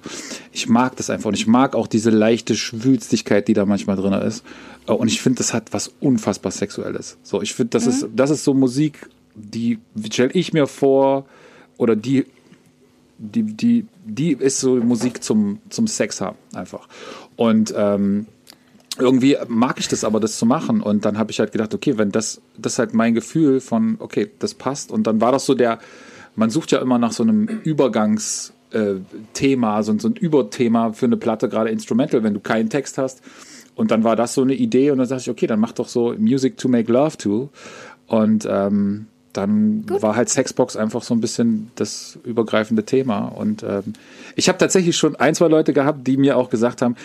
ich 0.52 0.68
mag 0.68 0.96
das 0.98 1.10
einfach 1.10 1.30
und 1.30 1.36
ich 1.36 1.48
mag 1.48 1.74
auch 1.76 1.88
diese 1.88 2.10
leichte 2.10 2.56
Schwülstigkeit, 2.56 3.48
die 3.48 3.54
da 3.54 3.66
manchmal 3.66 3.96
drin 3.96 4.14
ist. 4.14 4.44
Äh, 4.88 4.92
Und 4.92 5.08
ich 5.08 5.22
finde, 5.22 5.38
das 5.38 5.54
hat 5.54 5.72
was 5.72 5.94
unfassbar 6.02 6.52
Sexuelles. 6.52 7.18
So, 7.24 7.42
ich 7.42 7.54
finde, 7.54 7.70
das 7.72 7.88
ist 7.88 8.08
das 8.16 8.30
ist 8.30 8.44
so 8.44 8.54
Musik, 8.54 9.10
die 9.36 9.80
stelle 10.12 10.32
ich 10.34 10.52
mir 10.54 10.68
vor 10.68 11.26
oder 11.78 11.96
die 11.96 12.26
die, 13.18 13.44
die, 13.44 13.86
die 14.06 14.34
ist 14.34 14.60
so 14.60 14.76
Musik 14.76 15.24
zum, 15.24 15.60
zum 15.70 15.88
Sex 15.88 16.20
haben, 16.20 16.36
einfach. 16.54 16.90
Und 17.38 17.74
ähm, 17.78 18.26
irgendwie 18.98 19.38
mag 19.48 19.80
ich 19.80 19.88
das 19.88 20.04
aber, 20.04 20.20
das 20.20 20.38
zu 20.38 20.46
machen. 20.46 20.82
Und 20.82 21.06
dann 21.06 21.18
habe 21.18 21.32
ich 21.32 21.40
halt 21.40 21.52
gedacht, 21.52 21.74
okay, 21.74 21.98
wenn 21.98 22.12
das, 22.12 22.42
das 22.58 22.74
ist 22.74 22.80
halt 22.80 22.94
mein 22.94 23.14
Gefühl 23.14 23.60
von, 23.60 23.96
okay, 24.00 24.30
das 24.40 24.54
passt. 24.54 24.92
Und 24.92 25.08
dann 25.08 25.20
war 25.22 25.32
das 25.32 25.46
so 25.46 25.56
der, 25.56 25.80
man 26.36 26.50
sucht 26.50 26.72
ja 26.72 26.80
immer 26.80 26.98
nach 26.98 27.12
so 27.12 27.24
einem 27.24 27.48
Übergangs- 27.48 28.52
äh, 28.74 28.96
Thema, 29.34 29.84
so, 29.84 29.98
so 30.00 30.10
ein 30.10 30.16
Überthema 30.16 30.94
für 30.94 31.06
eine 31.06 31.18
Platte, 31.18 31.48
gerade 31.48 31.70
Instrumental, 31.70 32.24
wenn 32.24 32.34
du 32.34 32.40
keinen 32.40 32.70
Text 32.70 32.98
hast. 32.98 33.22
Und 33.76 33.92
dann 33.92 34.04
war 34.04 34.16
das 34.16 34.34
so 34.34 34.42
eine 34.42 34.54
Idee 34.54 34.92
und 34.92 34.98
dann 35.00 35.08
dachte 35.08 35.22
ich, 35.22 35.30
okay, 35.30 35.48
dann 35.48 35.60
mach 35.60 35.72
doch 35.72 35.88
so 35.88 36.14
Music 36.18 36.58
to 36.58 36.68
make 36.68 36.92
love 36.92 37.18
to. 37.18 37.50
Und 38.08 38.48
ähm, 38.50 39.08
dann 39.32 39.86
war 39.90 40.16
halt 40.16 40.30
Sexbox 40.30 40.76
einfach 40.76 41.02
so 41.02 41.16
ein 41.16 41.22
bisschen 41.22 41.72
das 41.76 42.20
übergreifende 42.24 42.84
Thema. 42.84 43.26
Und 43.26 43.64
ähm, 43.64 43.94
ich 44.36 44.48
habe 44.48 44.60
tatsächlich 44.60 44.96
schon 44.96 45.16
ein, 45.16 45.34
zwei 45.34 45.48
Leute 45.48 45.74
gehabt, 45.74 46.06
die 46.06 46.18
mir 46.18 46.38
auch 46.38 46.50
gesagt 46.50 46.84
haben, 46.84 46.96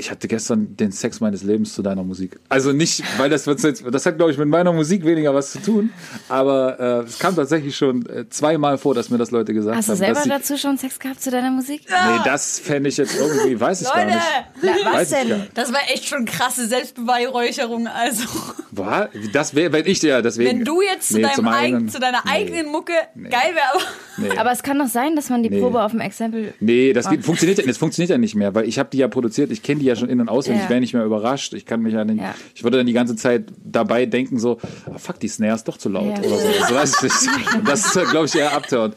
ich 0.00 0.10
hatte 0.10 0.26
gestern 0.28 0.76
den 0.76 0.90
Sex 0.92 1.20
meines 1.20 1.42
Lebens 1.42 1.74
zu 1.74 1.82
deiner 1.82 2.02
Musik. 2.02 2.38
Also 2.48 2.72
nicht, 2.72 3.02
weil 3.18 3.30
das 3.30 3.46
wird 3.46 3.62
jetzt, 3.62 3.84
das 3.90 4.06
hat 4.06 4.16
glaube 4.16 4.32
ich 4.32 4.38
mit 4.38 4.48
meiner 4.48 4.72
Musik 4.72 5.04
weniger 5.04 5.34
was 5.34 5.52
zu 5.52 5.60
tun, 5.60 5.90
aber 6.28 6.80
äh, 6.80 7.06
es 7.06 7.18
kam 7.18 7.36
tatsächlich 7.36 7.76
schon 7.76 8.06
äh, 8.06 8.28
zweimal 8.28 8.78
vor, 8.78 8.94
dass 8.94 9.10
mir 9.10 9.18
das 9.18 9.30
Leute 9.30 9.54
gesagt 9.54 9.76
Hast 9.76 9.88
du 9.88 9.92
haben. 9.92 9.98
selber 9.98 10.22
dazu 10.26 10.56
schon 10.56 10.76
Sex 10.78 10.98
gehabt 10.98 11.22
zu 11.22 11.30
deiner 11.30 11.50
Musik? 11.50 11.82
nee, 11.88 12.20
das 12.24 12.58
fände 12.58 12.88
ich 12.88 12.96
jetzt 12.96 13.14
irgendwie, 13.18 13.60
weiß 13.60 13.82
ich 13.82 13.88
gar 13.88 14.04
Leute! 14.04 14.16
nicht. 14.16 14.26
Na, 14.62 14.70
Weiß 14.92 14.94
was 14.94 15.10
gar 15.10 15.24
denn? 15.24 15.38
nicht. 15.40 15.50
Das 15.58 15.72
war 15.72 15.80
echt 15.92 16.06
schon 16.08 16.24
krasse 16.24 16.66
Selbstbeweihräucherung. 16.66 17.86
Also, 17.86 18.24
War? 18.70 19.08
Das 19.32 19.54
wäre, 19.54 19.72
wenn 19.72 19.86
ich 19.86 20.00
dir 20.00 20.22
deswegen. 20.22 20.50
wenn 20.60 20.64
du 20.64 20.80
jetzt 20.82 21.08
zu, 21.08 21.16
Nee, 21.16 21.22
deinem 21.22 21.48
eigenen- 21.48 21.88
zu 21.88 21.98
deiner 22.00 22.22
nee. 22.24 22.30
eigenen 22.30 22.66
Mucke 22.66 22.92
geil 23.14 23.54
wäre, 23.54 23.64
aber. 23.74 23.82
Nee. 24.16 24.38
Aber 24.38 24.52
es 24.52 24.62
kann 24.62 24.78
doch 24.78 24.86
sein, 24.88 25.16
dass 25.16 25.28
man 25.30 25.42
die 25.42 25.50
Nee. 25.50 25.60
Probe 25.60 25.82
auf 25.82 25.90
dem 25.92 26.00
Exempel. 26.00 26.54
Nee, 26.60 26.92
das 26.92 27.08
geht, 27.08 27.24
funktioniert, 27.24 27.58
ja- 27.58 27.66
das 27.66 27.78
funktioniert 27.78 28.10
ja 28.10 28.18
nicht 28.18 28.34
mehr, 28.34 28.54
weil 28.54 28.66
ich 28.68 28.78
habe 28.78 28.88
die 28.92 28.98
ja 28.98 29.08
produziert, 29.08 29.50
ich 29.50 29.62
kenne 29.62 29.80
die 29.80 29.86
ja 29.90 29.96
schon 29.96 30.08
in- 30.08 30.20
und 30.20 30.28
auswendig, 30.28 30.60
Ja. 30.60 30.64
ich 30.64 30.70
wäre 30.70 30.80
nicht 30.80 30.94
mehr 30.94 31.04
überrascht. 31.04 31.52
Ich 31.54 31.66
kann 31.66 31.82
mich 31.82 31.92
ja 31.94 32.04
nicht, 32.04 32.20
Ja. 32.20 32.34
ich 32.54 32.64
würde 32.64 32.78
dann 32.78 32.86
die 32.86 32.92
ganze 32.92 33.16
Zeit 33.16 33.44
dabei 33.64 34.06
denken, 34.06 34.38
so, 34.38 34.58
ah, 34.86 34.98
fuck, 34.98 35.20
die 35.20 35.28
Snare 35.28 35.54
ist 35.54 35.64
doch 35.68 35.76
zu 35.76 35.88
laut 35.88 36.06
Ja. 36.06 36.18
oder 36.18 36.28
so. 36.28 36.36
so 36.68 36.74
weiß 36.74 36.94
ich 37.02 37.02
nicht. 37.38 37.54
Und 37.54 37.68
das 37.68 37.84
ist, 37.94 38.10
glaube 38.10 38.26
ich, 38.26 38.34
eher 38.34 38.52
abturnt. 38.52 38.94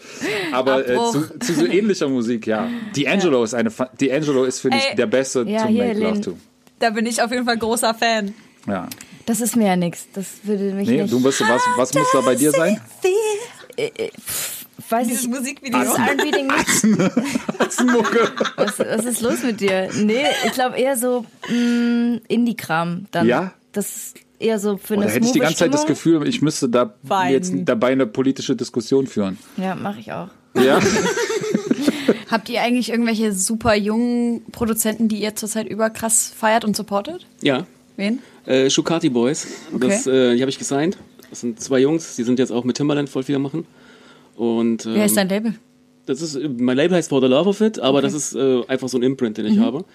Aber 0.52 0.88
äh, 0.88 0.96
zu, 1.12 1.39
zu 1.39 1.54
so 1.54 1.66
ähnlicher 1.66 2.08
Musik, 2.08 2.48
ja. 2.48 2.68
D'Angelo 2.96 3.44
ist 3.44 3.54
eine, 3.54 3.70
Fa- 3.72 3.89
D'Angelo 4.00 4.46
ist, 4.46 4.60
finde 4.60 4.78
ich, 4.78 4.96
der 4.96 5.08
Beste 5.08 5.44
Ja, 5.48 5.66
hier, 5.68 5.86
Make 5.86 6.00
Love 6.00 6.22
to. 6.22 6.38
Da 6.80 6.89
bin 6.91 7.06
ich 7.06 7.22
auf 7.22 7.32
jeden 7.32 7.46
Fall 7.46 7.58
großer 7.58 7.94
Fan. 7.94 8.34
Ja. 8.68 8.88
Das 9.26 9.39
ist 9.41 9.56
mir 9.56 9.68
ja 9.68 9.76
nichts. 9.76 10.08
Das 10.14 10.26
würde 10.44 10.74
mich 10.74 10.88
Nee, 10.89 11.02
nicht. 11.02 11.14
du 11.14 11.20
musst, 11.20 11.39
was, 11.41 11.62
was 11.78 11.94
muss 11.94 12.08
da 12.12 12.22
bei 12.22 12.36
dir 12.36 12.52
sein? 12.52 12.80
Weiß 14.90 15.08
Dieses 15.08 15.24
ich. 15.24 15.30
Musikvideo. 15.30 15.80
Dieses 15.80 15.98
R&B-Ding 15.98 16.48
nicht. 17.68 17.86
Mucke. 17.92 18.32
Was, 18.56 18.80
was 18.80 19.06
ist 19.06 19.22
los 19.22 19.44
mit 19.44 19.60
dir? 19.62 19.90
Nee, 19.96 20.24
ich 20.46 20.52
glaube 20.54 20.78
eher 20.78 20.98
so 20.98 21.26
mh, 21.50 22.20
Indie-Kram 22.28 23.06
dann. 23.12 23.28
Ja? 23.28 23.54
Das 23.72 23.88
ist 23.96 24.16
eher 24.40 24.60
so 24.60 24.78
für 24.78 24.94
Oh, 24.96 24.98
eine 24.98 25.06
da 25.08 25.12
hätte 25.12 25.26
ich 25.26 25.32
die 25.32 25.40
ganze 25.40 25.58
Zeit 25.58 25.74
das 25.74 25.86
Gefühl, 25.86 26.28
ich 26.28 26.42
müsste 26.42 26.70
da 26.70 26.94
Weinen. 27.04 27.32
jetzt 27.34 27.54
dabei 27.66 27.92
eine 27.92 28.06
politische 28.06 28.56
Diskussion 28.56 29.08
führen. 29.08 29.38
Ja, 29.58 29.76
mache 29.76 30.00
ich 30.00 30.12
auch. 30.12 30.28
Ja? 30.56 30.80
Habt 32.30 32.50
ihr 32.50 32.62
eigentlich 32.62 32.90
irgendwelche 32.90 33.32
super 33.34 33.76
jungen 33.76 34.44
Produzenten, 34.52 35.08
die 35.08 35.22
ihr 35.22 35.36
zurzeit 35.36 35.68
überkrass 35.68 36.34
feiert 36.36 36.66
und 36.66 36.76
supportet? 36.76 37.26
Ja, 37.42 37.66
Wen? 37.96 38.20
äh, 38.46 38.70
Shukati 38.70 39.10
Boys. 39.10 39.48
Das, 39.80 40.08
äh, 40.08 40.36
die 40.36 40.42
habe 40.42 40.50
ich 40.50 40.58
gesigned. 40.58 40.98
Das 41.30 41.42
sind 41.42 41.60
zwei 41.60 41.80
Jungs, 41.80 42.16
die 42.16 42.24
sind 42.24 42.40
jetzt 42.40 42.52
auch 42.52 42.64
mit 42.64 42.78
Timbaland 42.78 43.10
voll 43.10 43.24
viel 43.24 43.40
machen. 43.40 43.66
Und, 44.36 44.86
ähm, 44.86 44.96
Wer 44.96 45.06
ist 45.06 45.18
dein 45.18 45.30
Label? 45.30 45.54
Das 46.06 46.22
ist, 46.22 46.38
mein 46.58 46.76
Label 46.76 46.98
heißt 46.98 47.10
For 47.10 47.22
the 47.22 47.28
Love 47.28 47.50
of 47.50 47.62
It, 47.62 47.80
aber 47.80 48.02
das 48.02 48.14
ist 48.14 48.36
äh, 48.36 48.62
einfach 48.68 48.90
so 48.90 48.98
ein 48.98 49.04
Imprint, 49.04 49.38
den 49.38 49.46
ich 49.46 49.56
Mhm. 49.58 49.62
habe. 49.62 49.86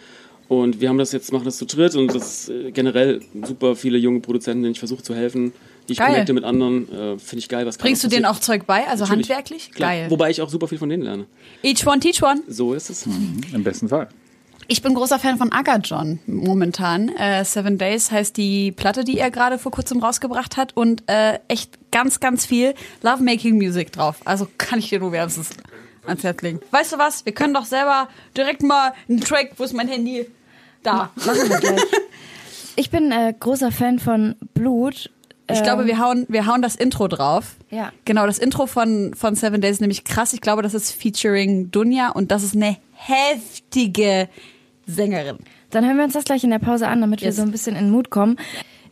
Und 0.48 0.80
wir 0.80 0.88
haben 0.88 0.96
das 0.96 1.12
jetzt, 1.12 1.30
machen 1.30 1.44
das 1.44 1.58
zu 1.58 1.66
dritt 1.66 1.94
und 1.94 2.14
das 2.14 2.46
ist 2.46 2.48
äh, 2.48 2.70
generell 2.70 3.20
super 3.44 3.76
viele 3.76 3.98
junge 3.98 4.20
Produzenten, 4.20 4.62
denen 4.62 4.72
ich 4.72 4.78
versuche 4.78 5.02
zu 5.02 5.14
helfen, 5.14 5.52
die 5.86 5.92
ich 5.92 5.98
Geil. 5.98 6.08
connecte 6.12 6.32
mit 6.32 6.44
anderen. 6.44 6.90
Äh, 6.90 7.18
Finde 7.18 7.40
ich 7.40 7.48
geil, 7.50 7.66
was 7.66 7.76
Bringst 7.76 8.02
du 8.04 8.08
denen 8.08 8.24
auch 8.24 8.38
Zeug 8.38 8.64
bei, 8.66 8.86
also 8.88 9.04
Natürlich. 9.04 9.28
handwerklich? 9.28 9.70
Klar. 9.72 9.90
Geil. 9.90 10.06
Wobei 10.10 10.30
ich 10.30 10.40
auch 10.40 10.48
super 10.48 10.66
viel 10.66 10.78
von 10.78 10.88
denen 10.88 11.02
lerne. 11.02 11.26
Each 11.62 11.86
one, 11.86 12.00
teach 12.00 12.22
one. 12.22 12.40
So 12.48 12.72
ist 12.72 12.88
es. 12.88 13.06
Im 13.52 13.62
besten 13.62 13.88
Fall. 13.90 14.08
Ich 14.70 14.82
bin 14.82 14.92
großer 14.92 15.18
Fan 15.18 15.38
von 15.38 15.50
Aga 15.50 15.76
John 15.78 16.18
momentan. 16.26 17.08
Äh, 17.16 17.42
Seven 17.46 17.78
Days 17.78 18.10
heißt 18.10 18.36
die 18.36 18.70
Platte, 18.70 19.02
die 19.02 19.18
er 19.18 19.30
gerade 19.30 19.58
vor 19.58 19.72
kurzem 19.72 19.98
rausgebracht 19.98 20.58
hat 20.58 20.76
und 20.76 21.04
äh, 21.06 21.38
echt 21.48 21.78
ganz, 21.90 22.20
ganz 22.20 22.44
viel 22.44 22.74
Lovemaking 23.00 23.56
Music 23.56 23.92
drauf. 23.92 24.16
Also 24.26 24.46
kann 24.58 24.78
ich 24.78 24.90
dir 24.90 25.00
nur 25.00 25.10
wärmstens 25.10 25.52
ans 26.06 26.22
Herz 26.22 26.42
legen. 26.42 26.60
Weißt 26.70 26.92
du 26.92 26.98
was? 26.98 27.24
Wir 27.24 27.32
können 27.32 27.54
doch 27.54 27.64
selber 27.64 28.08
direkt 28.36 28.62
mal 28.62 28.92
einen 29.08 29.22
Track, 29.22 29.52
wo 29.56 29.64
ist 29.64 29.72
mein 29.72 29.88
Handy? 29.88 30.26
Da. 30.82 31.12
Machen 31.16 31.48
wir 31.48 31.58
gleich. 31.58 31.80
Ich 32.76 32.90
bin 32.90 33.10
äh, 33.10 33.34
großer 33.36 33.72
Fan 33.72 33.98
von 33.98 34.36
Blut. 34.54 35.10
Ich 35.50 35.64
glaube, 35.64 35.86
wir 35.86 35.98
hauen, 35.98 36.26
wir 36.28 36.46
hauen 36.46 36.62
das 36.62 36.76
Intro 36.76 37.08
drauf. 37.08 37.56
Ja. 37.70 37.90
Genau, 38.04 38.24
das 38.24 38.38
Intro 38.38 38.66
von, 38.66 39.14
von 39.14 39.34
Seven 39.34 39.60
Days 39.60 39.72
ist 39.72 39.80
nämlich 39.80 40.04
krass. 40.04 40.32
Ich 40.32 40.40
glaube, 40.40 40.62
das 40.62 40.74
ist 40.74 40.92
featuring 40.92 41.72
Dunja 41.72 42.10
und 42.10 42.30
das 42.30 42.44
ist 42.44 42.54
eine 42.54 42.76
heftige 42.92 44.28
Sängerin. 44.88 45.38
Dann 45.70 45.84
hören 45.86 45.96
wir 45.98 46.04
uns 46.04 46.14
das 46.14 46.24
gleich 46.24 46.42
in 46.42 46.50
der 46.50 46.58
Pause 46.58 46.88
an, 46.88 47.00
damit 47.00 47.20
wir 47.20 47.28
Yes. 47.28 47.36
so 47.36 47.42
ein 47.42 47.52
bisschen 47.52 47.76
in 47.76 47.84
den 47.84 47.90
Mut 47.92 48.10
kommen. 48.10 48.36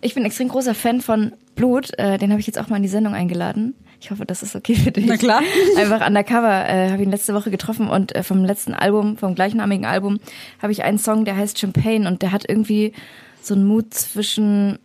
Ich 0.02 0.14
bin 0.14 0.24
extrem 0.24 0.48
großer 0.48 0.74
Fan 0.74 1.00
von 1.00 1.32
Blut. 1.54 1.98
Äh, 1.98 2.18
den 2.18 2.30
habe 2.30 2.38
ich 2.40 2.46
jetzt 2.46 2.58
auch 2.58 2.68
mal 2.68 2.76
in 2.76 2.82
die 2.82 2.88
Sendung 2.88 3.14
eingeladen. 3.14 3.74
Ich 3.98 4.10
hoffe, 4.10 4.26
das 4.26 4.42
ist 4.42 4.54
okay 4.54 4.74
für 4.74 4.92
dich. 4.92 5.06
Na 5.06 5.16
klar. 5.16 5.40
Einfach 5.78 6.06
undercover 6.06 6.68
äh, 6.68 6.90
habe 6.92 7.02
ihn 7.02 7.10
letzte 7.10 7.32
Woche 7.34 7.50
getroffen 7.50 7.88
und 7.88 8.14
äh, 8.14 8.22
vom 8.22 8.44
letzten 8.44 8.74
Album, 8.74 9.16
vom 9.16 9.34
gleichnamigen 9.34 9.86
Album, 9.86 10.20
habe 10.60 10.70
ich 10.72 10.84
einen 10.84 10.98
Song, 10.98 11.24
der 11.24 11.36
heißt 11.36 11.58
Champagne 11.58 12.06
und 12.06 12.20
der 12.20 12.30
hat 12.30 12.44
irgendwie 12.46 12.92
so 13.40 13.54
einen 13.54 13.64
Mut 13.64 13.94
zwischen 13.94 14.78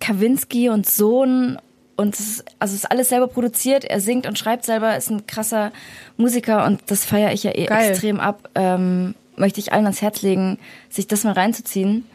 Kawinski 0.00 0.68
und 0.70 0.88
Sohn 0.88 1.58
und 1.96 2.14
es 2.14 2.20
ist, 2.20 2.44
also 2.58 2.72
es 2.72 2.80
ist 2.84 2.90
alles 2.90 3.10
selber 3.10 3.28
produziert. 3.28 3.84
Er 3.84 4.00
singt 4.00 4.26
und 4.26 4.38
schreibt 4.38 4.64
selber, 4.64 4.96
ist 4.96 5.10
ein 5.10 5.26
krasser 5.26 5.70
Musiker 6.16 6.64
und 6.64 6.80
das 6.86 7.04
feiere 7.04 7.32
ich 7.32 7.42
ja 7.44 7.54
eh 7.54 7.66
Geil. 7.66 7.90
extrem 7.90 8.18
ab. 8.18 8.48
Ähm, 8.54 9.14
möchte 9.42 9.60
ich 9.60 9.72
allen 9.74 9.84
ans 9.84 10.00
Herz 10.00 10.22
legen, 10.22 10.58
sich 10.88 11.06
das 11.06 11.24
mal 11.24 11.32
reinzuziehen. 11.34 12.06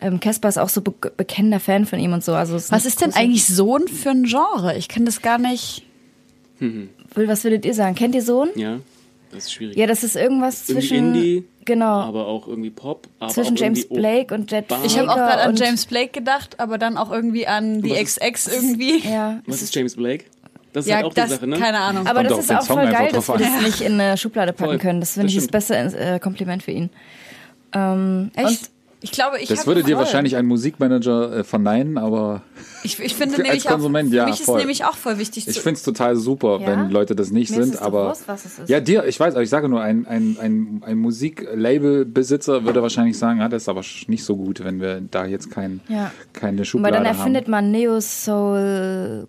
Ähm, 0.00 0.20
Casper 0.20 0.48
ist 0.48 0.58
auch 0.58 0.68
so 0.70 0.80
be 0.80 0.92
bekennender 1.16 1.60
Fan 1.60 1.84
von 1.84 1.98
ihm 1.98 2.12
und 2.14 2.24
so. 2.24 2.34
Also 2.34 2.56
es 2.56 2.70
Was 2.70 2.86
ist 2.86 3.00
denn 3.02 3.12
eigentlich 3.14 3.46
Sohn 3.46 3.88
für 3.88 4.10
ein 4.10 4.24
Genre? 4.24 4.76
Ich 4.76 4.88
kenne 4.88 5.06
das 5.06 5.20
gar 5.22 5.38
nicht. 5.38 5.82
Will, 6.58 6.88
was 7.28 7.44
würdet 7.44 7.64
ihr 7.66 7.74
sagen? 7.74 7.94
Kennt 7.94 8.14
ihr 8.14 8.22
Sohn? 8.22 8.48
Ja, 8.56 8.78
das 9.30 9.44
ist 9.44 9.52
schwierig. 9.52 9.76
Ja, 9.76 9.86
das 9.86 10.04
ist 10.04 10.16
irgendwas 10.16 10.68
Irgendwie 10.68 10.86
zwischen 10.88 11.14
Indie, 11.14 11.44
genau 11.64 12.00
aber 12.00 12.26
auch 12.26 12.46
irgendwie 12.48 12.70
Pop. 12.70 13.08
Aber 13.18 13.30
zwischen 13.32 13.56
James 13.56 13.84
irgendwie- 13.84 13.94
Blake 14.00 14.34
und 14.34 14.50
Jet 14.50 14.68
Bar. 14.68 14.84
Ich 14.84 14.98
habe 14.98 15.10
auch 15.10 15.16
gerade 15.16 15.42
an 15.42 15.56
James 15.56 15.84
Blake 15.86 16.12
gedacht, 16.12 16.58
aber 16.60 16.78
dann 16.78 16.96
auch 16.96 17.10
irgendwie 17.10 17.46
an 17.46 17.82
die 17.82 17.90
ist- 17.90 18.20
XX 18.20 18.46
irgendwie. 18.54 18.98
Ja, 19.06 19.40
Was 19.46 19.60
ist 19.62 19.74
James 19.74 19.96
Blake? 19.96 20.24
Das 20.76 20.84
ist 20.84 20.90
Ja, 20.90 20.96
halt 20.96 21.06
auch 21.06 21.14
die 21.14 21.20
das, 21.22 21.30
Sache, 21.30 21.46
ne? 21.46 21.58
keine 21.58 21.78
Ahnung. 21.78 22.06
aber 22.06 22.22
das 22.22 22.38
ist 22.38 22.52
auch 22.54 22.60
Song 22.60 22.76
voll 22.80 22.90
geil, 22.90 23.10
dass 23.12 23.28
wir 23.28 23.38
das 23.38 23.62
nicht 23.62 23.80
in 23.80 23.98
eine 23.98 24.18
Schublade 24.18 24.52
packen 24.52 24.72
Voll. 24.72 24.78
können. 24.78 25.00
Das 25.00 25.12
finde 25.12 25.28
ich 25.28 25.36
das 25.36 25.48
beste 25.48 25.74
äh, 25.74 26.18
Kompliment 26.18 26.62
für 26.62 26.70
ihn. 26.72 26.90
Ähm, 27.72 28.30
Echt? 28.36 28.70
Ich 29.02 29.12
glaube, 29.12 29.38
ich 29.38 29.48
Das 29.48 29.66
würde 29.66 29.82
dir 29.82 29.94
voll. 29.96 30.04
wahrscheinlich 30.04 30.36
ein 30.36 30.46
Musikmanager 30.46 31.38
äh, 31.38 31.44
verneinen, 31.44 31.96
aber 31.98 32.42
Ich, 32.82 32.98
ich 32.98 33.14
finde 33.14 33.36
nämlich 33.36 33.52
als 33.52 33.64
Konsument, 33.64 34.08
auch, 34.08 34.10
für 34.10 34.16
ja, 34.16 34.24
mich 34.26 34.34
ist 34.40 34.44
voll. 34.46 34.58
nämlich 34.58 34.84
auch 34.84 34.96
voll 34.96 35.18
wichtig 35.18 35.46
ich 35.46 35.60
finde 35.60 35.76
es 35.76 35.82
total 35.82 36.16
super, 36.16 36.58
Ja? 36.60 36.66
wenn 36.66 36.90
Leute 36.90 37.14
das 37.14 37.30
nicht 37.30 37.50
Mir 37.50 37.60
ist 37.60 37.72
sind. 37.72 37.82
aber 37.82 38.04
bewusst, 38.04 38.24
was 38.26 38.44
es 38.46 38.58
ist. 38.58 38.68
ja, 38.70 38.80
dir, 38.80 39.04
ich 39.04 39.20
weiß, 39.20 39.34
aber 39.34 39.42
ich 39.42 39.50
sage 39.50 39.68
nur, 39.68 39.80
ein, 39.82 40.06
ein, 40.06 40.36
ein, 40.40 40.82
ein 40.84 40.98
Musiklabelbesitzer 40.98 42.64
würde 42.64 42.82
wahrscheinlich 42.82 43.18
sagen, 43.18 43.40
ah, 43.42 43.48
das 43.48 43.62
ist 43.62 43.68
aber 43.68 43.82
nicht 44.08 44.24
so 44.24 44.36
gut, 44.36 44.64
wenn 44.64 44.80
wir 44.80 45.00
da 45.10 45.26
jetzt 45.26 45.50
kein, 45.50 45.80
Ja. 45.88 46.10
keine 46.32 46.58
Weil 46.58 46.64
Schublade 46.64 46.96
dann 46.96 47.06
erfindet 47.06 47.44
haben. 47.44 47.50
man 47.50 47.70
Neo 47.70 48.00
Soul. 48.00 49.28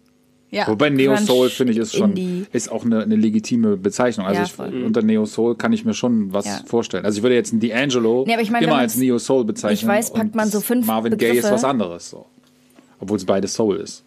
Ja. 0.50 0.68
Wobei 0.68 0.90
Neo 0.90 1.14
Crunch, 1.14 1.28
Soul 1.28 1.50
finde 1.50 1.74
ich 1.74 1.80
ist 1.80 1.96
schon 1.96 2.12
Indie. 2.12 2.46
ist 2.54 2.72
auch 2.72 2.86
eine, 2.86 3.02
eine 3.04 3.16
legitime 3.16 3.76
Bezeichnung. 3.78 4.26
Also 4.28 4.42
Ja, 4.64 4.68
ich, 4.70 4.84
unter 4.86 5.02
Neo 5.02 5.26
Soul 5.26 5.56
kann 5.56 5.74
ich 5.74 5.84
mir 5.86 5.94
schon 5.94 6.32
was 6.34 6.46
Ja. 6.46 6.62
vorstellen. 6.66 7.06
Also 7.06 7.18
ich 7.18 7.24
würde 7.24 7.36
jetzt 7.36 7.52
einen 7.52 7.62
D'Angelo 7.62 8.26
Nee, 8.26 8.42
ich 8.42 8.50
meine, 8.52 8.66
immer 8.66 8.78
als 8.78 8.96
Neo 8.96 9.18
Soul 9.20 9.44
bezeichnen. 9.46 9.88
nicht 9.88 9.98
weiß, 9.98 10.14
packt 10.14 10.36
man 10.36 10.50
so 10.50 10.62
fünf 10.62 10.86
Marvin 10.88 11.18
Gaye 11.18 11.38
ist 11.40 11.52
was 11.52 11.64
anderes, 11.64 12.10
so. 12.10 12.26
obwohl 13.00 13.18
es 13.18 13.26
beides 13.26 13.54
Soul 13.54 13.78
ist. 13.78 14.04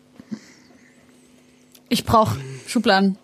Ich 1.89 2.05
brauche 2.05 2.37
Schubladen. 2.67 3.19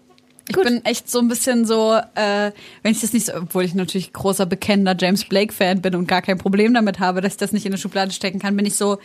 Ich 0.49 0.57
bin 0.57 0.85
echt 0.85 1.11
so 1.11 1.19
ein 1.19 1.29
bisschen 1.29 1.65
so, 1.65 1.95
äh, 2.15 2.53
wenn 2.83 2.93
ich 2.93 3.01
das 3.01 3.13
nicht 3.13 3.27
so, 3.27 3.35
obwohl 3.35 3.65
ich 3.65 3.75
natürlich 3.75 4.13
großer 4.13 4.47
bekennender 4.47 4.95
James 4.99 5.25
Blake-Fan 5.25 5.83
bin 5.83 5.95
und 5.97 6.07
gar 6.07 6.23
kein 6.23 6.39
Problem 6.39 6.73
damit 6.75 7.01
habe, 7.01 7.21
dass 7.21 7.33
ich 7.33 7.39
das 7.39 7.53
nicht 7.53 7.67
in 7.67 7.73
eine 7.73 7.79
Schublade 7.79 8.13
stecken 8.13 8.39
kann, 8.39 8.57
bin 8.57 8.65
ich 8.67 8.77
so, 8.77 8.99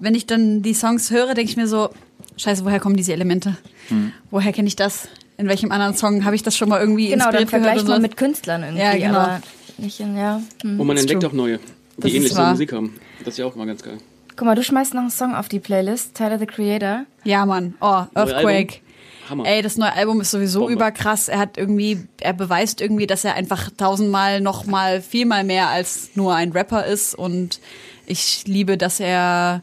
wenn 0.00 0.14
ich 0.14 0.26
dann 0.26 0.62
die 0.62 0.74
Songs 0.74 1.10
höre, 1.10 1.34
denke 1.34 1.50
ich 1.50 1.56
mir 1.56 1.66
so, 1.68 1.90
scheiße, 2.36 2.64
woher 2.64 2.80
kommen 2.80 2.96
diese 2.96 3.12
Elemente? 3.14 3.56
Hm. 3.88 4.12
Woher 4.30 4.52
kenne 4.52 4.68
ich 4.68 4.76
das? 4.76 5.08
In 5.38 5.48
welchem 5.48 5.70
anderen 5.72 5.94
Song 5.94 6.24
habe 6.24 6.34
ich 6.34 6.42
das 6.42 6.56
schon 6.56 6.68
mal 6.68 6.80
irgendwie 6.80 7.08
Genau, 7.08 7.26
dann 7.30 7.42
inspiriert 7.42 7.50
gehört? 7.50 7.64
vergleicht 7.64 7.84
und 7.86 7.88
man 7.90 8.02
mit 8.02 8.16
Künstlern 8.16 8.62
irgendwie. 8.62 8.82
Ja, 8.82 8.92
genau. 8.96 9.18
Aber 9.18 9.40
nicht 9.78 10.00
in, 10.00 10.16
ja. 10.16 10.42
Hm. 10.62 10.80
Und 10.80 10.86
man 10.86 10.96
Ist 10.96 11.02
entdeckt 11.04 11.24
auch 11.24 11.32
neue, 11.32 11.58
Das 11.98 12.10
die 12.10 12.16
ist 12.18 12.32
ähnliche. 12.32 12.50
Musik 12.50 12.72
haben. 12.72 12.94
Das 13.20 13.28
ist 13.34 13.38
ja 13.38 13.46
auch 13.46 13.54
immer 13.54 13.66
ganz 13.66 13.82
geil. 13.82 13.98
Guck 14.36 14.46
mal, 14.46 14.54
du 14.54 14.62
schmeißt 14.62 14.92
noch 14.92 15.00
einen 15.00 15.10
Song 15.10 15.34
auf 15.34 15.48
die 15.48 15.60
Playlist, 15.60 16.14
Tyler 16.14 16.38
the 16.38 16.44
Creator. 16.46 17.06
Ja, 17.24 17.46
Mann. 17.46 17.74
Oh, 17.80 18.04
Earthquake. 18.14 18.80
Hammer. 19.28 19.46
Ey, 19.46 19.62
das 19.62 19.76
neue 19.76 19.92
Album 19.92 20.20
ist 20.20 20.30
sowieso 20.30 20.60
Bombe. 20.60 20.74
überkrass. 20.74 21.28
Er 21.28 21.38
hat 21.38 21.58
irgendwie, 21.58 22.06
er 22.20 22.32
beweist 22.32 22.80
irgendwie, 22.80 23.06
dass 23.06 23.24
er 23.24 23.34
einfach 23.34 23.70
tausendmal 23.76 24.40
noch 24.40 24.66
mal 24.66 25.00
viel 25.02 25.26
mal 25.26 25.44
mehr 25.44 25.68
als 25.68 26.10
nur 26.14 26.34
ein 26.34 26.52
Rapper 26.52 26.86
ist. 26.86 27.14
Und 27.14 27.60
ich 28.06 28.46
liebe, 28.46 28.76
dass 28.76 29.00
er 29.00 29.62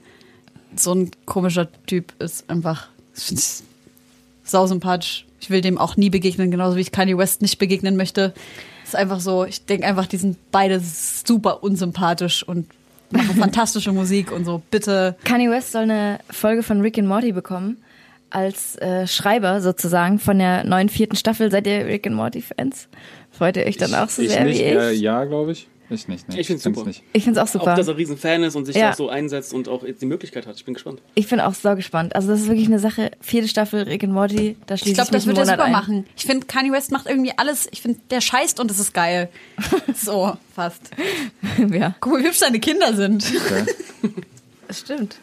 so 0.76 0.93
ein 0.93 1.11
komischer 1.26 1.68
Typ 1.86 2.14
ist. 2.20 2.49
Einfach 2.49 2.88
sausympathisch. 4.43 5.26
Ich 5.39 5.49
will 5.49 5.61
dem 5.61 5.78
auch 5.78 5.97
nie 5.97 6.09
begegnen, 6.09 6.51
genauso 6.51 6.78
wie 6.78 6.82
ich 6.82 6.91
Kanye 6.91 7.18
West 7.18 7.41
nicht 7.41 7.59
begegnen 7.59 7.97
möchte. 7.97 8.34
ist 8.86 8.95
einfach 8.95 9.20
so, 9.20 9.45
ich 9.45 9.66
denke 9.66 9.86
einfach, 9.86 10.07
die 10.07 10.18
sind 10.18 10.38
beide 10.51 10.80
super 10.80 11.64
unsympathisch 11.64 12.43
und 12.43 12.68
machen 13.11 13.36
fantastische 13.39 13.91
Musik 13.91 14.32
und 14.32 14.45
so. 14.45 14.61
Bitte. 14.72 15.16
Kanye 15.24 15.49
West 15.49 15.74
soll 15.74 15.84
eine 15.84 16.20
Folge 16.30 16.64
von 16.64 16.82
Rick 16.82 16.97
and 16.97 17.07
Morty 17.07 17.32
bekommen. 17.32 17.78
Als 18.34 18.75
äh, 18.77 19.05
Schreiber 19.07 19.61
sozusagen 19.61 20.17
von 20.19 20.39
der 20.39 20.63
neuen 20.63 20.89
vierten 20.89 21.15
Staffel. 21.15 21.51
Seid 21.51 21.67
ihr 21.67 21.86
Rick 21.86 22.07
and 22.07 22.15
Morty 22.15 22.41
Fans? 22.41 22.88
Freut 23.31 23.57
ihr 23.57 23.65
euch 23.65 23.77
dann 23.77 23.93
auch 23.95 24.09
so 24.09 24.21
ich 24.23 24.29
sehr 24.31 24.43
nicht, 24.43 24.59
wie 24.59 24.63
ich? 24.63 24.71
Äh, 24.75 24.91
ja, 24.93 25.23
glaube 25.25 25.51
ich. 25.51 25.67
Ich 25.89 26.07
nicht. 26.07 26.27
Nee, 26.29 26.39
Ich 26.39 26.47
find's 26.47 26.63
super. 26.63 26.86
Nicht. 26.86 27.03
Ich 27.13 27.23
finde 27.25 27.39
es 27.39 27.43
auch 27.47 27.51
super. 27.51 27.73
Auch, 27.73 27.77
dass 27.77 27.88
er 27.88 27.97
riesen 27.97 28.17
Fan 28.17 28.41
ist 28.41 28.55
und 28.55 28.65
sich 28.65 28.75
Ja. 28.75 28.89
da 28.91 28.95
so 28.95 29.09
einsetzt 29.09 29.53
und 29.53 29.67
auch 29.69 29.84
jetzt 29.84 30.01
die 30.01 30.07
Möglichkeit 30.07 30.47
hat. 30.47 30.55
Ich 30.55 30.65
bin 30.65 30.73
gespannt. 30.73 31.01
Ich 31.13 31.27
bin 31.27 31.39
auch 31.39 31.53
so 31.53 31.75
gespannt. 31.75 32.15
Also 32.15 32.29
das 32.29 32.41
ist 32.41 32.47
wirklich 32.47 32.67
eine 32.67 32.79
Sache. 32.79 33.11
Vierte 33.21 33.47
Staffel 33.47 33.84
Rick 33.84 34.03
and 34.03 34.13
Morty, 34.13 34.55
da 34.65 34.77
schließe 34.77 34.89
Ich 34.91 34.95
glaube, 34.95 35.11
das 35.11 35.27
wird 35.27 35.38
er 35.38 35.45
super 35.45 35.65
ein. 35.65 35.71
machen. 35.71 36.05
Ich 36.15 36.25
finde, 36.25 36.47
Kanye 36.47 36.71
West 36.71 36.91
macht 36.91 37.05
irgendwie 37.05 37.34
alles. 37.38 37.67
Ich 37.71 37.81
finde, 37.81 37.99
der 38.09 38.21
scheißt 38.21 38.59
und 38.59 38.71
es 38.71 38.79
ist 38.79 38.93
geil. 38.95 39.29
so, 39.95 40.36
fast. 40.55 40.89
ja, 41.71 41.93
Guck 41.99 42.13
mal, 42.13 42.21
wie 42.21 42.27
hübsch 42.27 42.39
seine 42.39 42.59
Kinder 42.59 42.93
sind. 42.95 43.23
Okay. 43.45 44.13
das 44.67 44.79
stimmt. 44.79 45.17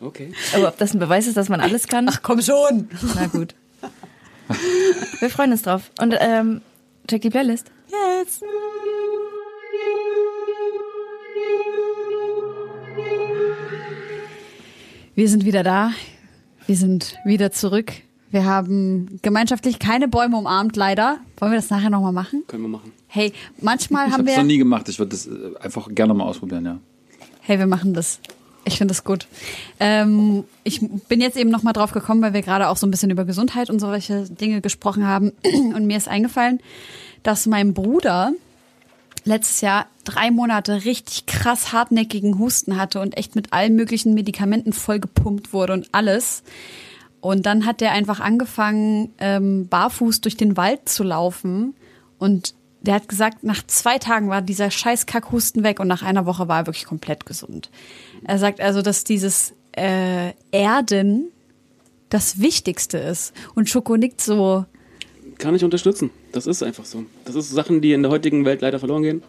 Okay. 0.00 0.32
Aber 0.54 0.68
ob 0.68 0.78
das 0.78 0.94
ein 0.94 0.98
Beweis 0.98 1.26
ist, 1.26 1.36
dass 1.36 1.48
man 1.48 1.60
alles 1.60 1.86
kann? 1.88 2.08
Ach 2.08 2.20
komm 2.22 2.40
schon. 2.42 2.88
Na 3.14 3.26
gut. 3.26 3.54
Wir 5.20 5.30
freuen 5.30 5.52
uns 5.52 5.62
drauf. 5.62 5.90
Und 6.00 6.14
ähm, 6.18 6.60
check 7.08 7.22
die 7.22 7.30
Playlist. 7.30 7.70
Yes. 7.88 8.40
Wir 15.14 15.28
sind 15.28 15.44
wieder 15.44 15.62
da. 15.62 15.92
Wir 16.66 16.76
sind 16.76 17.16
wieder 17.24 17.50
zurück. 17.52 17.92
Wir 18.30 18.44
haben 18.44 19.18
gemeinschaftlich 19.22 19.78
keine 19.80 20.06
Bäume 20.06 20.36
umarmt, 20.36 20.76
leider. 20.76 21.18
Wollen 21.38 21.52
wir 21.52 21.58
das 21.58 21.70
nachher 21.70 21.90
nochmal 21.90 22.12
machen? 22.12 22.44
Können 22.46 22.62
wir 22.62 22.68
machen. 22.68 22.92
Hey, 23.08 23.32
manchmal 23.60 24.06
Ich 24.06 24.12
haben 24.12 24.20
habe 24.20 24.30
es 24.30 24.36
wir. 24.36 24.42
noch 24.42 24.46
nie 24.46 24.58
gemacht. 24.58 24.88
Ich 24.88 24.98
würde 25.00 25.10
das 25.10 25.26
äh, 25.26 25.30
einfach 25.60 25.88
gerne 25.92 26.14
mal 26.14 26.24
ausprobieren, 26.24 26.64
ja. 26.64 26.78
Hey, 27.40 27.58
wir 27.58 27.66
machen 27.66 27.92
das. 27.92 28.20
Ich 28.70 28.78
finde 28.78 28.92
das 28.92 29.02
gut. 29.02 29.26
Ähm, 29.80 30.44
ich 30.62 30.80
bin 31.08 31.20
jetzt 31.20 31.36
eben 31.36 31.50
noch 31.50 31.64
mal 31.64 31.72
drauf 31.72 31.90
gekommen, 31.90 32.22
weil 32.22 32.34
wir 32.34 32.42
gerade 32.42 32.68
auch 32.68 32.76
so 32.76 32.86
ein 32.86 32.90
bisschen 32.92 33.10
über 33.10 33.24
Gesundheit 33.24 33.68
und 33.68 33.80
solche 33.80 34.24
Dinge 34.30 34.60
gesprochen 34.60 35.06
haben. 35.06 35.32
Und 35.74 35.86
mir 35.86 35.96
ist 35.96 36.06
eingefallen, 36.06 36.60
dass 37.24 37.46
mein 37.46 37.74
Bruder 37.74 38.32
letztes 39.24 39.60
Jahr 39.60 39.86
drei 40.04 40.30
Monate 40.30 40.84
richtig 40.84 41.26
krass 41.26 41.72
hartnäckigen 41.72 42.38
Husten 42.38 42.76
hatte 42.76 43.00
und 43.00 43.18
echt 43.18 43.34
mit 43.34 43.52
allen 43.52 43.74
möglichen 43.74 44.14
Medikamenten 44.14 44.72
vollgepumpt 44.72 45.52
wurde 45.52 45.72
und 45.74 45.88
alles. 45.92 46.42
Und 47.20 47.44
dann 47.44 47.66
hat 47.66 47.80
der 47.80 47.92
einfach 47.92 48.20
angefangen, 48.20 49.12
ähm, 49.18 49.66
barfuß 49.68 50.20
durch 50.20 50.36
den 50.36 50.56
Wald 50.56 50.88
zu 50.88 51.02
laufen. 51.02 51.74
Und 52.18 52.54
der 52.82 52.94
hat 52.94 53.08
gesagt, 53.08 53.44
nach 53.44 53.66
zwei 53.66 53.98
Tagen 53.98 54.30
war 54.30 54.40
dieser 54.40 54.70
scheiß 54.70 55.06
Kackhusten 55.06 55.64
weg 55.64 55.80
und 55.80 55.88
nach 55.88 56.02
einer 56.02 56.24
Woche 56.24 56.48
war 56.48 56.60
er 56.60 56.66
wirklich 56.66 56.86
komplett 56.86 57.26
gesund. 57.26 57.68
Er 58.24 58.38
sagt 58.38 58.60
also, 58.60 58.82
dass 58.82 59.04
dieses 59.04 59.54
äh, 59.72 60.32
Erden 60.50 61.30
das 62.08 62.40
Wichtigste 62.40 62.98
ist. 62.98 63.32
Und 63.54 63.68
Schoko 63.68 63.96
nickt 63.96 64.20
so, 64.20 64.66
Kann 65.38 65.54
ich 65.54 65.64
unterstützen. 65.64 66.10
Das 66.32 66.46
ist 66.46 66.62
einfach 66.62 66.84
so. 66.84 67.04
Das 67.24 67.34
ist 67.34 67.50
Sachen, 67.50 67.80
die 67.80 67.92
in 67.92 68.02
der 68.02 68.10
heutigen 68.10 68.44
Welt 68.44 68.60
leider 68.60 68.78
verloren 68.78 69.02
gehen. 69.02 69.22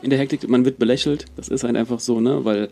In 0.00 0.10
der 0.10 0.18
Hektik, 0.18 0.48
man 0.48 0.64
wird 0.64 0.78
belächelt. 0.78 1.26
Das 1.36 1.48
ist 1.48 1.64
halt 1.64 1.76
einfach 1.76 1.98
so, 2.00 2.20
ne? 2.20 2.44
Weil, 2.44 2.70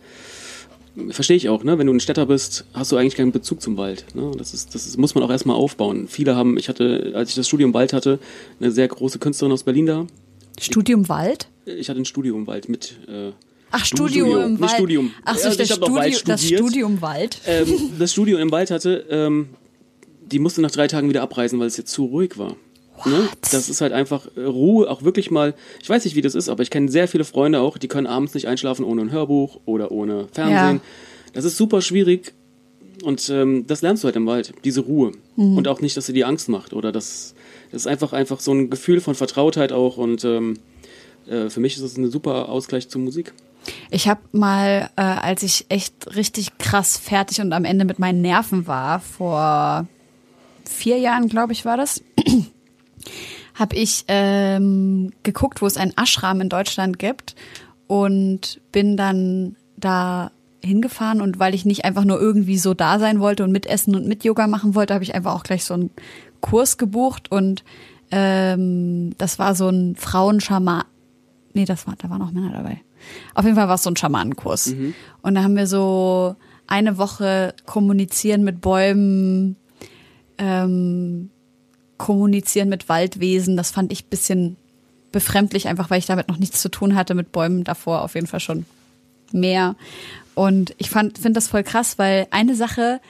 verstehe 1.11 1.37
ich 1.37 1.49
auch, 1.49 1.65
ne? 1.65 1.77
Wenn 1.79 1.89
du 1.89 1.93
ein 1.93 2.01
Städter 2.01 2.27
bist, 2.27 2.65
hast 2.73 2.93
du 2.93 2.97
eigentlich 2.97 3.17
keinen 3.17 3.33
Bezug 3.33 3.61
zum 3.61 3.77
Wald. 3.77 4.07
Ne? 4.15 4.31
Das, 4.39 4.55
ist, 4.55 4.75
das 4.75 4.87
ist, 4.87 4.97
muss 4.97 5.15
man 5.17 5.25
auch 5.25 5.31
erstmal 5.31 5.57
aufbauen. 5.57 6.07
Viele 6.09 6.37
haben, 6.37 6.57
ich 6.57 6.69
hatte, 6.69 7.13
als 7.15 7.31
ich 7.31 7.35
das 7.35 7.49
Studium 7.49 7.75
Wald 7.75 7.93
hatte, 7.93 8.21
eine 8.61 8.71
sehr 8.71 8.87
große 8.87 9.19
Künstlerin 9.19 9.53
aus 9.53 9.65
Berlin 9.65 9.87
da. 9.87 10.07
Studium 10.61 11.09
Wald? 11.09 11.49
Ich 11.65 11.89
hatte 11.89 12.01
ein 12.01 12.05
Studium 12.05 12.47
Wald 12.47 12.69
mit. 12.69 12.97
Äh, 13.09 13.33
Ach, 13.79 13.85
Studio, 13.85 14.25
Studium 14.25 14.43
im 14.43 14.51
nicht 14.53 14.61
Wald. 14.63 14.71
Studium. 14.73 15.11
Ach 15.25 15.37
so, 15.37 15.47
also 15.47 15.59
das, 15.59 15.71
ich 15.71 15.79
noch 15.79 15.95
Wald 15.95 16.15
Studio, 16.15 16.33
das. 16.33 16.45
Studium 16.45 17.03
Wald. 17.03 17.41
ähm, 17.47 17.67
das 17.99 18.13
Studio 18.13 18.39
im 18.39 18.51
Wald 18.51 18.71
hatte, 18.71 19.05
ähm, 19.11 19.49
die 20.25 20.39
musste 20.39 20.63
nach 20.63 20.71
drei 20.71 20.87
Tagen 20.87 21.09
wieder 21.09 21.23
abreisen, 21.23 21.61
weil 21.61 21.67
es 21.67 21.77
jetzt 21.77 21.93
zu 21.93 22.07
ruhig 22.07 22.39
war. 22.39 22.57
Ne? 23.05 23.29
Das 23.51 23.69
ist 23.69 23.81
halt 23.83 23.93
einfach 23.93 24.27
äh, 24.37 24.41
Ruhe, 24.41 24.89
auch 24.91 25.03
wirklich 25.03 25.31
mal, 25.31 25.55
ich 25.83 25.89
weiß 25.89 26.05
nicht, 26.05 26.17
wie 26.17 26.23
das 26.23 26.35
ist, 26.35 26.49
aber 26.49 26.63
ich 26.63 26.71
kenne 26.71 26.91
sehr 26.91 27.09
viele 27.09 27.25
Freunde 27.25 27.61
auch, 27.61 27.77
die 27.77 27.89
können 27.89 28.07
abends 28.07 28.33
nicht 28.33 28.49
einschlafen 28.49 28.85
ohne 28.85 29.03
ein 29.03 29.13
Hörbuch 29.13 29.61
oder 29.67 29.93
ohne 29.93 30.29
Fernsehen. 30.33 30.77
Ja. 30.77 30.81
Das 31.35 31.45
ist 31.45 31.59
super 31.59 31.83
schwierig 31.83 32.33
und 33.05 33.29
ähm, 33.29 33.67
das 33.67 33.83
lernst 33.83 34.03
du 34.03 34.07
halt 34.07 34.17
im 34.17 34.27
Wald, 34.27 34.55
diese 34.65 34.81
Ruhe. 34.81 35.13
Mhm. 35.37 35.59
Und 35.59 35.69
auch 35.69 35.83
nicht, 35.83 35.97
dass 35.99 36.07
sie 36.07 36.15
dir 36.15 36.27
Angst 36.27 36.49
macht 36.49 36.73
oder 36.73 36.91
das, 36.91 37.35
das 37.71 37.83
ist 37.83 37.87
einfach, 37.87 38.15
einfach 38.15 38.41
so 38.41 38.53
ein 38.53 38.71
Gefühl 38.71 39.03
von 39.03 39.15
Vertrautheit 39.15 39.73
auch 39.73 39.99
und 39.99 40.25
ähm, 40.25 40.59
äh, 41.29 41.51
für 41.51 41.61
mich 41.61 41.77
ist 41.77 41.83
es 41.83 41.99
ein 41.99 42.11
super 42.11 42.49
Ausgleich 42.49 42.89
zur 42.89 43.03
Musik. 43.03 43.35
Ich 43.91 44.09
habe 44.09 44.21
mal, 44.33 44.91
äh, 44.97 45.03
als 45.03 45.43
ich 45.43 45.67
echt 45.69 46.15
richtig 46.15 46.59
krass 46.59 46.97
fertig 46.97 47.41
und 47.41 47.53
am 47.53 47.65
Ende 47.65 47.85
mit 47.85 47.99
meinen 47.99 48.23
Nerven 48.23 48.67
war, 48.67 49.01
vor 49.01 49.87
vier 50.65 50.99
Jahren, 50.99 51.29
glaube 51.29 51.53
ich, 51.53 51.65
war 51.65 51.77
das, 51.77 52.03
habe 53.55 53.77
ich 53.77 54.05
ähm, 54.09 55.13
geguckt, 55.23 55.63
wo 55.63 55.67
es 55.67 55.77
einen 55.77 55.93
Ashram 55.97 56.41
in 56.41 56.49
Deutschland 56.49 56.99
gibt 56.99 57.35
und 57.87 58.61
bin 58.73 58.97
dann 58.97 59.57
da 59.77 60.31
hingefahren 60.63 61.21
und 61.21 61.39
weil 61.39 61.55
ich 61.55 61.65
nicht 61.65 61.85
einfach 61.85 62.05
nur 62.05 62.21
irgendwie 62.21 62.59
so 62.59 62.75
da 62.75 62.99
sein 62.99 63.21
wollte 63.21 63.45
und 63.45 63.53
mitessen 63.53 63.95
und 63.95 64.07
mit 64.07 64.25
Yoga 64.25 64.47
machen 64.47 64.75
wollte, 64.75 64.95
habe 64.95 65.05
ich 65.05 65.15
einfach 65.15 65.35
auch 65.35 65.45
gleich 65.45 65.65
so 65.65 65.75
einen 65.75 65.91
Kurs 66.41 66.77
gebucht 66.77 67.31
und 67.31 67.65
ähm, 68.11 69.15
das 69.19 69.39
war 69.39 69.55
so 69.55 69.69
ein 69.69 69.97
Frauenschaman. 69.97 70.85
Nee, 71.55 71.65
das 71.65 71.87
war, 71.87 71.95
da 71.97 72.11
waren 72.11 72.23
auch 72.23 72.33
Männer 72.33 72.53
dabei. 72.53 72.81
Auf 73.35 73.45
jeden 73.45 73.57
Fall 73.57 73.69
war 73.69 73.77
es 73.77 73.83
so 73.83 73.91
ein 73.91 73.97
Schamanenkurs. 73.97 74.69
Und 75.23 75.35
da 75.35 75.43
haben 75.43 75.57
wir 75.57 75.67
so 75.67 76.37
eine 76.67 76.99
Woche 76.99 77.55
kommunizieren 77.65 78.43
mit 78.43 78.61
Bäumen, 78.61 79.57
ähm, 80.39 81.31
kommunizieren 81.99 82.69
mit 82.69 82.89
Waldwesen. 82.89 83.57
Das 83.57 83.71
fand 83.71 83.93
ich 83.93 84.05
ein 84.05 84.11
bisschen 84.11 84.57
befremdlich, 85.13 85.69
einfach 85.69 85.91
weil 85.91 85.99
ich 85.99 86.07
damit 86.07 86.29
noch 86.29 86.39
nichts 86.39 86.61
zu 86.61 86.69
tun 86.69 86.95
hatte 86.95 87.15
mit 87.15 87.33
Bäumen 87.33 87.65
davor 87.65 88.03
auf 88.03 88.15
jeden 88.15 88.27
Fall 88.27 88.41
schon 88.41 88.67
mehr. 89.33 89.77
Und 90.35 90.75
ich 90.79 90.91
fand, 90.91 91.19
finde 91.19 91.39
das 91.39 91.49
voll 91.49 91.63
krass, 91.63 91.99
weil 91.99 92.27
eine 92.31 92.55
Sache 92.55 93.01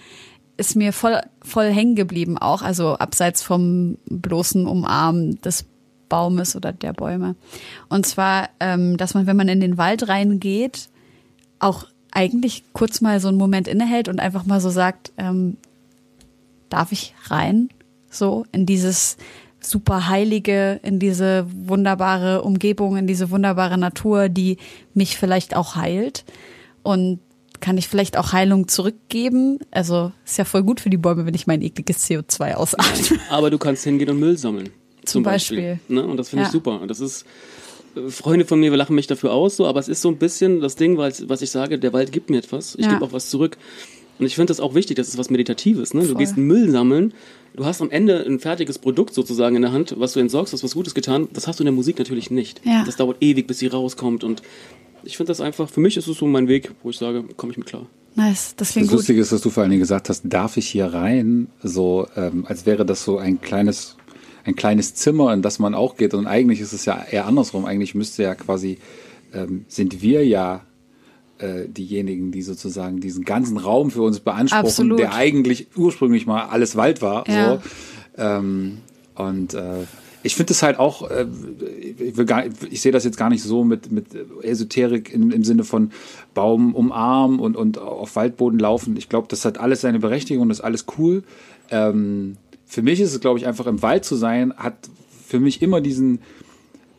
ist 0.57 0.77
mir 0.77 0.93
voll, 0.93 1.21
voll 1.43 1.71
hängen 1.71 1.97
geblieben 1.97 2.39
auch, 2.39 2.63
also 2.63 2.95
abseits 2.95 3.43
vom 3.43 3.99
bloßen 4.07 4.67
Umarmen 4.67 5.41
des 5.43 5.65
Baumes 6.09 6.57
oder 6.57 6.73
der 6.73 6.93
Bäume. 6.93 7.37
Und 7.89 8.07
zwar, 8.07 8.51
ähm, 8.61 8.97
dass 8.97 9.15
man, 9.15 9.27
wenn 9.27 9.37
man 9.37 9.49
in 9.49 9.61
den 9.61 9.79
Wald 9.79 10.09
reingeht, 10.09 10.89
auch 11.59 11.87
eigentlich 12.11 12.65
kurz 12.73 13.01
mal 13.01 13.21
so 13.21 13.29
einen 13.29 13.37
Moment 13.37 13.69
innehält 13.69 14.09
und 14.09 14.21
einfach 14.21 14.47
mal 14.47 14.61
so 14.61 14.71
sagt, 14.71 15.13
ähm, 15.19 15.57
darf 16.69 16.93
ich 16.93 17.15
rein? 17.29 17.69
So 18.11 18.47
in 18.53 18.67
dieses 18.67 19.17
super 19.61 20.09
heilige, 20.09 20.81
in 20.83 20.99
diese 20.99 21.47
wunderbare 21.53 22.43
Umgebung, 22.43 22.97
in 22.97 23.07
diese 23.07 23.31
wunderbare 23.31 23.79
Natur, 23.79 24.29
die 24.29 24.59
mich 24.95 25.17
vielleicht 25.17 25.57
auch 25.57 25.77
heilt. 25.77 26.25
Und 26.83 27.21
kann 27.61 27.79
ich 27.79 27.89
vielleicht 27.89 28.17
auch 28.17 28.33
Heilung 28.33 28.69
zurückgeben? 28.69 29.59
Also 29.71 30.13
ist 30.25 30.39
ja 30.39 30.45
voll 30.45 30.63
gut 30.63 30.81
für 30.81 30.91
die 30.91 30.97
Bäume, 30.97 31.27
wenn 31.27 31.35
ich 31.35 31.47
mein 31.47 31.63
ekliges 31.63 32.09
CO2 32.09 32.55
ausatme. 32.55 33.19
Aber 33.31 33.51
du 33.51 33.59
kannst 33.59 33.85
hingehen 33.85 34.11
und 34.11 34.21
Müll 34.21 34.39
sammeln. 34.39 34.71
Zum 35.07 35.21
Zum 35.21 35.23
Beispiel. 35.23 35.57
Beispiel. 35.79 35.95
Ne? 35.95 36.07
Und 36.07 36.17
das 36.19 36.29
finde 36.29 36.43
Ja. 36.43 36.49
ich 36.49 36.53
super. 36.53 36.81
Und 36.81 36.89
das 36.89 37.01
ist, 37.01 37.25
äh, 37.97 38.11
Freunde 38.11 38.45
von 38.45 38.61
mir 38.61 38.75
lachen 38.77 38.95
mich 38.95 39.07
dafür 39.07 39.33
aus, 39.33 39.57
so, 39.57 39.67
aber 39.67 39.81
es 39.81 39.89
ist 39.89 40.03
so 40.03 40.09
ein 40.11 40.19
bisschen 40.19 40.61
das 40.61 40.77
Ding, 40.77 40.97
weil, 40.99 41.13
was 41.29 41.43
ich 41.43 41.51
sage, 41.51 41.79
der 41.79 41.93
Wald 41.93 42.13
gibt 42.13 42.29
mir 42.31 42.39
etwas. 42.39 42.75
Ich 42.75 42.85
Ja. 42.85 42.93
gebe 42.93 43.05
auch 43.05 43.13
was 43.13 43.31
zurück. 43.31 43.57
Und 44.19 44.25
ich 44.27 44.35
finde 44.35 44.51
das 44.51 44.61
auch 44.61 44.75
wichtig, 44.75 44.97
das 44.97 45.09
ist 45.09 45.19
was 45.19 45.29
Meditatives. 45.31 45.93
Ne? 45.93 46.07
Du 46.07 46.15
gehst 46.15 46.37
Müll 46.39 46.71
sammeln, 46.71 47.13
du 47.55 47.67
hast 47.67 47.83
am 47.83 47.91
Ende 47.91 48.25
ein 48.27 48.39
fertiges 48.41 48.79
Produkt 48.79 49.13
sozusagen 49.13 49.57
in 49.57 49.63
der 49.63 49.73
Hand, 49.73 49.95
was 49.99 50.15
du 50.15 50.21
entsorgst, 50.21 50.55
hast 50.55 50.65
was 50.65 50.75
Gutes 50.75 50.95
getan. 50.95 51.29
Das 51.35 51.47
hast 51.47 51.59
du 51.61 51.65
in 51.65 51.67
der 51.67 51.75
Musik 51.75 51.99
natürlich 51.99 52.31
nicht. 52.31 52.63
Ja. 52.65 52.83
Das 52.85 52.97
dauert 52.97 53.19
ewig, 53.21 53.47
bis 53.47 53.59
sie 53.59 53.67
rauskommt. 53.67 54.25
Und 54.25 54.41
ich 55.05 55.19
finde 55.19 55.29
das 55.31 55.43
einfach, 55.43 55.69
für 55.69 55.81
mich 55.81 55.99
ist 55.99 56.09
es 56.09 56.17
so 56.17 56.27
mein 56.27 56.49
Weg, 56.49 56.73
wo 56.83 56.89
ich 56.91 56.97
sage, 56.97 57.25
komme 57.37 57.53
ich 57.53 57.59
mit 57.59 57.67
klar. 57.67 57.87
Nice, 58.15 58.55
das 58.57 58.69
Das 58.69 58.73
klingt 58.73 58.89
gut. 58.89 58.97
Lustige 58.97 59.21
ist, 59.21 59.33
dass 59.33 59.43
du 59.43 59.51
vor 59.51 59.63
allen 59.63 59.71
Dingen 59.71 59.81
gesagt 59.83 60.09
hast, 60.09 60.23
darf 60.25 60.57
ich 60.57 60.67
hier 60.67 60.87
rein? 60.87 61.49
So, 61.63 62.07
ähm, 62.17 62.47
als 62.49 62.65
wäre 62.65 62.87
das 62.87 63.05
so 63.05 63.19
ein 63.19 63.43
kleines, 63.43 63.96
ein 64.47 64.57
kleines 64.57 64.95
Zimmer, 64.95 65.33
in 65.33 65.43
das 65.43 65.59
man 65.59 65.75
auch 65.75 65.97
geht. 65.97 66.15
Und 66.15 66.27
eigentlich 66.27 66.61
ist 66.61 66.73
es 66.73 66.85
ja 66.85 67.05
eher 67.11 67.27
andersrum. 67.27 67.65
Eigentlich 67.65 67.95
müsste 67.95 68.23
ja 68.23 68.35
quasi, 68.35 68.79
ähm, 69.35 69.65
sind 69.69 70.01
wir 70.03 70.25
ja 70.25 70.63
äh, 71.39 71.69
diejenigen, 71.69 72.31
die 72.31 72.43
sozusagen 72.43 73.01
diesen 73.01 73.25
ganzen 73.25 73.59
Raum 73.59 73.91
für 73.91 74.03
uns 74.03 74.21
beanspruchen, 74.21 74.67
Absolut. 74.67 74.99
der 74.99 75.15
eigentlich 75.15 75.67
ursprünglich 75.77 76.27
mal 76.27 76.45
alles 76.45 76.77
Wald 76.77 77.03
war. 77.03 77.29
Ja. 77.29 77.57
So. 77.57 77.63
Ähm, 78.19 78.79
und 79.17 79.55
äh, 79.55 79.85
ich 80.23 80.35
finde 80.35 80.53
es 80.53 80.63
halt 80.63 80.79
auch, 80.79 81.11
äh, 81.11 81.27
ich, 81.99 82.15
gar, 82.27 82.45
ich 82.71 82.81
sehe 82.81 82.93
das 82.93 83.05
jetzt 83.05 83.17
gar 83.17 83.31
nicht 83.31 83.43
so 83.43 83.65
mit, 83.65 83.91
mit 83.93 84.07
Esoterik 84.43 85.13
im, 85.13 85.31
im 85.31 85.45
Sinne 85.45 85.65
von 85.65 85.91
Baum 86.35 86.75
umarmen 86.75 87.39
und, 87.39 87.57
und 87.57 87.79
auf 87.79 88.17
Waldboden 88.17 88.59
laufen. 88.59 88.97
Ich 88.97 89.09
glaube, 89.09 89.29
das 89.29 89.45
hat 89.45 89.59
alles 89.59 89.83
seine 89.83 89.99
Berechtigung, 89.99 90.49
das 90.49 90.59
ist 90.59 90.65
alles 90.65 90.87
cool. 90.99 91.23
Ähm, 91.71 92.37
für 92.67 92.83
mich 92.83 93.01
ist 93.01 93.15
es, 93.15 93.21
glaube 93.21 93.39
ich, 93.39 93.47
einfach 93.47 93.67
im 93.67 93.83
Wald 93.83 94.05
zu 94.05 94.17
sein, 94.17 94.53
hat 94.57 94.75
für 95.27 95.41
mich 95.41 95.63
immer 95.63 95.81
diesen, 95.81 96.21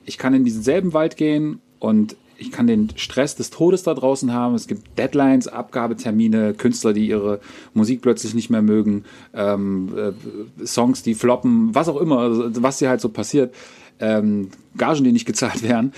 ich 0.05 0.17
kann 0.17 0.33
in 0.33 0.43
diesen 0.45 0.63
selben 0.63 0.93
Wald 0.93 1.17
gehen 1.17 1.59
und 1.79 2.15
ich 2.39 2.51
kann 2.51 2.67
den 2.67 2.89
Stress 2.95 3.35
des 3.35 3.49
Todes 3.49 3.83
da 3.83 3.93
draußen 3.93 4.31
haben. 4.31 4.55
Es 4.55 4.67
gibt 4.67 4.97
Deadlines, 4.97 5.47
Abgabetermine, 5.47 6.53
Künstler, 6.53 6.93
die 6.93 7.07
ihre 7.07 7.39
Musik 7.73 8.01
plötzlich 8.01 8.33
nicht 8.33 8.49
mehr 8.49 8.61
mögen, 8.61 9.05
ähm, 9.33 9.93
äh, 9.97 10.65
Songs, 10.65 11.03
die 11.03 11.15
floppen, 11.15 11.73
was 11.73 11.89
auch 11.89 11.97
immer, 11.97 12.19
also 12.19 12.49
was 12.61 12.77
dir 12.77 12.89
halt 12.89 13.01
so 13.01 13.09
passiert, 13.09 13.53
ähm, 13.99 14.49
Gagen, 14.77 15.03
die 15.03 15.11
nicht 15.11 15.25
gezahlt 15.25 15.63
werden. 15.63 15.93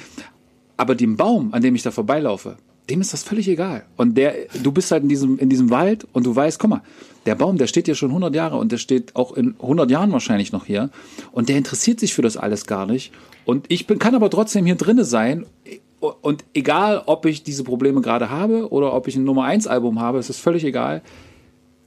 Aber 0.78 0.96
dem 0.96 1.18
Baum, 1.18 1.54
an 1.54 1.62
dem 1.62 1.76
ich 1.76 1.84
da 1.84 1.92
vorbeilaufe, 1.92 2.58
dem 2.90 3.02
ist 3.02 3.14
das 3.14 3.24
völlig 3.24 3.48
egal. 3.48 3.86
Und 3.98 4.18
der, 4.18 4.34
du 4.62 4.72
bist 4.72 4.92
halt 4.92 5.04
in 5.04 5.10
diesem, 5.10 5.38
in 5.38 5.50
diesem 5.50 5.70
Wald 5.70 6.08
und 6.14 6.26
du 6.26 6.36
weißt, 6.36 6.60
guck 6.60 6.70
mal, 6.70 6.82
der 7.26 7.36
Baum, 7.36 7.58
der 7.58 7.68
steht 7.68 7.86
hier 7.86 7.96
schon 7.96 8.10
100 8.10 8.34
Jahre 8.34 8.58
und 8.58 8.72
der 8.72 8.78
steht 8.78 9.16
auch 9.16 9.34
in 9.34 9.56
100 9.62 9.92
Jahren 9.92 10.12
wahrscheinlich 10.12 10.52
noch 10.52 10.66
hier. 10.66 10.90
Und 11.32 11.50
der 11.50 11.58
interessiert 11.58 12.00
sich 12.00 12.14
für 12.14 12.22
das 12.22 12.38
alles 12.38 12.66
gar 12.66 12.86
nicht. 12.86 13.12
Und 13.46 13.66
ich 13.70 13.88
bin, 13.88 14.00
kann 14.00 14.16
aber 14.16 14.30
trotzdem 14.30 14.66
hier 14.66 14.76
drinne 14.76 15.06
sein. 15.06 15.46
Und 16.00 16.46
egal, 16.54 17.04
ob 17.06 17.26
ich 17.26 17.44
diese 17.44 17.64
Probleme 17.64 18.02
gerade 18.02 18.30
habe 18.30 18.72
oder 18.72 18.94
ob 18.94 19.08
ich 19.08 19.16
ein 19.16 19.24
Nummer 19.26 19.44
1 19.44 19.68
Album 19.68 20.00
habe, 20.00 20.18
es 20.18 20.30
ist 20.30 20.40
völlig 20.40 20.64
egal. 20.64 21.02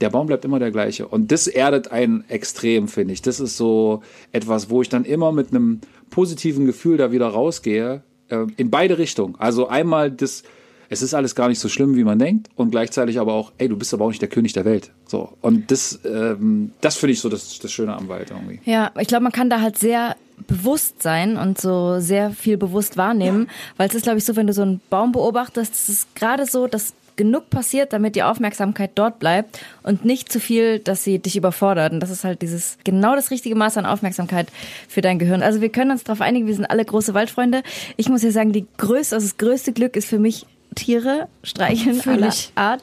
Der 0.01 0.09
Baum 0.09 0.27
bleibt 0.27 0.45
immer 0.45 0.59
der 0.59 0.71
gleiche. 0.71 1.07
Und 1.07 1.31
das 1.31 1.47
erdet 1.47 1.91
einen 1.91 2.23
extrem, 2.27 2.87
finde 2.87 3.13
ich. 3.13 3.21
Das 3.21 3.39
ist 3.39 3.57
so 3.57 4.03
etwas, 4.31 4.69
wo 4.69 4.81
ich 4.81 4.89
dann 4.89 5.05
immer 5.05 5.31
mit 5.31 5.51
einem 5.51 5.81
positiven 6.09 6.65
Gefühl 6.65 6.97
da 6.97 7.11
wieder 7.11 7.27
rausgehe. 7.27 8.03
Äh, 8.29 8.47
in 8.57 8.69
beide 8.69 8.97
Richtungen. 8.97 9.35
Also 9.37 9.67
einmal 9.67 10.11
das, 10.11 10.43
es 10.89 11.01
ist 11.01 11.13
alles 11.13 11.35
gar 11.35 11.49
nicht 11.49 11.59
so 11.59 11.69
schlimm, 11.69 11.95
wie 11.95 12.03
man 12.03 12.19
denkt, 12.19 12.49
und 12.55 12.71
gleichzeitig 12.71 13.19
aber 13.19 13.33
auch, 13.33 13.51
ey, 13.57 13.67
du 13.67 13.77
bist 13.77 13.93
aber 13.93 14.05
auch 14.05 14.09
nicht 14.09 14.21
der 14.21 14.29
König 14.29 14.53
der 14.53 14.65
Welt. 14.65 14.91
So. 15.07 15.29
Und 15.41 15.71
das, 15.71 15.99
ähm, 16.05 16.71
das 16.81 16.97
finde 16.97 17.13
ich 17.13 17.19
so 17.19 17.29
das, 17.29 17.59
das 17.59 17.71
Schöne 17.71 17.95
am 17.95 18.07
Wald 18.07 18.31
irgendwie. 18.31 18.59
Ja, 18.65 18.91
ich 18.99 19.07
glaube, 19.07 19.23
man 19.23 19.31
kann 19.31 19.49
da 19.49 19.61
halt 19.61 19.77
sehr 19.77 20.15
bewusst 20.47 21.01
sein 21.01 21.37
und 21.37 21.59
so 21.59 21.99
sehr 21.99 22.31
viel 22.31 22.57
bewusst 22.57 22.97
wahrnehmen, 22.97 23.49
weil 23.77 23.87
es 23.87 23.95
ist, 23.95 24.03
glaube 24.03 24.17
ich, 24.17 24.25
so, 24.25 24.35
wenn 24.35 24.47
du 24.47 24.53
so 24.53 24.63
einen 24.63 24.81
Baum 24.89 25.11
beobachtest, 25.11 25.73
es 25.73 25.89
ist 25.89 26.15
gerade 26.15 26.45
so, 26.45 26.67
dass 26.67 26.93
genug 27.15 27.49
passiert, 27.49 27.93
damit 27.93 28.15
die 28.15 28.23
Aufmerksamkeit 28.23 28.91
dort 28.95 29.19
bleibt 29.19 29.59
und 29.83 30.05
nicht 30.05 30.31
zu 30.31 30.39
viel, 30.39 30.79
dass 30.79 31.03
sie 31.03 31.19
dich 31.19 31.35
überfordert. 31.35 31.93
Und 31.93 31.99
das 31.99 32.09
ist 32.09 32.23
halt 32.23 32.41
dieses 32.41 32.77
genau 32.83 33.15
das 33.15 33.31
richtige 33.31 33.55
Maß 33.55 33.77
an 33.77 33.85
Aufmerksamkeit 33.85 34.47
für 34.87 35.01
dein 35.01 35.19
Gehirn. 35.19 35.43
Also 35.43 35.61
wir 35.61 35.69
können 35.69 35.91
uns 35.91 36.03
darauf 36.03 36.21
einigen, 36.21 36.47
wir 36.47 36.55
sind 36.55 36.65
alle 36.65 36.83
große 36.83 37.13
Waldfreunde. 37.13 37.63
Ich 37.97 38.09
muss 38.09 38.23
ja 38.23 38.31
sagen, 38.31 38.51
die 38.51 38.65
größte, 38.77 39.15
also 39.15 39.27
das 39.27 39.37
größte 39.37 39.73
Glück 39.73 39.95
ist 39.95 40.07
für 40.07 40.19
mich 40.19 40.45
Tiere 40.75 41.27
streicheln 41.43 42.01
aller 42.05 42.33
Art. 42.55 42.81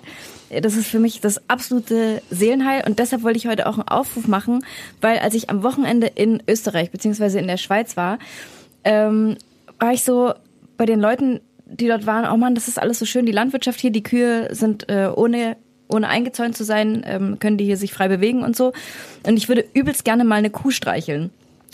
Das 0.63 0.77
ist 0.77 0.89
für 0.89 0.99
mich 0.99 1.21
das 1.21 1.49
absolute 1.49 2.23
Seelenheil 2.31 2.83
und 2.85 2.99
deshalb 2.99 3.23
wollte 3.23 3.39
ich 3.39 3.47
heute 3.47 3.69
auch 3.69 3.75
einen 3.75 3.87
Aufruf 3.87 4.27
machen, 4.27 4.65
weil 5.01 5.19
als 5.21 5.35
ich 5.35 5.49
am 5.49 5.63
Wochenende 5.63 6.09
in 6.09 6.43
Österreich 6.49 6.91
beziehungsweise 6.91 7.39
in 7.39 7.47
der 7.47 7.57
Schweiz 7.57 7.97
war, 7.97 8.19
ähm, 8.83 9.37
war 9.79 9.93
ich 9.93 10.03
so 10.03 10.35
bei 10.77 10.87
den 10.87 10.99
Leuten, 10.99 11.41
die 11.67 11.87
dort 11.87 12.05
waren, 12.05 12.29
oh 12.33 12.37
Mann, 12.37 12.57
das 12.57 12.67
ist 12.67 12.81
alles 12.81 12.99
so 12.99 13.05
schön, 13.05 13.27
die 13.27 13.33
Landwirtschaft 13.33 13.79
hier, 13.81 13.93
die 13.93 14.03
Kühe 14.03 14.53
sind 14.53 14.89
äh, 14.89 15.09
ohne 15.15 15.57
ohne 15.93 16.09
eingezäunt 16.09 16.57
zu 16.57 16.65
sein, 16.65 17.03
ähm, 17.05 17.39
können 17.39 17.57
die 17.57 17.65
hier 17.65 17.77
sich 17.77 17.93
frei 17.93 18.09
bewegen 18.09 18.43
und 18.43 18.57
so. 18.57 18.73
Und 19.27 19.37
ich 19.37 19.49
würde 19.49 19.65
übelst 19.75 20.05
gerne 20.05 20.25
mal 20.25 20.37
eine 20.37 20.51
Kuh 20.51 20.71
streicheln. 20.71 21.31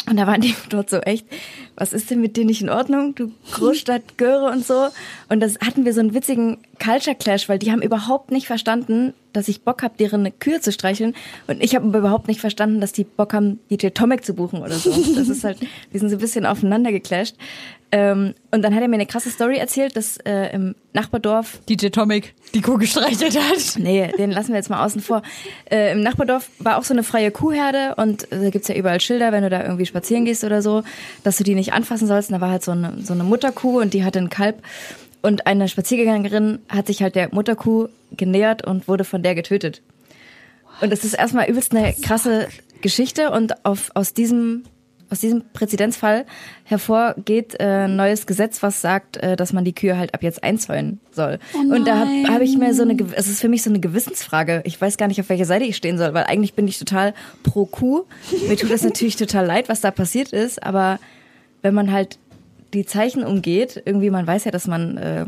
Und 0.09 0.17
da 0.17 0.27
waren 0.27 0.41
die 0.41 0.55
dort 0.69 0.91
so 0.91 0.99
echt, 0.99 1.27
was 1.77 1.93
ist 1.93 2.11
denn 2.11 2.21
mit 2.21 2.37
dir 2.37 2.45
nicht 2.45 2.63
in 2.63 2.71
Ordnung? 2.71 3.15
Du 3.15 3.33
Großstadt 3.53 4.19
Göre 4.19 4.51
und 4.51 4.65
so. 4.65 4.89
Und 5.29 5.41
das 5.41 5.59
hatten 5.61 5.85
wir 5.85 5.93
so 5.93 6.01
einen 6.01 6.15
witzigen 6.15 6.59
Culture 6.79 7.17
Clash, 7.17 7.49
weil 7.49 7.59
die 7.59 7.73
haben 7.73 7.83
überhaupt 7.83 8.31
nicht 8.31 8.47
verstanden, 8.47 9.15
dass 9.33 9.49
ich 9.49 9.63
Bock 9.63 9.83
habe, 9.83 9.95
deren 9.99 10.39
Kühe 10.39 10.61
zu 10.61 10.73
streicheln. 10.73 11.15
Und 11.47 11.63
ich 11.63 11.75
habe 11.75 11.87
überhaupt 11.87 12.27
nicht 12.27 12.41
verstanden, 12.41 12.81
dass 12.81 12.93
die 12.93 13.05
Bock 13.05 13.35
haben, 13.35 13.61
DJ 13.71 13.89
Tomek 13.89 14.25
zu 14.25 14.35
buchen 14.35 14.63
oder 14.63 14.75
so. 14.75 14.91
Das 15.17 15.29
ist 15.29 15.45
halt, 15.45 15.59
wir 15.91 16.01
sind 16.01 16.11
so 16.11 16.17
ein 16.17 16.21
bisschen 16.21 16.47
aufeinander 16.47 16.93
geclasht. 16.93 17.37
Ähm, 17.93 18.35
und 18.51 18.63
dann 18.63 18.75
hat 18.75 18.83
er 18.83 18.89
mir 18.89 18.97
eine 18.97 19.07
krasse 19.07 19.31
Story 19.31 19.59
erzählt, 19.59 19.97
dass 19.97 20.17
äh, 20.19 20.53
im 20.53 20.75
Nachbardorf 20.93 21.61
DJ 21.69 21.89
Tomek 21.89 22.35
die 22.53 22.61
Kuh 22.61 22.79
gestreichelt 22.79 23.39
hat. 23.39 23.77
Nee, 23.79 24.11
den 24.19 24.33
lassen 24.33 24.49
wir 24.49 24.57
jetzt 24.57 24.71
mal 24.71 24.85
außen 24.85 25.01
vor. 25.01 25.23
Äh, 25.71 25.93
Im 25.93 26.01
Nachbardorf 26.01 26.51
war 26.59 26.79
auch 26.79 26.85
so 26.85 26.95
eine 26.95 27.05
freie 27.05 27.31
Kuhherde 27.31 27.95
und 27.97 28.31
äh, 28.33 28.41
da 28.41 28.51
gibt's 28.51 28.69
ja 28.69 28.75
überall 28.75 29.01
Schilder, 29.01 29.31
wenn 29.31 29.45
du 29.45 29.51
da 29.51 29.63
irgendwie 29.63 29.87
spazieren 29.87 30.25
gehst 30.25 30.43
oder 30.43 30.63
so, 30.63 30.83
dass 31.23 31.37
du 31.37 31.45
die 31.45 31.55
nicht 31.55 31.73
anfassen 31.75 32.09
sollst. 32.09 32.31
Und 32.31 32.35
da 32.35 32.41
war 32.41 32.51
halt 32.51 32.65
so 32.65 32.73
eine, 32.73 32.95
so 33.03 33.13
eine 33.13 33.23
Mutterkuh 33.23 33.81
und 33.81 33.95
die 33.95 34.05
hatte 34.05 34.19
ein 34.19 34.31
Kalb. 34.31 34.63
Und 35.23 35.47
eine 35.47 35.69
Spaziergängerin 35.69 36.61
hat 36.69 36.87
sich 36.87 37.03
halt 37.03 37.15
der 37.15 37.35
Mutterkuh 37.35 37.89
genähert 38.13 38.67
und 38.67 38.89
wurde 38.89 39.05
von 39.05 39.23
der 39.23 39.35
getötet. 39.35 39.83
Und 40.81 40.93
das 40.93 41.05
ist 41.05 41.15
erstmal 41.15 41.49
übelst 41.49 41.75
eine 41.75 41.95
krasse 41.95 42.49
Geschichte 42.83 43.31
und 43.31 43.65
auf, 43.65 43.91
aus 43.95 44.15
diesem 44.15 44.65
aus 45.11 45.21
diesem 45.21 45.45
Präzedenzfall 45.53 46.27
hervorgeht 46.65 47.59
äh, 47.61 47.85
ein 47.85 47.97
neues 47.97 48.27
Gesetz, 48.27 48.63
was 48.63 48.81
sagt, 48.81 49.17
äh, 49.19 49.37
dass 49.37 49.53
man 49.53 49.65
die 49.65 49.75
Kühe 49.75 49.97
halt 49.97 50.15
ab 50.15 50.23
jetzt 50.23 50.43
einzäunen 50.43 51.01
soll. 51.13 51.39
Oh 51.55 51.75
und 51.75 51.87
da 51.87 52.01
habe 52.01 52.11
hab 52.29 52.43
ich 52.43 52.57
mir 52.57 52.75
so 52.75 52.83
eine, 52.83 52.97
es 53.15 53.29
ist 53.29 53.41
für 53.41 53.49
mich 53.49 53.63
so 53.63 53.71
eine 53.71 53.81
Gewissensfrage. 53.81 54.63
Ich 54.65 54.81
weiß 54.81 54.97
gar 54.97 55.07
nicht, 55.07 55.21
auf 55.21 55.29
welcher 55.29 55.45
Seite 55.45 55.65
ich 55.65 55.77
stehen 55.77 55.99
soll, 55.99 56.13
weil 56.15 56.25
eigentlich 56.25 56.55
bin 56.55 56.67
ich 56.67 56.79
total 56.79 57.15
pro 57.45 57.67
Kuh. 57.67 58.05
Mir 58.49 58.57
tut 58.57 58.71
das 58.71 58.83
natürlich 58.85 59.17
total 59.17 59.47
leid, 59.47 59.69
was 59.69 59.81
da 59.81 59.91
passiert 59.91 60.33
ist, 60.33 60.63
aber 60.63 60.99
wenn 61.63 61.75
man 61.75 61.93
halt 61.93 62.19
die 62.77 62.87
Zeichen 62.87 63.25
umgeht, 63.25 63.83
irgendwie, 63.85 64.11
man 64.11 64.27
weiß 64.27 64.45
ja, 64.45 64.51
dass 64.51 64.67
man 64.67 64.97
äh, 64.99 65.27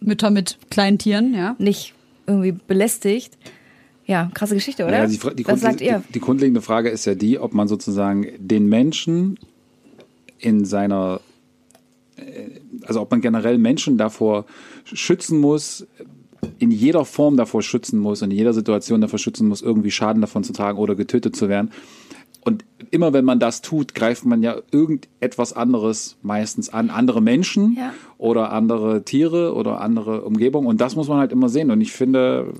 Mütter 0.00 0.30
mit 0.30 0.58
kleinen 0.70 0.98
Tieren, 0.98 1.34
ja. 1.34 1.56
nicht 1.58 1.94
irgendwie 2.26 2.52
belästigt. 2.52 3.36
Ja, 4.06 4.30
krasse 4.32 4.54
Geschichte, 4.54 4.84
oder? 4.84 4.98
Ja, 4.98 5.06
die, 5.06 5.18
die, 5.34 5.46
was 5.46 5.60
sagt 5.60 5.80
ihr? 5.80 6.02
Die, 6.08 6.12
die 6.14 6.20
grundlegende 6.20 6.62
Frage 6.62 6.88
ist 6.88 7.04
ja 7.04 7.14
die, 7.14 7.38
ob 7.38 7.52
man 7.54 7.68
sozusagen 7.68 8.26
den 8.38 8.68
Menschen 8.68 9.38
in 10.38 10.64
seiner, 10.64 11.20
äh, 12.16 12.60
also 12.84 13.00
ob 13.00 13.10
man 13.10 13.20
generell 13.20 13.58
Menschen 13.58 13.98
davor 13.98 14.46
schützen 14.84 15.38
muss, 15.38 15.86
in 16.58 16.70
jeder 16.70 17.04
Form 17.04 17.36
davor 17.36 17.62
schützen 17.62 17.98
muss 17.98 18.22
und 18.22 18.30
in 18.30 18.36
jeder 18.36 18.52
Situation 18.52 19.00
davor 19.00 19.18
schützen 19.18 19.48
muss, 19.48 19.62
irgendwie 19.62 19.90
Schaden 19.90 20.20
davon 20.20 20.44
zu 20.44 20.52
tragen 20.52 20.78
oder 20.78 20.94
getötet 20.94 21.34
zu 21.34 21.48
werden. 21.48 21.70
Und 22.48 22.64
immer 22.90 23.12
wenn 23.12 23.24
man 23.26 23.38
das 23.38 23.60
tut, 23.60 23.94
greift 23.94 24.24
man 24.24 24.42
ja 24.42 24.56
irgendetwas 24.70 25.52
anderes 25.52 26.16
meistens 26.22 26.70
an. 26.72 26.88
Andere 26.88 27.20
Menschen 27.20 27.76
Ja. 27.78 27.92
oder 28.16 28.52
andere 28.52 29.04
Tiere 29.04 29.54
oder 29.54 29.80
andere 29.82 30.22
Umgebung. 30.22 30.64
Und 30.66 30.80
das 30.80 30.96
muss 30.96 31.08
man 31.08 31.18
halt 31.18 31.30
immer 31.32 31.48
sehen. 31.50 31.70
Und 31.70 31.80
ich 31.82 31.92
finde, 31.92 32.52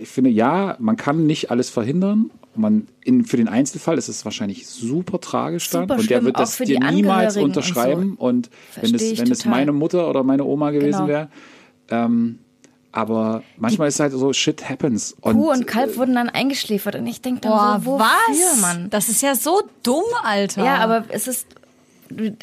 ich 0.00 0.08
finde, 0.08 0.30
ja, 0.30 0.76
man 0.78 0.96
kann 0.96 1.26
nicht 1.26 1.50
alles 1.50 1.70
verhindern. 1.70 2.30
Man, 2.54 2.86
in, 3.04 3.24
für 3.24 3.36
den 3.36 3.48
Einzelfall 3.48 3.98
ist 3.98 4.08
es 4.08 4.24
wahrscheinlich 4.24 4.66
super 4.66 5.20
tragisch 5.20 5.68
dann. 5.70 5.82
Super 5.82 5.94
und 5.94 6.08
der 6.08 6.16
schlimm, 6.18 6.24
wird 6.26 6.38
das 6.38 6.56
dir 6.58 6.78
niemals 6.78 7.36
Angehörigen 7.36 7.38
und 7.40 7.44
unterschreiben. 7.50 8.14
Und, 8.16 8.50
wenn 8.80 8.94
es, 8.94 9.18
wenn 9.18 9.30
es 9.30 9.44
meine 9.44 9.72
Mutter 9.72 10.08
oder 10.08 10.22
meine 10.22 10.44
Oma 10.44 10.70
gewesen 10.70 10.92
Genau. 10.92 11.08
wäre. 11.08 11.28
Ähm, 11.90 12.38
aber 12.96 13.42
manchmal 13.58 13.88
ist 13.88 13.94
es 13.94 14.00
halt 14.00 14.12
so, 14.12 14.32
shit 14.32 14.70
happens. 14.70 15.14
Und, 15.20 15.34
Kuh 15.36 15.50
und 15.50 15.66
Kalb 15.66 15.98
wurden 15.98 16.14
dann 16.14 16.30
eingeschläfert 16.30 16.94
und 16.94 17.06
ich 17.06 17.20
denke 17.20 17.42
dann 17.42 17.52
Boah, 17.52 17.80
so, 17.84 17.90
wofür, 17.90 18.06
was? 18.06 18.60
Mann? 18.62 18.88
Das 18.88 19.10
ist 19.10 19.20
ja 19.20 19.34
so 19.34 19.60
dumm, 19.82 20.04
Alter. 20.22 20.64
Ja, 20.64 20.76
aber 20.76 21.04
es 21.10 21.28
ist, 21.28 21.46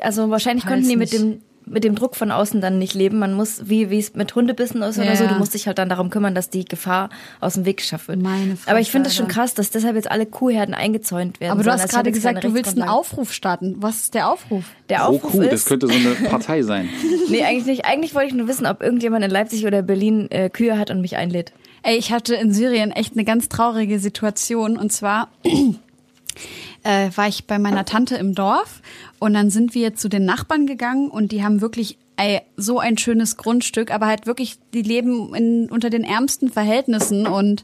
also 0.01 0.30
wahrscheinlich 0.30 0.68
konnten 0.68 0.88
die 0.88 0.95
mit 0.95 1.12
nicht. 1.12 1.24
dem, 1.24 1.41
mit 1.66 1.84
dem 1.84 1.95
Druck 1.95 2.16
von 2.16 2.32
außen 2.32 2.61
dann 2.61 2.78
nicht 2.80 2.93
leben. 2.93 3.20
Man 3.20 3.34
muss, 3.34 3.70
wie, 3.70 3.89
wie 3.89 3.99
es 3.99 4.14
mit 4.16 4.36
Hundebissen 4.36 4.82
ist 4.82 4.97
oder 4.97 5.07
Ja. 5.07 5.16
so, 5.16 5.28
du 5.28 5.36
musst 5.36 5.53
dich 5.53 5.68
halt 5.68 5.78
dann 5.78 5.89
darum 5.89 6.09
kümmern, 6.09 6.36
dass 6.36 6.49
die 6.49 6.66
Gefahr 6.66 7.09
aus 7.39 7.53
dem 7.53 7.66
Weg 7.66 7.78
geschafft 7.78 8.07
wird. 8.07 8.22
Meine 8.22 8.57
aber 8.66 8.80
ich 8.80 8.91
finde 8.91 9.09
es 9.09 9.16
schon 9.16 9.28
krass, 9.28 9.53
dass 9.53 9.70
deshalb 9.72 9.95
jetzt 9.95 10.09
alle 10.11 10.26
Kuhherden 10.26 10.74
eingezäunt 10.76 11.39
werden. 11.39 11.51
Aber 11.51 11.64
du 11.64 11.70
sollen, 11.70 11.82
hast 11.82 11.89
gerade 11.89 12.11
gesagt, 12.11 12.43
du 12.43 12.53
willst 12.53 12.78
einen. 12.78 12.89
Aufruf 12.89 13.32
starten. 13.34 13.76
Was 13.80 13.95
ist 14.03 14.14
der 14.14 14.30
Aufruf? 14.30 14.66
Der 14.89 14.97
Pro 14.97 15.16
Aufruf 15.16 15.32
Kuh, 15.32 15.41
ist, 15.41 15.51
das 15.53 15.66
könnte 15.66 15.88
so 15.88 15.93
eine 15.93 16.09
Partei 16.30 16.61
sein. 16.64 16.89
nee, 17.30 17.43
eigentlich 17.43 17.66
nicht. 17.66 17.86
Eigentlich 17.86 18.14
wollte 18.16 18.28
ich 18.30 18.34
nur 18.34 18.47
wissen, 18.47 18.66
ob 18.66 18.82
irgendjemand 18.84 19.24
in 19.24 19.32
Leipzig 19.32 19.66
oder 19.66 19.82
Berlin 19.82 20.28
äh, 20.32 20.49
Kühe 20.49 20.78
hat 20.78 20.91
und 20.91 21.01
mich 21.01 21.16
einlädt. 21.18 21.53
Ey, 21.84 21.97
ich 21.97 22.11
hatte 22.11 22.36
in 22.36 22.53
Syrien 22.53 22.91
echt 22.91 23.14
eine 23.14 23.24
ganz 23.26 23.49
traurige 23.49 23.99
Situation. 23.99 24.78
Und 24.78 24.91
zwar 24.91 25.30
äh, 26.84 27.10
war 27.16 27.28
ich 27.28 27.46
bei 27.46 27.60
meiner 27.60 27.86
Tante 27.86 28.16
im 28.16 28.36
Dorf 28.36 28.82
und 29.20 29.34
dann 29.34 29.50
sind 29.50 29.74
wir 29.74 29.96
zu 29.96 30.10
den 30.10 30.26
Nachbarn 30.26 30.68
gegangen 30.68 31.10
und 31.10 31.32
die 31.32 31.44
haben 31.44 31.62
wirklich 31.62 31.98
ey, 32.16 32.42
so 32.58 32.80
ein 32.80 32.98
schönes 32.98 33.38
Grundstück, 33.38 33.92
aber 33.92 34.08
halt 34.08 34.28
wirklich, 34.28 34.58
die 34.74 34.82
leben 34.82 35.34
in, 35.34 35.70
unter 35.70 35.90
den 35.90 36.04
ärmsten 36.04 36.50
Verhältnissen 36.50 37.28
und 37.28 37.64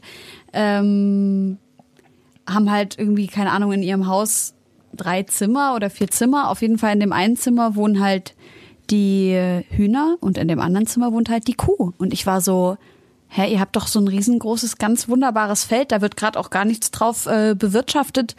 ähm, 0.52 1.58
haben 2.48 2.70
halt 2.70 2.98
irgendwie, 2.98 3.26
keine 3.26 3.52
Ahnung, 3.52 3.72
in 3.72 3.82
ihrem 3.82 4.06
Haus 4.06 4.54
drei 4.92 5.22
Zimmer 5.22 5.74
oder 5.76 5.88
vier 5.88 6.08
Zimmer. 6.08 6.50
Auf 6.50 6.62
jeden 6.62 6.78
Fall 6.78 6.94
in 6.94 7.00
dem 7.00 7.12
einen 7.12 7.36
Zimmer 7.36 7.76
wohnen 7.76 8.00
halt 8.00 8.34
die 8.90 9.62
Hühner 9.70 10.16
und 10.20 10.36
in 10.36 10.48
dem 10.48 10.58
anderen 10.58 10.86
Zimmer 10.86 11.12
wohnt 11.12 11.28
halt 11.28 11.46
die 11.46 11.54
Kuh. 11.54 11.92
Und 11.98 12.12
ich 12.12 12.26
war 12.26 12.40
so, 12.40 12.76
hä, 13.28 13.50
ihr 13.50 13.60
habt 13.60 13.76
doch 13.76 13.86
so 13.86 14.00
ein 14.00 14.08
riesengroßes, 14.08 14.78
ganz 14.78 15.08
wunderbares 15.08 15.62
Feld, 15.62 15.92
da 15.92 16.00
wird 16.00 16.16
gerade 16.16 16.38
auch 16.38 16.50
gar 16.50 16.64
nichts 16.64 16.90
drauf 16.90 17.26
äh, 17.26 17.54
bewirtschaftet. 17.54 18.34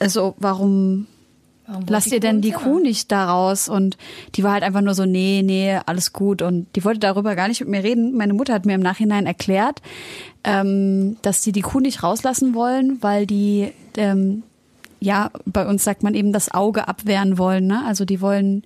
Also 0.00 0.34
warum 0.38 1.06
Warum 1.70 1.84
lasst 1.86 2.10
ihr 2.10 2.18
denn 2.18 2.40
die? 2.40 2.50
Kuh 2.50 2.80
nicht 2.80 3.12
da 3.12 3.30
raus? 3.30 3.68
Und 3.68 3.96
die 4.34 4.42
war 4.42 4.54
halt 4.54 4.64
einfach 4.64 4.80
nur 4.80 4.94
so, 4.94 5.04
nee, 5.04 5.42
nee, 5.44 5.78
alles 5.86 6.12
gut. 6.12 6.42
Und 6.42 6.66
die 6.74 6.84
wollte 6.84 6.98
darüber 6.98 7.36
gar 7.36 7.46
nicht 7.46 7.60
mit 7.60 7.68
mir 7.68 7.84
reden. 7.84 8.16
Meine 8.16 8.34
Mutter 8.34 8.54
hat 8.54 8.66
mir 8.66 8.74
im 8.74 8.80
Nachhinein 8.80 9.24
erklärt, 9.26 9.80
ähm, 10.42 11.16
dass 11.22 11.44
sie 11.44 11.52
die 11.52 11.60
Kuh 11.60 11.78
nicht 11.78 12.02
rauslassen 12.02 12.54
wollen, 12.54 13.00
weil 13.02 13.24
die, 13.24 13.72
ähm, 13.96 14.42
ja, 14.98 15.30
bei 15.46 15.64
uns 15.64 15.84
sagt 15.84 16.02
man 16.02 16.14
eben 16.14 16.32
das 16.32 16.52
Auge 16.52 16.88
abwehren 16.88 17.38
wollen. 17.38 17.68
Ne? 17.68 17.84
Also 17.86 18.04
die 18.04 18.20
wollen 18.20 18.64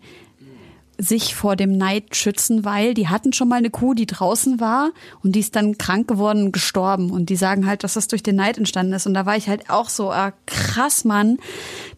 sich 0.98 1.34
vor 1.34 1.56
dem 1.56 1.76
Neid 1.76 2.14
schützen, 2.14 2.64
weil 2.64 2.94
die 2.94 3.08
hatten 3.08 3.32
schon 3.32 3.48
mal 3.48 3.56
eine 3.56 3.70
Kuh, 3.70 3.94
die 3.94 4.06
draußen 4.06 4.60
war 4.60 4.92
und 5.22 5.32
die 5.32 5.40
ist 5.40 5.56
dann 5.56 5.78
krank 5.78 6.06
geworden 6.06 6.44
und 6.44 6.52
gestorben. 6.52 7.10
Und 7.10 7.30
die 7.30 7.36
sagen 7.36 7.66
halt, 7.66 7.84
dass 7.84 7.94
das 7.94 8.08
durch 8.08 8.22
den 8.22 8.36
Neid 8.36 8.58
entstanden 8.58 8.92
ist. 8.92 9.06
Und 9.06 9.14
da 9.14 9.26
war 9.26 9.36
ich 9.36 9.48
halt 9.48 9.70
auch 9.70 9.88
so, 9.88 10.10
ah, 10.10 10.32
krass, 10.46 11.04
Mann, 11.04 11.38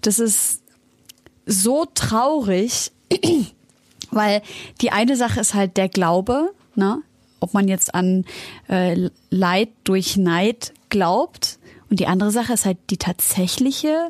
das 0.01 0.19
ist 0.19 0.63
so 1.45 1.87
traurig. 1.95 2.93
Weil 4.11 4.43
die 4.81 4.93
eine 4.93 5.17
Sache 5.17 5.41
ist 5.41 5.55
halt 5.55 5.77
der 5.77 5.89
Glaube, 5.89 6.53
ne? 6.75 7.03
ob 7.41 7.55
man 7.55 7.69
jetzt 7.69 7.95
an 7.95 8.25
äh, 8.69 9.11
Leid 9.31 9.69
durch 9.85 10.17
Neid 10.17 10.73
glaubt. 10.89 11.59
Und 11.91 12.01
die 12.01 12.07
andere 12.07 12.31
Sache 12.31 12.55
ist 12.55 12.65
halt 12.65 12.79
die 12.91 12.97
tatsächliche, 12.97 14.09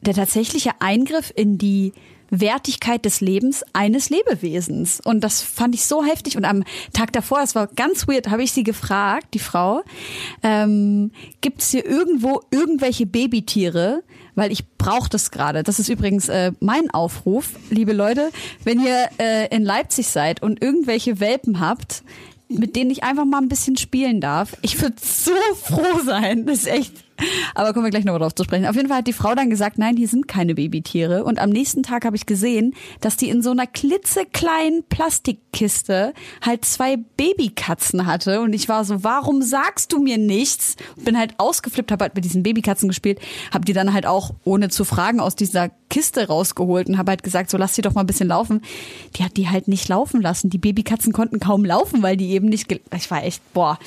der 0.00 0.14
tatsächliche 0.14 0.72
Eingriff 0.80 1.32
in 1.34 1.58
die 1.58 1.92
Wertigkeit 2.40 3.04
des 3.04 3.20
Lebens 3.20 3.64
eines 3.72 4.10
Lebewesens. 4.10 5.00
Und 5.00 5.22
das 5.22 5.42
fand 5.42 5.74
ich 5.74 5.86
so 5.86 6.04
heftig. 6.04 6.36
Und 6.36 6.44
am 6.44 6.64
Tag 6.92 7.12
davor, 7.12 7.40
es 7.42 7.54
war 7.54 7.66
ganz 7.68 8.06
weird, 8.08 8.28
habe 8.28 8.42
ich 8.42 8.52
sie 8.52 8.62
gefragt, 8.62 9.28
die 9.34 9.38
Frau, 9.38 9.82
ähm, 10.42 11.10
gibt 11.40 11.62
es 11.62 11.70
hier 11.70 11.84
irgendwo 11.84 12.42
irgendwelche 12.50 13.06
Babytiere? 13.06 14.02
Weil 14.36 14.50
ich 14.50 14.66
brauche 14.78 15.08
das 15.08 15.30
gerade. 15.30 15.62
Das 15.62 15.78
ist 15.78 15.88
übrigens 15.88 16.28
äh, 16.28 16.52
mein 16.58 16.90
Aufruf, 16.90 17.50
liebe 17.70 17.92
Leute. 17.92 18.30
Wenn 18.64 18.84
ihr 18.84 19.08
äh, 19.18 19.54
in 19.54 19.64
Leipzig 19.64 20.08
seid 20.08 20.42
und 20.42 20.60
irgendwelche 20.60 21.20
Welpen 21.20 21.60
habt, 21.60 22.02
mit 22.48 22.76
denen 22.76 22.90
ich 22.90 23.02
einfach 23.04 23.24
mal 23.24 23.38
ein 23.38 23.48
bisschen 23.48 23.76
spielen 23.76 24.20
darf. 24.20 24.56
Ich 24.62 24.80
würde 24.80 24.96
so 25.00 25.32
froh 25.62 26.00
sein. 26.04 26.46
Das 26.46 26.58
ist 26.58 26.66
echt 26.66 27.03
aber 27.54 27.72
kommen 27.72 27.84
wir 27.84 27.90
gleich 27.90 28.04
noch 28.04 28.18
drauf 28.18 28.34
zu 28.34 28.44
sprechen. 28.44 28.66
Auf 28.66 28.76
jeden 28.76 28.88
Fall 28.88 28.98
hat 28.98 29.06
die 29.06 29.12
Frau 29.12 29.34
dann 29.34 29.50
gesagt, 29.50 29.78
nein, 29.78 29.96
hier 29.96 30.08
sind 30.08 30.28
keine 30.28 30.54
Babytiere. 30.54 31.24
Und 31.24 31.38
am 31.38 31.50
nächsten 31.50 31.82
Tag 31.82 32.04
habe 32.04 32.16
ich 32.16 32.26
gesehen, 32.26 32.74
dass 33.00 33.16
die 33.16 33.28
in 33.28 33.42
so 33.42 33.50
einer 33.50 33.66
klitzekleinen 33.66 34.84
Plastikkiste 34.88 36.14
halt 36.40 36.64
zwei 36.64 36.96
Babykatzen 36.96 38.06
hatte. 38.06 38.40
Und 38.40 38.52
ich 38.52 38.68
war 38.68 38.84
so, 38.84 39.04
warum 39.04 39.42
sagst 39.42 39.92
du 39.92 40.00
mir 40.00 40.18
nichts? 40.18 40.76
Bin 40.96 41.18
halt 41.18 41.34
ausgeflippt, 41.38 41.92
habe 41.92 42.04
halt 42.04 42.14
mit 42.14 42.24
diesen 42.24 42.42
Babykatzen 42.42 42.88
gespielt, 42.88 43.20
habe 43.52 43.64
die 43.64 43.72
dann 43.72 43.92
halt 43.92 44.06
auch 44.06 44.34
ohne 44.44 44.68
zu 44.68 44.84
fragen 44.84 45.20
aus 45.20 45.36
dieser 45.36 45.70
Kiste 45.90 46.26
rausgeholt 46.26 46.88
und 46.88 46.98
habe 46.98 47.12
halt 47.12 47.22
gesagt, 47.22 47.50
so 47.50 47.56
lass 47.56 47.74
sie 47.74 47.82
doch 47.82 47.94
mal 47.94 48.00
ein 48.00 48.06
bisschen 48.06 48.28
laufen. 48.28 48.62
Die 49.16 49.24
hat 49.24 49.36
die 49.36 49.48
halt 49.48 49.68
nicht 49.68 49.88
laufen 49.88 50.20
lassen. 50.20 50.50
Die 50.50 50.58
Babykatzen 50.58 51.12
konnten 51.12 51.38
kaum 51.38 51.64
laufen, 51.64 52.02
weil 52.02 52.16
die 52.16 52.30
eben 52.30 52.48
nicht. 52.48 52.70
Ich 52.96 53.10
war 53.10 53.22
echt 53.22 53.40
boah. 53.52 53.78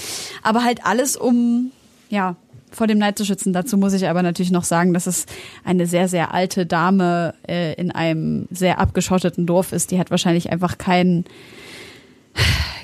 Aber 0.43 0.63
halt 0.63 0.85
alles 0.85 1.17
um 1.17 1.71
ja 2.09 2.35
vor 2.77 2.87
dem 2.87 2.99
Neid 2.99 3.17
zu 3.17 3.25
schützen. 3.25 3.53
Dazu 3.53 3.75
muss 3.75 3.93
ich 3.93 4.07
aber 4.07 4.21
natürlich 4.21 4.51
noch 4.51 4.63
sagen, 4.63 4.93
dass 4.93 5.07
es 5.07 5.25
eine 5.63 5.87
sehr, 5.87 6.07
sehr 6.07 6.33
alte 6.33 6.65
Dame 6.65 7.33
äh, 7.47 7.73
in 7.73 7.91
einem 7.91 8.47
sehr 8.51 8.79
abgeschotteten 8.79 9.47
Dorf 9.47 9.71
ist. 9.71 9.91
Die 9.91 9.99
hat 9.99 10.11
wahrscheinlich 10.11 10.51
einfach 10.51 10.77
kein, 10.77 11.25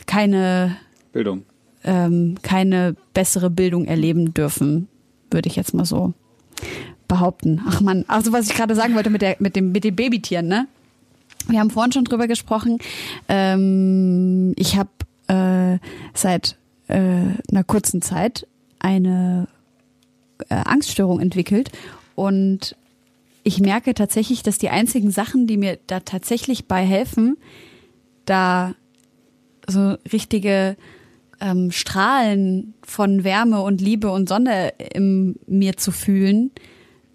keine 0.07 0.75
Bildung. 1.11 1.43
Ähm, 1.83 2.37
keine 2.41 2.95
bessere 3.13 3.49
Bildung 3.49 3.85
erleben 3.85 4.33
dürfen, 4.33 4.87
würde 5.29 5.47
ich 5.47 5.55
jetzt 5.55 5.73
mal 5.73 5.85
so 5.85 6.13
behaupten. 7.07 7.61
Ach 7.67 7.81
man, 7.81 8.05
also 8.07 8.31
was 8.31 8.49
ich 8.49 8.55
gerade 8.55 8.73
sagen 8.73 8.95
wollte 8.95 9.09
mit 9.09 9.21
der 9.21 9.35
mit 9.39 9.55
dem 9.55 9.73
mit 9.73 9.83
den 9.83 9.95
Babytieren, 9.95 10.47
ne? 10.47 10.67
Wir 11.47 11.59
haben 11.59 11.69
vorhin 11.69 11.91
schon 11.91 12.05
drüber 12.05 12.27
gesprochen. 12.27 12.79
Ähm, 13.27 14.53
ich 14.55 14.77
habe 14.77 14.89
äh, 15.27 15.77
seit 16.13 16.55
äh, 16.87 16.95
einer 16.95 17.63
kurzen 17.65 18.01
Zeit 18.01 18.47
eine 18.79 19.47
äh, 20.49 20.55
Angststörung 20.55 21.19
entwickelt 21.19 21.71
und 22.15 22.75
ich 23.43 23.59
merke 23.59 23.93
tatsächlich, 23.93 24.41
dass 24.41 24.57
die 24.57 24.69
einzigen 24.69 25.11
Sachen, 25.11 25.47
die 25.47 25.57
mir 25.57 25.77
da 25.87 25.99
tatsächlich 25.99 26.65
bei 26.65 26.85
helfen, 26.85 27.37
da 28.25 28.73
so 29.67 29.97
richtige 30.11 30.77
ähm, 31.41 31.71
Strahlen 31.71 32.73
von 32.83 33.23
Wärme 33.23 33.61
und 33.61 33.81
Liebe 33.81 34.09
und 34.11 34.29
Sonne 34.29 34.73
in 34.93 35.35
mir 35.45 35.75
zu 35.75 35.91
fühlen, 35.91 36.51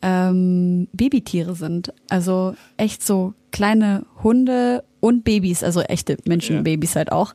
ähm, 0.03 0.89
Babytiere 0.93 1.55
sind. 1.55 1.95
Also 2.11 2.55
echt 2.77 3.05
so 3.05 3.33
kleine 3.51 4.05
Hunde 4.23 4.85
und 5.01 5.25
Babys, 5.25 5.63
also 5.63 5.81
echte 5.81 6.19
Menschenbabys 6.27 6.95
ja. 6.95 6.99
halt 6.99 7.13
auch. 7.13 7.33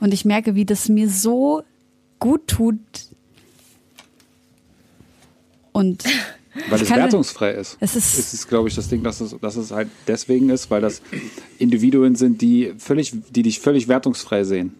Und 0.00 0.12
ich 0.12 0.24
merke, 0.24 0.54
wie 0.54 0.64
das 0.64 0.88
mir 0.88 1.08
so 1.08 1.62
gut 2.18 2.48
tut, 2.48 2.80
und 5.74 6.04
weil 6.70 6.80
es 6.80 6.88
wertungsfrei 6.88 7.50
ist. 7.50 7.76
Es 7.80 7.96
ist, 7.96 8.18
ist 8.18 8.32
es, 8.32 8.48
glaube 8.48 8.68
ich, 8.68 8.74
das 8.74 8.88
Ding, 8.88 9.02
dass 9.02 9.20
es, 9.20 9.36
dass 9.40 9.56
es 9.56 9.72
halt 9.72 9.88
deswegen 10.06 10.48
ist, 10.48 10.70
weil 10.70 10.80
das 10.80 11.02
Individuen 11.58 12.14
sind, 12.14 12.40
die 12.40 12.72
völlig, 12.78 13.12
die 13.30 13.42
dich 13.42 13.60
völlig 13.60 13.88
wertungsfrei 13.88 14.44
sehen. 14.44 14.74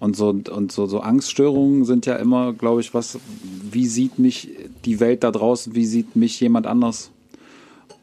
Und 0.00 0.16
so, 0.16 0.28
und 0.28 0.70
so, 0.70 0.86
so 0.86 1.00
Angststörungen 1.00 1.84
sind 1.84 2.06
ja 2.06 2.16
immer, 2.16 2.52
glaube 2.52 2.80
ich, 2.80 2.94
was, 2.94 3.18
wie 3.70 3.86
sieht 3.86 4.18
mich 4.18 4.50
die 4.84 5.00
Welt 5.00 5.24
da 5.24 5.30
draußen, 5.30 5.74
wie 5.74 5.86
sieht 5.86 6.14
mich 6.14 6.38
jemand 6.40 6.66
anders? 6.66 7.10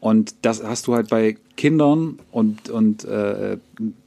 Und 0.00 0.34
das 0.42 0.62
hast 0.62 0.86
du 0.86 0.94
halt 0.94 1.08
bei 1.08 1.36
Kindern 1.56 2.18
und, 2.32 2.68
und 2.68 3.04
äh, 3.04 3.56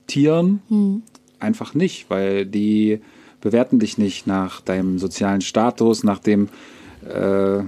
Tieren 0.06 0.62
hm. 0.70 1.04
einfach 1.40 1.74
nicht, 1.74 2.10
weil 2.10 2.46
die 2.46 3.02
bewerten 3.42 3.80
dich 3.80 3.98
nicht 3.98 4.28
nach 4.28 4.62
deinem 4.62 5.00
sozialen 5.00 5.42
Status, 5.42 6.04
nach 6.04 6.20
dem, 6.20 6.50
äh, 7.06 7.64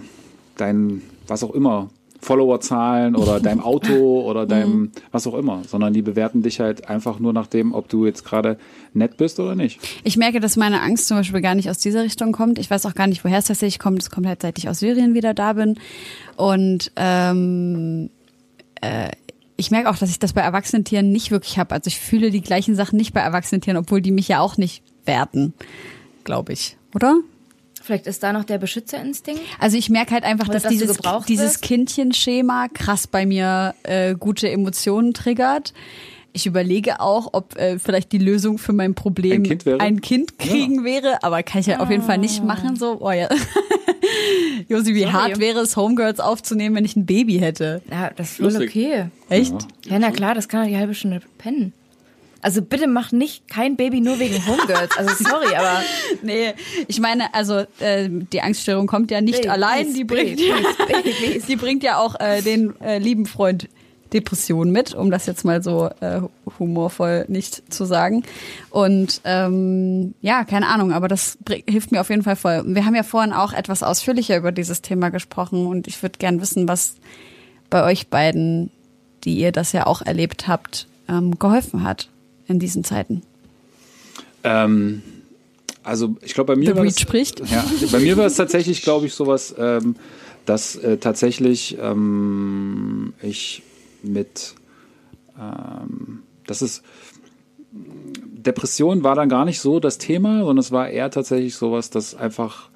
dein, 0.61 1.01
was 1.27 1.43
auch 1.43 1.53
immer, 1.53 1.89
Followerzahlen 2.21 3.15
oder 3.15 3.39
deinem 3.41 3.61
Auto 3.61 4.21
oder 4.21 4.45
deinem, 4.45 4.79
mhm. 4.79 4.91
was 5.11 5.27
auch 5.27 5.33
immer, 5.33 5.63
sondern 5.67 5.93
die 5.93 6.01
bewerten 6.01 6.43
dich 6.43 6.59
halt 6.59 6.87
einfach 6.87 7.19
nur 7.19 7.33
nach 7.33 7.47
dem, 7.47 7.73
ob 7.73 7.89
du 7.89 8.05
jetzt 8.05 8.23
gerade 8.23 8.57
nett 8.93 9.17
bist 9.17 9.39
oder 9.39 9.55
nicht. 9.55 9.79
Ich 10.03 10.17
merke, 10.17 10.39
dass 10.39 10.55
meine 10.55 10.81
Angst 10.81 11.07
zum 11.07 11.17
Beispiel 11.17 11.41
gar 11.41 11.55
nicht 11.55 11.69
aus 11.69 11.79
dieser 11.79 12.03
Richtung 12.03 12.31
kommt. 12.31 12.59
Ich 12.59 12.69
weiß 12.69 12.85
auch 12.85 12.95
gar 12.95 13.07
nicht, 13.07 13.25
woher 13.25 13.39
es 13.39 13.45
tatsächlich 13.45 13.79
kommt. 13.79 14.01
Es 14.01 14.11
kommt 14.11 14.27
halt, 14.27 14.41
seit 14.41 14.57
ich 14.57 14.69
aus 14.69 14.79
Syrien 14.79 15.13
wieder 15.13 15.33
da 15.33 15.53
bin. 15.53 15.79
Und 16.37 16.91
ähm, 16.95 18.09
äh, 18.81 19.09
ich 19.57 19.71
merke 19.71 19.89
auch, 19.89 19.97
dass 19.97 20.09
ich 20.09 20.19
das 20.19 20.33
bei 20.33 20.41
erwachsenen 20.41 20.85
Tieren 20.85 21.11
nicht 21.11 21.31
wirklich 21.31 21.57
habe. 21.57 21.73
Also 21.73 21.87
ich 21.87 21.99
fühle 21.99 22.31
die 22.31 22.41
gleichen 22.41 22.75
Sachen 22.75 22.97
nicht 22.97 23.13
bei 23.13 23.21
erwachsenen 23.21 23.61
Tieren, 23.61 23.77
obwohl 23.77 24.01
die 24.01 24.11
mich 24.11 24.27
ja 24.27 24.39
auch 24.39 24.57
nicht 24.57 24.83
werten, 25.05 25.53
glaube 26.23 26.53
ich, 26.53 26.77
oder? 26.95 27.17
Vielleicht 27.91 28.07
ist 28.07 28.23
da 28.23 28.31
noch 28.31 28.45
der 28.45 28.57
Beschützerinstinkt. 28.57 29.41
Also 29.59 29.75
ich 29.75 29.89
merke 29.89 30.13
halt 30.13 30.23
einfach, 30.23 30.47
dass, 30.47 30.63
dass 30.63 30.71
dieses, 30.71 30.97
dieses 31.27 31.59
Kindchenschema 31.59 32.69
krass 32.73 33.05
bei 33.05 33.25
mir 33.25 33.75
äh, 33.83 34.15
gute 34.15 34.49
Emotionen 34.49 35.13
triggert. 35.13 35.73
Ich 36.31 36.45
überlege 36.45 37.01
auch, 37.01 37.31
ob 37.33 37.57
äh, 37.57 37.79
vielleicht 37.79 38.13
die 38.13 38.17
Lösung 38.17 38.59
für 38.59 38.71
mein 38.71 38.95
Problem 38.95 39.41
ein 39.41 39.43
Kind, 39.43 39.67
ein 39.67 39.99
kind 39.99 40.39
kriegen 40.39 40.75
ja. 40.77 40.83
wäre, 40.85 41.23
aber 41.23 41.43
kann 41.43 41.59
ich 41.59 41.67
ja 41.67 41.81
auf 41.81 41.89
jeden 41.89 42.03
Fall 42.03 42.17
nicht 42.17 42.41
machen. 42.45 42.77
So, 42.77 43.01
oh 43.01 43.11
ja. 43.11 43.27
Josi, 44.69 44.95
wie 44.95 45.01
Sorry. 45.01 45.11
hart 45.11 45.39
wäre 45.39 45.59
es, 45.59 45.75
Homegirls 45.75 46.21
aufzunehmen, 46.21 46.77
wenn 46.77 46.85
ich 46.85 46.95
ein 46.95 47.05
Baby 47.05 47.39
hätte? 47.39 47.81
Ja, 47.91 48.11
das 48.15 48.39
ist 48.39 48.41
wohl 48.41 48.63
okay. 48.63 49.07
Echt? 49.27 49.67
Ja, 49.83 49.99
na 49.99 50.11
klar, 50.11 50.33
das 50.33 50.47
kann 50.47 50.63
doch 50.63 50.69
die 50.69 50.77
halbe 50.77 50.93
Stunde 50.93 51.19
pennen. 51.37 51.73
Also 52.41 52.61
bitte 52.61 52.87
mach 52.87 53.11
nicht 53.11 53.47
kein 53.47 53.75
Baby 53.75 54.01
nur 54.01 54.19
wegen 54.19 54.45
Homegirls. 54.45 54.97
Also 54.97 55.23
sorry, 55.23 55.55
aber 55.57 55.81
nee, 56.23 56.53
ich 56.87 56.99
meine, 56.99 57.33
also 57.33 57.63
äh, 57.79 58.09
die 58.09 58.41
Angststörung 58.41 58.87
kommt 58.87 59.11
ja 59.11 59.21
nicht 59.21 59.41
Babys, 59.41 59.51
allein, 59.51 59.93
die 59.93 60.03
bringt 60.03 60.37
Babys, 60.37 61.45
die 61.47 61.55
bringt 61.55 61.83
ja 61.83 61.97
auch 61.99 62.19
äh, 62.19 62.41
den 62.41 62.79
äh, 62.81 62.97
lieben 62.97 63.25
Freund 63.25 63.69
Depression 64.13 64.71
mit, 64.71 64.93
um 64.93 65.09
das 65.09 65.25
jetzt 65.25 65.45
mal 65.45 65.63
so 65.63 65.89
äh, 66.01 66.21
humorvoll 66.59 67.25
nicht 67.29 67.73
zu 67.73 67.85
sagen. 67.85 68.23
Und 68.69 69.21
ähm, 69.23 70.13
ja, 70.21 70.43
keine 70.43 70.67
Ahnung, 70.67 70.91
aber 70.91 71.07
das 71.07 71.37
hilft 71.67 71.91
mir 71.91 72.01
auf 72.01 72.09
jeden 72.09 72.23
Fall 72.23 72.35
voll. 72.35 72.63
Wir 72.65 72.85
haben 72.85 72.95
ja 72.95 73.03
vorhin 73.03 73.31
auch 73.31 73.53
etwas 73.53 73.83
ausführlicher 73.83 74.37
über 74.37 74.51
dieses 74.51 74.81
Thema 74.81 75.09
gesprochen 75.09 75.65
und 75.65 75.87
ich 75.87 76.01
würde 76.01 76.19
gern 76.19 76.41
wissen, 76.41 76.67
was 76.67 76.95
bei 77.69 77.85
euch 77.85 78.09
beiden, 78.09 78.69
die 79.23 79.37
ihr 79.37 79.53
das 79.53 79.71
ja 79.71 79.87
auch 79.87 80.01
erlebt 80.01 80.47
habt, 80.47 80.87
ähm, 81.07 81.39
geholfen 81.39 81.83
hat 81.83 82.09
in 82.51 82.59
diesen 82.59 82.83
Zeiten? 82.83 83.23
Ähm, 84.43 85.01
also 85.83 86.15
ich 86.21 86.33
glaube, 86.33 86.53
bei 86.53 86.59
mir 86.59 86.71
The 86.71 86.77
war 86.77 86.85
es, 86.85 86.99
spricht. 86.99 87.39
Ja, 87.49 87.65
bei 87.91 87.99
mir 87.99 88.17
war 88.17 88.25
es 88.25 88.35
tatsächlich, 88.37 88.81
glaube 88.83 89.07
ich, 89.07 89.13
sowas, 89.13 89.55
ähm, 89.57 89.95
dass 90.45 90.75
äh, 90.75 90.97
tatsächlich 90.97 91.77
ähm, 91.79 93.13
ich 93.21 93.63
mit, 94.03 94.55
ähm, 95.39 96.23
das 96.45 96.61
ist 96.61 96.83
Depression 97.71 99.03
war 99.03 99.15
dann 99.15 99.29
gar 99.29 99.45
nicht 99.45 99.59
so 99.59 99.79
das 99.79 99.97
Thema, 99.97 100.39
sondern 100.39 100.57
es 100.57 100.71
war 100.71 100.89
eher 100.89 101.09
tatsächlich 101.09 101.55
sowas, 101.55 101.89
dass 101.89 102.15
einfach 102.15 102.69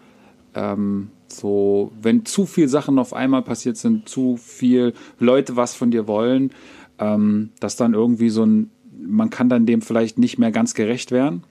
ähm, 0.54 1.10
so, 1.28 1.92
wenn 2.02 2.26
zu 2.26 2.46
viele 2.46 2.70
Sachen 2.70 2.98
auf 3.00 3.14
einmal 3.14 3.42
passiert 3.42 3.78
sind, 3.78 4.08
zu 4.08 4.38
viel 4.38 4.94
Leute 5.20 5.56
was 5.56 5.76
von 5.76 5.92
dir 5.92 6.08
wollen, 6.08 6.52
ähm, 7.00 7.50
dass 7.60 7.76
dann 7.76 7.94
irgendwie 7.94 8.30
so 8.30 8.46
ein 8.46 8.72
man 9.06 9.30
kann 9.30 9.50
dann 9.50 9.66
dem 9.66 9.82
vielleicht 9.82 10.18
nicht 10.18 10.38
mehr 10.38 10.52
ganz 10.52 10.74
gerecht 10.74 11.12
werden. 11.12 11.44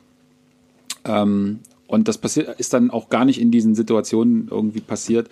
Ähm, 1.04 1.60
und 1.86 2.08
das 2.08 2.18
passiert, 2.18 2.58
ist 2.58 2.72
dann 2.72 2.90
auch 2.90 3.08
gar 3.08 3.24
nicht 3.24 3.40
in 3.40 3.50
diesen 3.50 3.74
Situationen 3.74 4.48
irgendwie 4.50 4.80
passiert. 4.80 5.28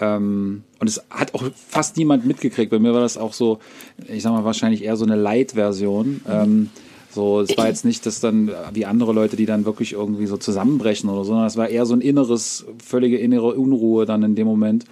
Ähm, 0.00 0.62
und 0.78 0.88
es 0.88 1.02
hat 1.10 1.34
auch 1.34 1.44
fast 1.54 1.96
niemand 1.96 2.24
mitgekriegt. 2.24 2.70
Bei 2.70 2.78
mir 2.78 2.94
war 2.94 3.00
das 3.00 3.18
auch 3.18 3.32
so, 3.32 3.58
ich 4.06 4.22
sag 4.22 4.32
mal, 4.32 4.44
wahrscheinlich 4.44 4.84
eher 4.84 4.96
so 4.96 5.04
eine 5.04 5.16
Light-Version. 5.16 6.20
Ähm, 6.28 6.70
so, 7.10 7.40
es 7.40 7.56
war 7.56 7.66
jetzt 7.66 7.84
nicht, 7.84 8.06
dass 8.06 8.20
dann 8.20 8.50
wie 8.72 8.86
andere 8.86 9.12
Leute, 9.12 9.34
die 9.34 9.46
dann 9.46 9.64
wirklich 9.64 9.94
irgendwie 9.94 10.26
so 10.26 10.36
zusammenbrechen 10.36 11.08
oder 11.08 11.24
so, 11.24 11.30
sondern 11.30 11.46
es 11.46 11.56
war 11.56 11.68
eher 11.68 11.86
so 11.86 11.94
ein 11.94 12.00
inneres, 12.00 12.66
völlige 12.84 13.18
innere 13.18 13.54
Unruhe 13.54 14.04
dann 14.04 14.22
in 14.22 14.34
dem 14.34 14.46
Moment 14.46 14.84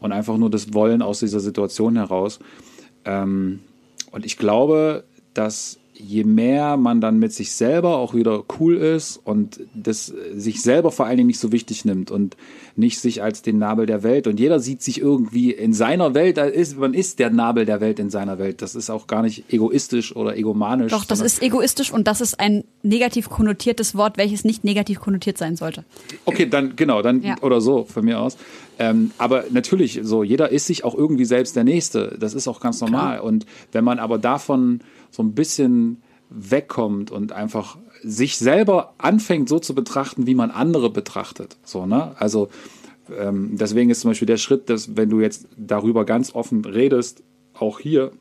und 0.00 0.12
einfach 0.12 0.36
nur 0.36 0.50
das 0.50 0.74
Wollen 0.74 1.00
aus 1.00 1.20
dieser 1.20 1.40
Situation 1.40 1.96
heraus. 1.96 2.40
Ähm, 3.04 3.60
und 4.10 4.26
ich 4.26 4.36
glaube, 4.36 5.04
dass 5.32 5.78
je 6.00 6.24
mehr 6.24 6.76
man 6.76 7.00
dann 7.00 7.18
mit 7.18 7.32
sich 7.32 7.52
selber 7.52 7.96
auch 7.98 8.14
wieder 8.14 8.42
cool 8.58 8.76
ist 8.76 9.20
und 9.22 9.60
das 9.74 10.06
sich 10.34 10.62
selber 10.62 10.90
vor 10.90 11.06
allen 11.06 11.16
Dingen 11.16 11.26
nicht 11.28 11.38
so 11.40 11.52
wichtig 11.52 11.84
nimmt 11.84 12.10
und 12.10 12.36
nicht 12.76 12.98
sich 13.00 13.22
als 13.22 13.42
den 13.42 13.58
Nabel 13.58 13.86
der 13.86 14.02
Welt 14.02 14.26
und 14.26 14.40
jeder 14.40 14.60
sieht 14.60 14.82
sich 14.82 15.00
irgendwie 15.00 15.52
in 15.52 15.72
seiner 15.72 16.14
Welt, 16.14 16.38
ist, 16.38 16.78
man 16.78 16.94
ist 16.94 17.18
der 17.18 17.30
Nabel 17.30 17.66
der 17.66 17.80
Welt 17.80 17.98
in 17.98 18.10
seiner 18.10 18.38
Welt. 18.38 18.62
Das 18.62 18.74
ist 18.74 18.90
auch 18.90 19.06
gar 19.06 19.22
nicht 19.22 19.52
egoistisch 19.52 20.16
oder 20.16 20.36
egomanisch. 20.36 20.90
Doch, 20.92 21.04
das 21.04 21.20
ist 21.20 21.42
egoistisch 21.42 21.92
und 21.92 22.06
das 22.06 22.20
ist 22.20 22.40
ein 22.40 22.64
negativ 22.82 23.28
konnotiertes 23.28 23.94
Wort, 23.94 24.16
welches 24.16 24.44
nicht 24.44 24.64
negativ 24.64 25.00
konnotiert 25.00 25.38
sein 25.38 25.56
sollte. 25.56 25.84
Okay, 26.24 26.46
dann 26.48 26.76
genau, 26.76 27.02
dann 27.02 27.22
Ja. 27.22 27.36
oder 27.42 27.60
so 27.60 27.84
von 27.84 28.04
mir 28.04 28.20
aus. 28.20 28.36
Ähm, 28.78 29.10
aber 29.18 29.44
natürlich, 29.50 30.00
so 30.02 30.22
jeder 30.22 30.50
ist 30.50 30.66
sich 30.66 30.84
auch 30.84 30.94
irgendwie 30.94 31.26
selbst 31.26 31.54
der 31.54 31.64
Nächste. 31.64 32.16
Das 32.18 32.32
ist 32.32 32.48
auch 32.48 32.60
ganz 32.60 32.80
normal. 32.80 33.20
Und 33.20 33.44
wenn 33.72 33.84
man 33.84 33.98
aber 33.98 34.18
davon 34.18 34.80
so 35.10 35.22
ein 35.22 35.34
bisschen 35.34 36.02
wegkommt 36.28 37.10
und 37.10 37.32
einfach 37.32 37.76
sich 38.02 38.38
selber 38.38 38.94
anfängt 38.98 39.48
so 39.48 39.58
zu 39.58 39.74
betrachten, 39.74 40.26
wie 40.26 40.34
man 40.34 40.50
andere 40.50 40.90
betrachtet, 40.90 41.56
so 41.64 41.86
ne, 41.86 42.14
also 42.18 42.48
ähm, 43.18 43.56
deswegen 43.56 43.90
ist 43.90 44.00
zum 44.00 44.10
Beispiel 44.10 44.26
der 44.26 44.36
Schritt, 44.36 44.70
dass 44.70 44.96
wenn 44.96 45.10
du 45.10 45.20
jetzt 45.20 45.48
darüber 45.56 46.04
ganz 46.04 46.34
offen 46.34 46.64
redest, 46.64 47.22
auch 47.54 47.80
hier, 47.80 48.12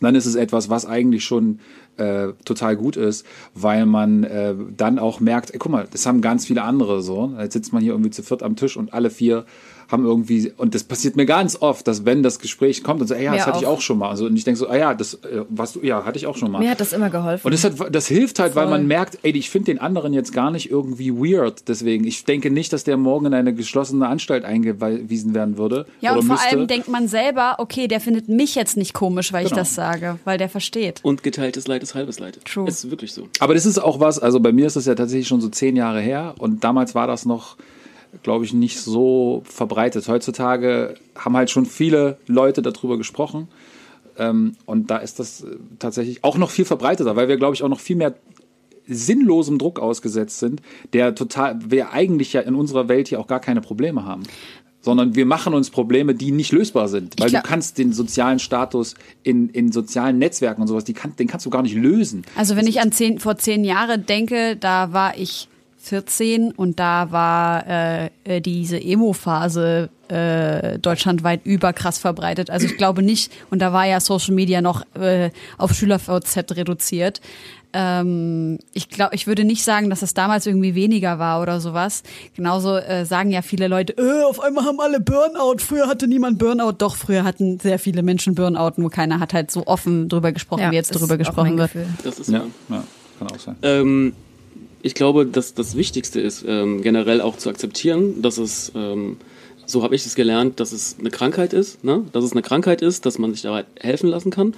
dann 0.00 0.14
ist 0.14 0.26
es 0.26 0.34
etwas, 0.34 0.70
was 0.70 0.86
eigentlich 0.86 1.24
schon 1.24 1.60
äh, 1.96 2.28
total 2.44 2.76
gut 2.76 2.96
ist, 2.96 3.26
weil 3.54 3.86
man 3.86 4.24
äh, 4.24 4.54
dann 4.76 4.98
auch 4.98 5.20
merkt, 5.20 5.50
ey, 5.50 5.58
guck 5.58 5.72
mal, 5.72 5.86
das 5.90 6.06
haben 6.06 6.20
ganz 6.20 6.46
viele 6.46 6.62
andere 6.62 7.02
so. 7.02 7.34
Jetzt 7.38 7.52
sitzt 7.52 7.72
man 7.72 7.82
hier 7.82 7.92
irgendwie 7.92 8.10
zu 8.10 8.22
viert 8.22 8.42
am 8.42 8.56
Tisch 8.56 8.76
und 8.76 8.94
alle 8.94 9.10
vier 9.10 9.44
haben 9.90 10.04
irgendwie, 10.04 10.52
und 10.56 10.74
das 10.74 10.84
passiert 10.84 11.16
mir 11.16 11.26
ganz 11.26 11.56
oft, 11.60 11.86
dass 11.88 12.04
wenn 12.04 12.22
das 12.22 12.38
Gespräch 12.38 12.82
kommt 12.84 13.00
und 13.00 13.08
so, 13.08 13.14
ey, 13.14 13.24
ja, 13.24 13.30
Mir 13.32 13.38
das 13.38 13.46
hatte 13.46 13.58
ich 13.58 13.66
auch. 13.66 13.78
auch 13.78 13.80
schon 13.80 13.98
mal. 13.98 14.08
Also, 14.10 14.26
und 14.26 14.36
ich 14.36 14.44
denke 14.44 14.58
so, 14.58 14.68
ah 14.68 14.76
ja, 14.76 14.94
das, 14.94 15.14
äh, 15.14 15.42
was 15.48 15.72
du, 15.72 15.80
ja, 15.82 16.04
hatte 16.04 16.16
ich 16.18 16.26
auch 16.26 16.36
schon 16.36 16.50
mal. 16.52 16.60
Mir 16.60 16.70
hat 16.70 16.80
das 16.80 16.92
immer 16.92 17.10
geholfen. 17.10 17.44
Und 17.46 17.52
das, 17.52 17.64
hat, 17.64 17.94
das 17.94 18.06
hilft 18.06 18.38
halt, 18.38 18.54
weil 18.54 18.64
Voll. 18.68 18.78
man 18.78 18.86
merkt, 18.86 19.18
ey, 19.22 19.32
ich 19.32 19.50
finde 19.50 19.66
den 19.66 19.78
anderen 19.80 20.12
jetzt 20.12 20.32
gar 20.32 20.50
nicht 20.50 20.70
irgendwie 20.70 21.12
weird. 21.12 21.68
Deswegen, 21.68 22.06
ich 22.06 22.24
denke 22.24 22.50
nicht, 22.50 22.72
dass 22.72 22.84
der 22.84 22.96
morgen 22.96 23.26
in 23.26 23.34
eine 23.34 23.52
geschlossene 23.54 24.06
Anstalt 24.06 24.44
eingewiesen 24.44 25.34
werden 25.34 25.56
würde. 25.58 25.86
Ja, 26.00 26.12
oder 26.12 26.20
und 26.20 26.26
vor 26.26 26.36
müsste. 26.36 26.50
allem 26.56 26.66
denkt 26.66 26.88
man 26.88 27.08
selber, 27.08 27.56
okay, 27.58 27.88
der 27.88 28.00
findet 28.00 28.28
mich 28.28 28.54
jetzt 28.54 28.76
nicht 28.76 28.94
komisch, 28.94 29.32
weil 29.32 29.44
ich 29.44 29.50
Genau. 29.50 29.62
das 29.62 29.74
sage, 29.74 30.18
weil 30.24 30.38
der 30.38 30.48
versteht. 30.48 31.00
Und 31.02 31.22
geteiltes 31.22 31.66
Leid 31.66 31.82
ist 31.82 31.94
halbes 31.94 32.18
Leid. 32.20 32.38
True. 32.44 32.66
Es 32.68 32.84
ist 32.84 32.90
wirklich 32.90 33.12
so. 33.12 33.26
Aber 33.40 33.54
das 33.54 33.66
ist 33.66 33.78
auch 33.78 33.98
was, 33.98 34.18
also 34.20 34.38
bei 34.40 34.52
mir 34.52 34.66
ist 34.66 34.76
das 34.76 34.86
ja 34.86 34.94
tatsächlich 34.94 35.26
schon 35.28 35.40
so 35.40 35.48
zehn 35.48 35.74
Jahre 35.74 36.00
her 36.00 36.34
und 36.38 36.62
damals 36.62 36.94
war 36.94 37.06
das 37.06 37.26
noch, 37.26 37.56
glaube 38.22 38.44
ich, 38.44 38.52
nicht 38.52 38.80
so 38.80 39.42
verbreitet. 39.44 40.08
Heutzutage 40.08 40.94
haben 41.16 41.36
halt 41.36 41.50
schon 41.50 41.66
viele 41.66 42.18
Leute 42.26 42.62
darüber 42.62 42.98
gesprochen 42.98 43.48
ähm, 44.20 44.54
und 44.66 44.90
da 44.90 44.98
ist 44.98 45.18
das 45.18 45.42
äh, 45.42 45.56
tatsächlich 45.78 46.22
auch 46.22 46.36
noch 46.36 46.50
viel 46.50 46.64
verbreiteter, 46.64 47.16
weil 47.16 47.28
wir, 47.28 47.36
glaube 47.36 47.54
ich, 47.54 47.62
auch 47.62 47.68
noch 47.68 47.80
viel 47.80 47.96
mehr 47.96 48.14
sinnlosem 48.86 49.58
Druck 49.58 49.78
ausgesetzt 49.78 50.40
sind, 50.40 50.60
der 50.92 51.14
total, 51.14 51.58
wir 51.70 51.92
eigentlich 51.92 52.32
ja 52.32 52.40
in 52.40 52.54
unserer 52.54 52.88
Welt 52.88 53.08
hier 53.08 53.20
auch 53.20 53.26
gar 53.26 53.40
keine 53.40 53.60
Probleme 53.60 54.04
haben. 54.04 54.24
Sondern 54.82 55.14
wir 55.14 55.26
machen 55.26 55.52
uns 55.52 55.68
Probleme, 55.68 56.14
die 56.14 56.32
nicht 56.32 56.52
lösbar 56.52 56.88
sind. 56.88 57.14
Weil 57.18 57.26
du 57.26 57.32
glaub- 57.32 57.44
kannst 57.44 57.76
den 57.76 57.92
sozialen 57.92 58.38
Status 58.38 58.94
in, 59.22 59.50
in 59.50 59.72
sozialen 59.72 60.18
Netzwerken 60.18 60.62
und 60.62 60.68
sowas, 60.68 60.84
kann, 60.94 61.14
den 61.16 61.28
kannst 61.28 61.44
du 61.44 61.50
gar 61.50 61.62
nicht 61.62 61.74
lösen. 61.74 62.24
Also 62.34 62.56
wenn 62.56 62.66
ich 62.66 62.80
an 62.80 62.90
zehn, 62.90 63.18
vor 63.18 63.36
zehn 63.36 63.62
Jahren 63.62 64.06
denke, 64.06 64.56
da 64.56 64.92
war 64.94 65.18
ich 65.18 65.48
14 65.90 66.52
und 66.52 66.78
da 66.78 67.10
war 67.10 67.66
äh, 67.66 68.10
äh, 68.22 68.40
diese 68.40 68.80
Emo-Phase 68.80 69.90
äh, 70.06 70.78
deutschlandweit 70.78 71.44
überkrass 71.44 71.98
verbreitet. 71.98 72.48
Also 72.48 72.66
ich 72.66 72.76
glaube 72.76 73.02
nicht, 73.02 73.32
und 73.50 73.60
da 73.60 73.72
war 73.72 73.86
ja 73.86 73.98
Social 73.98 74.34
Media 74.34 74.62
noch 74.62 74.84
äh, 74.94 75.30
auf 75.58 75.74
SchülerVZ 75.74 76.52
reduziert. 76.52 77.20
Ähm, 77.72 78.58
ich 78.72 78.88
glaube, 78.88 79.16
ich 79.16 79.26
würde 79.26 79.42
nicht 79.42 79.64
sagen, 79.64 79.90
dass 79.90 80.02
es 80.02 80.14
damals 80.14 80.46
irgendwie 80.46 80.76
weniger 80.76 81.18
war 81.18 81.42
oder 81.42 81.60
sowas. 81.60 82.04
Genauso 82.36 82.76
äh, 82.76 83.04
sagen 83.04 83.32
ja 83.32 83.42
viele 83.42 83.66
Leute, 83.66 83.94
äh, 83.98 84.24
auf 84.24 84.38
einmal 84.38 84.66
haben 84.66 84.78
alle 84.78 85.00
Burnout. 85.00 85.58
Früher 85.58 85.88
hatte 85.88 86.06
niemand 86.06 86.38
Burnout. 86.38 86.74
Doch, 86.78 86.94
früher 86.94 87.24
hatten 87.24 87.58
sehr 87.58 87.80
viele 87.80 88.04
Menschen 88.04 88.36
Burnout, 88.36 88.74
nur 88.76 88.90
keiner 88.90 89.18
hat 89.18 89.34
halt 89.34 89.50
so 89.50 89.66
offen 89.66 90.08
drüber 90.08 90.30
gesprochen, 90.30 90.70
wie 90.70 90.76
jetzt 90.76 90.92
drüber 90.92 91.16
gesprochen 91.16 91.58
wird. 91.58 91.72
Gefühl. 91.72 91.88
Das 92.04 92.20
ist 92.20 92.30
Ja, 92.30 92.44
ja. 92.68 92.76
ja 92.76 92.84
kann 93.18 93.28
auch 93.28 93.38
sein. 93.38 93.56
Ähm, 93.62 94.12
ich 94.82 94.94
glaube, 94.94 95.26
dass 95.26 95.54
das 95.54 95.76
Wichtigste 95.76 96.20
ist, 96.20 96.44
ähm, 96.46 96.82
generell 96.82 97.20
auch 97.20 97.36
zu 97.36 97.50
akzeptieren, 97.50 98.22
dass 98.22 98.38
es, 98.38 98.72
ähm, 98.74 99.16
so 99.66 99.82
habe 99.82 99.94
ich 99.94 100.04
es 100.04 100.14
gelernt, 100.14 100.60
dass 100.60 100.72
es 100.72 100.96
eine 100.98 101.10
Krankheit 101.10 101.52
ist, 101.52 101.84
ne? 101.84 102.04
dass 102.12 102.24
es 102.24 102.32
eine 102.32 102.42
Krankheit 102.42 102.82
ist, 102.82 103.06
dass 103.06 103.18
man 103.18 103.32
sich 103.32 103.42
dabei 103.42 103.64
helfen 103.78 104.08
lassen 104.08 104.30
kann. 104.30 104.54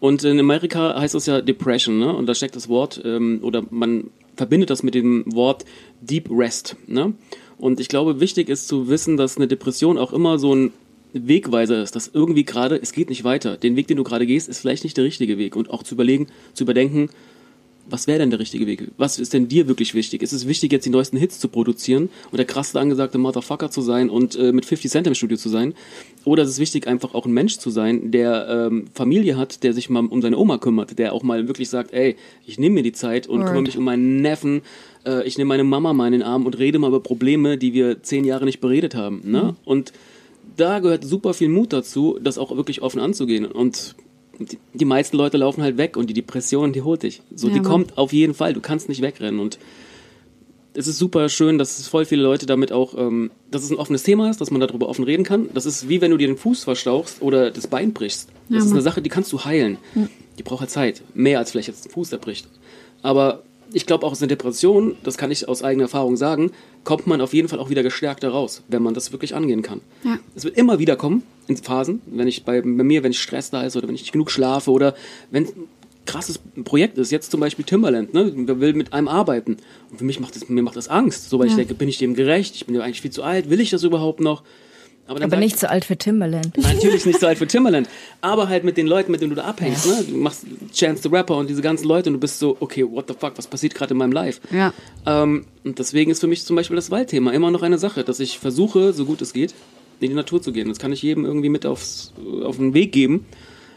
Und 0.00 0.24
in 0.24 0.40
Amerika 0.40 0.98
heißt 0.98 1.14
es 1.14 1.26
ja 1.26 1.40
Depression, 1.40 1.98
ne? 1.98 2.14
und 2.14 2.26
da 2.26 2.34
steckt 2.34 2.56
das 2.56 2.68
Wort, 2.68 3.00
ähm, 3.04 3.40
oder 3.42 3.62
man 3.70 4.10
verbindet 4.36 4.70
das 4.70 4.82
mit 4.82 4.94
dem 4.94 5.24
Wort 5.26 5.64
Deep 6.00 6.28
Rest. 6.30 6.76
Ne? 6.86 7.14
Und 7.58 7.78
ich 7.78 7.88
glaube, 7.88 8.20
wichtig 8.20 8.48
ist 8.48 8.68
zu 8.68 8.88
wissen, 8.88 9.16
dass 9.16 9.36
eine 9.36 9.46
Depression 9.46 9.98
auch 9.98 10.12
immer 10.12 10.38
so 10.38 10.54
ein 10.54 10.72
Wegweiser 11.12 11.82
ist, 11.82 11.96
dass 11.96 12.10
irgendwie 12.12 12.44
gerade, 12.44 12.80
es 12.80 12.92
geht 12.92 13.10
nicht 13.10 13.24
weiter. 13.24 13.56
Den 13.56 13.76
Weg, 13.76 13.88
den 13.88 13.96
du 13.96 14.04
gerade 14.04 14.26
gehst, 14.26 14.48
ist 14.48 14.60
vielleicht 14.60 14.84
nicht 14.84 14.96
der 14.96 15.04
richtige 15.04 15.38
Weg. 15.38 15.56
Und 15.56 15.70
auch 15.70 15.82
zu 15.82 15.94
überlegen, 15.94 16.28
zu 16.54 16.64
überdenken, 16.64 17.10
was 17.90 18.06
wäre 18.06 18.18
denn 18.18 18.30
der 18.30 18.38
richtige 18.38 18.66
Weg? 18.66 18.88
Was 18.96 19.18
ist 19.18 19.32
denn 19.32 19.48
dir 19.48 19.68
wirklich 19.68 19.94
wichtig? 19.94 20.22
Ist 20.22 20.32
es 20.32 20.46
wichtig, 20.46 20.72
jetzt 20.72 20.86
die 20.86 20.90
neuesten 20.90 21.16
Hits 21.16 21.38
zu 21.38 21.48
produzieren 21.48 22.08
und 22.30 22.38
der 22.38 22.46
krasse 22.46 22.78
angesagte 22.78 23.18
Motherfucker 23.18 23.70
zu 23.70 23.82
sein 23.82 24.10
und 24.10 24.36
äh, 24.36 24.52
mit 24.52 24.64
50 24.64 24.90
Cent 24.90 25.06
im 25.06 25.14
Studio 25.14 25.36
zu 25.36 25.48
sein? 25.48 25.74
Oder 26.24 26.42
ist 26.42 26.50
es 26.50 26.58
wichtig, 26.58 26.86
einfach 26.86 27.14
auch 27.14 27.26
ein 27.26 27.32
Mensch 27.32 27.58
zu 27.58 27.70
sein, 27.70 28.10
der 28.10 28.48
ähm, 28.48 28.86
Familie 28.94 29.36
hat, 29.36 29.62
der 29.62 29.72
sich 29.72 29.90
mal 29.90 30.04
um 30.06 30.22
seine 30.22 30.38
Oma 30.38 30.58
kümmert, 30.58 30.98
der 30.98 31.12
auch 31.12 31.22
mal 31.22 31.48
wirklich 31.48 31.68
sagt, 31.68 31.92
ey, 31.92 32.16
ich 32.46 32.58
nehme 32.58 32.76
mir 32.76 32.82
die 32.82 32.92
Zeit 32.92 33.26
und 33.26 33.40
Word. 33.40 33.46
kümmere 33.48 33.62
mich 33.62 33.78
um 33.78 33.84
meinen 33.84 34.20
Neffen, 34.20 34.62
äh, 35.04 35.26
ich 35.26 35.38
nehme 35.38 35.48
meine 35.48 35.64
Mama 35.64 35.92
mal 35.92 36.06
in 36.06 36.12
den 36.12 36.22
Arm 36.22 36.46
und 36.46 36.58
rede 36.58 36.78
mal 36.78 36.88
über 36.88 37.00
Probleme, 37.00 37.58
die 37.58 37.72
wir 37.72 38.02
zehn 38.02 38.24
Jahre 38.24 38.44
nicht 38.44 38.60
beredet 38.60 38.94
haben. 38.94 39.22
Ne? 39.24 39.56
Und 39.64 39.92
da 40.56 40.78
gehört 40.78 41.04
super 41.04 41.34
viel 41.34 41.48
Mut 41.48 41.72
dazu, 41.72 42.18
das 42.22 42.38
auch 42.38 42.54
wirklich 42.54 42.82
offen 42.82 43.00
anzugehen. 43.00 43.46
Und 43.46 43.94
die, 44.74 44.84
meisten 44.84 45.16
Leute 45.16 45.36
laufen 45.36 45.62
halt 45.62 45.76
weg 45.76 45.96
und 45.96 46.08
die 46.08 46.14
Depression, 46.14 46.72
die 46.72 46.82
holt 46.82 47.02
dich. 47.02 47.22
So, 47.34 47.48
Ja, 47.48 47.54
die 47.54 47.60
kommt 47.60 47.98
auf 47.98 48.12
jeden 48.12 48.34
Fall. 48.34 48.52
Du 48.54 48.60
kannst 48.60 48.88
nicht 48.88 49.02
wegrennen. 49.02 49.40
Und 49.40 49.58
es 50.72 50.86
ist 50.86 50.98
super 50.98 51.28
schön, 51.28 51.58
dass 51.58 51.78
es 51.78 51.88
voll 51.88 52.04
viele 52.04 52.22
Leute 52.22 52.46
damit 52.46 52.72
auch, 52.72 52.96
ähm, 52.96 53.30
dass 53.50 53.62
es 53.62 53.70
ein 53.70 53.76
offenes 53.76 54.02
Thema 54.02 54.30
ist, 54.30 54.40
dass 54.40 54.50
man 54.50 54.60
darüber 54.60 54.88
offen 54.88 55.04
reden 55.04 55.24
kann. 55.24 55.48
Das 55.52 55.66
ist 55.66 55.88
wie 55.88 56.00
wenn 56.00 56.10
du 56.10 56.16
dir 56.16 56.28
den 56.28 56.36
Fuß 56.36 56.64
verstauchst 56.64 57.22
oder 57.22 57.50
das 57.50 57.66
Bein 57.66 57.92
brichst. 57.92 58.28
Das 58.48 58.58
Ja, 58.58 58.64
ist 58.64 58.72
eine. 58.72 58.82
Sache, 58.82 59.02
die 59.02 59.10
kannst 59.10 59.32
du 59.32 59.44
heilen. 59.44 59.78
Die 60.38 60.42
braucht 60.42 60.60
halt 60.60 60.70
Zeit. 60.70 61.02
Mehr 61.14 61.38
als 61.38 61.50
vielleicht 61.50 61.68
jetzt 61.68 61.86
ein 61.86 61.90
Fuß, 61.90 62.10
der 62.10 62.18
bricht. 62.18 62.48
Aber 63.02 63.42
ich 63.72 63.86
glaube 63.86 64.06
auch 64.06 64.12
aus 64.12 64.20
einer 64.20 64.28
Depression, 64.28 64.96
das 65.02 65.16
kann 65.16 65.30
ich 65.30 65.48
aus 65.48 65.62
eigener 65.62 65.84
Erfahrung 65.84 66.16
sagen, 66.16 66.50
kommt 66.84 67.06
man 67.06 67.20
auf 67.20 67.32
jeden 67.34 67.48
Fall 67.48 67.58
auch 67.58 67.70
wieder 67.70 67.82
gestärkt 67.82 68.24
raus, 68.24 68.62
wenn 68.68 68.82
man 68.82 68.94
das 68.94 69.12
wirklich 69.12 69.34
angehen 69.34 69.62
kann. 69.62 69.80
Ja. 70.04 70.18
Es 70.34 70.44
wird 70.44 70.56
immer 70.56 70.78
wieder 70.78 70.96
kommen 70.96 71.22
in 71.46 71.56
Phasen, 71.56 72.00
wenn 72.06 72.28
ich 72.28 72.44
bei, 72.44 72.60
bei 72.60 72.66
mir, 72.84 73.02
wenn 73.02 73.12
ich 73.12 73.20
Stress 73.20 73.50
da 73.50 73.62
ist 73.62 73.76
oder 73.76 73.88
wenn 73.88 73.94
ich 73.94 74.02
nicht 74.02 74.12
genug 74.12 74.30
schlafe 74.30 74.70
oder 74.70 74.94
wenn 75.30 75.44
ein 75.46 75.68
krasses 76.06 76.40
Projekt 76.64 76.98
ist, 76.98 77.12
jetzt 77.12 77.30
zum 77.30 77.40
Beispiel 77.40 77.64
Timberland, 77.64 78.14
ne, 78.14 78.32
wer 78.34 78.58
will 78.60 78.72
mit 78.74 78.92
einem 78.92 79.06
arbeiten. 79.08 79.58
Und 79.90 79.98
für 79.98 80.04
mich 80.04 80.18
macht 80.18 80.34
das, 80.34 80.48
mir 80.48 80.62
macht 80.62 80.76
das 80.76 80.88
Angst, 80.88 81.28
so 81.30 81.38
weil 81.38 81.46
ich 81.46 81.52
Ja. 81.52 81.58
denke, 81.58 81.74
bin 81.74 81.88
ich 81.88 81.98
dem 81.98 82.14
gerecht? 82.14 82.54
Ich 82.56 82.66
bin 82.66 82.74
ja 82.74 82.80
eigentlich 82.82 83.00
viel 83.02 83.10
zu 83.12 83.22
alt, 83.22 83.50
will 83.50 83.60
ich 83.60 83.70
das 83.70 83.82
überhaupt 83.84 84.20
noch? 84.20 84.42
Aber 85.10 85.18
sag 85.18 85.40
nicht 85.40 85.54
ich, 85.56 85.60
so 85.60 85.66
alt 85.66 85.84
für 85.84 85.96
Timberland. 85.96 86.56
Natürlich 86.56 87.04
nicht 87.04 87.18
so 87.18 87.26
alt 87.26 87.36
für 87.36 87.46
Timberland, 87.48 87.88
aber 88.20 88.48
halt 88.48 88.62
mit 88.62 88.76
den 88.76 88.86
Leuten, 88.86 89.10
mit 89.10 89.20
denen 89.20 89.30
du 89.30 89.36
da 89.36 89.42
abhängst. 89.42 89.84
Ne? 89.86 90.04
Du 90.08 90.16
machst 90.16 90.46
Chance 90.72 91.02
the 91.02 91.08
Rapper 91.08 91.36
und 91.36 91.50
diese 91.50 91.62
ganzen 91.62 91.88
Leute 91.88 92.10
und 92.10 92.14
du 92.14 92.20
bist 92.20 92.38
so, 92.38 92.56
okay, 92.60 92.88
what 92.88 93.06
the 93.08 93.14
fuck, 93.18 93.32
was 93.36 93.48
passiert 93.48 93.74
gerade 93.74 93.92
in 93.92 93.98
meinem 93.98 94.12
Life? 94.12 94.40
Ja. 94.52 94.72
Ähm, 95.06 95.46
und 95.64 95.80
deswegen 95.80 96.12
ist 96.12 96.20
für 96.20 96.28
mich 96.28 96.44
zum 96.44 96.54
Beispiel 96.54 96.76
das 96.76 96.92
Waldthema 96.92 97.32
immer 97.32 97.50
noch 97.50 97.62
eine 97.62 97.76
Sache, 97.76 98.04
dass 98.04 98.20
ich 98.20 98.38
versuche, 98.38 98.92
so 98.92 99.04
gut 99.04 99.20
es 99.20 99.32
geht, 99.32 99.52
in 99.98 100.10
die 100.10 100.14
Natur 100.14 100.40
zu 100.40 100.52
gehen. 100.52 100.68
Das 100.68 100.78
kann 100.78 100.92
ich 100.92 101.02
jedem 101.02 101.24
irgendwie 101.24 101.48
mit 101.48 101.66
aufs, 101.66 102.12
auf 102.44 102.58
den 102.58 102.72
Weg 102.72 102.92
geben, 102.92 103.26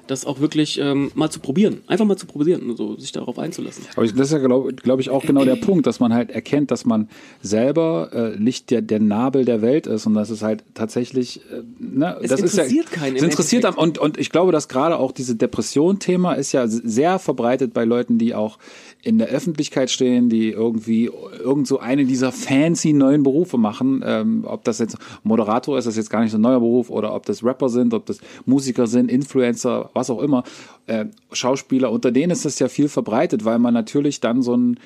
das 0.08 0.26
auch 0.26 0.40
wirklich 0.40 0.80
ähm, 0.80 1.12
mal 1.16 1.30
zu 1.30 1.40
probieren. 1.40 1.82
Einfach 1.88 2.06
mal 2.06 2.18
zu 2.18 2.26
probieren 2.26 2.70
und 2.70 2.78
so, 2.78 2.98
sich 2.98 3.12
darauf 3.12 3.40
einzulassen. 3.40 3.86
Aber 3.96 4.06
das 4.06 4.28
ist 4.28 4.34
ja, 4.34 4.40
glaube 4.40 4.74
glaub 4.74 5.00
ich, 5.00 5.10
auch 5.10 5.24
genau 5.24 5.46
der 5.46 5.56
Punkt, 5.62 5.88
dass 5.88 6.00
man 6.00 6.14
halt 6.14 6.32
erkennt, 6.32 6.72
dass 6.72 6.86
man 6.86 7.10
selber 7.42 8.10
äh, 8.14 8.40
nicht 8.40 8.70
der, 8.70 8.82
der 8.82 9.00
Nabel 9.00 9.46
der 9.46 9.62
Welt 9.62 9.88
ist 9.88 10.06
und 10.06 10.14
dass 10.14 10.30
es 10.30 10.42
halt 10.42 10.64
tatsächlich, 10.74 11.42
äh, 11.52 11.64
ne, 11.80 12.18
Es 12.22 12.30
das 12.30 12.42
ist 12.42 12.58
ja, 12.58 12.64
interessiert 12.64 12.92
keinen 12.92 13.16
Es 13.16 13.24
interessiert 13.24 13.66
am, 13.66 13.76
und, 13.76 13.98
und 13.98 14.18
ich 14.18 14.30
glaube, 14.30 14.52
dass 14.52 14.68
gerade 14.68 14.98
auch 14.98 15.12
diese 15.12 15.36
Depression-Thema 15.36 16.34
ist 16.34 16.52
ja 16.52 16.68
sehr 16.68 17.20
verbreitet 17.20 17.74
bei 17.74 17.86
Leuten, 17.86 18.18
die 18.18 18.36
auch 18.36 18.58
in 19.04 19.18
der 19.18 19.28
Öffentlichkeit 19.28 19.92
stehen, 19.92 20.30
die 20.30 20.50
irgendwie 20.50 21.12
irgend 21.44 21.68
so 21.68 21.80
eine 21.80 22.06
dieser 22.06 22.32
fancy 22.32 22.94
neuen 22.94 23.24
Berufe 23.24 23.58
machen. 23.58 24.02
Ähm, 24.06 24.46
ob 24.48 24.64
das 24.64 24.80
jetzt 24.80 24.98
Moderator 25.24 25.78
ist, 25.78 25.86
das 25.86 25.94
ist 25.96 25.98
jetzt 25.98 26.10
gar 26.10 26.22
nicht 26.22 26.32
so 26.32 26.38
ein 26.38 26.42
neuer 26.42 26.62
Beruf, 26.62 26.90
oder 26.90 27.14
ob 27.14 27.26
das 27.26 27.44
Rapper 27.44 27.68
sind, 27.68 27.94
ob 27.94 28.06
das 28.06 28.20
Musiker 28.46 28.88
sind, 28.88 29.12
Influencer, 29.12 29.90
was 29.94 30.10
auch 30.10 30.22
immer, 30.22 30.44
äh, 30.88 31.06
Schauspieler. 31.34 31.92
Unter 31.92 32.12
denen 32.12 32.32
ist 32.32 32.46
das 32.46 32.60
ja 32.60 32.70
viel 32.70 32.88
verbreitet, 32.88 33.44
weil 33.44 33.60
man 33.60 33.74
natürlich 33.74 34.22
dann 34.22 34.42
so 34.42 34.56
ein, 34.56 34.80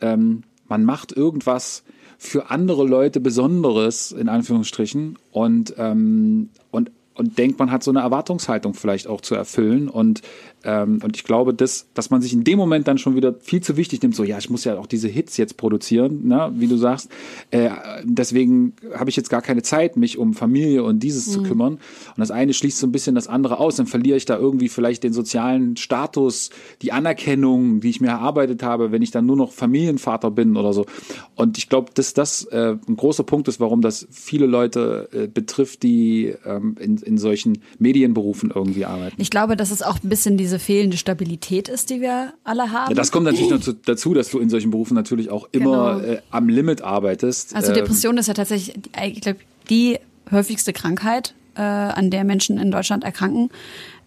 ähm, 0.00 0.42
man 0.68 0.84
macht 0.84 1.12
irgendwas 1.12 1.84
für 2.18 2.50
andere 2.50 2.84
Leute 2.84 3.20
Besonderes, 3.20 4.10
in 4.10 4.28
Anführungsstrichen, 4.28 5.16
und, 5.30 5.74
ähm, 5.78 6.50
und 6.72 6.90
und 7.20 7.36
denkt, 7.36 7.58
man 7.58 7.70
hat 7.70 7.82
so 7.82 7.90
eine 7.90 8.00
Erwartungshaltung 8.00 8.72
vielleicht 8.72 9.06
auch 9.06 9.20
zu 9.20 9.34
erfüllen. 9.34 9.90
Und, 9.90 10.22
ähm, 10.64 11.00
und 11.02 11.16
ich 11.16 11.24
glaube, 11.24 11.54
dass, 11.54 11.86
dass 11.94 12.10
man 12.10 12.20
sich 12.20 12.32
in 12.32 12.44
dem 12.44 12.58
Moment 12.58 12.88
dann 12.88 12.98
schon 12.98 13.16
wieder 13.16 13.34
viel 13.40 13.62
zu 13.62 13.76
wichtig 13.76 14.02
nimmt, 14.02 14.14
so 14.14 14.24
ja, 14.24 14.38
ich 14.38 14.50
muss 14.50 14.64
ja 14.64 14.78
auch 14.78 14.86
diese 14.86 15.08
Hits 15.08 15.36
jetzt 15.36 15.56
produzieren, 15.56 16.26
ne, 16.26 16.52
wie 16.54 16.66
du 16.66 16.76
sagst. 16.76 17.10
Äh, 17.50 17.70
deswegen 18.04 18.74
habe 18.94 19.10
ich 19.10 19.16
jetzt 19.16 19.30
gar 19.30 19.42
keine 19.42 19.62
Zeit, 19.62 19.96
mich 19.96 20.18
um 20.18 20.34
Familie 20.34 20.82
und 20.82 21.00
dieses 21.00 21.30
zu 21.30 21.42
kümmern. 21.42 21.74
Und 21.74 22.18
das 22.18 22.30
eine 22.30 22.52
schließt 22.52 22.78
so 22.78 22.86
ein 22.86 22.92
bisschen 22.92 23.14
das 23.14 23.28
andere 23.28 23.58
aus. 23.58 23.76
Dann 23.76 23.86
verliere 23.86 24.16
ich 24.16 24.24
da 24.24 24.36
irgendwie 24.36 24.68
vielleicht 24.68 25.02
den 25.04 25.12
sozialen 25.12 25.76
Status, 25.76 26.50
die 26.82 26.92
Anerkennung, 26.92 27.80
die 27.80 27.90
ich 27.90 28.00
mir 28.00 28.08
erarbeitet 28.08 28.62
habe, 28.62 28.92
wenn 28.92 29.02
ich 29.02 29.10
dann 29.10 29.26
nur 29.26 29.36
noch 29.36 29.52
Familienvater 29.52 30.30
bin 30.30 30.56
oder 30.56 30.72
so. 30.72 30.86
Und 31.34 31.58
ich 31.58 31.68
glaube, 31.68 31.90
dass 31.94 32.14
das 32.14 32.44
äh, 32.44 32.76
ein 32.88 32.96
großer 32.96 33.24
Punkt 33.24 33.48
ist, 33.48 33.60
warum 33.60 33.80
das 33.80 34.06
viele 34.10 34.46
Leute 34.46 35.08
äh, 35.12 35.26
betrifft, 35.26 35.82
die 35.82 36.34
ähm, 36.44 36.76
in, 36.78 36.98
in 36.98 37.18
solchen 37.18 37.62
Medienberufen 37.78 38.52
irgendwie 38.54 38.84
arbeiten. 38.84 39.16
Ich 39.18 39.30
glaube, 39.30 39.56
dass 39.56 39.70
es 39.70 39.82
auch 39.82 40.02
ein 40.02 40.08
bisschen 40.08 40.36
diese 40.36 40.49
fehlende 40.58 40.96
Stabilität 40.96 41.68
ist, 41.68 41.90
die 41.90 42.00
wir 42.00 42.32
alle 42.44 42.72
haben. 42.72 42.90
Ja, 42.90 42.94
das 42.94 43.12
kommt 43.12 43.24
natürlich 43.24 43.50
noch 43.50 43.60
zu, 43.60 43.72
dazu, 43.74 44.14
dass 44.14 44.30
du 44.30 44.38
in 44.38 44.50
solchen 44.50 44.70
Berufen 44.70 44.94
natürlich 44.94 45.30
auch 45.30 45.48
immer 45.52 46.00
Genau. 46.00 46.12
äh, 46.14 46.20
am 46.30 46.48
Limit 46.48 46.82
arbeitest. 46.82 47.54
Also 47.54 47.68
Ähm, 47.68 47.74
Depression 47.74 48.18
ist 48.18 48.26
ja 48.26 48.34
tatsächlich, 48.34 48.76
ich 49.04 49.20
glaube, 49.20 49.38
die 49.68 49.98
häufigste 50.30 50.72
Krankheit, 50.72 51.34
äh, 51.56 51.60
an 51.62 52.10
der 52.10 52.24
Menschen 52.24 52.58
in 52.58 52.70
Deutschland 52.70 53.04
erkranken. 53.04 53.50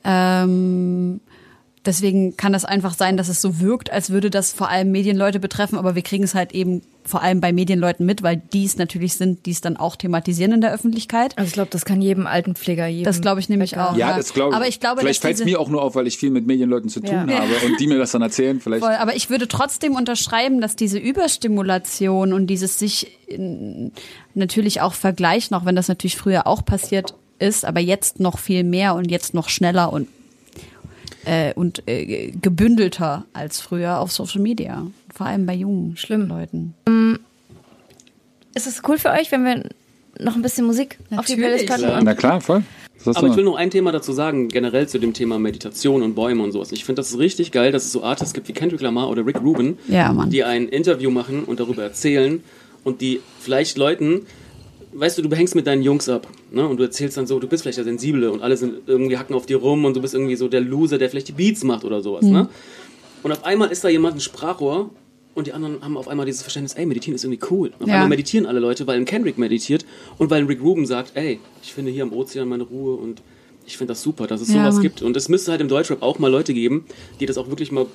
Ähm, 0.03 1.19
deswegen 1.85 2.37
kann 2.37 2.53
das 2.53 2.65
einfach 2.65 2.93
sein, 2.93 3.17
dass 3.17 3.27
es 3.29 3.41
so 3.41 3.59
wirkt, 3.59 3.91
als 3.91 4.09
würde 4.09 4.29
das 4.29 4.51
vor 4.53 4.69
allem 4.69 4.91
Medienleute 4.91 5.39
betreffen, 5.39 5.77
aber 5.77 5.95
wir 5.95 6.01
kriegen 6.01 6.23
es 6.23 6.33
halt 6.35 6.51
eben 6.53 6.81
vor 7.05 7.21
allem 7.21 7.41
bei 7.41 7.51
Medienleuten 7.51 8.05
mit, 8.05 8.23
weil 8.23 8.37
die 8.37 8.63
es 8.63 8.77
natürlich 8.77 9.15
sind, 9.15 9.45
die 9.45 9.51
es 9.51 9.59
dann 9.59 9.75
auch 9.75 9.97
thematisieren 9.97 10.53
in 10.53 10.61
der 10.61 10.73
Öffentlichkeit. 10.73 11.37
Also 11.37 11.47
ich 11.49 11.53
glaube, 11.53 11.69
das 11.71 11.83
kann 11.83 12.01
jedem 12.01 12.25
Altenpfleger, 12.27 12.87
jedem 12.87 13.03
Das 13.03 13.19
glaube 13.19 13.41
ich 13.41 13.49
nämlich 13.49 13.77
auch. 13.77 13.97
ja, 13.97 14.15
das 14.15 14.33
glaube 14.33 14.51
ich. 14.51 14.55
Aber 14.55 14.67
ich 14.67 14.79
glaube, 14.79 15.01
vielleicht 15.01 15.21
fällt 15.21 15.37
es 15.39 15.43
mir 15.43 15.59
auch 15.59 15.67
nur 15.67 15.81
auf, 15.81 15.95
weil 15.95 16.07
ich 16.07 16.17
viel 16.17 16.29
mit 16.29 16.47
Medienleuten 16.47 16.89
zu 16.89 17.01
tun 17.01 17.27
Ja. 17.29 17.39
habe 17.39 17.51
und 17.65 17.77
die 17.79 17.87
mir 17.87 17.97
das 17.97 18.11
dann 18.11 18.21
erzählen. 18.21 18.59
Vielleicht. 18.61 18.83
Voll, 18.83 18.93
aber 18.95 19.15
ich 19.15 19.29
würde 19.29 19.49
trotzdem 19.49 19.95
unterschreiben, 19.95 20.61
dass 20.61 20.77
diese 20.77 20.97
Überstimulation 20.97 22.31
und 22.33 22.47
dieses 22.47 22.79
sich 22.79 23.17
in, 23.27 23.91
natürlich 24.33 24.79
auch 24.81 24.93
vergleichen, 24.93 25.55
auch 25.57 25.65
wenn 25.65 25.75
das 25.75 25.89
natürlich 25.89 26.15
früher 26.15 26.47
auch 26.47 26.63
passiert 26.63 27.13
ist, 27.39 27.65
aber 27.65 27.81
jetzt 27.81 28.19
noch 28.21 28.39
viel 28.39 28.63
mehr 28.63 28.95
und 28.95 29.11
jetzt 29.11 29.33
noch 29.33 29.49
schneller 29.49 29.91
und 29.91 30.07
äh, 31.25 31.53
und 31.53 31.83
äh, 31.87 32.31
gebündelter 32.41 33.25
als 33.33 33.61
früher 33.61 33.99
auf 33.99 34.11
Social 34.11 34.41
Media, 34.41 34.87
vor 35.13 35.25
allem 35.27 35.45
bei 35.45 35.53
jungen 35.55 35.97
Schlimm. 35.97 36.27
Leuten. 36.27 36.73
Ist 38.55 38.67
es 38.67 38.81
cool 38.87 38.97
für 38.97 39.09
euch, 39.11 39.31
wenn 39.31 39.45
wir 39.45 39.63
noch 40.19 40.35
ein 40.35 40.41
bisschen 40.41 40.65
Musik 40.65 40.97
auf 41.15 41.25
die 41.25 41.35
Natürlich. 41.35 41.65
Playlist 41.65 41.83
packen? 41.83 41.97
Und 41.99 42.03
Na 42.05 42.13
klar, 42.13 42.39
voll. 42.41 42.63
Aber 43.05 43.19
du 43.21 43.27
ich 43.27 43.35
will 43.35 43.43
noch? 43.43 43.55
ein 43.55 43.69
Thema 43.69 43.91
dazu 43.91 44.13
sagen, 44.13 44.47
generell 44.47 44.87
zu 44.87 44.97
dem 44.97 45.13
Thema 45.13 45.37
Meditation 45.37 46.03
und 46.03 46.15
Bäume 46.15 46.43
und 46.43 46.51
sowas. 46.53 46.71
Ich 46.71 46.85
finde 46.85 47.01
das 47.01 47.17
richtig 47.17 47.51
geil, 47.51 47.71
dass 47.71 47.83
es 47.83 47.91
so 47.91 48.03
Artists 48.03 48.33
gibt 48.33 48.47
wie 48.47 48.53
Kendrick 48.53 48.79
Lamar 48.81 49.09
oder 49.09 49.25
Rick 49.25 49.41
Rubin, 49.41 49.77
Ja, 49.89 50.13
die 50.27 50.43
ein 50.43 50.69
Interview 50.69 51.09
machen 51.11 51.43
und 51.43 51.59
darüber 51.59 51.83
erzählen 51.83 52.43
und 52.83 53.01
die 53.01 53.19
vielleicht 53.39 53.77
Leuten, 53.77 54.21
weißt 54.95 55.17
du, 55.17 55.21
du 55.23 55.35
hängst 55.35 55.55
mit 55.55 55.67
deinen 55.67 55.81
Jungs 55.83 56.07
ab 56.09 56.27
ne? 56.51 56.67
und 56.67 56.77
du 56.77 56.83
erzählst 56.83 57.17
dann 57.17 57.27
so, 57.27 57.39
du 57.39 57.47
bist 57.47 57.63
vielleicht 57.63 57.77
der 57.77 57.85
Sensible 57.85 58.31
und 58.31 58.41
alle 58.41 58.57
sind 58.57 58.75
irgendwie 58.87 59.17
hacken 59.17 59.35
auf 59.35 59.45
dir 59.45 59.57
rum 59.57 59.85
und 59.85 59.95
du 59.95 60.01
bist 60.01 60.13
irgendwie 60.13 60.35
so 60.35 60.47
der 60.47 60.61
Loser, 60.61 60.97
der 60.97 61.09
vielleicht 61.09 61.27
die 61.27 61.31
Beats 61.33 61.63
macht 61.63 61.83
oder 61.85 62.01
sowas. 62.01 62.25
Ne? 62.25 62.47
Und 63.23 63.31
auf 63.31 63.43
einmal 63.45 63.71
ist 63.71 63.83
da 63.83 63.89
jemand 63.89 64.17
ein 64.17 64.19
Sprachrohr 64.21 64.89
und 65.33 65.47
die 65.47 65.53
anderen 65.53 65.81
haben 65.81 65.97
auf 65.97 66.07
einmal 66.07 66.25
dieses 66.25 66.41
Verständnis, 66.43 66.73
ey, 66.73 66.85
meditieren 66.85 67.15
ist 67.15 67.23
irgendwie 67.23 67.45
cool. 67.49 67.71
Auf 67.79 67.87
Ja. 67.87 67.95
einmal 67.95 68.09
meditieren 68.09 68.45
alle 68.45 68.59
Leute, 68.59 68.85
weil 68.85 68.97
ein 68.97 69.05
Kendrick 69.05 69.37
meditiert 69.37 69.85
und 70.17 70.29
weil 70.29 70.41
ein 70.41 70.47
Rick 70.47 70.61
Rubin 70.61 70.85
sagt, 70.85 71.11
ey, 71.15 71.39
ich 71.63 71.73
finde 71.73 71.91
hier 71.91 72.03
am 72.03 72.13
Ozean 72.13 72.47
meine 72.47 72.63
Ruhe 72.63 72.95
und 72.95 73.21
ich 73.65 73.77
finde 73.77 73.91
das 73.93 74.03
super, 74.03 74.27
dass 74.27 74.41
es 74.41 74.49
Ja, 74.53 74.61
sowas 74.61 74.75
Mann. 74.75 74.81
gibt. 74.83 75.01
Und 75.01 75.15
es 75.15 75.29
müsste 75.29 75.51
halt 75.51 75.61
im 75.61 75.69
Deutschrap 75.69 76.01
auch 76.03 76.19
mal 76.19 76.29
Leute 76.29 76.53
geben, 76.53 76.85
die 77.19 77.25
das 77.25 77.37
auch 77.37 77.47
wirklich 77.49 77.71
mal 77.71 77.85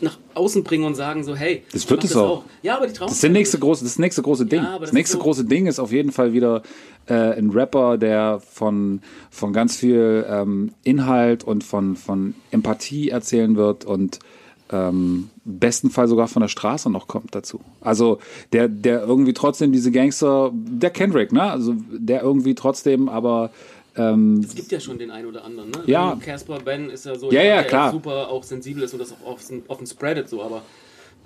nach 0.00 0.18
außen 0.34 0.64
bringen 0.64 0.84
und 0.84 0.94
sagen 0.94 1.24
so, 1.24 1.34
hey, 1.36 1.62
Das 1.72 1.88
wird 1.90 2.04
es 2.04 2.16
auch. 2.16 2.44
Ja, 2.62 2.76
aber 2.76 2.86
die 2.86 2.92
trauen 2.92 3.08
Das 3.08 3.20
der 3.20 3.30
nächste 3.30 3.58
große, 3.58 3.84
das 3.84 3.98
nächste 3.98 4.22
große 4.22 4.46
Ding. 4.46 4.60
aber 4.60 4.70
das 4.72 4.80
das 4.80 4.88
ist 4.90 4.94
nächste 4.94 5.16
so- 5.16 5.22
große 5.22 5.44
Ding 5.44 5.66
ist 5.66 5.78
auf 5.78 5.92
jeden 5.92 6.12
Fall 6.12 6.32
wieder 6.32 6.62
äh, 7.06 7.14
ein 7.14 7.50
Rapper, 7.50 7.98
der 7.98 8.40
von, 8.40 9.00
von 9.30 9.52
ganz 9.52 9.76
viel 9.76 10.26
ähm, 10.28 10.72
Inhalt 10.84 11.44
und 11.44 11.64
von, 11.64 11.96
von 11.96 12.34
Empathie 12.50 13.08
erzählen 13.10 13.56
wird 13.56 13.84
und 13.84 14.18
ähm, 14.70 15.30
besten 15.46 15.88
Fall 15.88 16.08
sogar 16.08 16.28
von 16.28 16.42
der 16.42 16.48
Straße 16.48 16.90
noch 16.90 17.08
kommt 17.08 17.34
dazu. 17.34 17.60
Also 17.80 18.18
der, 18.52 18.68
der 18.68 19.00
irgendwie 19.02 19.32
trotzdem 19.32 19.72
diese 19.72 19.90
Gangster, 19.90 20.50
der 20.52 20.90
Kendrick, 20.90 21.32
ne? 21.32 21.42
Also 21.42 21.74
der 21.90 22.22
irgendwie 22.22 22.54
trotzdem 22.54 23.08
aber 23.08 23.50
ähm, 23.98 24.40
Es 24.46 24.54
gibt 24.54 24.70
ja 24.72 24.80
schon 24.80 24.98
den 24.98 25.10
einen 25.10 25.26
oder 25.26 25.44
anderen, 25.44 25.70
ne? 25.70 25.82
Ja. 25.86 26.18
Casper 26.24 26.58
Ben 26.60 26.90
ist 26.90 27.04
ja 27.06 27.16
so, 27.16 27.30
Ja, 27.30 27.42
ja, 27.42 27.56
der 27.56 27.64
klar. 27.64 27.92
super 27.92 28.28
auch 28.30 28.42
sensibel 28.42 28.82
ist 28.82 28.92
und 28.92 29.00
das 29.00 29.12
auch 29.12 29.32
offen, 29.32 29.62
offen 29.68 29.86
spreadet 29.86 30.28
so, 30.28 30.42
aber 30.42 30.62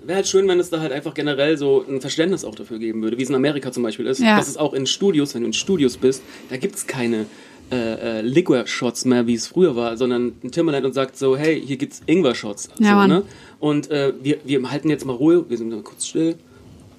wäre 0.03 0.17
halt 0.17 0.27
schön, 0.27 0.47
wenn 0.47 0.59
es 0.59 0.69
da 0.69 0.79
halt 0.81 0.91
einfach 0.91 1.13
generell 1.13 1.57
so 1.57 1.85
ein 1.87 2.01
Verständnis 2.01 2.43
auch 2.43 2.55
dafür 2.55 2.77
geben 2.79 3.01
würde, 3.01 3.17
wie 3.17 3.23
es 3.23 3.29
in 3.29 3.35
Amerika 3.35 3.71
zum 3.71 3.83
Beispiel 3.83 4.05
ist. 4.05 4.19
Ja. 4.19 4.37
Dass 4.37 4.47
es 4.47 4.57
auch 4.57 4.73
in 4.73 4.85
Studios, 4.85 5.33
wenn 5.33 5.41
du 5.41 5.47
in 5.47 5.53
Studios 5.53 5.97
bist, 5.97 6.21
da 6.49 6.57
gibt 6.57 6.75
es 6.75 6.87
keine 6.87 7.25
äh, 7.71 8.19
äh, 8.19 8.21
Liquor-Shots 8.21 9.05
mehr, 9.05 9.25
wie 9.27 9.35
es 9.35 9.47
früher 9.47 9.75
war, 9.75 9.95
sondern 9.97 10.33
ein 10.43 10.51
Timberland 10.51 10.85
und 10.85 10.93
sagt 10.93 11.17
so, 11.17 11.37
hey, 11.37 11.61
hier 11.65 11.77
gibt's 11.77 12.01
Ingwer-Shots. 12.05 12.69
Ja, 12.79 12.89
so, 12.89 12.95
Mann. 12.95 13.09
ne? 13.09 13.23
Und 13.59 13.89
äh, 13.91 14.13
wir, 14.21 14.39
wir 14.43 14.69
halten 14.69 14.89
jetzt 14.89 15.05
mal 15.05 15.13
Ruhe, 15.15 15.45
wir 15.49 15.57
sind 15.57 15.69
mal 15.69 15.81
kurz 15.81 16.05
still, 16.05 16.35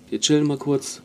wir 0.09 0.21
chillen 0.21 0.47
mal 0.47 0.57
kurz, 0.57 1.03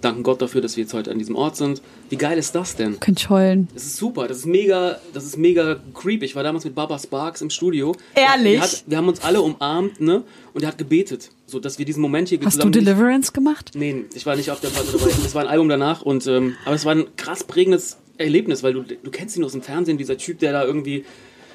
danken 0.00 0.22
Gott 0.22 0.40
dafür, 0.42 0.60
dass 0.60 0.76
wir 0.76 0.82
jetzt 0.84 0.94
heute 0.94 1.10
an 1.10 1.18
diesem 1.18 1.36
Ort 1.36 1.56
sind. 1.56 1.82
Wie 2.08 2.16
geil 2.16 2.38
ist 2.38 2.54
das 2.54 2.76
denn? 2.76 2.98
Könnt 3.00 3.28
heulen. 3.30 3.68
Das 3.74 3.84
ist 3.84 3.96
super, 3.96 4.26
das 4.28 4.38
ist 4.38 4.46
mega, 4.46 4.98
das 5.12 5.24
ist 5.24 5.36
mega 5.36 5.76
creepy. 5.94 6.24
Ich 6.24 6.34
war 6.36 6.42
damals 6.42 6.64
mit 6.64 6.74
Baba 6.74 6.98
Sparks 6.98 7.40
im 7.42 7.50
Studio. 7.50 7.94
Ehrlich? 8.14 8.52
Der 8.54 8.62
hat, 8.62 8.84
wir 8.86 8.96
haben 8.96 9.08
uns 9.08 9.20
alle 9.22 9.40
umarmt, 9.40 10.00
ne? 10.00 10.22
Und 10.52 10.62
er 10.62 10.68
hat 10.68 10.78
gebetet, 10.78 11.30
so 11.46 11.60
dass 11.60 11.78
wir 11.78 11.84
diesen 11.86 12.00
Moment 12.02 12.28
hier 12.28 12.38
Hast 12.44 12.62
du 12.62 12.68
Deliverance 12.70 13.32
gemacht? 13.32 13.72
Nee, 13.74 14.04
ich 14.14 14.26
war 14.26 14.36
nicht 14.36 14.50
auf 14.50 14.60
der 14.60 14.68
Platte 14.68 14.92
dabei. 14.92 15.10
Das 15.22 15.34
war 15.34 15.42
ein 15.42 15.48
Album 15.48 15.68
danach 15.68 16.02
und 16.02 16.26
ähm, 16.26 16.56
aber 16.64 16.74
es 16.74 16.84
war 16.84 16.92
ein 16.94 17.04
krass 17.16 17.44
prägendes 17.44 17.98
Erlebnis, 18.18 18.62
weil 18.62 18.72
du 18.74 18.82
du 18.82 19.10
kennst 19.10 19.36
ihn 19.36 19.44
aus 19.44 19.52
dem 19.52 19.62
Fernsehen, 19.62 19.96
dieser 19.98 20.16
Typ, 20.18 20.38
der 20.40 20.52
da 20.52 20.64
irgendwie 20.64 21.04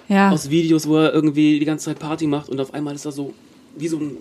Ja. 0.08 0.32
aus 0.32 0.50
Videos, 0.50 0.88
wo 0.88 0.98
er 0.98 1.14
irgendwie 1.14 1.60
die 1.60 1.66
ganze 1.66 1.86
Zeit 1.86 2.00
Party 2.00 2.28
macht 2.28 2.50
und 2.50 2.60
auf 2.60 2.74
einmal 2.74 2.96
ist 2.96 3.06
er 3.06 3.12
so 3.12 3.34
wie 3.78 3.88
so 3.88 3.98
ein 3.98 4.18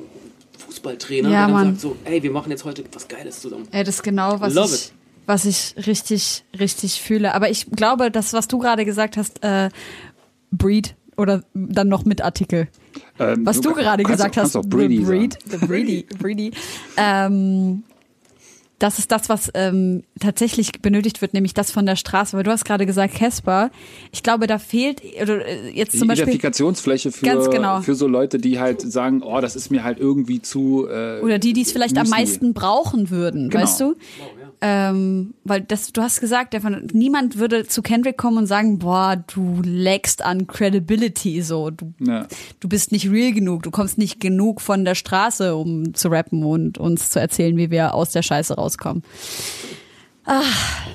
Fußballtrainer, 0.74 1.28
Ja, 1.30 1.46
der 1.46 1.46
dann 1.46 1.52
Mann. 1.52 1.66
sagt 1.76 1.80
so, 1.80 1.96
ey, 2.04 2.22
wir 2.22 2.30
machen 2.30 2.50
jetzt 2.50 2.64
heute 2.64 2.84
was 2.92 3.08
Geiles 3.08 3.40
zusammen. 3.40 3.66
Ey, 3.70 3.84
das 3.84 3.96
ist 3.96 4.02
genau, 4.02 4.40
was 4.40 4.54
Love 4.54 4.74
ich, 4.74 4.86
it. 4.86 4.92
was 5.26 5.44
ich 5.44 5.74
richtig, 5.86 6.44
richtig 6.58 7.00
fühle. 7.00 7.34
Aber 7.34 7.48
ich 7.50 7.70
glaube, 7.70 8.10
das, 8.10 8.32
was 8.32 8.48
du 8.48 8.58
gerade 8.58 8.84
gesagt 8.84 9.16
hast, 9.16 9.42
äh, 9.44 9.70
Breed 10.50 10.96
oder 11.16 11.42
dann 11.54 11.88
noch 11.88 12.04
mit 12.04 12.22
Artikel. 12.22 12.68
ähm, 13.20 13.46
Was 13.46 13.60
du, 13.60 13.72
gerade 13.72 14.02
kannst 14.02 14.18
gesagt 14.18 14.38
auch- 14.38 14.42
hast, 14.42 14.56
auch 14.56 14.64
Brady 14.66 14.98
the 14.98 15.04
Breed, 15.04 15.38
the 15.46 15.56
Breedy, 15.58 16.06
Breedy. 16.18 16.50
Ähm, 16.96 17.84
das 18.78 18.98
ist 18.98 19.12
das, 19.12 19.28
was 19.28 19.50
ähm, 19.54 20.02
tatsächlich 20.20 20.72
benötigt 20.82 21.22
wird, 21.22 21.32
nämlich 21.32 21.54
das 21.54 21.70
von 21.70 21.86
der 21.86 21.96
Straße. 21.96 22.36
Weil 22.36 22.42
du 22.44 22.50
hast 22.50 22.64
gerade 22.64 22.86
gesagt, 22.86 23.14
Casper. 23.14 23.70
Ich 24.12 24.22
glaube, 24.22 24.46
da 24.46 24.58
fehlt 24.58 25.00
oder 25.22 25.46
äh, 25.46 25.70
jetzt 25.70 25.94
Die 25.94 25.98
zum 25.98 26.08
Beispiel 26.08 26.24
Identifikationsfläche 26.24 27.12
für, 27.12 27.24
Ganz 27.24 27.48
genau. 27.50 27.80
für 27.82 27.94
so 27.94 28.06
Leute, 28.08 28.38
die 28.38 28.58
halt 28.58 28.80
sagen, 28.80 29.22
oh, 29.22 29.40
das 29.40 29.54
ist 29.56 29.70
mir 29.70 29.84
halt 29.84 29.98
irgendwie 30.00 30.42
zu. 30.42 30.86
Äh, 30.88 31.20
oder 31.20 31.38
die, 31.38 31.52
die 31.52 31.62
es 31.62 31.72
vielleicht 31.72 31.96
am 31.96 32.02
Müsli. 32.02 32.18
meisten 32.20 32.52
brauchen 32.54 33.10
würden, 33.10 33.48
Genau. 33.48 33.62
weißt 33.62 33.80
du? 33.80 33.94
Ähm, 34.66 35.34
weil 35.44 35.60
das, 35.60 35.92
du 35.92 36.00
hast 36.00 36.22
gesagt, 36.22 36.56
niemand 36.94 37.36
würde 37.36 37.66
zu 37.66 37.82
Kendrick 37.82 38.16
kommen 38.16 38.38
und 38.38 38.46
sagen, 38.46 38.78
boah, 38.78 39.22
du 39.34 39.60
lackst 39.62 40.24
an 40.24 40.46
Credibility, 40.46 41.42
so, 41.42 41.68
du, 41.68 41.92
Ja. 42.00 42.26
du 42.60 42.68
bist 42.70 42.90
nicht 42.90 43.10
real 43.10 43.32
genug, 43.32 43.62
du 43.62 43.70
kommst 43.70 43.98
nicht 43.98 44.20
genug 44.20 44.62
von 44.62 44.86
der 44.86 44.94
Straße, 44.94 45.54
um 45.54 45.92
zu 45.92 46.08
rappen 46.08 46.42
und 46.44 46.78
uns 46.78 47.10
zu 47.10 47.20
erzählen, 47.20 47.58
wie 47.58 47.70
wir 47.70 47.92
aus 47.92 48.12
der 48.12 48.22
Scheiße 48.22 48.54
rauskommen. 48.54 49.02
Ah, 50.26 50.42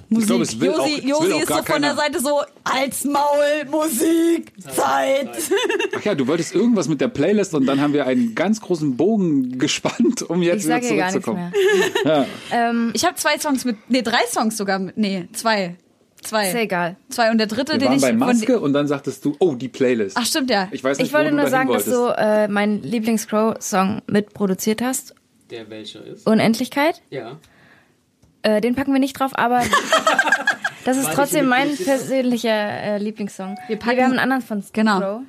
Musik. 0.10 0.28
glaube, 0.28 0.44
es 0.44 0.60
will 0.60 0.70
Josi, 0.70 0.80
auch- 0.80 0.88
es 0.88 1.04
will 1.04 1.10
Josi 1.10 1.34
auch 1.34 1.40
ist 1.42 1.48
so 1.50 1.64
von 1.64 1.82
der. 1.84 1.96
Seite 1.96 2.20
so, 2.20 2.42
als 2.64 3.04
Maul, 3.06 3.66
Musik, 3.70 4.52
Zeit. 4.74 5.30
Ach 5.98 6.04
ja, 6.04 6.16
du 6.16 6.26
wolltest 6.26 6.56
irgendwas 6.56 6.88
mit 6.88 7.00
der 7.00 7.10
Playlist 7.10 7.54
und 7.54 7.66
dann 7.68 7.80
haben 7.80 7.94
wir 7.94 8.08
einen 8.08 8.34
ganz 8.34 8.60
großen 8.60 8.98
Bogen 8.98 9.60
gespannt, 9.60 10.24
um 10.24 10.42
jetzt 10.42 10.62
Ich 10.62 10.66
wieder 10.66 10.76
sage 10.82 10.88
hier 10.88 10.98
gar 10.98 11.12
nichts 11.12 11.24
zurückzukommen. 11.26 11.54
mehr. 12.04 12.26
Ähm, 12.52 12.92
Ich 12.96 13.06
habe 13.06 13.16
zwei 13.16 13.38
Songs 13.38 13.66
mit, 13.66 13.78
nee, 13.90 14.02
drei 14.02 14.26
Songs 14.32 14.58
sogar 14.58 14.80
mit, 14.80 14.98
nee, 14.98 15.28
zwei. 15.34 15.76
Zwei. 16.22 16.48
ist 16.48 16.54
ja 16.54 16.60
egal. 16.62 16.98
Zwei 17.10 17.32
und 17.32 17.38
der 17.38 17.48
dritte, 17.48 17.74
Wir 17.74 17.80
den 17.80 17.88
waren 17.90 17.96
ich 17.96 18.02
bei 18.02 18.10
von 18.10 18.18
Maske 18.20 18.60
und 18.60 18.74
dann 18.74 18.88
sagtest 18.90 19.24
du, 19.24 19.36
oh, 19.40 19.54
die 19.56 19.70
Playlist. 19.70 20.18
Ach 20.20 20.26
stimmt 20.26 20.50
ja. 20.50 20.68
ich 20.72 20.84
weiß 20.84 20.98
nicht, 20.98 21.08
Ich 21.08 21.14
wollte 21.14 21.32
nur 21.32 21.48
sagen, 21.48 21.72
dass 21.72 21.88
wolltest. 21.88 22.18
du 22.18 22.22
äh, 22.22 22.48
meinen 22.50 22.84
Lieblings-Crow-Song 22.84 24.02
mitproduziert 24.08 24.82
hast. 24.82 25.16
Der 25.50 25.70
welcher 25.70 26.04
ist? 26.06 26.28
Unendlichkeit. 26.28 27.02
Ja. 27.10 27.38
Äh, 28.42 28.62
den 28.62 28.76
packen 28.76 28.94
wir 28.94 29.00
nicht 29.00 29.20
drauf, 29.20 29.32
aber 29.36 29.62
das 30.86 30.98
ist 30.98 31.12
trotzdem 31.14 31.48
mein 31.48 31.76
persönlicher 31.76 32.50
äh, 32.50 32.98
Lieblingssong. 32.98 33.58
Wir 33.68 33.76
Nee, 33.76 33.76
packen- 33.78 33.98
wir 33.98 34.04
haben 34.06 34.12
einen 34.12 34.20
anderen 34.20 34.42
von 34.42 34.64
Genau. 34.74 35.00
Crow. 35.00 35.22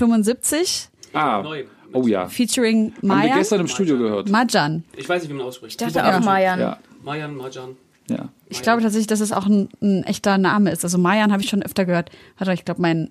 1975 0.00 0.88
Ah, 1.12 1.40
Neu. 1.42 1.64
oh 1.92 2.06
ja. 2.06 2.28
featuring 2.28 2.92
Haben 2.96 3.02
wir 3.02 3.08
Mayan. 3.14 3.38
gestern 3.38 3.60
im 3.60 3.68
Studio 3.68 3.96
gehört. 3.98 4.28
Majan. 4.28 4.84
Ich 4.96 5.08
weiß 5.08 5.22
nicht, 5.22 5.30
wie 5.32 5.34
man 5.36 5.46
ausspricht. 5.46 5.80
Ich 5.80 5.92
dachte 5.92 6.16
auch 6.16 6.20
Mayan. 6.20 6.60
Ja. 6.60 6.78
Mayan, 7.02 7.34
Majan. 7.36 7.76
Ja. 8.08 8.28
Ich 8.48 8.62
glaube 8.62 8.82
tatsächlich, 8.82 9.06
dass 9.08 9.20
es 9.20 9.32
auch 9.32 9.46
ein, 9.46 9.68
ein 9.82 10.04
echter 10.04 10.38
Name 10.38 10.70
ist. 10.70 10.84
Also 10.84 10.98
Marian 10.98 11.32
habe 11.32 11.42
ich 11.42 11.48
schon 11.48 11.62
öfter 11.62 11.84
gehört. 11.84 12.10
Warte, 12.38 12.52
ich 12.52 12.64
glaube, 12.64 12.80
mein 12.82 13.10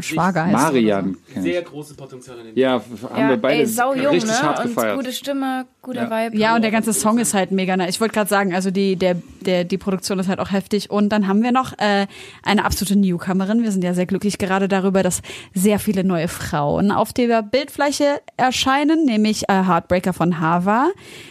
Schwager 0.00 0.44
heißt. 0.44 0.52
Marian. 0.52 1.16
ich. 1.34 1.42
Sehr 1.42 1.62
große 1.62 1.94
in 1.94 2.46
dem 2.46 2.56
Ja, 2.56 2.74
haben 2.74 2.82
Ja, 3.16 3.28
wir 3.30 3.36
beide 3.36 3.60
ey, 3.60 3.66
sau 3.66 3.94
jung, 3.94 4.12
richtig 4.12 4.30
ne? 4.30 4.42
hart 4.42 4.60
Und 4.60 4.74
gefeiert. 4.74 4.96
gute 4.96 5.12
Stimme, 5.12 5.66
guter 5.82 6.08
Ja. 6.08 6.26
Vibe. 6.26 6.36
Ja, 6.38 6.54
und 6.54 6.62
der 6.62 6.70
ganze 6.70 6.92
Song 6.92 7.18
ist 7.18 7.34
halt 7.34 7.50
mega 7.50 7.76
nice. 7.76 7.90
Ich 7.96 8.00
wollte 8.00 8.14
gerade 8.14 8.30
sagen, 8.30 8.54
also 8.54 8.70
die, 8.70 8.96
der, 8.96 9.16
der, 9.40 9.64
die 9.64 9.78
Produktion 9.78 10.18
ist 10.18 10.28
halt 10.28 10.38
auch 10.38 10.52
heftig. 10.52 10.90
Und 10.90 11.08
dann 11.08 11.26
haben 11.26 11.42
wir 11.42 11.52
noch 11.52 11.72
äh, 11.78 12.06
eine 12.44 12.64
absolute 12.64 12.96
Newcomerin. 12.96 13.62
Wir 13.62 13.72
sind 13.72 13.82
ja 13.82 13.94
sehr 13.94 14.06
glücklich 14.06 14.38
gerade 14.38 14.68
darüber, 14.68 15.02
dass 15.02 15.20
sehr 15.54 15.78
viele 15.78 16.04
neue 16.04 16.28
Frauen 16.28 16.90
auf 16.92 17.12
der 17.12 17.42
Bildfläche 17.42 18.20
erscheinen, 18.36 19.04
nämlich 19.04 19.48
äh, 19.48 19.64
Heartbreaker 19.64 20.12
von 20.12 20.40
Hava. 20.40 20.90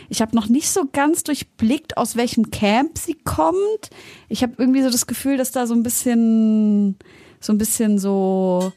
Ich 0.10 0.22
habe 0.22 0.36
noch 0.36 0.50
nicht 0.50 0.70
so 0.70 0.84
ganz 0.92 1.24
durchblickt, 1.24 1.98
aus 1.98 2.16
welchem 2.18 2.52
Camp 2.52 2.98
sie 2.98 3.16
kommt. 3.24 3.90
Ich 4.30 4.44
habe 4.44 4.54
irgendwie 4.58 4.82
so 4.84 4.90
das 4.90 5.08
Gefühl, 5.08 5.38
dass 5.38 5.52
da 5.52 5.68
so 5.68 5.74
ein 5.74 5.84
bisschen, 5.84 6.98
so 7.40 7.54
ein 7.54 7.58
bisschen 7.58 8.00
so 8.00 8.72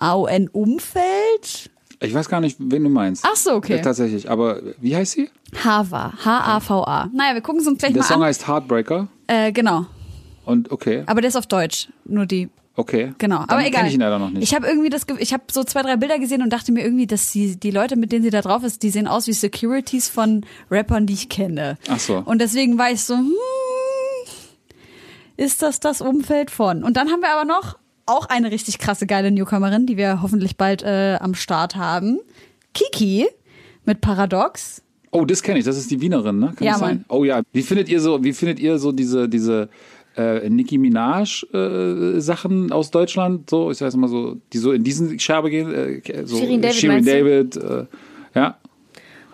AON-Umfeld. 0.00 1.70
Ich 2.00 2.12
weiß 2.12 2.28
gar 2.28 2.40
nicht, 2.40 2.56
wen 2.58 2.84
du 2.84 2.90
meinst. 2.90 3.24
Ach 3.26 3.36
so, 3.36 3.52
okay. 3.54 3.76
Ja, 3.76 3.82
tatsächlich. 3.82 4.30
Aber 4.30 4.60
wie 4.80 4.94
heißt 4.94 5.12
sie? 5.12 5.30
Hava. 5.62 6.12
H-A-V-A. 6.24 7.08
Naja, 7.14 7.34
wir 7.34 7.40
gucken 7.40 7.60
es 7.62 7.66
uns 7.66 7.78
gleich 7.78 7.92
Der 7.92 8.02
mal 8.02 8.08
Song 8.08 8.16
an. 8.18 8.24
heißt 8.28 8.46
Heartbreaker. 8.48 9.08
Äh, 9.26 9.52
genau. 9.52 9.86
Und 10.44 10.70
okay, 10.70 11.04
Aber 11.06 11.20
der 11.22 11.28
ist 11.28 11.36
auf 11.36 11.46
Deutsch. 11.46 11.88
Nur 12.04 12.26
die. 12.26 12.50
okay. 12.76 13.14
Genau. 13.16 13.38
Dann 13.38 13.48
Aber 13.50 13.60
egal. 13.66 13.80
kenn 13.82 13.86
ich 13.88 13.94
ihn 13.94 14.00
leider 14.00 14.18
noch 14.18 14.28
nicht. 14.28 14.42
Ich 14.42 14.54
habe 14.54 14.66
irgendwie 14.66 14.90
das, 14.90 15.06
ich 15.18 15.32
habe 15.32 15.44
so 15.50 15.64
zwei, 15.64 15.80
drei 15.80 15.96
Bilder 15.96 16.18
gesehen 16.18 16.42
und 16.42 16.50
dachte 16.52 16.72
mir 16.72 16.84
irgendwie, 16.84 17.06
dass 17.06 17.30
die, 17.32 17.56
die 17.58 17.70
Leute, 17.70 17.96
mit 17.96 18.12
denen 18.12 18.22
sie 18.24 18.30
da 18.30 18.42
drauf 18.42 18.62
ist, 18.64 18.82
die 18.82 18.90
sehen 18.90 19.06
aus 19.06 19.26
wie 19.26 19.32
Securities 19.32 20.08
von 20.10 20.44
Rappern, 20.70 21.06
die 21.06 21.14
ich 21.14 21.30
kenne. 21.30 21.78
Ach 21.88 21.98
so. 22.00 22.18
Und 22.18 22.40
deswegen 22.42 22.76
war 22.76 22.90
ich 22.90 23.02
so, 23.02 23.14
hm, 23.14 23.32
ist 25.36 25.62
das 25.62 25.80
das 25.80 26.00
Umfeld 26.00 26.50
von? 26.50 26.84
Und 26.84 26.96
dann 26.96 27.10
haben 27.10 27.20
wir 27.20 27.30
aber 27.30 27.44
noch 27.44 27.78
auch 28.06 28.26
eine 28.26 28.50
richtig 28.50 28.78
krasse 28.78 29.06
geile 29.06 29.30
Newcomerin, 29.30 29.86
die 29.86 29.96
wir 29.96 30.20
hoffentlich 30.22 30.56
bald 30.56 30.82
äh, 30.82 31.16
am 31.20 31.34
Start 31.34 31.76
haben. 31.76 32.20
Kiki 32.74 33.26
mit 33.84 34.00
Paradox. 34.00 34.82
Oh, 35.10 35.24
das 35.24 35.42
kenne 35.42 35.58
ich. 35.60 35.64
Das 35.64 35.76
ist 35.78 35.90
die 35.90 36.00
Wienerin, 36.00 36.38
ne? 36.38 36.52
Kann 36.56 36.66
Ja, 36.66 36.72
das 36.72 36.80
sein? 36.80 36.96
Mann. 36.96 37.04
Oh 37.08 37.24
ja. 37.24 37.42
Wie 37.52 37.62
findet 37.62 37.88
ihr 37.88 38.00
so? 38.00 38.22
Wie 38.22 38.32
findet 38.32 38.58
ihr 38.58 38.78
so 38.78 38.92
diese 38.92 39.28
diese 39.28 39.68
äh, 40.16 40.48
Nicki 40.50 40.76
Minaj 40.76 41.44
äh, 41.54 42.20
Sachen 42.20 42.72
aus 42.72 42.90
Deutschland? 42.90 43.48
So, 43.48 43.70
ich 43.70 43.78
sag 43.78 43.94
mal 43.94 44.08
so, 44.08 44.36
die 44.52 44.58
so 44.58 44.72
in 44.72 44.82
diesen 44.84 45.18
Scherbe 45.18 45.50
gehen. 45.50 45.72
Äh, 45.72 46.26
so 46.26 46.36
Shirin 46.36 46.60
David, 46.60 46.74
Shirin? 46.76 47.04
David. 47.04 47.56
Äh, 47.56 47.86
ja, 48.34 48.58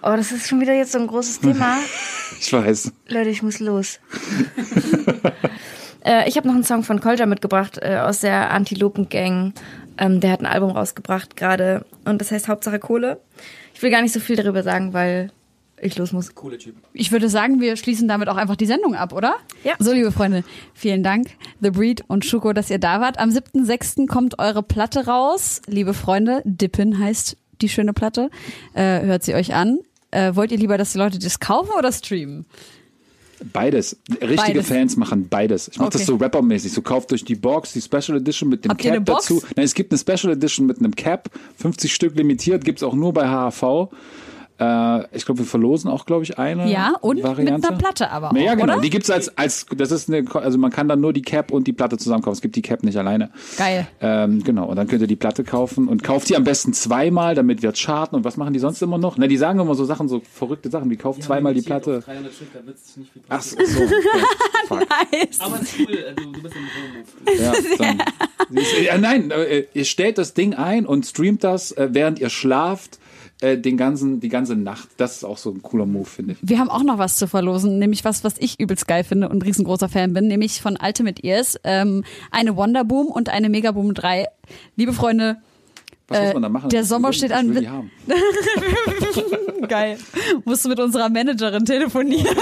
Oh, 0.03 0.15
das 0.17 0.33
ist 0.33 0.49
schon 0.49 0.61
wieder 0.63 0.75
jetzt 0.75 0.93
so 0.93 0.99
ein 0.99 1.07
großes 1.07 1.41
Thema. 1.41 1.77
ich 2.41 2.51
weiß. 2.53 2.91
Leute, 3.09 3.29
ich 3.29 3.43
muss 3.43 3.59
los. 3.61 3.99
äh, 6.05 6.29
ich 6.29 6.37
habe 6.37 6.49
noch 6.49 6.55
einen 6.55 6.65
Song 6.65 6.83
von 6.83 7.01
Kolja 7.01 7.27
mitgebracht 7.27 7.79
äh, 7.81 7.97
aus 7.99 8.21
der 8.21 8.51
Antilopen 8.51 9.09
Gang. 9.09 9.53
Ähm, 9.99 10.21
der 10.21 10.33
hat 10.33 10.41
ein 10.41 10.47
Album 10.47 10.71
rausgebracht 10.71 11.37
gerade 11.37 11.85
und 12.05 12.21
das 12.21 12.31
heißt 12.31 12.49
Hauptsache 12.49 12.79
Kohle. 12.79 13.21
Ich 13.75 13.83
will 13.83 13.91
gar 13.91 14.03
nicht 14.03 14.13
so 14.13 14.21
viel 14.21 14.37
darüber 14.37 14.63
sagen, 14.63 14.93
weil 14.93 15.31
ich 15.81 15.97
los 15.97 16.13
muss. 16.13 16.35
Coole 16.35 16.59
Typ. 16.59 16.77
Ich 16.93 17.11
würde 17.13 17.29
sagen, 17.29 17.61
wir 17.61 17.77
schließen 17.77 18.07
damit 18.07 18.29
auch 18.29 18.37
einfach 18.37 18.57
die 18.57 18.67
Sendung 18.67 18.95
ab, 18.95 19.13
oder? 19.13 19.37
Ja. 19.65 19.75
So, 19.79 19.93
liebe 19.93 20.13
Freunde, 20.13 20.45
vielen 20.75 21.03
Dank, 21.03 21.29
The 21.61 21.71
Breed 21.71 22.05
und 22.07 22.25
Schuko, 22.25 22.53
dass 22.53 22.71
ihr 22.71 22.79
da 22.79 23.01
wart. 23.01 23.19
Am 23.19 23.31
7.6. 23.31 24.07
kommt 24.07 24.39
eure 24.39 24.63
Platte 24.63 25.07
raus. 25.07 25.63
Liebe 25.67 25.95
Freunde, 25.95 26.43
Dippen 26.45 26.99
heißt 26.99 27.37
die 27.61 27.69
schöne 27.69 27.93
Platte. 27.93 28.31
Äh, 28.75 29.03
hört 29.03 29.23
sie 29.23 29.35
euch 29.35 29.55
an. 29.55 29.79
Äh, 30.11 30.35
wollt 30.35 30.53
ihr 30.53 30.59
lieber, 30.59 30.77
dass 30.77 30.93
die 30.93 30.99
Leute 30.99 31.19
das 31.19 31.41
kaufen 31.41 31.71
oder 31.79 31.93
streamen? 31.93 32.47
Beides. 33.53 33.97
Richtige 34.11 34.37
Beides. 34.37 34.69
Fans 34.69 34.97
machen 34.97 35.29
beides. 35.29 35.69
Ich 35.69 35.79
mache 35.79 35.89
Okay. 35.89 35.99
das 35.99 36.07
so 36.07 36.17
rappermäßig. 36.17 36.73
So 36.73 36.83
kauft 36.83 37.13
euch 37.13 37.25
die 37.25 37.35
Box, 37.37 37.73
die 37.73 37.81
Special 37.81 38.19
Edition 38.19 38.49
mit 38.49 38.65
dem 38.65 38.71
Habt 38.73 38.83
Cap 38.83 39.05
dazu. 39.07 39.43
Nein, 39.57 39.65
es 39.65 39.75
gibt 39.75 39.93
eine 39.93 39.99
Special 39.99 40.33
Edition 40.33 40.67
mit 40.67 40.79
einem 40.79 40.95
Cap, 40.95 41.31
50 41.57 41.93
Stück 41.95 42.17
limitiert, 42.17 42.65
gibt's 42.65 42.83
auch 42.83 42.95
nur 42.95 43.13
bei 43.13 43.27
HHV. 43.29 43.89
Äh, 44.61 45.17
ich 45.17 45.25
glaube, 45.25 45.39
wir 45.41 45.47
verlosen 45.47 45.91
auch, 45.91 46.05
glaube 46.05 46.23
ich, 46.25 46.39
eine 46.39 46.71
Ja, 46.71 46.93
und 47.01 47.23
Variante. 47.23 47.55
mit 47.55 47.65
einer 47.67 47.79
Platte 47.79 48.11
aber 48.11 48.31
auch, 48.33 48.37
Ja, 48.37 48.55
genau. 48.55 48.75
oder? 48.75 48.83
Die 48.83 48.91
gibt's 48.91 49.09
als, 49.11 49.37
als, 49.39 49.65
das 49.75 49.91
ist 49.91 50.09
eine, 50.13 50.25
also 50.35 50.59
man 50.59 50.71
kann 50.71 50.87
dann 50.87 51.01
nur 51.01 51.15
die 51.15 51.23
Cap 51.23 51.51
und 51.51 51.67
die 51.67 51.73
Platte 51.73 51.97
zusammen 51.97 52.23
kaufen. 52.23 52.35
Es 52.35 52.41
gibt 52.43 52.57
die 52.57 52.63
Cap 52.63 52.83
nicht 52.83 52.97
alleine. 52.99 53.31
Geil. 53.57 53.87
Ähm, 54.01 54.45
genau, 54.45 54.67
und 54.67 54.77
dann 54.77 54.87
könnt 54.87 55.01
ihr 55.01 55.09
die 55.09 55.17
Platte 55.17 55.45
kaufen 55.45 55.89
und 55.89 56.03
kauft 56.03 56.29
die 56.29 56.37
am 56.37 56.45
besten 56.45 56.75
zweimal, 56.75 57.35
damit 57.35 57.63
wir 57.63 57.73
charten. 57.73 58.17
Und 58.17 58.25
was 58.25 58.37
machen 58.37 58.53
die 58.53 58.59
sonst 58.59 58.83
immer 58.83 58.99
noch? 58.99 59.17
Na, 59.17 59.27
die 59.27 59.39
sagen 59.39 59.59
immer 59.61 59.75
so 59.75 59.85
Sachen, 59.85 60.09
so 60.09 60.21
verrückte 60.31 60.69
Sachen, 60.71 60.91
wie 60.91 60.97
kauft 60.97 61.23
zweimal 61.23 61.55
die 61.55 61.63
Platte. 61.63 62.01
300 62.05 62.33
Stück, 62.33 62.49
da 62.53 62.67
wird 62.67 62.79
sich 62.79 62.97
nicht 62.99 63.13
viel 63.13 63.23
Ach 63.31 63.37
passieren. 63.39 63.67
so, 63.67 63.83
okay. 63.83 63.95
Fuck. 64.69 64.83
Aber 65.41 65.57
es 65.61 65.63
ist 65.63 65.75
cool, 65.81 65.95
äh, 65.95 66.15
du, 66.15 66.33
du 66.33 66.43
bist 66.43 66.55
im 66.55 67.35
Home. 67.35 67.41
Ja, 67.43 67.53
dann, 67.79 67.99
ja, 68.85 68.99
nein, 68.99 69.31
äh, 69.31 69.65
ihr 69.75 69.85
stellt 69.87 70.19
das 70.19 70.35
Ding 70.35 70.55
ein 70.55 70.85
und 70.87 71.07
streamt 71.07 71.43
das, 71.45 71.73
äh, 71.73 71.89
während 71.93 72.19
ihr 72.21 72.31
schlaft, 72.31 72.99
äh, 73.41 73.57
den 73.59 73.77
ganzen, 73.77 74.21
die 74.21 74.29
ganze 74.29 74.57
Nacht. 74.57 74.89
Das 74.97 75.17
ist 75.17 75.25
auch 75.25 75.39
so 75.39 75.51
ein 75.51 75.63
cooler 75.63 75.87
Move, 75.87 76.05
finde 76.05 76.33
ich. 76.35 76.39
Wir 76.43 76.59
haben 76.59 76.71
auch 76.71 76.83
noch 76.83 76.99
was 76.99 77.17
zu 77.17 77.27
verlosen, 77.27 77.79
nämlich 77.79 78.05
was, 78.05 78.25
was 78.25 78.35
ich 78.39 78.61
übelst 78.61 78.87
geil 78.89 79.05
finde 79.05 79.29
und 79.29 79.45
riesengroßer 79.45 79.89
Fan 79.89 80.13
bin, 80.13 80.27
nämlich 80.29 80.61
von 80.61 80.79
Ultimate 80.83 81.23
Ears, 81.25 81.57
ähm, 81.65 82.05
eine 82.31 82.57
Wonderboom 82.57 83.07
und 83.09 83.29
eine 83.29 83.49
Megaboom 83.49 83.95
3. 83.95 84.27
Liebe 84.77 84.93
Freunde, 84.93 85.37
Was 86.09 86.19
Äh, 86.19 86.25
muss 86.25 86.33
man 86.35 86.43
da 86.43 86.49
machen? 86.49 86.71
der 86.71 86.85
Sommer 86.85 87.13
steht 87.13 87.33
an. 87.33 87.55
Geil. 89.69 89.99
Musst 90.45 90.65
du 90.65 90.69
mit 90.69 90.81
unserer 90.81 91.09
Managerin 91.09 91.65
telefonieren. 91.65 92.37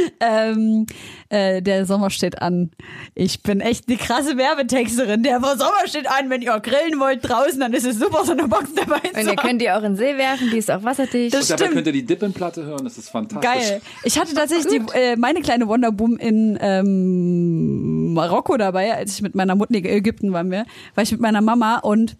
ähm, 0.20 0.86
äh, 1.28 1.62
der 1.62 1.86
Sommer 1.86 2.10
steht 2.10 2.40
an. 2.42 2.70
Ich 3.14 3.42
bin 3.42 3.60
echt 3.60 3.88
eine 3.88 3.96
krasse 3.96 4.36
Werbetexterin. 4.36 5.22
Der 5.22 5.40
Sommer 5.40 5.86
steht 5.86 6.08
an. 6.10 6.30
Wenn 6.30 6.42
ihr 6.42 6.58
grillen 6.60 6.98
wollt 7.00 7.28
draußen, 7.28 7.60
dann 7.60 7.72
ist 7.72 7.86
es 7.86 7.98
super, 7.98 8.24
so 8.24 8.32
eine 8.32 8.48
Box 8.48 8.70
dabei 8.74 8.96
Und 8.96 9.14
zu 9.14 9.20
ihr 9.20 9.26
haben. 9.28 9.36
könnt 9.36 9.60
die 9.62 9.70
auch 9.70 9.78
in 9.78 9.94
den 9.94 9.96
See 9.96 10.16
werfen, 10.16 10.50
die 10.50 10.58
ist 10.58 10.70
auch 10.70 10.82
wasserdicht. 10.82 11.34
Das 11.34 11.42
Und 11.42 11.50
dabei 11.50 11.62
stimmt. 11.64 11.74
könnt 11.74 11.86
ihr 11.86 11.92
die 11.92 12.06
Dippenplatte 12.06 12.64
hören, 12.64 12.84
das 12.84 12.98
ist 12.98 13.10
fantastisch. 13.10 13.50
Geil. 13.50 13.82
Ich 14.04 14.18
hatte 14.18 14.34
tatsächlich 14.34 14.66
die, 14.66 14.98
äh, 14.98 15.16
meine 15.16 15.40
kleine 15.40 15.68
Wonderboom 15.68 16.16
in 16.16 16.58
ähm, 16.60 18.12
Marokko 18.14 18.56
dabei, 18.56 18.94
als 18.94 19.14
ich 19.14 19.22
mit 19.22 19.34
meiner 19.34 19.54
Mutter, 19.54 19.72
nee, 19.72 19.80
Ägypten 19.88 20.32
waren 20.32 20.50
wir, 20.50 20.64
war 20.94 21.02
ich 21.02 21.12
mit 21.12 21.20
meiner 21.20 21.40
Mama 21.40 21.78
und 21.78 22.16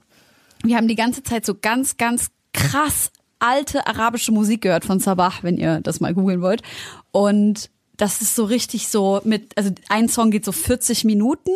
wir 0.62 0.76
haben 0.76 0.88
die 0.88 0.96
ganze 0.96 1.22
Zeit 1.22 1.46
so 1.46 1.54
ganz, 1.60 1.96
ganz 1.96 2.28
krass 2.52 3.10
alte 3.40 3.86
arabische 3.86 4.32
Musik 4.32 4.62
gehört 4.62 4.84
von 4.84 5.00
Sabah, 5.00 5.32
wenn 5.42 5.56
ihr 5.56 5.80
das 5.80 6.00
mal 6.00 6.14
googeln 6.14 6.40
wollt. 6.42 6.62
Und 7.10 7.70
das 7.96 8.22
ist 8.22 8.34
so 8.34 8.44
richtig 8.44 8.88
so 8.88 9.20
mit, 9.24 9.56
also 9.58 9.70
ein 9.88 10.08
Song 10.08 10.30
geht 10.30 10.44
so 10.44 10.52
40 10.52 11.04
Minuten 11.04 11.50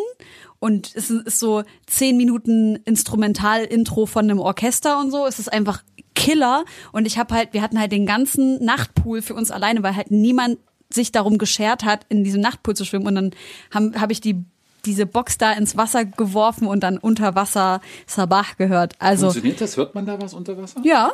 und 0.58 0.92
es 0.94 1.10
ist 1.10 1.38
so 1.38 1.62
10 1.86 2.16
Minuten 2.16 2.76
Instrumental-Intro 2.84 4.06
von 4.06 4.24
einem 4.24 4.40
Orchester 4.40 4.98
und 4.98 5.10
so. 5.10 5.26
Es 5.26 5.38
ist 5.38 5.52
einfach 5.52 5.82
Killer. 6.14 6.64
Und 6.92 7.06
ich 7.06 7.18
habe 7.18 7.34
halt, 7.34 7.52
wir 7.52 7.62
hatten 7.62 7.78
halt 7.78 7.92
den 7.92 8.06
ganzen 8.06 8.64
Nachtpool 8.64 9.20
für 9.20 9.34
uns 9.34 9.50
alleine, 9.50 9.82
weil 9.82 9.96
halt 9.96 10.10
niemand 10.10 10.58
sich 10.90 11.12
darum 11.12 11.38
geschert 11.38 11.84
hat, 11.84 12.06
in 12.08 12.24
diesem 12.24 12.40
Nachtpool 12.40 12.74
zu 12.74 12.84
schwimmen. 12.84 13.06
Und 13.06 13.14
dann 13.14 13.30
habe 13.72 14.00
hab 14.00 14.10
ich 14.10 14.20
die 14.20 14.44
diese 14.86 15.06
Box 15.06 15.38
da 15.38 15.52
ins 15.52 15.76
Wasser 15.78 16.04
geworfen 16.04 16.66
und 16.66 16.80
dann 16.80 16.98
unter 16.98 17.34
Wasser 17.34 17.80
Sabah 18.06 18.44
gehört. 18.58 18.94
Also 18.98 19.26
Funktioniert 19.26 19.60
das? 19.60 19.76
Hört 19.76 19.94
man 19.94 20.04
da 20.04 20.20
was 20.20 20.34
unter 20.34 20.56
Wasser? 20.58 20.80
ja, 20.84 21.12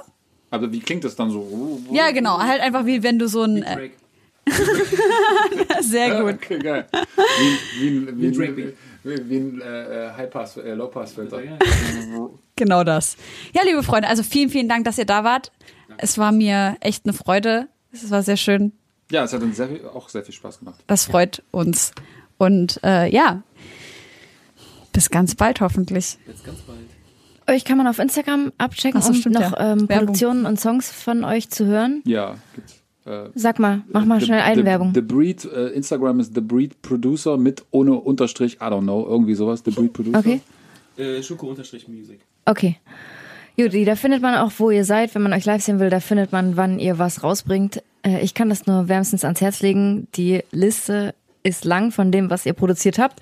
Aber 0.51 0.73
wie 0.73 0.81
klingt 0.81 1.05
das 1.05 1.15
dann 1.17 1.31
so? 1.31 1.81
ja 1.93 2.11
genau, 2.11 2.39
halt 2.39 2.61
einfach 2.61 2.85
wie 2.87 3.03
wenn 3.03 3.19
du 3.19 3.29
so 3.29 3.43
ein 3.43 3.63
äh, 3.63 3.91
sehr 5.83 6.23
gut. 6.23 6.35
Okay, 6.35 6.59
geil. 6.59 6.87
Wie, 7.79 7.81
wie, 7.81 7.89
ein- 7.89 8.19
wie, 8.19 8.57
Wie 8.57 8.75
wie, 9.03 9.31
wie 9.31 9.37
ein 9.37 9.61
äh, 9.63 10.11
High-Pass, 10.17 10.59
äh, 10.59 10.75
Low-Pass-Filter. 10.75 11.41
Genau 12.57 12.85
das. 12.85 13.17
Ja, 13.55 13.63
liebe 13.65 13.83
Freunde, 13.83 14.09
also 14.09 14.23
vielen, 14.23 14.51
vielen 14.51 14.69
Dank, 14.69 14.85
dass 14.85 14.99
ihr 14.99 15.07
da 15.07 15.25
wart. 15.25 15.53
Es 15.97 16.19
war 16.19 16.33
mir 16.33 16.77
echt 16.81 17.07
eine 17.07 17.15
Freude. 17.15 17.69
Es 17.93 18.11
war 18.11 18.23
sehr 18.23 18.37
schön. 18.37 18.73
Ja, 19.11 19.25
es 19.25 19.33
hat 19.33 19.43
uns 19.43 19.57
sehr 19.57 19.69
auch 19.95 20.09
sehr 20.09 20.23
viel 20.23 20.35
Spaß 20.35 20.59
gemacht. 20.59 20.81
Das 20.87 21.07
freut 21.07 21.43
uns. 21.51 21.93
Und 22.39 22.79
äh, 22.85 23.11
ja, 23.11 23.43
bis 24.93 25.09
ganz 25.11 25.35
bald 25.35 25.61
hoffentlich. 25.61 26.19
Jetzt 26.27 26.45
ganz 26.45 26.59
bald. 26.61 26.79
Euch 27.51 27.65
kann 27.65 27.77
man 27.79 27.87
auf 27.87 27.99
Instagram 27.99 28.53
abchecken, 28.59 29.03
so, 29.03 29.09
um 29.11 29.15
stimmt, 29.15 29.35
noch 29.35 29.53
ja. 29.59 29.73
ähm. 29.73 29.89
Produktionen 29.89 30.47
und 30.47 30.61
Songs 30.61 30.91
von 30.91 31.25
euch 31.25 31.51
zu 31.51 31.67
hören. 31.67 32.03
Ja, 32.05 32.37
gibt's. 32.55 32.77
Äh, 33.07 33.31
Sag 33.35 33.59
mal, 33.59 33.81
mach 33.91 34.05
mal 34.05 34.21
The- 34.21 34.27
schnell 34.27 34.41
The, 34.41 34.45
Eigenwerbung. 34.45 34.93
The 34.95 35.01
Breed, 35.01 35.45
äh, 35.47 35.69
Instagram 35.69 36.21
ist 36.21 36.35
The 36.35 36.41
Breed 36.43 36.81
Producer 36.83 37.37
mit 37.39 37.65
ohne 37.71 37.95
Unterstrich, 37.95 38.57
I 38.57 38.65
don't 38.65 38.83
know, 38.83 39.07
irgendwie 39.07 39.35
sowas, 39.35 39.63
The 39.65 39.71
Breed 39.71 39.93
Producer. 39.93 40.19
Okay, 40.19 40.41
Äh, 40.99 41.23
Schuko-Music. 41.23 42.21
okay. 42.45 42.77
Judy, 43.57 43.85
da 43.85 43.97
findet 43.97 44.23
man 44.23 44.37
auch, 44.37 44.53
wo 44.59 44.71
ihr 44.71 44.85
seid. 44.85 45.15
Wenn 45.15 45.23
man 45.23 45.33
euch 45.33 45.45
live 45.45 45.63
sehen 45.63 45.81
will, 45.81 45.91
da 45.91 46.01
findet 46.01 46.31
man, 46.33 46.57
wann 46.57 46.79
ihr 46.79 46.99
was 46.99 47.23
rausbringt. 47.23 47.83
Äh, 48.03 48.21
ich 48.23 48.35
kann 48.35 48.49
das 48.49 48.67
nur 48.67 48.89
wärmstens 48.89 49.25
ans 49.25 49.41
Herz 49.41 49.61
legen. 49.61 50.07
Die 50.15 50.43
Liste 50.53 51.15
ist 51.43 51.65
lang 51.65 51.91
von 51.91 52.13
dem, 52.13 52.31
was 52.31 52.47
ihr 52.47 52.53
produziert 52.53 52.99
habt 52.99 53.21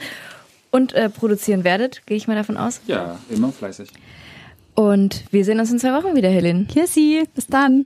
und 0.71 0.93
äh, 0.93 1.09
produzieren 1.09 1.65
werdet, 1.65 2.05
gehe 2.07 2.17
ich 2.17 2.29
mal 2.29 2.35
davon 2.37 2.57
aus. 2.57 2.81
Ja, 2.87 3.19
immer 3.31 3.51
fleißig. 3.53 3.89
Und 4.79 5.25
wir 5.33 5.45
sehen 5.45 5.59
uns 5.59 5.73
in 5.73 5.81
zwei 5.81 5.93
Wochen 5.93 6.15
wieder, 6.15 6.29
Helene. 6.29 6.65
Kissi, 6.67 7.25
bis 7.35 7.49
dann. 7.49 7.77